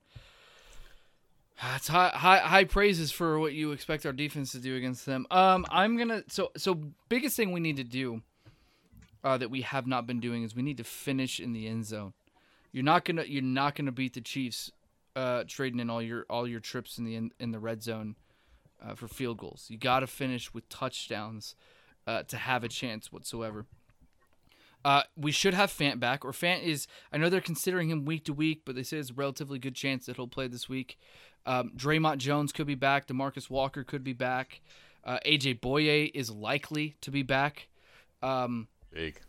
That's 1.62 1.86
high, 1.86 2.08
high 2.08 2.38
high 2.38 2.64
praises 2.64 3.12
for 3.12 3.38
what 3.38 3.52
you 3.52 3.70
expect 3.70 4.04
our 4.04 4.12
defense 4.12 4.50
to 4.52 4.58
do 4.58 4.74
against 4.74 5.06
them. 5.06 5.24
Um, 5.30 5.64
I'm 5.70 5.96
gonna 5.96 6.24
so 6.28 6.50
so 6.56 6.80
biggest 7.08 7.36
thing 7.36 7.52
we 7.52 7.60
need 7.60 7.76
to 7.76 7.84
do 7.84 8.22
uh, 9.22 9.38
that 9.38 9.50
we 9.50 9.62
have 9.62 9.86
not 9.86 10.04
been 10.06 10.18
doing 10.18 10.42
is 10.42 10.54
we 10.54 10.62
need 10.62 10.78
to 10.78 10.84
finish 10.84 11.38
in 11.38 11.52
the 11.52 11.68
end 11.68 11.86
zone. 11.86 12.12
You're 12.72 12.82
not 12.82 13.04
gonna 13.04 13.24
you're 13.24 13.42
not 13.42 13.76
gonna 13.76 13.92
beat 13.92 14.14
the 14.14 14.20
Chiefs 14.20 14.72
uh, 15.14 15.44
trading 15.46 15.78
in 15.78 15.90
all 15.90 16.02
your 16.02 16.26
all 16.28 16.46
your 16.46 16.60
trips 16.60 16.98
in 16.98 17.04
the 17.04 17.14
in, 17.14 17.30
in 17.38 17.52
the 17.52 17.60
red 17.60 17.82
zone 17.84 18.16
uh, 18.82 18.94
for 18.94 19.08
field 19.08 19.38
goals. 19.38 19.66
You 19.68 19.78
got 19.78 20.00
to 20.00 20.06
finish 20.06 20.52
with 20.52 20.68
touchdowns 20.68 21.54
uh, 22.06 22.24
to 22.24 22.36
have 22.36 22.64
a 22.64 22.68
chance 22.68 23.12
whatsoever. 23.12 23.66
Uh, 24.84 25.02
we 25.16 25.32
should 25.32 25.54
have 25.54 25.70
Fant 25.70 25.98
back, 25.98 26.24
or 26.24 26.32
Fant 26.32 26.62
is. 26.62 26.86
I 27.12 27.18
know 27.18 27.28
they're 27.30 27.40
considering 27.40 27.88
him 27.90 28.04
week 28.04 28.24
to 28.26 28.32
week, 28.32 28.62
but 28.64 28.74
they 28.74 28.82
say 28.82 28.98
it's 28.98 29.10
a 29.10 29.14
relatively 29.14 29.58
good 29.58 29.74
chance 29.74 30.06
that 30.06 30.16
he'll 30.16 30.28
play 30.28 30.46
this 30.46 30.68
week. 30.68 30.98
Um, 31.46 31.72
Dre'Mont 31.76 32.18
Jones 32.18 32.52
could 32.52 32.66
be 32.66 32.74
back. 32.74 33.06
Demarcus 33.06 33.48
Walker 33.48 33.84
could 33.84 34.04
be 34.04 34.12
back. 34.12 34.60
Uh, 35.04 35.18
AJ 35.26 35.60
Bouye 35.60 36.10
is 36.14 36.30
likely 36.30 36.96
to 37.02 37.10
be 37.10 37.22
back. 37.22 37.68
Um, 38.22 38.68
Big. 38.92 39.20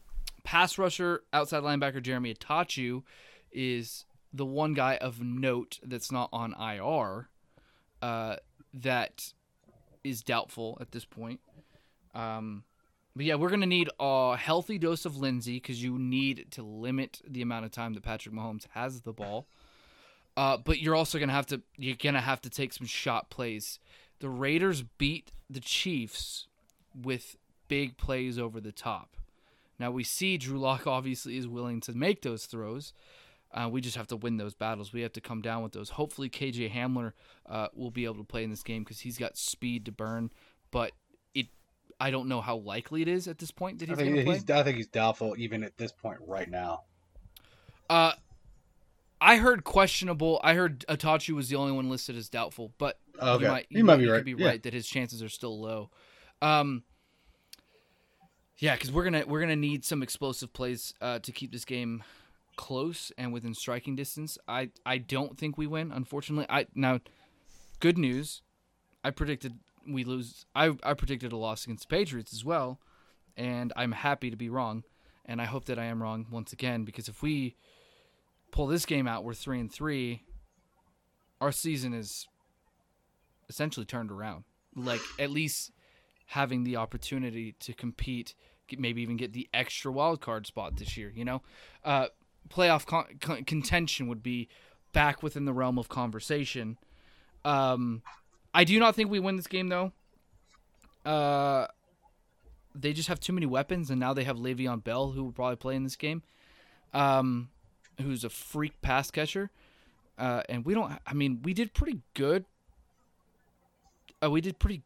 pass 0.44 0.78
rusher, 0.78 1.24
outside 1.34 1.64
linebacker 1.64 2.02
Jeremy 2.02 2.34
Attaochu 2.34 3.04
is 3.52 4.06
the 4.34 4.46
one 4.46 4.74
guy 4.74 4.98
of 4.98 5.22
note 5.22 5.80
that's 5.84 6.12
not 6.12 6.30
on 6.32 6.54
IR 6.60 7.30
uh, 8.02 8.38
that 8.74 9.34
is 10.04 10.22
doubtful 10.22 10.78
at 10.80 10.92
this 10.92 11.06
point. 11.06 11.40
Um, 12.14 12.64
but 13.16 13.26
yeah, 13.26 13.36
we're 13.36 13.50
gonna 13.50 13.66
need 13.66 13.90
a 14.00 14.36
healthy 14.36 14.78
dose 14.78 15.06
of 15.06 15.18
Lindsay 15.18 15.56
because 15.56 15.82
you 15.82 15.98
need 15.98 16.48
to 16.52 16.64
limit 16.64 17.22
the 17.28 17.42
amount 17.42 17.66
of 17.66 17.72
time 17.72 17.94
that 17.94 18.04
Patrick 18.04 18.36
Mahomes 18.36 18.68
has 18.72 19.02
the 19.02 19.14
ball. 19.14 19.48
Uh, 20.36 20.58
but 20.58 20.80
you're 20.80 20.96
also 20.96 21.18
gonna 21.18 21.32
have 21.32 21.48
to 21.48 21.62
you're 21.78 21.96
gonna 21.96 22.22
have 22.22 22.42
to 22.42 22.50
take 22.50 22.74
some 22.74 22.88
shot 22.88 23.30
plays. 23.30 23.80
The 24.20 24.30
Raiders 24.30 24.84
beat 24.84 25.32
the 25.50 25.60
Chiefs 25.60 26.48
with 26.94 27.38
big 27.68 27.98
plays 27.98 28.38
over 28.38 28.60
the 28.60 28.72
top. 28.72 29.16
Now 29.80 29.92
we 29.92 30.04
see 30.04 30.38
Drew 30.38 30.60
Lock 30.60 30.86
obviously 30.88 31.38
is 31.38 31.48
willing 31.48 31.80
to 31.82 31.94
make 31.94 32.22
those 32.22 32.46
throws. 32.46 32.94
Uh, 33.54 33.70
we 33.70 33.80
just 33.80 33.96
have 33.96 34.08
to 34.08 34.18
win 34.18 34.36
those 34.36 34.54
battles. 34.54 34.92
We 34.92 35.02
have 35.02 35.14
to 35.14 35.22
come 35.22 35.42
down 35.42 35.64
with 35.64 35.72
those. 35.72 35.92
Hopefully, 35.92 36.30
KJ 36.30 36.74
Hamler 36.74 37.14
uh, 37.48 37.70
will 37.74 37.92
be 37.92 38.04
able 38.04 38.16
to 38.16 38.24
play 38.26 38.44
in 38.44 38.50
this 38.50 38.64
game 38.64 38.84
because 38.84 39.00
he's 39.00 39.18
got 39.18 39.38
speed 39.38 39.86
to 39.86 39.94
burn. 39.94 40.32
But 40.72 40.92
I 42.06 42.12
don't 42.12 42.28
know 42.28 42.40
how 42.40 42.58
likely 42.58 43.02
it 43.02 43.08
is 43.08 43.28
at 43.28 43.40
this 43.40 43.50
point 43.50 43.80
that 43.80 43.90
I 43.90 43.94
he's 43.94 43.98
going 43.98 44.12
think 44.14 44.20
to 44.20 44.26
play. 44.26 44.34
he's 44.36 44.50
I 44.52 44.62
think 44.64 44.78
he's 44.78 44.86
doubtful 44.88 45.34
even 45.40 45.64
at 45.64 45.76
this 45.76 45.92
point 45.92 46.20
right 46.28 46.48
now. 46.48 46.82
Uh, 47.90 48.14
I 49.20 49.38
heard 49.38 49.64
questionable. 49.64 50.40
I 50.44 50.54
heard 50.54 50.86
Attaochu 50.88 51.34
was 51.34 51.50
the 51.50 51.56
only 51.56 51.72
one 51.72 51.90
listed 51.90 52.16
as 52.16 52.30
doubtful, 52.30 52.72
but 52.78 53.00
Okay, 53.20 53.46
you 53.46 53.50
might, 53.52 53.66
you 53.70 53.84
might 53.84 53.96
be 53.98 54.08
right. 54.08 54.18
Could 54.18 54.26
be 54.26 54.34
Yeah. 54.38 54.50
right 54.50 54.62
that 54.62 54.74
his 54.74 54.86
chances 54.88 55.24
are 55.24 55.30
still 55.30 55.60
low. 55.60 55.90
Um, 56.44 56.84
yeah, 58.60 58.76
because 58.76 58.92
we're 58.92 59.04
gonna 59.04 59.24
we're 59.26 59.42
gonna 59.42 59.56
need 59.56 59.84
some 59.84 60.04
explosive 60.04 60.54
plays 60.54 60.94
uh, 61.02 61.18
to 61.20 61.32
keep 61.32 61.52
this 61.52 61.66
game 61.66 62.04
close 62.56 63.12
and 63.18 63.34
within 63.34 63.56
striking 63.56 63.96
distance. 63.96 64.38
I 64.48 64.70
I 64.86 65.00
don't 65.00 65.40
think 65.40 65.58
we 65.58 65.66
win. 65.66 65.92
Unfortunately, 65.92 66.46
I 66.50 66.68
now 66.76 67.00
good 67.80 67.98
news. 67.98 68.44
I 69.04 69.10
predicted 69.10 69.54
we 69.88 70.04
lose. 70.04 70.46
I 70.56 70.76
I 70.84 70.94
predicted 70.94 71.32
a 71.32 71.38
loss 71.38 71.66
against 71.66 71.88
the 71.88 71.96
Patriots 71.96 72.34
as 72.34 72.44
well, 72.44 72.80
and 73.38 73.72
I'm 73.76 73.92
happy 73.92 74.30
to 74.30 74.38
be 74.38 74.50
wrong. 74.50 74.84
And 75.28 75.42
I 75.42 75.46
hope 75.46 75.66
that 75.66 75.80
I 75.80 75.86
am 75.86 76.04
wrong 76.04 76.28
once 76.30 76.54
again 76.54 76.84
because 76.84 77.08
if 77.08 77.24
we 77.24 77.56
pull 78.52 78.68
this 78.68 78.86
game 78.86 79.08
out, 79.08 79.24
we're 79.24 79.34
three 79.34 79.60
and 79.60 79.72
three. 79.72 80.24
Our 81.42 81.52
season 81.52 81.94
is 81.94 82.28
essentially 83.50 83.86
turned 83.86 84.12
around. 84.12 84.44
Like 84.76 85.02
at 85.18 85.32
least 85.32 85.72
having 86.28 86.64
the 86.64 86.76
opportunity 86.76 87.54
to 87.60 87.74
compete, 87.74 88.36
maybe 88.78 89.02
even 89.02 89.18
get 89.18 89.34
the 89.34 89.48
extra 89.54 89.92
wild 89.92 90.22
card 90.22 90.46
spot 90.46 90.78
this 90.78 90.96
year. 90.96 91.12
You 91.16 91.26
know, 91.26 91.42
uh, 91.84 92.08
playoff 92.50 92.86
con- 92.86 93.18
con- 93.20 93.44
contention 93.46 94.08
would 94.08 94.24
be 94.24 94.48
back 94.94 95.24
within 95.24 95.46
the 95.46 95.54
realm 95.54 95.78
of 95.78 95.90
conversation. 95.90 96.78
Um, 97.44 98.02
I 98.56 98.64
do 98.64 98.80
not 98.80 98.96
think 98.96 99.12
we 99.12 99.20
win 99.20 99.36
this 99.36 99.48
game 99.48 99.68
though. 99.68 99.92
Uh, 101.06 101.68
they 102.74 102.94
just 102.94 103.10
have 103.10 103.20
too 103.20 103.34
many 103.34 103.46
weapons, 103.46 103.90
and 103.90 104.00
now 104.00 104.14
they 104.14 104.24
have 104.24 104.38
Le'Veon 104.38 104.84
Bell, 104.84 105.12
who 105.12 105.26
will 105.26 105.32
probably 105.34 105.58
play 105.58 105.76
in 105.76 105.84
this 105.84 105.98
game. 105.98 106.24
Um, 106.94 107.50
who's 108.02 108.24
a 108.24 108.30
freak 108.30 108.82
pass 108.82 109.12
catcher. 109.12 109.52
Uh, 110.18 110.42
and 110.48 110.66
we 110.66 110.74
don't. 110.74 110.94
I 111.06 111.14
mean, 111.14 111.42
we 111.44 111.54
did 111.54 111.74
pretty 111.74 112.00
good. 112.14 112.46
Uh, 114.24 114.32
we 114.32 114.40
did 114.40 114.58
pretty, 114.58 114.82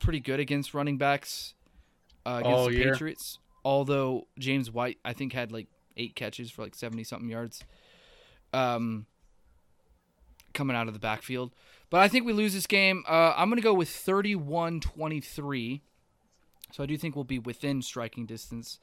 pretty 0.00 0.18
good 0.18 0.40
against 0.40 0.74
running 0.74 0.98
backs 0.98 1.54
uh, 2.26 2.38
against 2.40 2.58
All 2.58 2.66
the 2.66 2.74
year? 2.74 2.92
Patriots. 2.92 3.38
Although 3.64 4.26
James 4.40 4.68
White, 4.70 4.98
I 5.04 5.12
think, 5.12 5.32
had 5.32 5.52
like 5.52 5.68
eight 5.96 6.16
catches 6.16 6.50
for 6.50 6.62
like 6.62 6.74
seventy 6.74 7.04
something 7.04 7.28
yards. 7.28 7.62
Um, 8.52 9.06
coming 10.52 10.76
out 10.76 10.88
of 10.88 10.94
the 10.94 11.00
backfield, 11.00 11.52
but 11.92 12.00
I 12.00 12.08
think 12.08 12.24
we 12.24 12.32
lose 12.32 12.54
this 12.54 12.66
game. 12.66 13.04
Uh, 13.06 13.34
I'm 13.36 13.50
gonna 13.50 13.60
go 13.60 13.74
with 13.74 13.90
31-23. 13.90 15.82
So 16.72 16.82
I 16.82 16.86
do 16.86 16.96
think 16.96 17.14
we'll 17.14 17.24
be 17.24 17.38
within 17.38 17.82
striking 17.82 18.24
distance, 18.24 18.78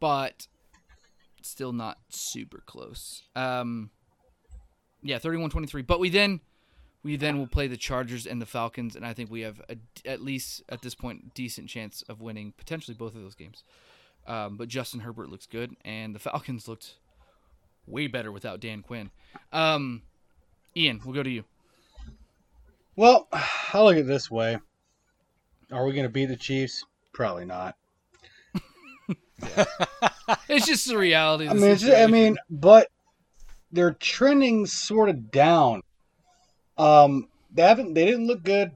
but 0.00 0.46
still 1.42 1.74
not 1.74 1.98
super 2.08 2.62
close. 2.64 3.24
Um, 3.36 3.90
yeah, 5.02 5.18
31-23. 5.18 5.86
But 5.86 6.00
we 6.00 6.08
then 6.08 6.40
we 7.02 7.16
then 7.16 7.36
will 7.36 7.46
play 7.46 7.66
the 7.66 7.76
Chargers 7.76 8.26
and 8.26 8.40
the 8.40 8.46
Falcons, 8.46 8.96
and 8.96 9.04
I 9.04 9.12
think 9.12 9.30
we 9.30 9.42
have 9.42 9.60
a, 9.68 9.76
at 10.06 10.22
least 10.22 10.62
at 10.70 10.80
this 10.80 10.94
point 10.94 11.34
decent 11.34 11.68
chance 11.68 12.00
of 12.08 12.22
winning 12.22 12.54
potentially 12.56 12.94
both 12.94 13.14
of 13.14 13.20
those 13.20 13.34
games. 13.34 13.62
Um, 14.26 14.56
but 14.56 14.68
Justin 14.68 15.00
Herbert 15.00 15.28
looks 15.28 15.44
good, 15.44 15.76
and 15.84 16.14
the 16.14 16.18
Falcons 16.18 16.66
looked 16.66 16.94
way 17.86 18.06
better 18.06 18.32
without 18.32 18.58
Dan 18.58 18.80
Quinn. 18.80 19.10
Um, 19.52 20.00
Ian, 20.74 21.02
we'll 21.04 21.14
go 21.14 21.22
to 21.22 21.28
you. 21.28 21.44
Well, 22.96 23.28
I 23.72 23.82
look 23.82 23.94
at 23.94 24.00
it 24.00 24.06
this 24.06 24.30
way. 24.30 24.58
Are 25.70 25.86
we 25.86 25.92
going 25.92 26.04
to 26.04 26.12
beat 26.12 26.26
the 26.26 26.36
Chiefs? 26.36 26.84
Probably 27.12 27.44
not. 27.44 27.76
It's 30.48 30.66
just 30.66 30.86
the 30.86 30.98
reality. 30.98 31.46
Of 31.46 31.52
I 31.52 31.54
mean, 31.54 31.70
it's, 31.70 31.84
I 31.84 32.06
mean, 32.06 32.36
but 32.48 32.88
they're 33.70 33.94
trending 33.94 34.66
sort 34.66 35.08
of 35.08 35.30
down. 35.30 35.82
Um, 36.78 37.28
they 37.52 37.62
haven't. 37.62 37.94
They 37.94 38.04
didn't 38.04 38.26
look 38.26 38.42
good 38.42 38.72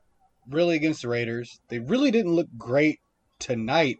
really 0.49 0.77
against 0.77 1.03
the 1.03 1.09
Raiders. 1.09 1.61
They 1.69 1.79
really 1.79 2.11
didn't 2.11 2.33
look 2.35 2.49
great 2.59 3.01
tonight. 3.39 3.99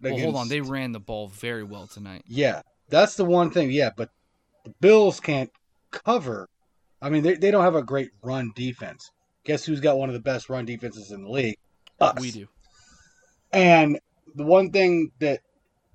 well, 0.00 0.18
hold 0.18 0.36
on. 0.36 0.48
They 0.48 0.60
ran 0.60 0.92
the 0.92 1.00
ball 1.00 1.28
very 1.28 1.64
well 1.64 1.86
tonight. 1.86 2.24
Yeah, 2.26 2.62
that's 2.88 3.14
the 3.16 3.24
one 3.24 3.50
thing. 3.50 3.70
Yeah, 3.70 3.90
but 3.96 4.10
the 4.64 4.74
Bills 4.80 5.20
can't 5.20 5.50
cover. 5.90 6.48
I 7.00 7.10
mean, 7.10 7.22
they, 7.22 7.34
they 7.34 7.50
don't 7.50 7.64
have 7.64 7.74
a 7.74 7.82
great 7.82 8.10
run 8.22 8.52
defense. 8.54 9.10
Guess 9.44 9.64
who's 9.64 9.80
got 9.80 9.98
one 9.98 10.08
of 10.08 10.14
the 10.14 10.20
best 10.20 10.48
run 10.48 10.64
defenses 10.64 11.10
in 11.10 11.22
the 11.22 11.30
league? 11.30 11.56
Us. 12.00 12.18
We 12.20 12.30
do. 12.30 12.48
And 13.52 13.98
the 14.34 14.44
one 14.44 14.70
thing 14.70 15.10
that 15.18 15.40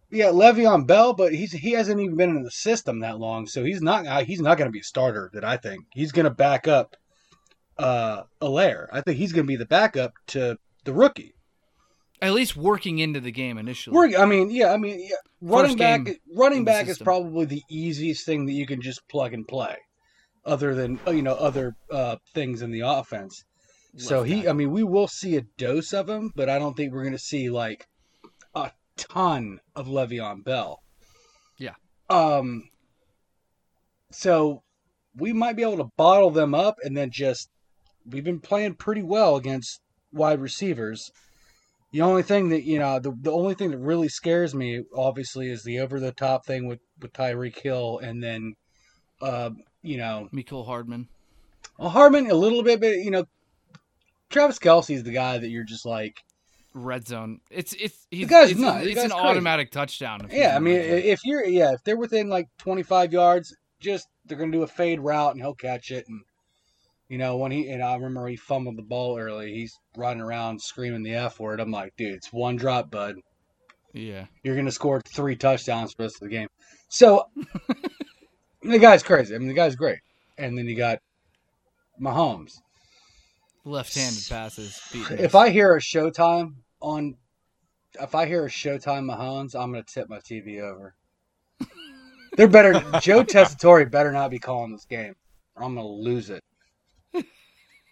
Yeah, 0.10 0.28
Le'Veon 0.28 0.88
Bell, 0.88 1.14
but 1.14 1.34
he's 1.34 1.52
he 1.52 1.72
hasn't 1.72 2.00
even 2.00 2.16
been 2.16 2.30
in 2.30 2.44
the 2.44 2.52
system 2.52 3.00
that 3.00 3.20
long, 3.20 3.48
so 3.48 3.64
he's 3.64 3.82
not 3.82 4.06
uh, 4.08 4.24
he's 4.24 4.42
not 4.42 4.58
going 4.58 4.68
to 4.68 4.72
be 4.72 4.80
a 4.80 4.84
starter. 4.84 5.30
That 5.34 5.44
I 5.44 5.58
think 5.58 5.86
he's 5.92 6.12
going 6.12 6.26
to 6.26 6.30
back 6.30 6.68
up 6.68 6.96
uh 7.78 8.24
Helaire. 8.42 8.88
I 8.92 9.02
think 9.02 9.18
he's 9.18 9.34
going 9.34 9.46
to 9.46 9.48
be 9.48 9.58
the 9.58 9.66
backup 9.66 10.14
to 10.28 10.58
the 10.86 10.94
rookie. 10.94 11.34
At 12.22 12.34
least 12.34 12.56
working 12.58 12.98
into 13.00 13.20
the 13.20 13.32
game 13.32 13.60
initially. 13.60 13.96
We're, 13.96 14.18
I 14.18 14.26
mean, 14.26 14.50
yeah, 14.50 14.74
I 14.74 14.78
mean, 14.78 15.00
yeah, 15.00 15.18
running 15.40 15.78
back, 15.78 16.08
running 16.36 16.66
back 16.66 16.88
is 16.88 16.98
probably 16.98 17.46
the 17.46 17.62
easiest 17.70 18.26
thing 18.26 18.48
that 18.48 18.54
you 18.54 18.66
can 18.66 18.82
just 18.82 19.08
plug 19.08 19.34
and 19.34 19.48
play, 19.48 19.76
other 20.48 20.74
than 20.74 21.00
uh, 21.06 21.12
you 21.12 21.22
know 21.22 21.36
other 21.36 21.76
uh, 21.92 22.16
things 22.34 22.62
in 22.64 22.72
the 22.72 22.82
offense. 22.82 23.44
So 23.98 24.24
he, 24.24 24.38
tackle. 24.38 24.50
I 24.50 24.54
mean, 24.54 24.72
we 24.72 24.84
will 24.84 25.08
see 25.08 25.38
a 25.38 25.42
dose 25.58 25.94
of 25.94 26.10
him, 26.10 26.32
but 26.36 26.50
I 26.50 26.60
don't 26.60 26.76
think 26.76 26.94
we're 26.94 27.04
going 27.04 27.14
to 27.14 27.20
see 27.20 27.50
like 27.50 27.88
a 28.56 28.72
ton 28.96 29.60
of 29.76 29.88
Le'Veon 29.88 30.44
Bell. 30.44 30.82
Yeah. 31.58 31.76
Um. 32.10 32.70
So 34.12 34.64
we 35.16 35.34
might 35.34 35.56
be 35.56 35.64
able 35.64 35.78
to 35.78 35.92
bottle 35.98 36.32
them 36.32 36.54
up, 36.54 36.78
and 36.84 36.96
then 36.96 37.12
just 37.12 37.50
we've 38.06 38.24
been 38.24 38.40
playing 38.40 38.76
pretty 38.76 39.04
well 39.04 39.36
against 39.36 39.82
wide 40.12 40.40
receivers. 40.40 41.12
The 41.92 42.02
only 42.02 42.24
thing 42.24 42.50
that 42.50 42.64
you 42.64 42.80
know, 42.80 43.00
the, 43.00 43.14
the 43.20 43.32
only 43.32 43.56
thing 43.56 43.72
that 43.72 43.78
really 43.78 44.10
scares 44.10 44.54
me, 44.54 44.84
obviously, 44.96 45.50
is 45.50 45.64
the 45.64 45.80
over 45.80 46.00
the 46.00 46.12
top 46.12 46.46
thing 46.46 46.68
with 46.68 46.80
with 47.02 47.14
Tyreek 47.14 47.60
Hill, 47.60 48.00
and 48.00 48.24
then, 48.24 48.54
uh, 49.22 49.52
you 49.82 49.98
know, 49.98 50.30
Mecole 50.34 50.66
Hardman. 50.66 51.08
well, 51.78 51.90
Harmon 51.90 52.30
a 52.30 52.36
little 52.36 52.64
bit, 52.64 52.80
but 52.80 52.96
you 52.98 53.12
know, 53.12 53.26
Travis 54.30 54.60
Kelce's 54.60 55.04
the 55.04 55.12
guy 55.12 55.38
that 55.38 55.50
you're 55.50 55.64
just 55.64 55.86
like, 55.86 56.22
Red 56.74 57.08
zone. 57.08 57.40
It's 57.50 57.74
it's 57.74 58.06
he's, 58.12 58.28
guy's 58.28 58.52
it's, 58.52 58.60
nuts. 58.60 58.84
The 58.84 58.92
it's 58.92 59.04
an 59.04 59.10
crazy. 59.10 59.26
automatic 59.26 59.72
touchdown. 59.72 60.28
yeah. 60.32 60.56
I 60.56 60.60
mean, 60.60 60.76
if 60.76 61.22
you're 61.26 61.44
yeah, 61.44 61.74
if 61.74 61.84
they're 61.84 61.98
within 61.98 62.30
like 62.30 62.48
25 62.60 63.14
yards, 63.14 63.56
just 63.80 64.08
they're 64.26 64.38
gonna 64.38 64.52
do 64.52 64.62
a 64.64 64.68
fade 64.68 65.00
route 65.00 65.32
and 65.34 65.42
he'll 65.42 65.56
catch 65.56 65.90
it. 65.92 66.06
And 66.08 66.22
you 67.10 67.18
know, 67.18 67.38
when 67.38 67.52
he 67.52 67.70
and 67.70 67.82
I 67.82 67.96
remember 67.96 68.28
he 68.28 68.36
fumbled 68.36 68.78
the 68.78 68.84
ball 68.84 69.18
early, 69.18 69.54
he's 69.54 69.74
running 69.96 70.22
around 70.22 70.62
screaming 70.62 71.02
the 71.04 71.16
f 71.16 71.40
word. 71.40 71.60
I'm 71.60 71.72
like, 71.72 71.94
dude, 71.98 72.14
it's 72.14 72.32
one 72.32 72.58
drop, 72.58 72.92
bud. 72.92 73.16
yeah. 73.94 74.26
You're 74.44 74.56
gonna 74.56 74.72
score 74.72 75.02
three 75.02 75.36
touchdowns 75.36 75.94
for 75.94 75.98
the 75.98 76.04
rest 76.04 76.22
of 76.22 76.30
the 76.30 76.36
game. 76.36 76.50
So 76.90 77.24
the 78.62 78.80
guy's 78.80 79.04
crazy. 79.04 79.36
I 79.36 79.38
mean, 79.38 79.48
the 79.48 79.54
guy's 79.54 79.76
great. 79.76 80.00
And 80.38 80.58
then 80.58 80.68
you 80.68 80.76
got 80.76 81.00
Mahomes. 82.02 82.60
Left-handed 83.66 84.28
passes. 84.30 84.80
If. 85.12 85.36
I 85.36 85.50
hear 85.50 85.76
a 85.76 85.80
Showtime 85.80 86.54
on, 86.82 87.16
if 88.00 88.16
I 88.16 88.26
hear 88.26 88.46
a 88.46 88.50
Showtime 88.50 89.10
Mahomes, 89.12 89.56
I'm 89.60 89.72
gonna 89.72 89.84
tip 89.84 90.10
my 90.10 90.20
TV 90.20 90.62
over. 90.62 90.96
They're 92.38 92.48
better. 92.48 92.74
Joe 93.02 93.24
Tessitore 93.24 93.90
better 93.90 94.12
not 94.12 94.32
be 94.32 94.40
calling 94.40 94.72
this 94.72 94.86
game, 94.86 95.16
or 95.56 95.64
I'm 95.64 95.76
gonna 95.76 95.88
lose 95.88 96.30
it. 96.30 96.44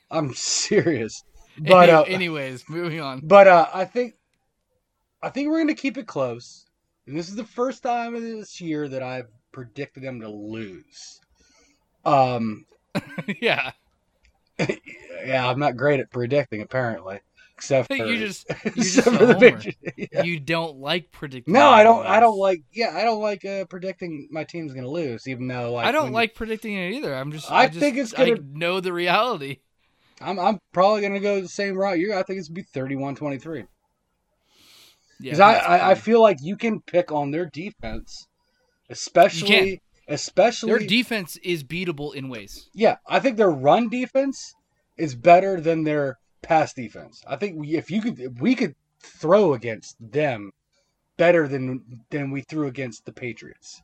I'm 0.10 0.34
serious. 0.34 1.24
But 1.58 1.90
uh, 1.90 2.02
anyways, 2.02 2.66
moving 2.68 3.00
on. 3.00 3.22
but 3.24 3.48
uh, 3.48 3.68
I 3.74 3.86
think, 3.86 4.16
I 5.24 5.30
think 5.30 5.48
we're 5.48 5.60
gonna 5.60 5.74
keep 5.74 5.98
it 5.98 6.06
close. 6.06 6.66
And 7.08 7.18
this 7.18 7.30
is 7.30 7.38
the 7.38 7.46
first 7.46 7.82
time 7.82 8.14
this 8.14 8.60
year 8.60 8.90
that 8.90 9.02
I've 9.02 9.30
predicted 9.56 10.04
them 10.04 10.20
to 10.20 10.30
lose. 10.30 11.22
Um, 12.04 12.66
yeah. 13.42 13.72
yeah, 15.26 15.50
I'm 15.50 15.60
not 15.60 15.78
great 15.78 16.02
at 16.02 16.12
predicting 16.12 16.62
apparently, 16.62 17.20
except 17.56 17.88
for 17.88 17.96
You 17.96 18.18
just 18.18 18.46
you 18.66 18.72
just 18.84 19.04
for 19.04 19.12
the. 19.12 19.74
Yeah. 19.98 20.24
you 20.24 20.40
don't 20.40 20.78
like 20.78 21.12
predicting. 21.12 21.54
No, 21.54 21.70
I 21.70 21.84
don't. 21.84 22.06
I 22.06 22.20
don't 22.20 22.38
like. 22.38 22.64
Yeah, 22.74 22.92
I 22.96 23.04
don't 23.04 23.22
like 23.22 23.44
uh, 23.46 23.66
predicting 23.66 24.28
my 24.30 24.44
team's 24.44 24.74
gonna 24.74 24.90
lose, 24.90 25.28
even 25.28 25.48
though 25.48 25.74
like 25.74 25.88
I 25.88 25.92
don't 25.92 26.12
like 26.12 26.36
predicting 26.36 26.74
it 26.74 26.94
either. 26.94 27.16
I'm 27.16 27.32
just. 27.32 27.50
I 27.52 27.64
I, 27.64 27.68
just, 27.68 27.80
think 27.80 27.98
it's 27.98 28.14
I 28.14 28.30
gonna- 28.30 28.42
know 28.54 28.80
the 28.82 28.94
reality. 28.94 29.60
I'm. 30.22 30.38
I'm 30.38 30.60
probably 30.74 31.02
gonna 31.02 31.20
go 31.20 31.42
the 31.42 31.48
same 31.48 31.76
route. 31.78 31.98
You. 32.00 32.14
I 32.14 32.24
think 32.24 32.40
it's 32.40 32.50
gonna 32.50 32.88
be 32.88 32.96
31-23. 32.98 33.68
Yeah, 35.20 35.32
because 35.32 35.40
I, 35.40 35.54
I, 35.56 35.92
I 35.92 35.96
feel 35.96 36.22
like 36.22 36.38
you 36.42 36.58
can 36.58 36.82
pick 36.82 37.12
on 37.12 37.32
their 37.32 37.46
defense, 37.46 38.28
especially 38.90 39.82
especially 40.08 40.70
their 40.72 40.80
defense 40.88 41.38
is 41.38 41.64
beatable 41.64 42.14
in 42.14 42.30
ways. 42.30 42.70
yeah. 42.74 42.98
I 43.08 43.20
think 43.20 43.38
their 43.38 43.50
run 43.50 43.90
defense 43.90 44.54
is 44.98 45.16
better 45.16 45.60
than 45.60 45.84
their 45.84 46.20
pass 46.42 46.74
defense. 46.74 47.24
I 47.28 47.36
think 47.38 47.58
we, 47.60 47.76
if 47.76 47.90
you 47.90 48.02
could, 48.02 48.20
if 48.20 48.34
we 48.40 48.56
could 48.56 48.76
throw 49.02 49.54
against 49.54 49.96
them 50.00 50.52
better 51.18 51.48
than 51.48 51.84
than 52.12 52.30
we 52.32 52.42
threw 52.42 52.68
against 52.68 53.06
the 53.06 53.12
Patriots. 53.14 53.82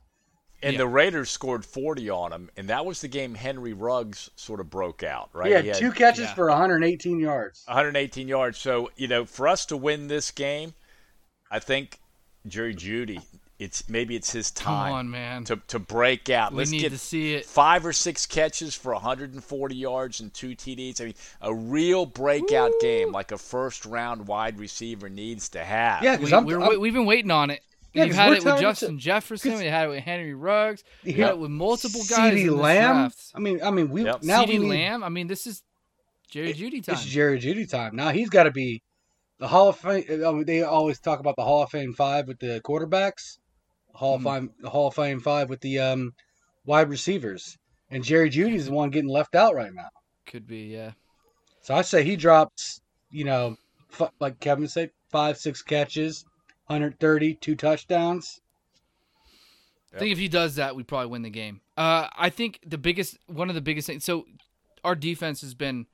And 0.62 0.74
Yeah. 0.74 0.78
the 0.78 0.86
Raiders 0.86 1.28
scored 1.28 1.64
40 1.64 2.08
on 2.08 2.30
them, 2.30 2.50
and 2.56 2.68
that 2.68 2.86
was 2.86 3.00
the 3.00 3.08
game 3.08 3.34
Henry 3.34 3.72
Ruggs 3.72 4.30
sort 4.36 4.60
of 4.60 4.70
broke 4.70 5.02
out, 5.02 5.28
right? 5.32 5.48
He 5.48 5.52
had 5.54 5.64
He 5.64 5.70
had 5.70 5.78
two 5.78 5.90
catches 5.90 6.26
yeah. 6.26 6.34
for 6.34 6.48
118 6.48 7.18
yards. 7.18 7.64
118 7.66 8.28
yards. 8.28 8.58
So, 8.58 8.90
you 8.96 9.08
know, 9.08 9.24
for 9.24 9.48
us 9.48 9.66
to 9.66 9.76
win 9.76 10.06
this 10.06 10.30
game, 10.30 10.74
I 11.50 11.58
think 11.58 11.98
Jerry 12.46 12.76
Jeudy, 12.76 13.22
it's 13.62 13.88
maybe 13.88 14.16
it's 14.16 14.32
his 14.32 14.50
Come 14.50 14.64
time 14.74 14.92
on, 14.92 15.10
man. 15.10 15.44
to 15.44 15.56
to 15.68 15.78
break 15.78 16.28
out. 16.30 16.52
we 16.52 16.58
Let's 16.58 16.70
need 16.70 16.80
get 16.82 16.90
to 16.92 16.98
see 16.98 17.34
it. 17.34 17.46
five 17.46 17.84
or 17.86 17.92
six 17.92 18.26
catches 18.26 18.74
for 18.74 18.92
140 18.92 19.74
yards 19.74 20.20
and 20.20 20.32
two 20.34 20.50
TDs. 20.50 21.00
I 21.00 21.04
mean, 21.06 21.14
a 21.40 21.54
real 21.54 22.06
breakout 22.06 22.72
game 22.80 23.12
like 23.12 23.32
a 23.32 23.38
first 23.38 23.84
round 23.86 24.26
wide 24.26 24.58
receiver 24.58 25.08
needs 25.08 25.48
to 25.50 25.64
have. 25.64 26.02
Yeah, 26.02 26.16
'cause 26.16 26.26
We, 26.26 26.32
I'm- 26.32 26.44
we're, 26.44 26.60
I'm- 26.60 26.80
we've 26.80 26.94
been 26.94 27.06
waiting 27.06 27.30
on 27.30 27.50
it. 27.50 27.60
Yeah, 27.94 28.04
You've 28.04 28.16
'cause 28.16 28.24
had 28.24 28.32
it 28.32 28.44
with 28.44 28.60
Justin 28.60 28.96
t- 28.96 29.02
Jefferson. 29.02 29.50
'cause- 29.52 29.60
We 29.60 29.66
had 29.66 29.86
it 29.86 29.90
with 29.90 30.02
Henry 30.04 30.32
Ruggs. 30.34 30.82
We 31.04 31.12
Yeah. 31.12 31.26
had 31.26 31.34
it 31.34 31.38
with 31.38 31.50
multiple 31.50 32.00
guys 32.08 32.32
CeeDee 32.34 32.46
in 32.48 32.56
Lamb. 32.56 32.96
draft. 32.96 33.32
I 33.34 33.38
mean, 33.40 33.60
I 33.62 33.70
mean, 33.70 33.90
we 33.90 34.04
Yep. 34.04 34.22
now 34.22 34.44
we 34.44 34.54
CeeDee 34.54 34.60
need, 34.60 34.68
Lamb. 34.70 35.04
I 35.04 35.10
mean, 35.10 35.26
this 35.26 35.46
is 35.46 35.62
Jerry 36.30 36.54
Jeudy 36.54 36.82
time. 36.82 36.94
It's 36.94 37.04
Jerry 37.04 37.38
Jeudy 37.38 37.68
time. 37.68 37.94
Now 37.94 38.08
he's 38.08 38.30
got 38.30 38.44
to 38.44 38.50
be 38.50 38.80
the 39.38 39.46
Hall 39.48 39.68
of 39.68 39.76
Fame. 39.76 40.04
I 40.08 40.32
mean, 40.32 40.44
they 40.46 40.62
always 40.62 41.00
talk 41.00 41.20
about 41.20 41.36
the 41.36 41.44
Hall 41.44 41.64
of 41.64 41.70
Fame 41.70 41.92
five 41.92 42.28
with 42.28 42.38
the 42.38 42.62
quarterbacks, 42.64 43.36
Hall 43.94 44.16
of 44.16 44.22
Fame, 44.22 44.50
the 44.60 44.70
Hall 44.70 44.88
of 44.88 44.94
Fame 44.94 45.20
five 45.20 45.48
with 45.48 45.60
the 45.60 45.78
um, 45.78 46.12
wide 46.64 46.88
receivers, 46.88 47.56
and 47.90 48.02
Jerry 48.04 48.30
Jeudy's 48.30 48.66
the 48.66 48.72
one 48.72 48.90
getting 48.90 49.10
left 49.10 49.34
out 49.34 49.54
right 49.54 49.72
now. 49.72 49.88
Could 50.26 50.46
be, 50.46 50.64
yeah. 50.64 50.92
So 51.60 51.74
I 51.74 51.82
say 51.82 52.02
he 52.02 52.16
drops, 52.16 52.80
you 53.10 53.24
know, 53.24 53.56
f- 53.92 54.12
like 54.20 54.40
Kevin 54.40 54.66
said, 54.68 54.90
five, 55.10 55.36
six 55.38 55.62
catches, 55.62 56.24
130, 56.66 57.34
two 57.34 57.54
touchdowns. 57.54 58.40
I 59.94 59.98
think 59.98 60.12
if 60.12 60.18
he 60.18 60.28
does 60.28 60.54
that, 60.54 60.74
we 60.74 60.84
probably 60.84 61.08
win 61.08 61.20
the 61.22 61.28
game. 61.30 61.60
Uh, 61.76 62.08
I 62.16 62.30
think 62.30 62.60
the 62.66 62.78
biggest, 62.78 63.18
one 63.26 63.50
of 63.50 63.54
the 63.54 63.60
biggest 63.60 63.86
things. 63.86 64.04
So, 64.04 64.24
our 64.82 64.94
defense 64.94 65.42
has 65.42 65.52
been 65.54 65.86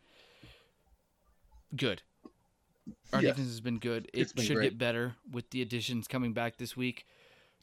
good. 1.74 2.02
Our 3.12 3.20
Yes. 3.20 3.32
defense 3.32 3.48
has 3.48 3.60
been 3.60 3.78
good. 3.78 4.09
It 4.14 4.35
been 4.35 4.44
should 4.44 4.56
great. 4.56 4.70
get 4.70 4.78
better 4.78 5.16
with 5.31 5.51
the 5.51 5.62
additions 5.62 6.06
coming 6.06 6.32
back 6.32 6.59
this 6.59 6.77
week. 6.77 7.06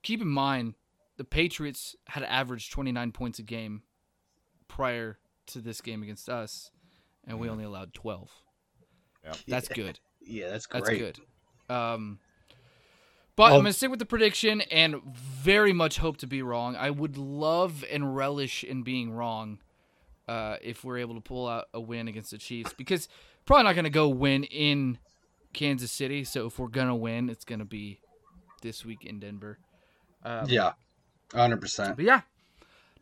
Keep 0.06 0.22
in 0.22 0.28
mind, 0.28 0.76
the 1.18 1.24
Patriots 1.24 1.96
had 2.10 2.22
averaged 2.22 2.72
29 2.72 3.12
points 3.12 3.40
a 3.40 3.44
game 3.44 3.82
prior 4.68 5.18
to 5.48 5.60
this 5.60 5.82
game 5.82 6.04
against 6.04 6.30
us, 6.30 6.70
and 7.28 7.40
we 7.40 7.50
only 7.50 7.64
allowed 7.64 7.92
12. 7.96 8.30
Yep. 9.24 9.38
That's 9.48 9.68
good. 9.68 10.00
Yeah, 10.28 10.50
that's 10.50 10.66
great. 10.66 10.84
That's 10.86 10.98
good. 10.98 11.20
Um, 11.76 12.18
but 13.36 13.44
Well- 13.44 13.58
I'm 13.58 13.62
going 13.62 13.66
to 13.66 13.74
stick 13.74 13.92
with 13.92 14.00
the 14.00 14.08
prediction 14.08 14.62
and 14.62 15.04
very 15.04 15.72
much 15.72 16.00
hope 16.00 16.18
to 16.18 16.28
be 16.28 16.42
wrong. 16.42 16.76
I 16.76 16.90
would 16.90 17.16
love 17.16 17.86
and 17.92 18.16
relish 18.16 18.64
in 18.64 18.82
being 18.82 19.12
wrong 19.12 19.60
uh, 20.28 20.58
if 20.64 20.84
we're 20.84 20.98
able 20.98 21.14
to 21.14 21.22
pull 21.22 21.48
out 21.48 21.66
a 21.76 21.80
win 21.80 22.08
against 22.08 22.32
the 22.32 22.40
Chiefs 22.40 22.74
because 22.74 23.08
probably 23.46 23.66
not 23.66 23.76
going 23.76 23.84
to 23.84 23.92
go 23.92 24.10
win 24.10 24.46
in 24.46 24.98
Kansas 25.54 25.92
City. 25.92 26.24
So 26.24 26.48
if 26.48 26.58
we're 26.58 26.68
going 26.68 26.88
to 26.88 26.96
win, 26.96 27.30
it's 27.30 27.46
going 27.46 27.60
to 27.60 27.66
be 27.66 28.00
this 28.64 28.84
week 28.84 29.06
in 29.06 29.20
Denver. 29.20 29.60
Um, 30.26 30.46
Yeah, 30.50 30.74
100%. 31.32 31.96
But 31.96 32.04
yeah, 32.06 32.22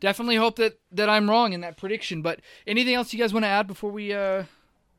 definitely 0.00 0.36
hope 0.36 0.56
that, 0.56 0.78
that 0.92 1.08
I'm 1.08 1.28
wrong 1.28 1.52
in 1.52 1.60
that 1.62 1.76
prediction. 1.76 2.22
But 2.22 2.40
anything 2.66 2.94
else 2.94 3.12
you 3.12 3.18
guys 3.18 3.32
want 3.32 3.44
to 3.44 3.48
add 3.48 3.66
before 3.66 3.90
we 3.90 4.12
uh, 4.12 4.44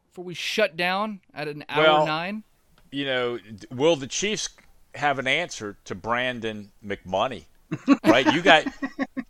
before 0.10 0.26
we 0.26 0.34
shut 0.34 0.76
down 0.76 1.22
at 1.34 1.48
an 1.48 1.64
hour 1.70 1.84
Well, 1.84 2.06
nine? 2.08 2.44
You 2.92 3.06
know, 3.06 3.40
will 3.72 3.96
the 3.96 4.08
Chiefs 4.08 4.50
have 4.96 5.20
an 5.20 5.28
answer 5.28 5.78
to 5.86 5.96
Brandon 5.96 6.72
McMoney? 6.86 7.46
Right? 8.06 8.32
You 8.34 8.42
got. 8.42 8.66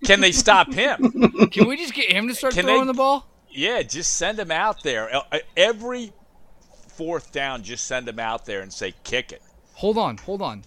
Can 0.06 0.20
they 0.20 0.32
stop 0.34 0.72
him? 0.72 1.10
Can 1.52 1.68
we 1.68 1.78
just 1.78 1.94
get 1.94 2.12
him 2.12 2.28
to 2.28 2.36
start 2.36 2.54
Can 2.54 2.66
throwing 2.66 2.82
they- 2.82 2.88
the 2.88 2.98
ball? 2.98 3.28
Yeah, 3.50 3.82
just 3.82 4.16
send 4.18 4.38
him 4.38 4.52
out 4.52 4.84
there. 4.84 5.10
Uh, 5.16 5.40
Every 5.56 6.12
fourth 6.90 7.32
down, 7.32 7.64
just 7.64 7.88
send 7.88 8.08
him 8.08 8.20
out 8.20 8.46
there 8.46 8.60
and 8.62 8.72
say, 8.72 8.94
kick 9.06 9.32
it. 9.32 9.42
Hold 9.76 9.98
on, 9.98 10.18
hold 10.18 10.42
on. 10.42 10.64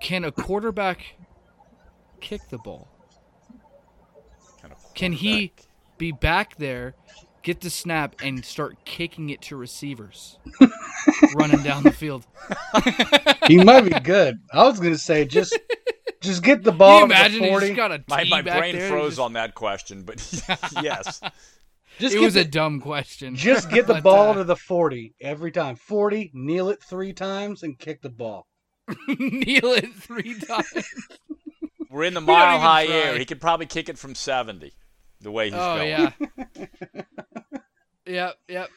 Can 0.00 0.24
a 0.24 0.32
quarterback 0.32 1.16
kick 2.20 2.40
the 2.50 2.58
ball? 2.58 2.88
Of 4.64 4.94
Can 4.94 5.12
he 5.12 5.52
be 5.98 6.12
back 6.12 6.56
there 6.56 6.94
get 7.42 7.60
the 7.60 7.70
snap 7.70 8.16
and 8.22 8.44
start 8.44 8.84
kicking 8.84 9.30
it 9.30 9.40
to 9.42 9.56
receivers 9.56 10.38
running 11.34 11.62
down 11.62 11.82
the 11.82 11.90
field. 11.92 12.26
he 13.46 13.62
might 13.62 13.82
be 13.82 13.98
good. 14.00 14.38
I 14.52 14.64
was 14.64 14.78
gonna 14.78 14.98
say 14.98 15.24
just 15.24 15.58
just 16.20 16.42
get 16.42 16.62
the 16.62 16.70
Can 16.72 16.78
ball 16.78 17.00
you 17.00 17.06
to 17.08 17.14
imagine 17.14 17.38
the 17.38 17.44
he 17.44 17.50
forty. 17.50 17.66
just 17.68 17.76
got 17.76 17.92
a 17.92 18.04
My, 18.08 18.24
my 18.24 18.42
brain 18.42 18.78
froze 18.88 19.12
just- 19.12 19.20
on 19.20 19.32
that 19.34 19.54
question, 19.54 20.02
but 20.02 20.16
yes. 20.82 21.20
just 21.98 22.14
It 22.14 22.20
was 22.20 22.34
the, 22.34 22.40
a 22.40 22.44
dumb 22.44 22.80
question. 22.80 23.34
just 23.36 23.70
get 23.70 23.86
the 23.86 24.00
ball 24.00 24.30
uh, 24.30 24.34
to 24.34 24.44
the 24.44 24.56
forty 24.56 25.14
every 25.20 25.50
time. 25.52 25.76
Forty, 25.76 26.30
kneel 26.34 26.68
it 26.68 26.82
three 26.82 27.12
times, 27.12 27.62
and 27.62 27.78
kick 27.78 28.02
the 28.02 28.10
ball. 28.10 28.46
kneel 29.18 29.72
it 29.72 29.92
three 29.94 30.38
times. 30.38 30.84
We're 31.90 32.04
in 32.04 32.14
the 32.14 32.20
mile 32.20 32.58
high 32.60 32.86
try. 32.86 32.94
air. 32.94 33.18
He 33.18 33.24
could 33.24 33.40
probably 33.40 33.66
kick 33.66 33.88
it 33.88 33.98
from 33.98 34.14
70, 34.14 34.72
the 35.20 35.30
way 35.30 35.46
he's 35.46 35.54
oh 35.54 35.76
going. 35.76 35.88
yeah. 35.88 36.10
yep, 38.06 38.36
yep. 38.48 38.68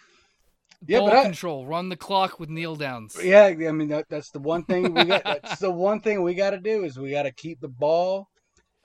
Yeah, 0.85 0.99
Ball 0.99 1.09
but 1.09 1.17
I- 1.17 1.23
control. 1.23 1.65
Run 1.65 1.89
the 1.89 1.95
clock 1.95 2.39
with 2.39 2.49
kneel 2.49 2.75
downs. 2.75 3.17
Yeah, 3.21 3.45
I 3.45 3.55
mean 3.71 3.87
that, 3.89 4.05
that's 4.09 4.31
the 4.31 4.39
one 4.39 4.63
thing 4.65 4.93
we 4.93 5.05
got. 5.05 5.23
That's 5.23 5.59
the 5.59 5.71
one 5.71 6.01
thing 6.01 6.23
we 6.23 6.33
got 6.33 6.49
to 6.51 6.59
do 6.59 6.83
is 6.83 6.99
we 6.99 7.11
got 7.11 7.23
to 7.23 7.31
keep 7.31 7.61
the 7.61 7.69
ball 7.69 8.27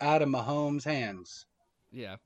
out 0.00 0.22
of 0.22 0.28
Mahomes' 0.28 0.84
hands. 0.84 1.46
Yeah. 1.90 2.12
Uh, 2.14 2.16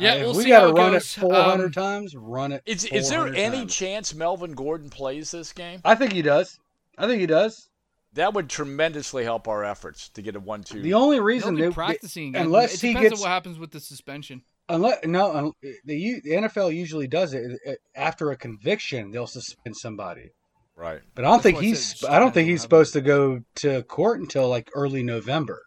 Yeah, 0.00 0.14
if 0.14 0.22
we'll 0.26 0.36
we 0.36 0.46
gotta 0.46 0.72
run 0.72 0.92
goes. 0.92 1.16
it 1.16 1.20
400 1.20 1.64
Um, 1.66 1.70
times. 1.72 2.16
Run 2.16 2.50
it. 2.50 2.62
Is, 2.66 2.84
is 2.86 3.08
there 3.08 3.28
any 3.28 3.58
times. 3.58 3.74
chance 3.76 4.14
Melvin 4.14 4.54
Gordon 4.54 4.90
plays 4.90 5.30
this 5.30 5.52
game? 5.52 5.80
I 5.84 5.94
think 5.94 6.12
he 6.12 6.22
does. 6.22 6.58
I 6.98 7.06
think 7.06 7.20
he 7.20 7.26
does. 7.26 7.68
That 8.14 8.32
would 8.34 8.48
tremendously 8.48 9.24
help 9.24 9.48
our 9.48 9.64
efforts 9.64 10.08
to 10.10 10.22
get 10.22 10.36
a 10.36 10.40
one-two. 10.40 10.82
The 10.82 10.94
only 10.94 11.18
reason 11.18 11.56
they're 11.56 11.72
practicing 11.72 12.28
again. 12.28 12.42
unless 12.46 12.74
it 12.74 12.86
he 12.86 12.94
gets- 12.94 13.14
on 13.14 13.20
what 13.20 13.28
happens 13.28 13.58
with 13.58 13.72
the 13.72 13.80
suspension. 13.80 14.42
unless 14.68 15.04
no, 15.04 15.34
un, 15.34 15.52
the, 15.84 16.20
the 16.22 16.30
NFL 16.30 16.72
usually 16.74 17.08
does 17.08 17.34
it 17.34 17.58
uh, 17.66 17.72
after 17.96 18.30
a 18.30 18.36
conviction. 18.36 19.10
They'll 19.10 19.26
suspend 19.26 19.76
somebody. 19.76 20.30
right. 20.76 21.00
But 21.16 21.24
I 21.24 21.28
don't 21.28 21.38
That's 21.38 21.42
think 21.42 21.56
why 21.56 21.62
I 21.62 21.64
he's. 21.64 22.04
I 22.04 22.18
don't 22.20 22.32
think 22.32 22.48
he's 22.48 22.62
supposed 22.62 22.92
to 22.92 23.00
go 23.00 23.40
to 23.56 23.82
court 23.82 24.20
until 24.20 24.48
like 24.48 24.70
early 24.74 25.02
November. 25.02 25.62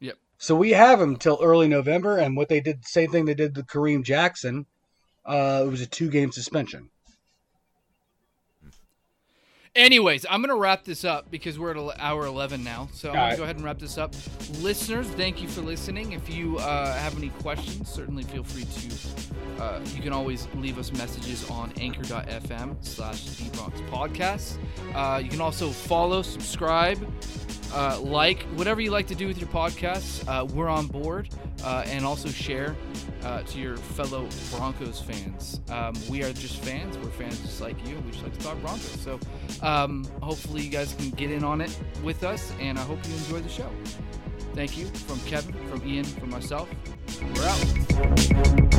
Yep. 0.00 0.16
So 0.38 0.54
we 0.54 0.70
have 0.70 1.00
him 1.00 1.16
till 1.16 1.38
early 1.42 1.66
November, 1.66 2.16
and 2.16 2.36
what 2.36 2.48
they 2.48 2.60
did, 2.60 2.86
same 2.86 3.10
thing 3.10 3.24
they 3.24 3.34
did 3.34 3.56
with 3.56 3.66
Kareem 3.66 4.04
Jackson. 4.04 4.66
Uh, 5.24 5.64
it 5.66 5.70
was 5.70 5.80
a 5.80 5.86
two-game 5.86 6.30
suspension. 6.30 6.90
Anyways, 9.76 10.24
I'm 10.30 10.40
going 10.40 10.48
to 10.48 10.58
wrap 10.58 10.84
this 10.84 11.04
up 11.04 11.30
because 11.30 11.58
we're 11.58 11.76
at 11.76 12.00
hour 12.00 12.24
11 12.24 12.64
now. 12.64 12.88
So 12.94 13.10
I'm 13.10 13.14
going 13.14 13.30
to 13.32 13.36
go 13.36 13.42
ahead 13.42 13.56
and 13.56 13.64
wrap 13.64 13.78
this 13.78 13.98
up. 13.98 14.14
Listeners, 14.60 15.06
thank 15.08 15.42
you 15.42 15.48
for 15.48 15.60
listening. 15.60 16.12
If 16.12 16.34
you 16.34 16.56
uh, 16.58 16.96
have 16.96 17.14
any 17.18 17.28
questions, 17.28 17.90
certainly 17.90 18.22
feel 18.24 18.42
free 18.42 18.64
to. 18.64 19.62
Uh, 19.62 19.80
you 19.94 20.00
can 20.00 20.14
always 20.14 20.48
leave 20.54 20.78
us 20.78 20.92
messages 20.94 21.48
on 21.50 21.74
anchor.fm 21.78 22.76
slash 22.82 23.20
debronx 23.24 23.72
podcast. 23.90 24.56
Uh, 24.94 25.18
you 25.18 25.28
can 25.28 25.42
also 25.42 25.68
follow, 25.68 26.22
subscribe, 26.22 26.98
uh, 27.74 28.00
like 28.00 28.42
whatever 28.56 28.80
you 28.80 28.90
like 28.90 29.06
to 29.08 29.14
do 29.14 29.26
with 29.26 29.38
your 29.38 29.48
podcast, 29.48 30.26
Uh, 30.26 30.44
we're 30.44 30.68
on 30.68 30.86
board, 30.86 31.28
uh, 31.64 31.84
and 31.86 32.04
also 32.04 32.28
share 32.28 32.74
uh, 33.22 33.42
to 33.42 33.58
your 33.58 33.76
fellow 33.76 34.28
Broncos 34.50 35.00
fans. 35.00 35.60
Um, 35.70 35.94
we 36.08 36.22
are 36.24 36.32
just 36.32 36.62
fans. 36.64 36.96
We're 36.98 37.10
fans 37.10 37.38
just 37.40 37.60
like 37.60 37.76
you. 37.86 37.96
We 38.00 38.10
just 38.10 38.22
like 38.22 38.36
to 38.36 38.44
talk 38.44 38.60
Broncos. 38.60 39.00
So 39.00 39.20
um, 39.62 40.04
hopefully 40.20 40.62
you 40.62 40.70
guys 40.70 40.94
can 40.94 41.10
get 41.10 41.30
in 41.30 41.44
on 41.44 41.60
it 41.60 41.78
with 42.02 42.24
us, 42.24 42.52
and 42.60 42.78
I 42.78 42.82
hope 42.82 42.98
you 43.06 43.14
enjoy 43.14 43.40
the 43.40 43.48
show. 43.48 43.70
Thank 44.54 44.78
you 44.78 44.86
from 44.86 45.20
Kevin, 45.20 45.54
from 45.68 45.86
Ian, 45.86 46.04
from 46.04 46.30
myself. 46.30 46.68
We're 47.34 47.46
out. 47.46 48.76